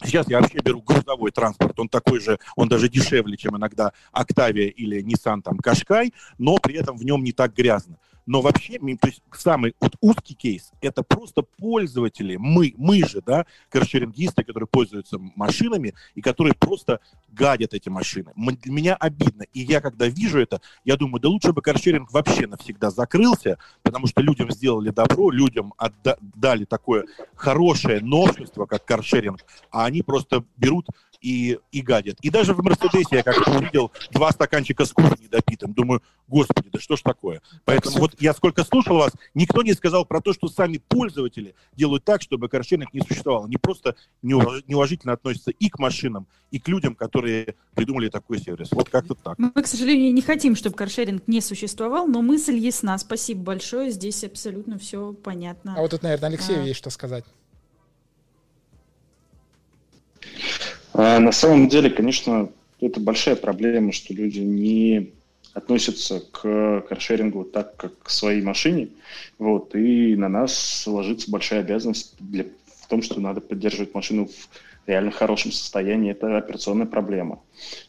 Сейчас 0.00 0.28
я 0.28 0.40
вообще 0.40 0.60
беру 0.60 0.80
грузовой 0.80 1.32
транспорт, 1.32 1.78
он 1.80 1.88
такой 1.88 2.20
же, 2.20 2.38
он 2.54 2.68
даже 2.68 2.88
дешевле, 2.88 3.36
чем 3.36 3.56
иногда 3.56 3.92
Octavia 4.12 4.68
или 4.68 5.02
Nissan 5.02 5.42
там 5.42 5.58
Qashqai, 5.58 6.12
но 6.38 6.56
при 6.58 6.76
этом 6.76 6.96
в 6.96 7.04
нем 7.04 7.24
не 7.24 7.32
так 7.32 7.52
грязно. 7.52 7.98
Но 8.28 8.42
вообще, 8.42 8.78
то 8.78 9.08
есть 9.08 9.22
самый 9.32 9.74
вот 9.80 9.96
узкий 10.02 10.34
кейс– 10.34 10.70
это 10.82 11.02
просто 11.02 11.40
пользователи, 11.40 12.36
мы, 12.36 12.74
мы 12.76 13.02
же, 13.02 13.22
да, 13.22 13.46
каршерингисты, 13.70 14.44
которые 14.44 14.66
пользуются 14.66 15.18
машинами 15.34 15.94
и 16.14 16.20
которые 16.20 16.52
просто 16.52 17.00
гадят 17.28 17.72
эти 17.72 17.88
машины. 17.88 18.30
Для 18.36 18.70
меня 18.70 18.96
обидно. 18.96 19.44
И 19.54 19.60
я, 19.60 19.80
когда 19.80 20.08
вижу 20.08 20.38
это, 20.40 20.60
я 20.84 20.98
думаю, 20.98 21.22
да 21.22 21.30
лучше 21.30 21.54
бы 21.54 21.62
каршеринг 21.62 22.12
вообще 22.12 22.46
навсегда 22.46 22.90
закрылся, 22.90 23.56
потому 23.82 24.06
что 24.06 24.20
людям 24.20 24.50
сделали 24.50 24.90
добро, 24.90 25.30
людям 25.30 25.72
отдали 25.78 26.66
такое 26.66 27.06
хорошее 27.34 28.02
новшество, 28.02 28.66
как 28.66 28.84
каршеринг, 28.84 29.42
а 29.70 29.86
они 29.86 30.02
просто 30.02 30.44
берут 30.58 30.88
и, 31.20 31.58
и 31.72 31.82
гадят. 31.82 32.18
И 32.20 32.30
даже 32.30 32.54
в 32.54 32.62
Мерседесе 32.62 33.16
я 33.16 33.22
как-то 33.22 33.50
увидел 33.50 33.92
два 34.10 34.30
стаканчика 34.32 34.84
с 34.84 34.92
кофе 34.92 35.16
недопитым. 35.20 35.72
Думаю, 35.72 36.02
господи, 36.26 36.70
да 36.72 36.78
что 36.78 36.96
ж 36.96 37.02
такое? 37.02 37.42
Поэтому 37.64 37.98
вот 37.98 38.20
я 38.20 38.32
сколько 38.32 38.64
слушал 38.64 38.96
вас, 38.96 39.12
никто 39.34 39.62
не 39.62 39.72
сказал 39.74 40.04
про 40.04 40.20
то, 40.20 40.32
что 40.32 40.48
сами 40.48 40.78
пользователи 40.78 41.54
делают 41.76 42.04
так, 42.04 42.22
чтобы 42.22 42.48
каршеринг 42.48 42.92
не 42.92 43.00
существовал. 43.00 43.44
Они 43.44 43.56
просто 43.56 43.96
неуважительно 44.22 45.14
относятся 45.14 45.50
и 45.50 45.68
к 45.68 45.78
машинам, 45.78 46.26
и 46.50 46.58
к 46.58 46.68
людям, 46.68 46.94
которые 46.94 47.54
придумали 47.74 48.08
такой 48.08 48.38
сервис. 48.38 48.68
Вот 48.72 48.88
как-то 48.88 49.14
так. 49.14 49.38
Мы, 49.38 49.50
к 49.50 49.66
сожалению, 49.66 50.12
не 50.12 50.22
хотим, 50.22 50.56
чтобы 50.56 50.76
каршеринг 50.76 51.26
не 51.26 51.40
существовал, 51.40 52.06
но 52.06 52.22
мысль 52.22 52.56
ясна. 52.56 52.96
Спасибо 52.98 53.42
большое. 53.42 53.90
Здесь 53.90 54.24
абсолютно 54.24 54.78
все 54.78 55.12
понятно. 55.12 55.74
А 55.76 55.80
вот 55.80 55.90
тут, 55.90 56.02
наверное, 56.02 56.28
Алексею 56.28 56.62
а... 56.62 56.64
есть 56.64 56.78
что 56.78 56.90
сказать. 56.90 57.24
На 60.98 61.32
самом 61.32 61.68
деле, 61.68 61.90
конечно, 61.90 62.50
это 62.80 63.00
большая 63.00 63.36
проблема, 63.36 63.92
что 63.92 64.12
люди 64.14 64.40
не 64.40 65.12
относятся 65.54 66.20
к 66.20 66.84
каршерингу 66.88 67.44
так, 67.44 67.76
как 67.76 67.98
к 68.00 68.10
своей 68.10 68.42
машине. 68.42 68.88
Вот, 69.38 69.74
и 69.74 70.16
на 70.16 70.28
нас 70.28 70.84
ложится 70.86 71.30
большая 71.30 71.60
обязанность 71.60 72.14
для, 72.18 72.44
в 72.80 72.86
том, 72.88 73.02
что 73.02 73.20
надо 73.20 73.40
поддерживать 73.40 73.94
машину 73.94 74.26
в 74.26 74.48
реально 74.88 75.10
хорошем 75.10 75.52
состоянии. 75.52 76.10
Это 76.10 76.38
операционная 76.38 76.86
проблема. 76.86 77.40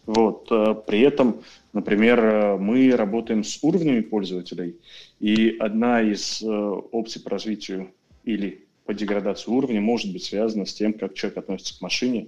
Вот, 0.05 0.47
э, 0.51 0.75
при 0.85 1.01
этом, 1.01 1.41
например, 1.73 2.19
э, 2.19 2.57
мы 2.57 2.91
работаем 2.95 3.43
с 3.43 3.59
уровнями 3.61 4.01
пользователей, 4.01 4.75
и 5.19 5.55
одна 5.59 6.01
из 6.01 6.41
э, 6.41 6.47
опций 6.47 7.21
по 7.21 7.29
развитию 7.29 7.91
или 8.23 8.65
по 8.85 8.93
деградации 8.93 9.51
уровня 9.51 9.79
может 9.81 10.11
быть 10.11 10.23
связана 10.23 10.65
с 10.65 10.73
тем, 10.73 10.93
как 10.93 11.13
человек 11.13 11.37
относится 11.37 11.77
к 11.77 11.81
машине, 11.81 12.27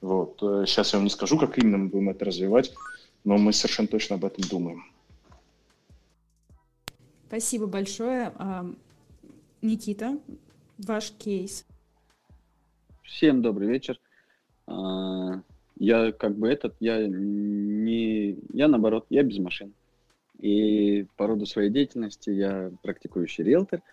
вот. 0.00 0.38
Сейчас 0.40 0.92
э, 0.92 0.96
я 0.96 0.98
вам 0.98 1.04
не 1.04 1.10
скажу, 1.10 1.38
как 1.38 1.58
именно 1.58 1.78
мы 1.78 1.88
будем 1.88 2.10
это 2.10 2.24
развивать, 2.24 2.72
но 3.24 3.36
мы 3.38 3.52
совершенно 3.52 3.88
точно 3.88 4.16
об 4.16 4.24
этом 4.24 4.44
думаем. 4.48 4.84
Спасибо 7.26 7.66
большое. 7.66 8.32
Никита, 9.60 10.18
ваш 10.78 11.10
кейс. 11.10 11.66
Всем 13.02 13.42
добрый 13.42 13.68
вечер. 13.68 14.00
А, 14.66 15.42
я 15.78 16.12
как 16.12 16.36
бы 16.36 16.48
этот, 16.48 16.76
я 16.80 17.06
не, 17.06 18.38
я 18.52 18.68
наоборот, 18.68 19.06
я 19.10 19.22
без 19.22 19.38
машин. 19.38 19.74
И 20.38 21.06
по 21.16 21.26
роду 21.26 21.44
своей 21.44 21.70
деятельности 21.70 22.30
я 22.30 22.70
практикующий 22.82 23.44
риэлтор– 23.44 23.82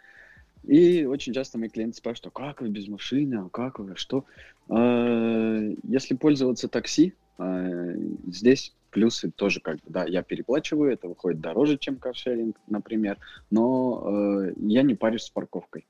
и 0.67 1.05
очень 1.05 1.33
часто 1.33 1.57
мои 1.57 1.69
клиенты 1.69 1.97
спрашивают, 1.97 2.33
а 2.35 2.39
как 2.39 2.61
вы 2.61 2.69
без 2.69 2.87
машины, 2.87 3.35
а 3.35 3.49
как 3.49 3.79
вы, 3.79 3.95
что? 3.95 4.25
А, 4.69 5.59
если 5.83 6.15
пользоваться 6.15 6.67
такси, 6.67 7.13
а, 7.37 7.93
здесь 8.27 8.73
плюсы 8.91 9.31
тоже 9.31 9.59
как 9.59 9.75
бы, 9.75 9.81
да, 9.87 10.05
я 10.05 10.23
переплачиваю, 10.23 10.91
это 10.91 11.07
выходит 11.07 11.41
дороже, 11.41 11.77
чем 11.77 11.97
каршеринг, 11.97 12.55
например, 12.67 13.17
но 13.51 14.51
я 14.57 14.83
не 14.83 14.95
парюсь 14.95 15.23
с 15.23 15.29
парковкой. 15.29 15.85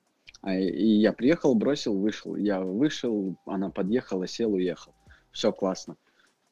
И 0.48 0.88
я 0.88 1.14
приехал, 1.14 1.56
бросил, 1.56 1.98
вышел. 1.98 2.36
Я 2.36 2.62
вышел, 2.62 3.36
она 3.46 3.70
подъехала, 3.70 4.28
сел, 4.28 4.54
уехал. 4.54 4.94
Все 5.32 5.52
классно. 5.52 5.98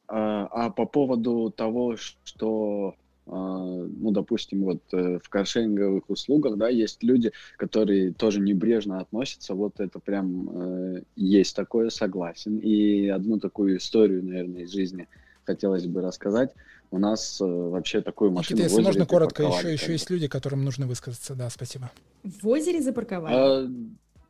А, 0.06 0.70
по 0.70 0.84
поводу 0.84 1.50
того, 1.50 1.96
что 1.96 2.94
ну, 3.26 4.10
допустим, 4.10 4.64
вот 4.64 4.82
э, 4.92 5.18
в 5.22 5.28
каршеринговых 5.30 6.10
услугах, 6.10 6.58
да, 6.58 6.68
есть 6.68 7.02
люди, 7.02 7.32
которые 7.56 8.12
тоже 8.12 8.40
небрежно 8.40 9.00
относятся, 9.00 9.54
вот 9.54 9.80
это 9.80 9.98
прям 9.98 10.50
э, 10.50 11.02
есть 11.16 11.56
такое, 11.56 11.88
согласен. 11.88 12.58
И 12.58 13.08
одну 13.08 13.38
такую 13.38 13.78
историю, 13.78 14.22
наверное, 14.24 14.62
из 14.62 14.72
жизни 14.72 15.08
хотелось 15.44 15.86
бы 15.86 16.02
рассказать. 16.02 16.52
У 16.90 16.98
нас 16.98 17.40
э, 17.40 17.44
вообще 17.44 18.02
такую 18.02 18.30
машину 18.30 18.58
Никита, 18.58 18.70
если 18.70 18.84
можно 18.84 19.06
коротко, 19.06 19.42
еще, 19.42 19.72
еще 19.72 19.92
есть 19.92 20.10
люди, 20.10 20.28
которым 20.28 20.62
нужно 20.62 20.86
высказаться, 20.86 21.34
да, 21.34 21.48
спасибо. 21.48 21.90
В 22.22 22.46
озере 22.46 22.82
запарковали? 22.82 23.34
А, 23.34 23.70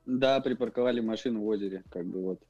да, 0.06 0.40
припарковали 0.40 1.00
машину 1.00 1.40
в 1.40 1.46
озере, 1.46 1.82
как 1.90 2.06
бы 2.06 2.22
вот 2.22 2.40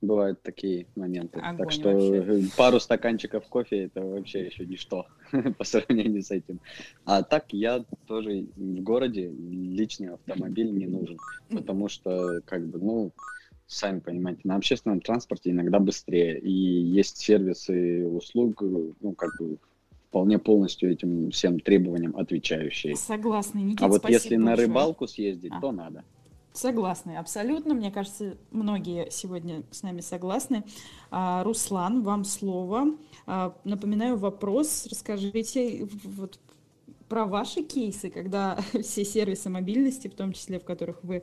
бывают 0.00 0.42
такие 0.42 0.86
моменты. 0.96 1.40
Огонь 1.40 1.58
так 1.58 1.72
что 1.72 1.92
вообще. 1.92 2.48
пару 2.56 2.80
стаканчиков 2.80 3.46
кофе 3.46 3.84
это 3.84 4.02
вообще 4.02 4.46
еще 4.46 4.66
ничто 4.66 5.06
по 5.58 5.64
сравнению 5.64 6.22
с 6.22 6.30
этим. 6.30 6.60
А 7.04 7.22
так 7.22 7.52
я 7.52 7.84
тоже 8.06 8.46
в 8.56 8.80
городе 8.82 9.30
личный 9.30 10.14
автомобиль 10.14 10.70
не 10.70 10.86
нужен, 10.86 11.18
потому 11.50 11.88
что 11.88 12.40
как 12.44 12.66
бы 12.66 12.78
ну 12.78 13.12
сами 13.70 14.00
понимаете, 14.00 14.40
на 14.44 14.56
общественном 14.56 15.00
транспорте 15.00 15.50
иногда 15.50 15.78
быстрее, 15.78 16.38
и 16.40 16.50
есть 16.50 17.18
сервисы 17.18 18.04
услуг, 18.04 18.60
ну, 18.62 19.14
как 19.16 19.30
бы 19.38 19.58
вполне 20.08 20.40
полностью 20.40 20.90
этим 20.90 21.30
всем 21.30 21.60
требованиям 21.60 22.16
отвечающие. 22.16 22.96
Согласна, 22.96 23.60
Никита, 23.60 23.84
А 23.84 23.88
вот 23.88 24.08
если 24.10 24.34
на 24.34 24.56
рыбалку 24.56 25.06
съездить, 25.06 25.52
а. 25.54 25.60
то 25.60 25.70
надо. 25.70 26.04
Согласны, 26.52 27.16
абсолютно. 27.16 27.74
Мне 27.74 27.92
кажется, 27.92 28.36
многие 28.50 29.08
сегодня 29.10 29.62
с 29.70 29.84
нами 29.84 30.00
согласны. 30.00 30.64
А, 31.10 31.44
Руслан, 31.44 32.02
вам 32.02 32.24
слово. 32.24 32.96
А, 33.26 33.56
напоминаю 33.62 34.16
вопрос. 34.16 34.88
Расскажите 34.90 35.88
вот 36.02 36.40
про 37.08 37.24
ваши 37.24 37.62
кейсы, 37.62 38.10
когда 38.10 38.58
все 38.82 39.04
сервисы 39.04 39.48
мобильности, 39.48 40.08
в 40.08 40.14
том 40.14 40.32
числе 40.32 40.58
в 40.58 40.64
которых 40.64 41.04
вы 41.04 41.22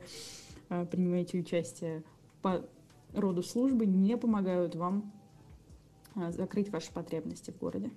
а, 0.70 0.86
принимаете 0.86 1.38
участие 1.38 2.04
по 2.40 2.64
роду 3.12 3.42
службы, 3.42 3.84
не 3.84 4.16
помогают 4.16 4.76
вам 4.76 5.12
закрыть 6.30 6.70
ваши 6.70 6.90
потребности 6.90 7.50
в 7.50 7.58
городе. 7.58 7.90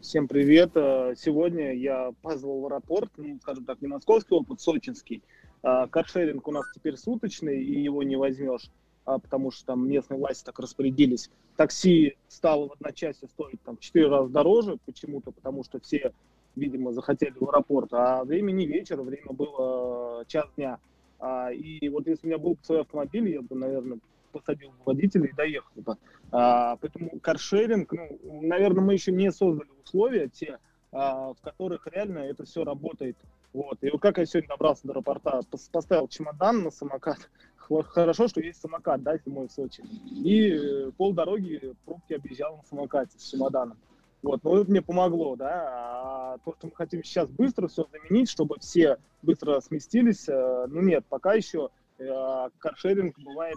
Всем 0.00 0.26
привет. 0.26 0.70
Сегодня 0.74 1.74
я 1.74 2.12
позвал 2.22 2.60
в 2.60 2.66
аэропорт, 2.66 3.10
ну, 3.16 3.38
скажем 3.40 3.64
так, 3.64 3.80
не 3.82 3.88
московский 3.88 4.34
опыт, 4.34 4.60
сочинский. 4.60 5.22
А, 5.62 5.86
каршеринг 5.86 6.46
у 6.48 6.52
нас 6.52 6.64
теперь 6.74 6.96
суточный, 6.96 7.62
и 7.62 7.80
его 7.80 8.02
не 8.02 8.16
возьмешь, 8.16 8.68
а, 9.04 9.18
потому 9.18 9.50
что 9.50 9.66
там 9.66 9.88
местные 9.88 10.18
власти 10.18 10.44
так 10.44 10.58
распорядились. 10.58 11.30
Такси 11.56 12.16
стало 12.28 12.68
в 12.68 12.72
одночасье 12.72 13.28
стоить 13.28 13.62
там 13.62 13.76
в 13.76 13.80
4 13.80 14.08
раза 14.08 14.28
дороже 14.28 14.78
почему-то, 14.84 15.30
потому 15.30 15.62
что 15.62 15.78
все, 15.80 16.12
видимо, 16.56 16.92
захотели 16.92 17.34
в 17.38 17.48
аэропорт, 17.48 17.92
а 17.92 18.24
время 18.24 18.50
не 18.50 18.66
вечер, 18.66 19.00
время 19.00 19.32
было 19.32 20.24
час 20.26 20.46
дня. 20.56 20.78
А, 21.20 21.52
и 21.52 21.88
вот 21.88 22.08
если 22.08 22.26
у 22.26 22.30
меня 22.30 22.38
был 22.38 22.58
свой 22.62 22.80
автомобиль, 22.80 23.28
я 23.28 23.42
бы, 23.42 23.54
наверное, 23.54 24.00
посадил 24.32 24.70
бы 24.70 24.78
водителя 24.86 25.26
и 25.26 25.32
доехал 25.32 25.70
бы. 25.76 25.96
Поэтому 26.30 27.20
каршеринг, 27.20 27.92
ну, 27.92 28.40
наверное, 28.42 28.82
мы 28.82 28.94
еще 28.94 29.12
не 29.12 29.30
создали 29.30 29.68
условия 29.84 30.28
те, 30.28 30.58
в 30.90 31.36
которых 31.42 31.86
реально 31.86 32.20
это 32.20 32.44
все 32.44 32.64
работает 32.64 33.18
вот. 33.52 33.78
И 33.82 33.90
вот 33.90 34.00
как 34.00 34.18
я 34.18 34.26
сегодня 34.26 34.48
добрался 34.48 34.86
до 34.86 34.92
аэропорта, 34.92 35.42
поставил 35.70 36.08
чемодан 36.08 36.62
на 36.62 36.70
самокат. 36.70 37.30
Хорошо, 37.56 38.28
что 38.28 38.40
есть 38.40 38.60
самокат, 38.60 39.02
да, 39.02 39.16
зимой 39.18 39.48
в 39.48 39.52
Сочи. 39.52 39.82
И 40.10 40.50
э, 40.50 40.90
пол 40.96 41.12
дороги 41.12 41.74
пробки 41.84 42.14
объезжал 42.14 42.58
на 42.58 42.62
самокате 42.64 43.18
с 43.18 43.30
чемоданом. 43.30 43.78
Вот, 44.22 44.44
но 44.44 44.58
это 44.58 44.70
мне 44.70 44.82
помогло, 44.82 45.36
да. 45.36 46.34
А 46.34 46.38
то, 46.44 46.54
что 46.58 46.66
мы 46.66 46.72
хотим 46.74 47.02
сейчас 47.02 47.28
быстро 47.28 47.68
все 47.68 47.86
заменить, 47.90 48.28
чтобы 48.28 48.56
все 48.60 48.98
быстро 49.22 49.60
сместились, 49.60 50.28
э, 50.28 50.66
ну 50.68 50.80
нет, 50.80 51.04
пока 51.08 51.34
еще 51.34 51.70
э, 51.98 52.48
каршеринг 52.58 53.18
бывает, 53.18 53.56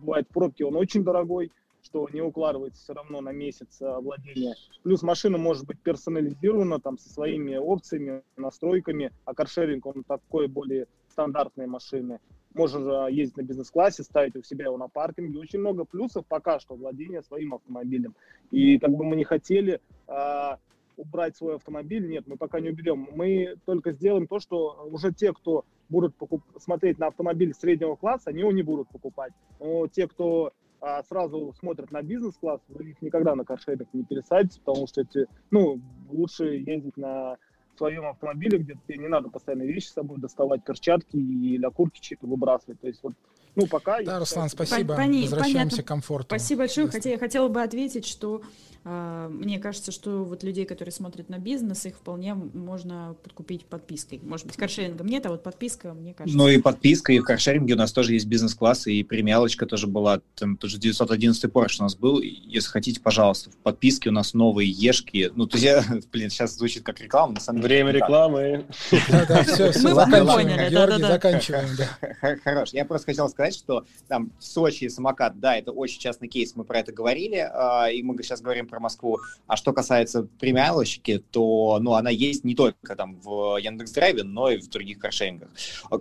бывает 0.00 0.28
пробки, 0.28 0.62
он 0.62 0.76
очень 0.76 1.04
дорогой, 1.04 1.52
что 1.92 2.08
не 2.10 2.22
укладывается 2.22 2.82
все 2.82 2.94
равно 2.94 3.20
на 3.20 3.32
месяц 3.32 3.82
э, 3.82 3.98
владения. 3.98 4.54
Плюс 4.82 5.02
машина 5.02 5.36
может 5.36 5.66
быть 5.66 5.78
персонализирована 5.80 6.80
там 6.80 6.96
со 6.96 7.10
своими 7.10 7.56
опциями, 7.56 8.22
настройками, 8.36 9.12
а 9.26 9.34
каршеринг, 9.34 9.84
он 9.84 10.02
такой 10.02 10.48
более 10.48 10.86
стандартные 11.10 11.68
машины. 11.68 12.18
Можно 12.54 13.08
ездить 13.08 13.36
на 13.36 13.42
бизнес-классе, 13.42 14.04
ставить 14.04 14.36
у 14.36 14.42
себя 14.42 14.66
его 14.66 14.78
на 14.78 14.88
паркинге. 14.88 15.38
Очень 15.38 15.60
много 15.60 15.84
плюсов 15.84 16.24
пока 16.26 16.58
что 16.60 16.74
владения 16.74 17.22
своим 17.22 17.54
автомобилем. 17.54 18.14
И 18.50 18.78
как 18.78 18.90
бы 18.90 19.04
мы 19.04 19.16
не 19.16 19.24
хотели 19.24 19.80
а, 20.06 20.58
убрать 20.96 21.36
свой 21.36 21.56
автомобиль, 21.56 22.06
нет, 22.08 22.26
мы 22.26 22.36
пока 22.36 22.60
не 22.60 22.70
уберем. 22.70 23.08
Мы 23.14 23.56
только 23.64 23.92
сделаем 23.92 24.26
то, 24.26 24.38
что 24.38 24.88
уже 24.90 25.12
те, 25.12 25.32
кто 25.32 25.64
будут 25.88 26.14
покуп- 26.18 26.58
смотреть 26.58 26.98
на 26.98 27.08
автомобиль 27.08 27.54
среднего 27.54 27.96
класса, 27.96 28.30
они 28.30 28.40
его 28.40 28.52
не 28.52 28.62
будут 28.62 28.88
покупать. 28.88 29.32
Но 29.58 29.86
те, 29.88 30.06
кто 30.06 30.52
а 30.82 31.02
сразу 31.04 31.54
смотрят 31.58 31.92
на 31.92 32.02
бизнес-класс, 32.02 32.60
вы 32.68 32.90
их 32.90 33.02
никогда 33.02 33.36
на 33.36 33.44
каршеринг 33.44 33.88
не 33.92 34.02
пересадите, 34.02 34.60
потому 34.64 34.88
что 34.88 35.02
эти, 35.02 35.26
ну, 35.50 35.80
лучше 36.10 36.56
ездить 36.56 36.96
на 36.96 37.36
своем 37.76 38.04
автомобиле, 38.06 38.58
где 38.58 38.74
тебе 38.86 38.98
не 38.98 39.08
надо 39.08 39.30
постоянно 39.30 39.62
вещи 39.62 39.86
с 39.86 39.92
собой 39.92 40.18
доставать, 40.18 40.64
перчатки 40.64 41.16
или 41.16 41.64
окурки 41.64 42.00
чьи-то 42.00 42.26
выбрасывать. 42.26 42.80
То 42.80 42.88
есть 42.88 43.02
вот 43.02 43.14
ну, 43.54 43.66
пока... 43.66 44.02
Да, 44.02 44.18
Руслан, 44.18 44.48
спасибо. 44.48 44.94
Пон- 44.94 45.20
Возвращаемся 45.22 45.58
понятно. 45.58 45.82
к 45.82 45.86
комфорту. 45.86 46.26
Спасибо 46.26 46.60
большое. 46.60 46.88
Хотя 46.88 47.10
я 47.10 47.18
хотела 47.18 47.48
бы 47.48 47.62
ответить, 47.62 48.06
что 48.06 48.42
мне 48.84 49.58
кажется, 49.60 49.92
что 49.92 50.24
вот 50.24 50.42
людей, 50.42 50.64
которые 50.64 50.92
смотрят 50.92 51.28
на 51.28 51.38
бизнес, 51.38 51.86
их 51.86 51.96
вполне 51.96 52.34
можно 52.34 53.14
подкупить 53.22 53.64
подпиской. 53.64 54.20
Может 54.22 54.46
быть, 54.46 54.56
каршерингом 54.56 55.06
нет, 55.06 55.24
а 55.26 55.30
вот 55.30 55.42
подписка, 55.42 55.94
мне 55.94 56.14
кажется... 56.14 56.36
Ну 56.36 56.48
и 56.48 56.58
подписка, 56.58 57.12
и 57.12 57.20
в 57.20 57.24
каршеринге 57.24 57.74
у 57.74 57.76
нас 57.76 57.92
тоже 57.92 58.14
есть 58.14 58.26
бизнес-класс, 58.26 58.88
и 58.88 59.04
премиалочка 59.04 59.66
тоже 59.66 59.86
была. 59.86 60.20
Там 60.34 60.56
тоже 60.56 60.78
911 60.78 61.44
Porsche 61.44 61.76
у 61.80 61.82
нас 61.84 61.94
был. 61.94 62.20
Если 62.20 62.68
хотите, 62.70 63.00
пожалуйста, 63.00 63.50
в 63.50 63.56
подписке 63.56 64.10
у 64.10 64.12
нас 64.12 64.34
новые 64.34 64.68
ешки. 64.68 65.30
Ну, 65.34 65.46
то 65.46 65.56
есть 65.56 65.64
я, 65.64 65.84
блин, 66.12 66.30
сейчас 66.30 66.56
звучит 66.56 66.82
как 66.82 67.00
реклама, 67.00 67.34
на 67.34 67.40
самом 67.40 67.62
деле. 67.62 67.74
Время 67.74 67.92
рекламы. 67.92 68.66
Да-да, 69.08 69.44
все, 69.44 69.70
все, 69.70 69.94
заканчиваем. 69.94 70.70
Георгий, 70.70 71.02
заканчиваем, 71.02 71.68
да. 71.76 72.36
Хорош. 72.42 72.70
Я 72.72 72.84
просто 72.84 73.06
хотел 73.06 73.28
сказать, 73.28 73.54
что 73.54 73.84
там 74.08 74.32
Сочи 74.40 74.88
самокат, 74.88 75.38
да, 75.38 75.56
это 75.56 75.72
очень 75.72 76.00
частный 76.00 76.28
кейс, 76.28 76.56
мы 76.56 76.64
про 76.64 76.80
это 76.80 76.92
говорили, 76.92 77.36
э, 77.38 77.94
и 77.94 78.02
мы 78.02 78.20
сейчас 78.22 78.40
говорим 78.40 78.66
про 78.72 78.80
Москву. 78.80 79.18
А 79.46 79.56
что 79.56 79.74
касается 79.74 80.26
премиалочки, 80.40 81.22
то, 81.30 81.78
ну, 81.78 81.92
она 81.92 82.08
есть 82.08 82.42
не 82.42 82.54
только 82.54 82.96
там 82.96 83.20
в 83.20 83.58
Яндекс.Драйве, 83.58 84.22
но 84.22 84.50
и 84.50 84.56
в 84.56 84.70
других 84.70 84.98
каршерингах. 84.98 85.50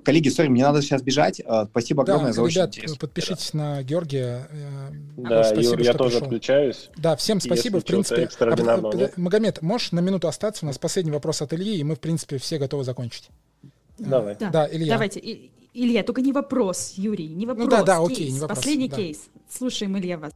Коллеги, 0.04 0.30
сори, 0.30 0.48
мне 0.48 0.64
надо 0.64 0.82
сейчас 0.82 1.02
бежать. 1.02 1.42
Э, 1.42 1.66
спасибо 1.70 2.04
огромное 2.04 2.28
да, 2.28 2.34
за 2.34 2.42
ребят, 2.42 2.50
очень 2.50 2.62
интересную 2.70 3.00
подпишитесь 3.00 3.50
да. 3.52 3.60
на 3.60 3.84
Георгия. 3.84 4.48
Э, 4.50 4.90
да, 5.18 5.44
спасибо, 5.44 5.74
Юр, 5.74 5.82
я 5.82 5.94
тоже 5.94 6.12
пришел. 6.12 6.28
отключаюсь. 6.28 6.90
Да, 6.96 7.18
всем 7.18 7.42
спасибо. 7.42 7.82
в 7.82 7.86
принципе, 7.86 8.30
а, 8.40 9.10
Магомед, 9.18 9.62
можешь 9.62 9.92
на 9.92 10.00
минуту 10.00 10.30
остаться? 10.30 10.66
У 10.66 10.68
нас 10.68 10.78
последний 10.78 11.12
вопрос 11.12 11.42
от 11.42 11.54
Ильи, 11.54 11.76
и 11.76 11.84
мы, 11.84 11.96
в 11.96 12.00
принципе, 12.00 12.38
все 12.38 12.58
готовы 12.58 12.86
закончить. 12.86 13.28
Давай. 14.00 14.38
Да, 14.40 14.50
да 14.50 14.70
Илья. 14.72 14.94
Давайте. 14.94 15.20
Илья, 15.74 16.04
только 16.04 16.22
не 16.22 16.32
вопрос, 16.32 16.94
Юрий, 16.96 17.28
не 17.28 17.46
вопрос. 17.46 17.66
Ну 17.66 17.72
да, 17.72 17.84
да, 17.84 17.98
кейс, 17.98 18.12
окей, 18.12 18.32
не 18.32 18.40
вопрос. 18.40 18.58
Последний 18.58 18.88
да. 18.88 18.96
кейс. 18.96 19.30
Слушаем, 19.50 19.98
Илья, 19.98 20.18
вас. 20.18 20.32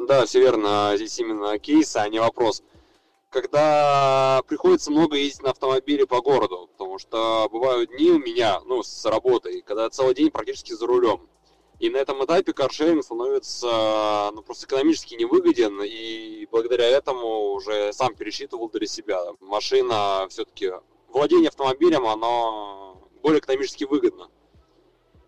Да, 0.00 0.26
все 0.26 0.40
верно. 0.40 0.92
Здесь 0.96 1.18
именно 1.18 1.58
кейс, 1.58 1.96
а 1.96 2.08
не 2.08 2.18
вопрос. 2.18 2.62
Когда 3.30 4.42
приходится 4.46 4.90
много 4.90 5.16
ездить 5.16 5.42
на 5.42 5.50
автомобиле 5.50 6.06
по 6.06 6.20
городу, 6.20 6.68
потому 6.72 6.98
что 6.98 7.48
бывают 7.50 7.90
дни 7.90 8.10
у 8.10 8.18
меня, 8.18 8.60
ну, 8.66 8.82
с 8.82 9.04
работой, 9.04 9.62
когда 9.62 9.90
целый 9.90 10.14
день 10.14 10.30
практически 10.30 10.72
за 10.72 10.86
рулем. 10.86 11.28
И 11.78 11.90
на 11.90 11.98
этом 11.98 12.24
этапе 12.24 12.52
каршеринг 12.52 13.04
становится 13.04 14.30
ну, 14.34 14.42
просто 14.42 14.66
экономически 14.66 15.14
невыгоден, 15.14 15.82
и 15.82 16.46
благодаря 16.50 16.86
этому 16.86 17.52
уже 17.52 17.92
сам 17.92 18.14
пересчитывал 18.14 18.70
для 18.70 18.86
себя. 18.86 19.20
Машина 19.40 20.26
все-таки, 20.30 20.72
владение 21.08 21.48
автомобилем, 21.48 22.06
оно 22.06 23.10
более 23.22 23.40
экономически 23.40 23.84
выгодно. 23.84 24.30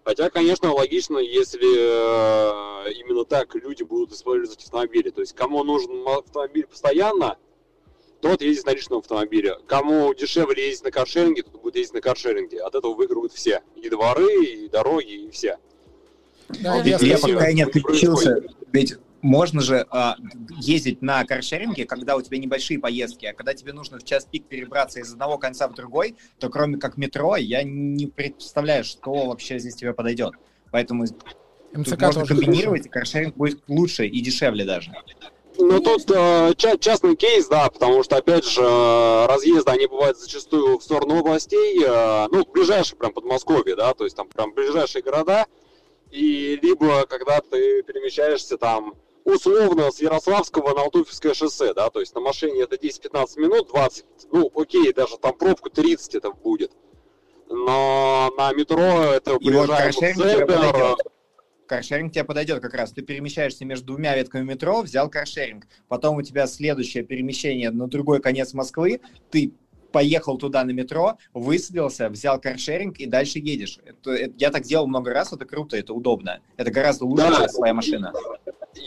Хотя, 0.09 0.31
конечно, 0.31 0.73
логично, 0.73 1.19
если 1.19 1.61
э, 1.61 2.93
именно 2.93 3.27
так 3.27 3.55
люди 3.55 3.83
будут 3.83 4.11
использовать 4.11 4.65
автомобили. 4.65 5.11
То 5.11 5.21
есть, 5.21 5.35
кому 5.35 5.63
нужен 5.65 6.03
автомобиль 6.09 6.67
постоянно, 6.67 7.37
тот 8.23 8.41
ездит 8.41 8.65
на 8.65 8.71
личном 8.71 9.01
автомобиле. 9.01 9.59
Кому 9.67 10.15
дешевле 10.15 10.69
ездить 10.69 10.85
на 10.85 10.91
каршеринге, 10.93 11.43
тот 11.43 11.61
будет 11.61 11.77
ездить 11.77 11.93
на 11.93 12.01
каршеринге. 12.01 12.63
От 12.63 12.75
этого 12.75 12.95
выигрывают 12.95 13.35
все. 13.35 13.61
И 13.77 13.91
дворы, 13.91 14.47
и 14.47 14.69
дороги, 14.71 15.27
и 15.27 15.31
все. 15.31 15.59
Да, 16.49 16.77
я, 16.77 16.97
я 16.97 17.19
пока 17.19 17.53
не 17.53 17.65
отключился, 17.65 18.45
ведь 18.73 18.95
можно 19.23 19.61
же 19.61 19.87
э, 19.91 20.11
ездить 20.61 21.03
на 21.03 21.25
каршеринге, 21.25 21.85
когда 21.87 22.17
у 22.17 22.23
тебя 22.23 22.39
небольшие 22.39 22.79
поездки, 22.79 23.27
а 23.27 23.35
когда 23.35 23.55
тебе 23.55 23.73
нужно 23.73 23.99
в 23.99 24.05
час 24.05 24.27
пик 24.31 24.47
перебраться 24.47 25.01
из 25.01 25.13
одного 25.13 25.39
конца 25.39 25.69
в 25.69 25.75
другой, 25.75 26.17
то 26.39 26.49
кроме 26.49 26.79
как 26.79 26.97
метро, 26.97 27.37
я 27.37 27.63
не 27.63 28.07
представляю, 28.07 28.85
что 28.85 29.27
вообще 29.27 29.59
здесь 29.59 29.75
тебе 29.75 29.93
подойдет. 29.93 30.35
Поэтому 30.71 31.05
МЦК 31.73 32.03
можно 32.03 32.27
комбинировать, 32.27 32.83
хорошо. 32.83 32.89
и 32.89 32.89
каршеринг 32.89 33.37
будет 33.37 33.63
лучше 33.69 34.07
и 34.07 34.21
дешевле 34.21 34.65
даже. 34.65 34.93
Ну, 35.61 35.81
тут 35.81 36.09
э, 36.11 36.53
частный 36.57 37.17
кейс, 37.17 37.49
да, 37.49 37.69
потому 37.69 38.05
что, 38.05 38.17
опять 38.17 38.45
же, 38.45 38.63
разъезды, 38.63 39.73
они 39.73 39.89
бывают 39.89 40.17
зачастую 40.17 40.79
в 40.79 40.83
сторону 40.85 41.19
областей, 41.19 41.83
э, 41.85 42.29
ну, 42.31 42.45
ближайшие 42.45 42.97
прям 42.97 43.13
Подмосковье, 43.13 43.75
да, 43.75 43.93
то 43.95 44.05
есть 44.05 44.15
там 44.15 44.29
прям 44.29 44.55
ближайшие 44.55 45.03
города, 45.03 45.47
и 46.13 46.59
либо 46.63 47.07
когда 47.07 47.41
ты 47.41 47.83
перемещаешься 47.83 48.57
там 48.57 48.95
условно 49.35 49.91
с 49.91 50.01
Ярославского 50.01 50.75
на 50.75 50.83
Алтуфьевское 50.83 51.35
шоссе, 51.35 51.75
да, 51.75 51.91
то 51.91 52.01
есть 52.01 52.15
на 52.15 52.21
машине 52.21 52.63
это 52.63 52.77
10-15 52.77 53.41
минут, 53.41 53.69
20, 53.69 54.05
ну, 54.33 54.51
окей, 54.55 54.93
даже 54.93 55.19
там 55.19 55.37
пробку 55.37 55.71
30 55.71 56.15
это 56.15 56.31
будет, 56.31 56.73
но 57.49 58.33
на 58.37 58.53
метро 58.53 58.83
это 59.13 59.39
приезжаем 59.39 59.93
вот 59.93 59.95
в 59.95 59.99
центр, 59.99 60.97
каршеринг 61.69 62.13
тебе 62.13 62.25
подойдет 62.25 62.61
как 62.61 62.75
раз. 62.75 62.93
Ты 62.93 63.03
перемещаешься 63.03 63.65
между 63.65 63.89
двумя 63.89 64.17
ветками 64.17 64.43
метро, 64.43 64.81
взял 64.81 65.09
каршеринг. 65.09 65.67
Потом 65.87 66.17
у 66.17 66.23
тебя 66.23 66.47
следующее 66.47 67.05
перемещение 67.05 67.71
на 67.71 67.87
другой 67.87 68.21
конец 68.21 68.55
Москвы. 68.55 69.01
Ты 69.31 69.53
поехал 69.93 70.39
туда 70.39 70.65
на 70.65 70.71
метро, 70.71 71.19
высадился, 71.33 72.09
взял 72.09 72.41
каршеринг 72.41 72.99
и 72.99 73.07
дальше 73.07 73.39
едешь. 73.39 73.79
Это, 73.85 74.13
это, 74.13 74.35
я 74.37 74.51
так 74.51 74.63
делал 74.63 74.87
много 74.87 75.13
раз, 75.13 75.33
это 75.33 75.45
круто, 75.45 75.77
это 75.77 75.95
удобно. 75.95 76.41
Это 76.57 76.71
гораздо 76.71 77.07
лучше, 77.07 77.29
да. 77.29 77.37
чем 77.37 77.49
своя 77.49 77.75
машина. 77.75 78.13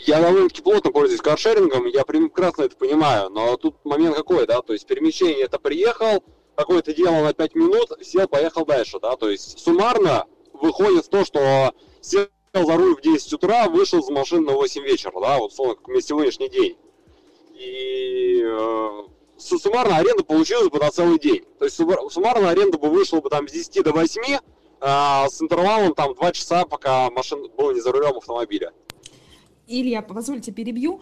Я 0.06 0.20
довольно-таки 0.20 0.62
плотно 0.62 0.90
пользуюсь 0.90 1.20
каршерингом, 1.20 1.86
я 1.86 2.04
прекрасно 2.04 2.62
это 2.62 2.76
понимаю, 2.76 3.30
но 3.30 3.56
тут 3.56 3.84
момент 3.84 4.16
какой, 4.16 4.46
да, 4.46 4.62
то 4.62 4.72
есть 4.72 4.86
перемещение 4.86 5.44
это 5.44 5.58
приехал, 5.58 6.24
какое-то 6.54 6.94
дело 6.94 7.22
на 7.22 7.32
5 7.34 7.54
минут, 7.54 7.92
сел, 8.00 8.28
поехал 8.28 8.64
дальше, 8.64 8.98
да, 9.00 9.16
то 9.16 9.28
есть 9.28 9.58
суммарно 9.58 10.26
выходит 10.52 11.08
то, 11.10 11.24
что 11.24 11.74
сел 12.00 12.26
за 12.54 12.76
руль 12.76 12.96
в 12.96 13.00
10 13.00 13.32
утра, 13.32 13.68
вышел 13.68 14.00
из 14.00 14.08
машины 14.08 14.46
на 14.46 14.52
8 14.52 14.82
вечера, 14.82 15.12
да, 15.20 15.38
вот 15.38 15.52
словно 15.52 15.74
как 15.74 16.02
сегодняшний 16.02 16.48
день. 16.48 16.76
И 17.54 18.42
э, 18.44 18.88
суммарно 19.42 19.96
аренда 19.96 20.24
получилась 20.24 20.68
бы 20.68 20.78
на 20.78 20.90
целый 20.90 21.18
день. 21.18 21.44
То 21.58 21.64
есть 21.66 21.76
суммарно 21.76 22.50
аренда 22.50 22.78
бы 22.78 22.88
вышла 22.88 23.20
бы 23.20 23.28
там 23.28 23.48
с 23.48 23.52
10 23.52 23.84
до 23.84 23.92
8, 23.92 24.38
а 24.80 25.28
с 25.28 25.40
интервалом 25.42 25.94
там 25.94 26.14
2 26.14 26.32
часа, 26.32 26.64
пока 26.64 27.10
машина 27.10 27.48
была 27.48 27.72
не 27.72 27.80
за 27.80 27.92
рулем 27.92 28.16
автомобиля. 28.16 28.72
Илья, 29.66 30.02
позвольте 30.02 30.52
перебью. 30.52 31.00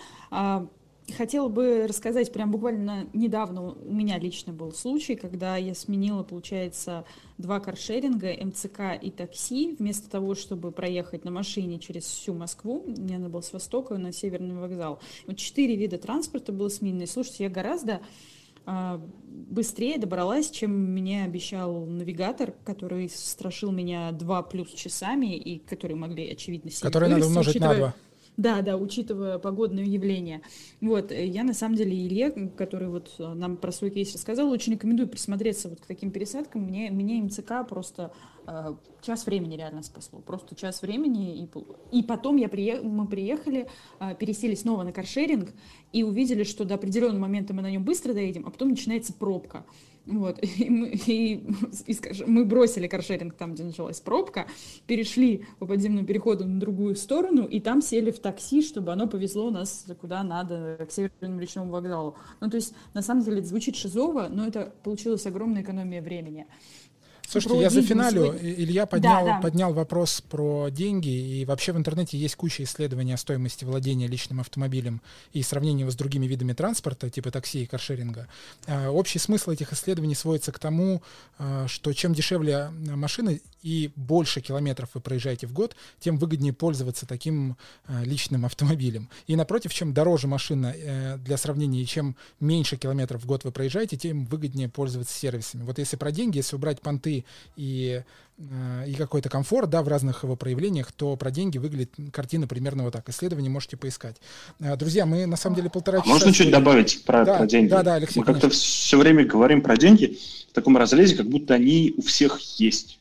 Хотела 1.17 1.49
бы 1.49 1.87
рассказать, 1.89 2.33
прям 2.33 2.51
буквально 2.51 3.07
недавно 3.13 3.73
у 3.73 3.93
меня 3.93 4.19
лично 4.19 4.53
был 4.53 4.73
случай, 4.73 5.15
когда 5.15 5.57
я 5.57 5.75
сменила, 5.75 6.23
получается, 6.23 7.05
два 7.39 7.61
каршеринга, 7.61 8.33
МЦК 8.45 9.01
и 9.01 9.11
такси, 9.11 9.77
вместо 9.79 10.11
того, 10.11 10.35
чтобы 10.35 10.73
проехать 10.73 11.25
на 11.25 11.31
машине 11.31 11.79
через 11.79 12.05
всю 12.05 12.35
Москву, 12.35 12.85
мне 12.87 13.19
надо 13.19 13.31
было 13.31 13.41
с 13.41 13.53
востока 13.53 13.97
на 13.99 14.13
северный 14.13 14.57
вокзал. 14.57 15.01
Вот 15.27 15.37
четыре 15.37 15.77
вида 15.77 15.99
транспорта 15.99 16.53
было 16.53 16.69
сменено. 16.69 17.03
И 17.03 17.07
слушайте, 17.07 17.45
я 17.45 17.51
гораздо 17.51 18.01
а, 18.67 19.01
быстрее 19.27 19.99
добралась, 19.99 20.51
чем 20.51 20.71
мне 20.71 21.25
обещал 21.25 21.87
навигатор, 21.87 22.53
который 22.65 23.09
страшил 23.09 23.73
меня 23.73 24.13
два 24.13 24.43
плюс 24.43 24.71
часами 24.73 25.37
и 25.37 25.59
которые 25.59 25.97
могли, 25.97 26.31
очевидно, 26.31 26.71
сильно 26.71 26.91
Которые 26.91 27.11
надо 27.11 27.27
умножить 27.27 27.57
учитывая... 27.57 27.75
на 27.75 27.79
два. 27.79 27.95
Да, 28.37 28.63
да, 28.63 28.77
учитывая 28.77 29.39
погодные 29.39 29.87
явления. 29.87 30.41
Вот, 30.81 31.13
э, 31.13 31.27
я 31.27 31.45
на 31.45 31.53
самом 31.53 31.77
деле 31.77 31.93
Илье, 31.93 32.31
который 32.57 32.89
вот 32.89 33.15
э, 33.19 33.35
нам 33.35 33.57
про 33.57 33.71
свой 33.71 33.91
кейс 33.91 34.15
рассказал, 34.15 34.51
очень 34.51 34.73
рекомендую 34.73 35.09
присмотреться 35.09 35.69
вот 35.69 35.81
к 35.81 35.87
таким 35.87 36.11
пересадкам. 36.11 36.63
Мне, 36.63 36.91
мне 36.91 37.23
МЦК 37.23 37.67
просто 37.69 38.13
час 39.03 39.27
времени 39.27 39.57
реально 39.57 39.83
спасло. 39.83 40.21
Просто 40.21 40.55
час 40.55 40.83
времени. 40.83 41.43
И, 41.43 41.99
и 41.99 42.03
потом 42.03 42.37
я 42.37 42.49
прие, 42.49 42.81
мы 42.81 43.07
приехали, 43.07 43.69
э, 43.99 44.15
пересели 44.15 44.55
снова 44.55 44.83
на 44.83 44.93
каршеринг 44.93 45.53
и 45.93 46.03
увидели, 46.03 46.45
что 46.45 46.65
до 46.65 46.75
определенного 46.75 47.21
момента 47.21 47.55
мы 47.55 47.63
на 47.63 47.71
нем 47.71 47.85
быстро 47.85 48.13
доедем, 48.13 48.47
а 48.47 48.51
потом 48.51 48.71
начинается 48.71 49.13
пробка. 49.13 49.65
Вот, 50.07 50.39
и 50.43 50.71
мы, 50.71 50.89
и, 51.07 51.47
и, 51.87 51.95
скажем, 51.95 52.31
мы 52.33 52.45
бросили 52.45 52.89
каршеринг 52.89 53.35
там, 53.35 53.55
где 53.55 53.65
началась 53.65 54.01
пробка, 54.01 54.47
перешли 54.87 55.45
по 55.59 55.67
подземному 55.67 56.07
переходу 56.07 56.47
на 56.47 56.59
другую 56.59 56.97
сторону, 56.97 57.45
и 57.45 57.61
там 57.61 57.83
сели 57.83 58.11
в 58.11 58.19
такси, 58.19 58.63
чтобы 58.63 58.93
оно 58.93 59.07
повезло 59.07 59.51
нас 59.51 59.87
куда 60.01 60.23
надо, 60.23 60.87
к 60.89 60.93
Северному 60.93 61.41
речному 61.41 61.71
вокзалу. 61.71 62.17
Ну, 62.41 62.51
то 62.51 62.57
есть, 62.57 62.75
на 62.95 63.03
самом 63.03 63.23
деле, 63.23 63.39
это 63.39 63.49
звучит 63.49 63.77
шизово, 63.77 64.29
но 64.31 64.47
это 64.47 64.73
получилась 64.83 65.27
огромная 65.27 65.63
экономия 65.63 66.03
времени. 66.03 66.47
Слушайте, 67.31 67.61
я 67.61 67.71
за 67.71 67.83
финалю. 67.83 68.37
Илья 68.43 68.87
поднял, 68.87 69.25
да, 69.25 69.35
да. 69.37 69.41
поднял 69.41 69.73
вопрос 69.73 70.21
про 70.21 70.69
деньги, 70.69 71.09
и 71.09 71.45
вообще 71.45 71.73
в 71.73 71.77
интернете 71.77 72.19
есть 72.19 72.35
куча 72.35 72.65
исследований 72.65 73.13
о 73.13 73.17
стоимости 73.17 73.65
владения 73.65 74.09
личным 74.09 74.41
автомобилем 74.41 75.01
и 75.33 75.41
сравнения 75.45 75.83
его 75.83 75.93
с 75.93 75.95
другими 75.95 76.27
видами 76.27 76.55
транспорта, 76.55 77.09
типа 77.09 77.31
такси 77.31 77.63
и 77.63 77.67
каршеринга. 77.67 78.27
А, 78.67 78.91
общий 78.91 79.21
смысл 79.21 79.53
этих 79.53 79.73
исследований 79.73 80.17
сводится 80.17 80.51
к 80.51 80.59
тому, 80.59 81.03
а, 81.39 81.69
что 81.69 81.93
чем 81.93 82.15
дешевле 82.15 82.71
машина 82.71 83.39
и 83.63 83.93
больше 83.95 84.41
километров 84.41 84.91
вы 84.95 85.01
проезжаете 85.01 85.47
в 85.47 85.53
год, 85.53 85.77
тем 86.01 86.17
выгоднее 86.17 86.53
пользоваться 86.53 87.07
таким 87.07 87.57
а, 87.87 88.03
личным 88.03 88.45
автомобилем. 88.45 89.09
И 89.29 89.37
напротив, 89.37 89.73
чем 89.73 89.95
дороже 89.95 90.27
машина 90.27 90.75
э, 90.77 91.17
для 91.19 91.37
сравнения, 91.37 91.83
и 91.83 91.87
чем 91.87 92.17
меньше 92.41 92.77
километров 92.77 93.23
в 93.23 93.27
год 93.27 93.45
вы 93.45 93.53
проезжаете, 93.53 93.97
тем 93.97 94.25
выгоднее 94.25 94.69
пользоваться 94.69 95.17
сервисами. 95.17 95.63
Вот 95.63 95.79
если 95.79 95.97
про 95.97 96.11
деньги, 96.11 96.39
если 96.39 96.57
убрать 96.57 96.81
понты 96.81 97.20
и, 97.57 98.03
э, 98.39 98.85
и 98.87 98.95
какой-то 98.95 99.29
комфорт 99.29 99.71
да, 99.71 99.83
в 99.83 99.89
разных 99.89 100.25
его 100.25 100.37
проявлениях, 100.37 100.93
то 100.93 101.17
про 101.17 101.31
деньги 101.31 101.59
выглядит 101.59 101.95
картина 102.13 102.47
примерно 102.47 102.85
вот 102.85 102.93
так. 102.93 103.09
Исследование 103.09 103.51
можете 103.51 103.77
поискать. 103.77 104.17
Э, 104.61 104.77
друзья, 104.77 105.07
мы 105.07 105.27
на 105.27 105.37
самом 105.37 105.57
деле 105.57 105.71
полтора 105.71 105.99
а 105.99 106.03
часа... 106.03 106.13
Можно 106.13 106.33
чуть 106.33 106.51
добавить 106.51 107.05
про, 107.05 107.25
да, 107.25 107.39
про 107.39 107.47
деньги? 107.47 107.71
Да, 107.71 107.83
да, 107.83 107.95
Алексей, 107.95 108.21
Мы 108.21 108.27
как-то 108.27 108.51
все 108.51 108.99
время 108.99 109.25
говорим 109.25 109.63
про 109.63 109.77
деньги 109.77 110.19
в 110.51 110.53
таком 110.53 110.77
разрезе, 110.77 111.17
как 111.17 111.27
будто 111.27 111.55
они 111.55 111.95
у 111.97 112.03
всех 112.03 112.41
есть. 112.59 113.01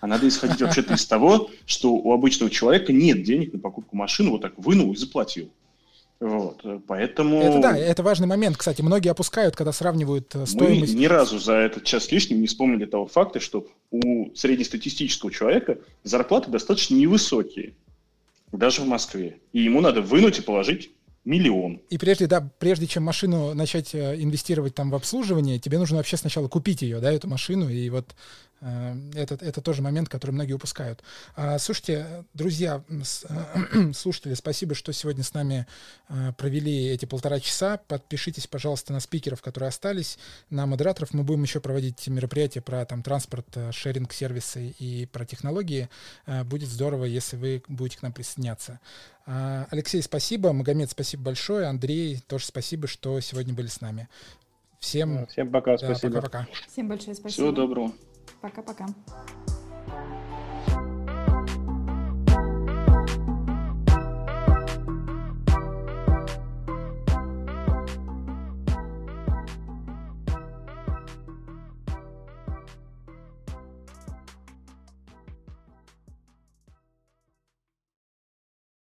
А 0.00 0.06
надо 0.06 0.28
исходить 0.28 0.60
вообще-то 0.60 0.94
из 0.94 1.06
того, 1.06 1.50
что 1.64 1.92
у 1.94 2.12
обычного 2.12 2.50
человека 2.50 2.92
нет 2.92 3.22
денег 3.22 3.52
на 3.54 3.58
покупку 3.58 3.96
машины, 3.96 4.30
вот 4.30 4.42
так 4.42 4.52
вынул 4.58 4.92
и 4.92 4.96
заплатил. 4.96 5.50
Вот, 6.18 6.64
поэтому... 6.86 7.42
Это 7.42 7.60
да, 7.60 7.76
это 7.76 8.02
важный 8.02 8.26
момент, 8.26 8.56
кстати. 8.56 8.80
Многие 8.80 9.10
опускают, 9.10 9.54
когда 9.54 9.72
сравнивают 9.72 10.34
э, 10.34 10.46
стоимость... 10.46 10.94
Мы 10.94 11.00
ни 11.00 11.06
разу 11.06 11.38
за 11.38 11.52
этот 11.52 11.84
час 11.84 12.10
лишним 12.10 12.40
не 12.40 12.46
вспомнили 12.46 12.86
того 12.86 13.06
факта, 13.06 13.38
что 13.38 13.66
у 13.90 14.34
среднестатистического 14.34 15.30
человека 15.30 15.78
зарплаты 16.04 16.50
достаточно 16.50 16.94
невысокие, 16.94 17.74
даже 18.50 18.80
в 18.80 18.86
Москве. 18.86 19.38
И 19.52 19.60
ему 19.60 19.82
надо 19.82 20.00
вынуть 20.00 20.38
и 20.38 20.42
положить 20.42 20.90
миллион. 21.26 21.82
И 21.90 21.98
прежде, 21.98 22.26
да, 22.26 22.48
прежде 22.58 22.86
чем 22.86 23.02
машину 23.02 23.52
начать 23.52 23.94
э, 23.94 24.22
инвестировать 24.22 24.74
там 24.74 24.90
в 24.90 24.94
обслуживание, 24.94 25.58
тебе 25.58 25.78
нужно 25.78 25.98
вообще 25.98 26.16
сначала 26.16 26.48
купить 26.48 26.82
ее, 26.82 27.00
да, 27.00 27.12
эту 27.12 27.28
машину, 27.28 27.68
и 27.68 27.90
вот 27.90 28.14
э, 28.60 28.96
это, 29.14 29.34
это 29.34 29.60
тоже 29.60 29.82
момент, 29.82 30.08
который 30.08 30.30
многие 30.30 30.52
упускают. 30.52 31.02
А, 31.34 31.58
слушайте, 31.58 32.24
друзья, 32.32 32.84
слушатели, 33.92 34.34
спасибо, 34.34 34.76
что 34.76 34.92
сегодня 34.92 35.24
с 35.24 35.34
нами 35.34 35.66
э, 36.08 36.32
провели 36.38 36.86
эти 36.86 37.06
полтора 37.06 37.40
часа. 37.40 37.78
Подпишитесь, 37.88 38.46
пожалуйста, 38.46 38.92
на 38.92 39.00
спикеров, 39.00 39.42
которые 39.42 39.68
остались, 39.68 40.18
на 40.48 40.64
модераторов. 40.66 41.12
Мы 41.12 41.24
будем 41.24 41.42
еще 41.42 41.58
проводить 41.60 42.06
мероприятия 42.06 42.60
про 42.60 42.84
там 42.86 43.02
транспорт, 43.02 43.46
шеринг, 43.72 44.12
сервисы 44.12 44.76
и 44.78 45.06
про 45.06 45.26
технологии. 45.26 45.88
Будет 46.44 46.68
здорово, 46.68 47.04
если 47.04 47.36
вы 47.36 47.62
будете 47.66 47.98
к 47.98 48.02
нам 48.02 48.12
присоединяться. 48.12 48.78
А, 49.26 49.66
Алексей, 49.70 50.02
спасибо. 50.02 50.52
Магомед, 50.52 50.90
спасибо 50.90 51.24
большое. 51.24 51.66
Андрей, 51.66 52.20
тоже 52.28 52.46
спасибо, 52.46 52.86
что 52.86 53.20
сегодня 53.20 53.54
были 53.54 53.66
с 53.66 53.80
нами. 53.80 54.08
Всем, 54.78 55.26
Всем 55.26 55.50
пока, 55.50 55.72
да, 55.72 55.78
спасибо. 55.78 56.16
Пока-пока. 56.16 56.46
Всем 56.68 56.88
большое 56.88 57.14
спасибо. 57.14 57.32
Всего 57.32 57.52
доброго. 57.52 57.92
Пока-пока. 58.40 58.86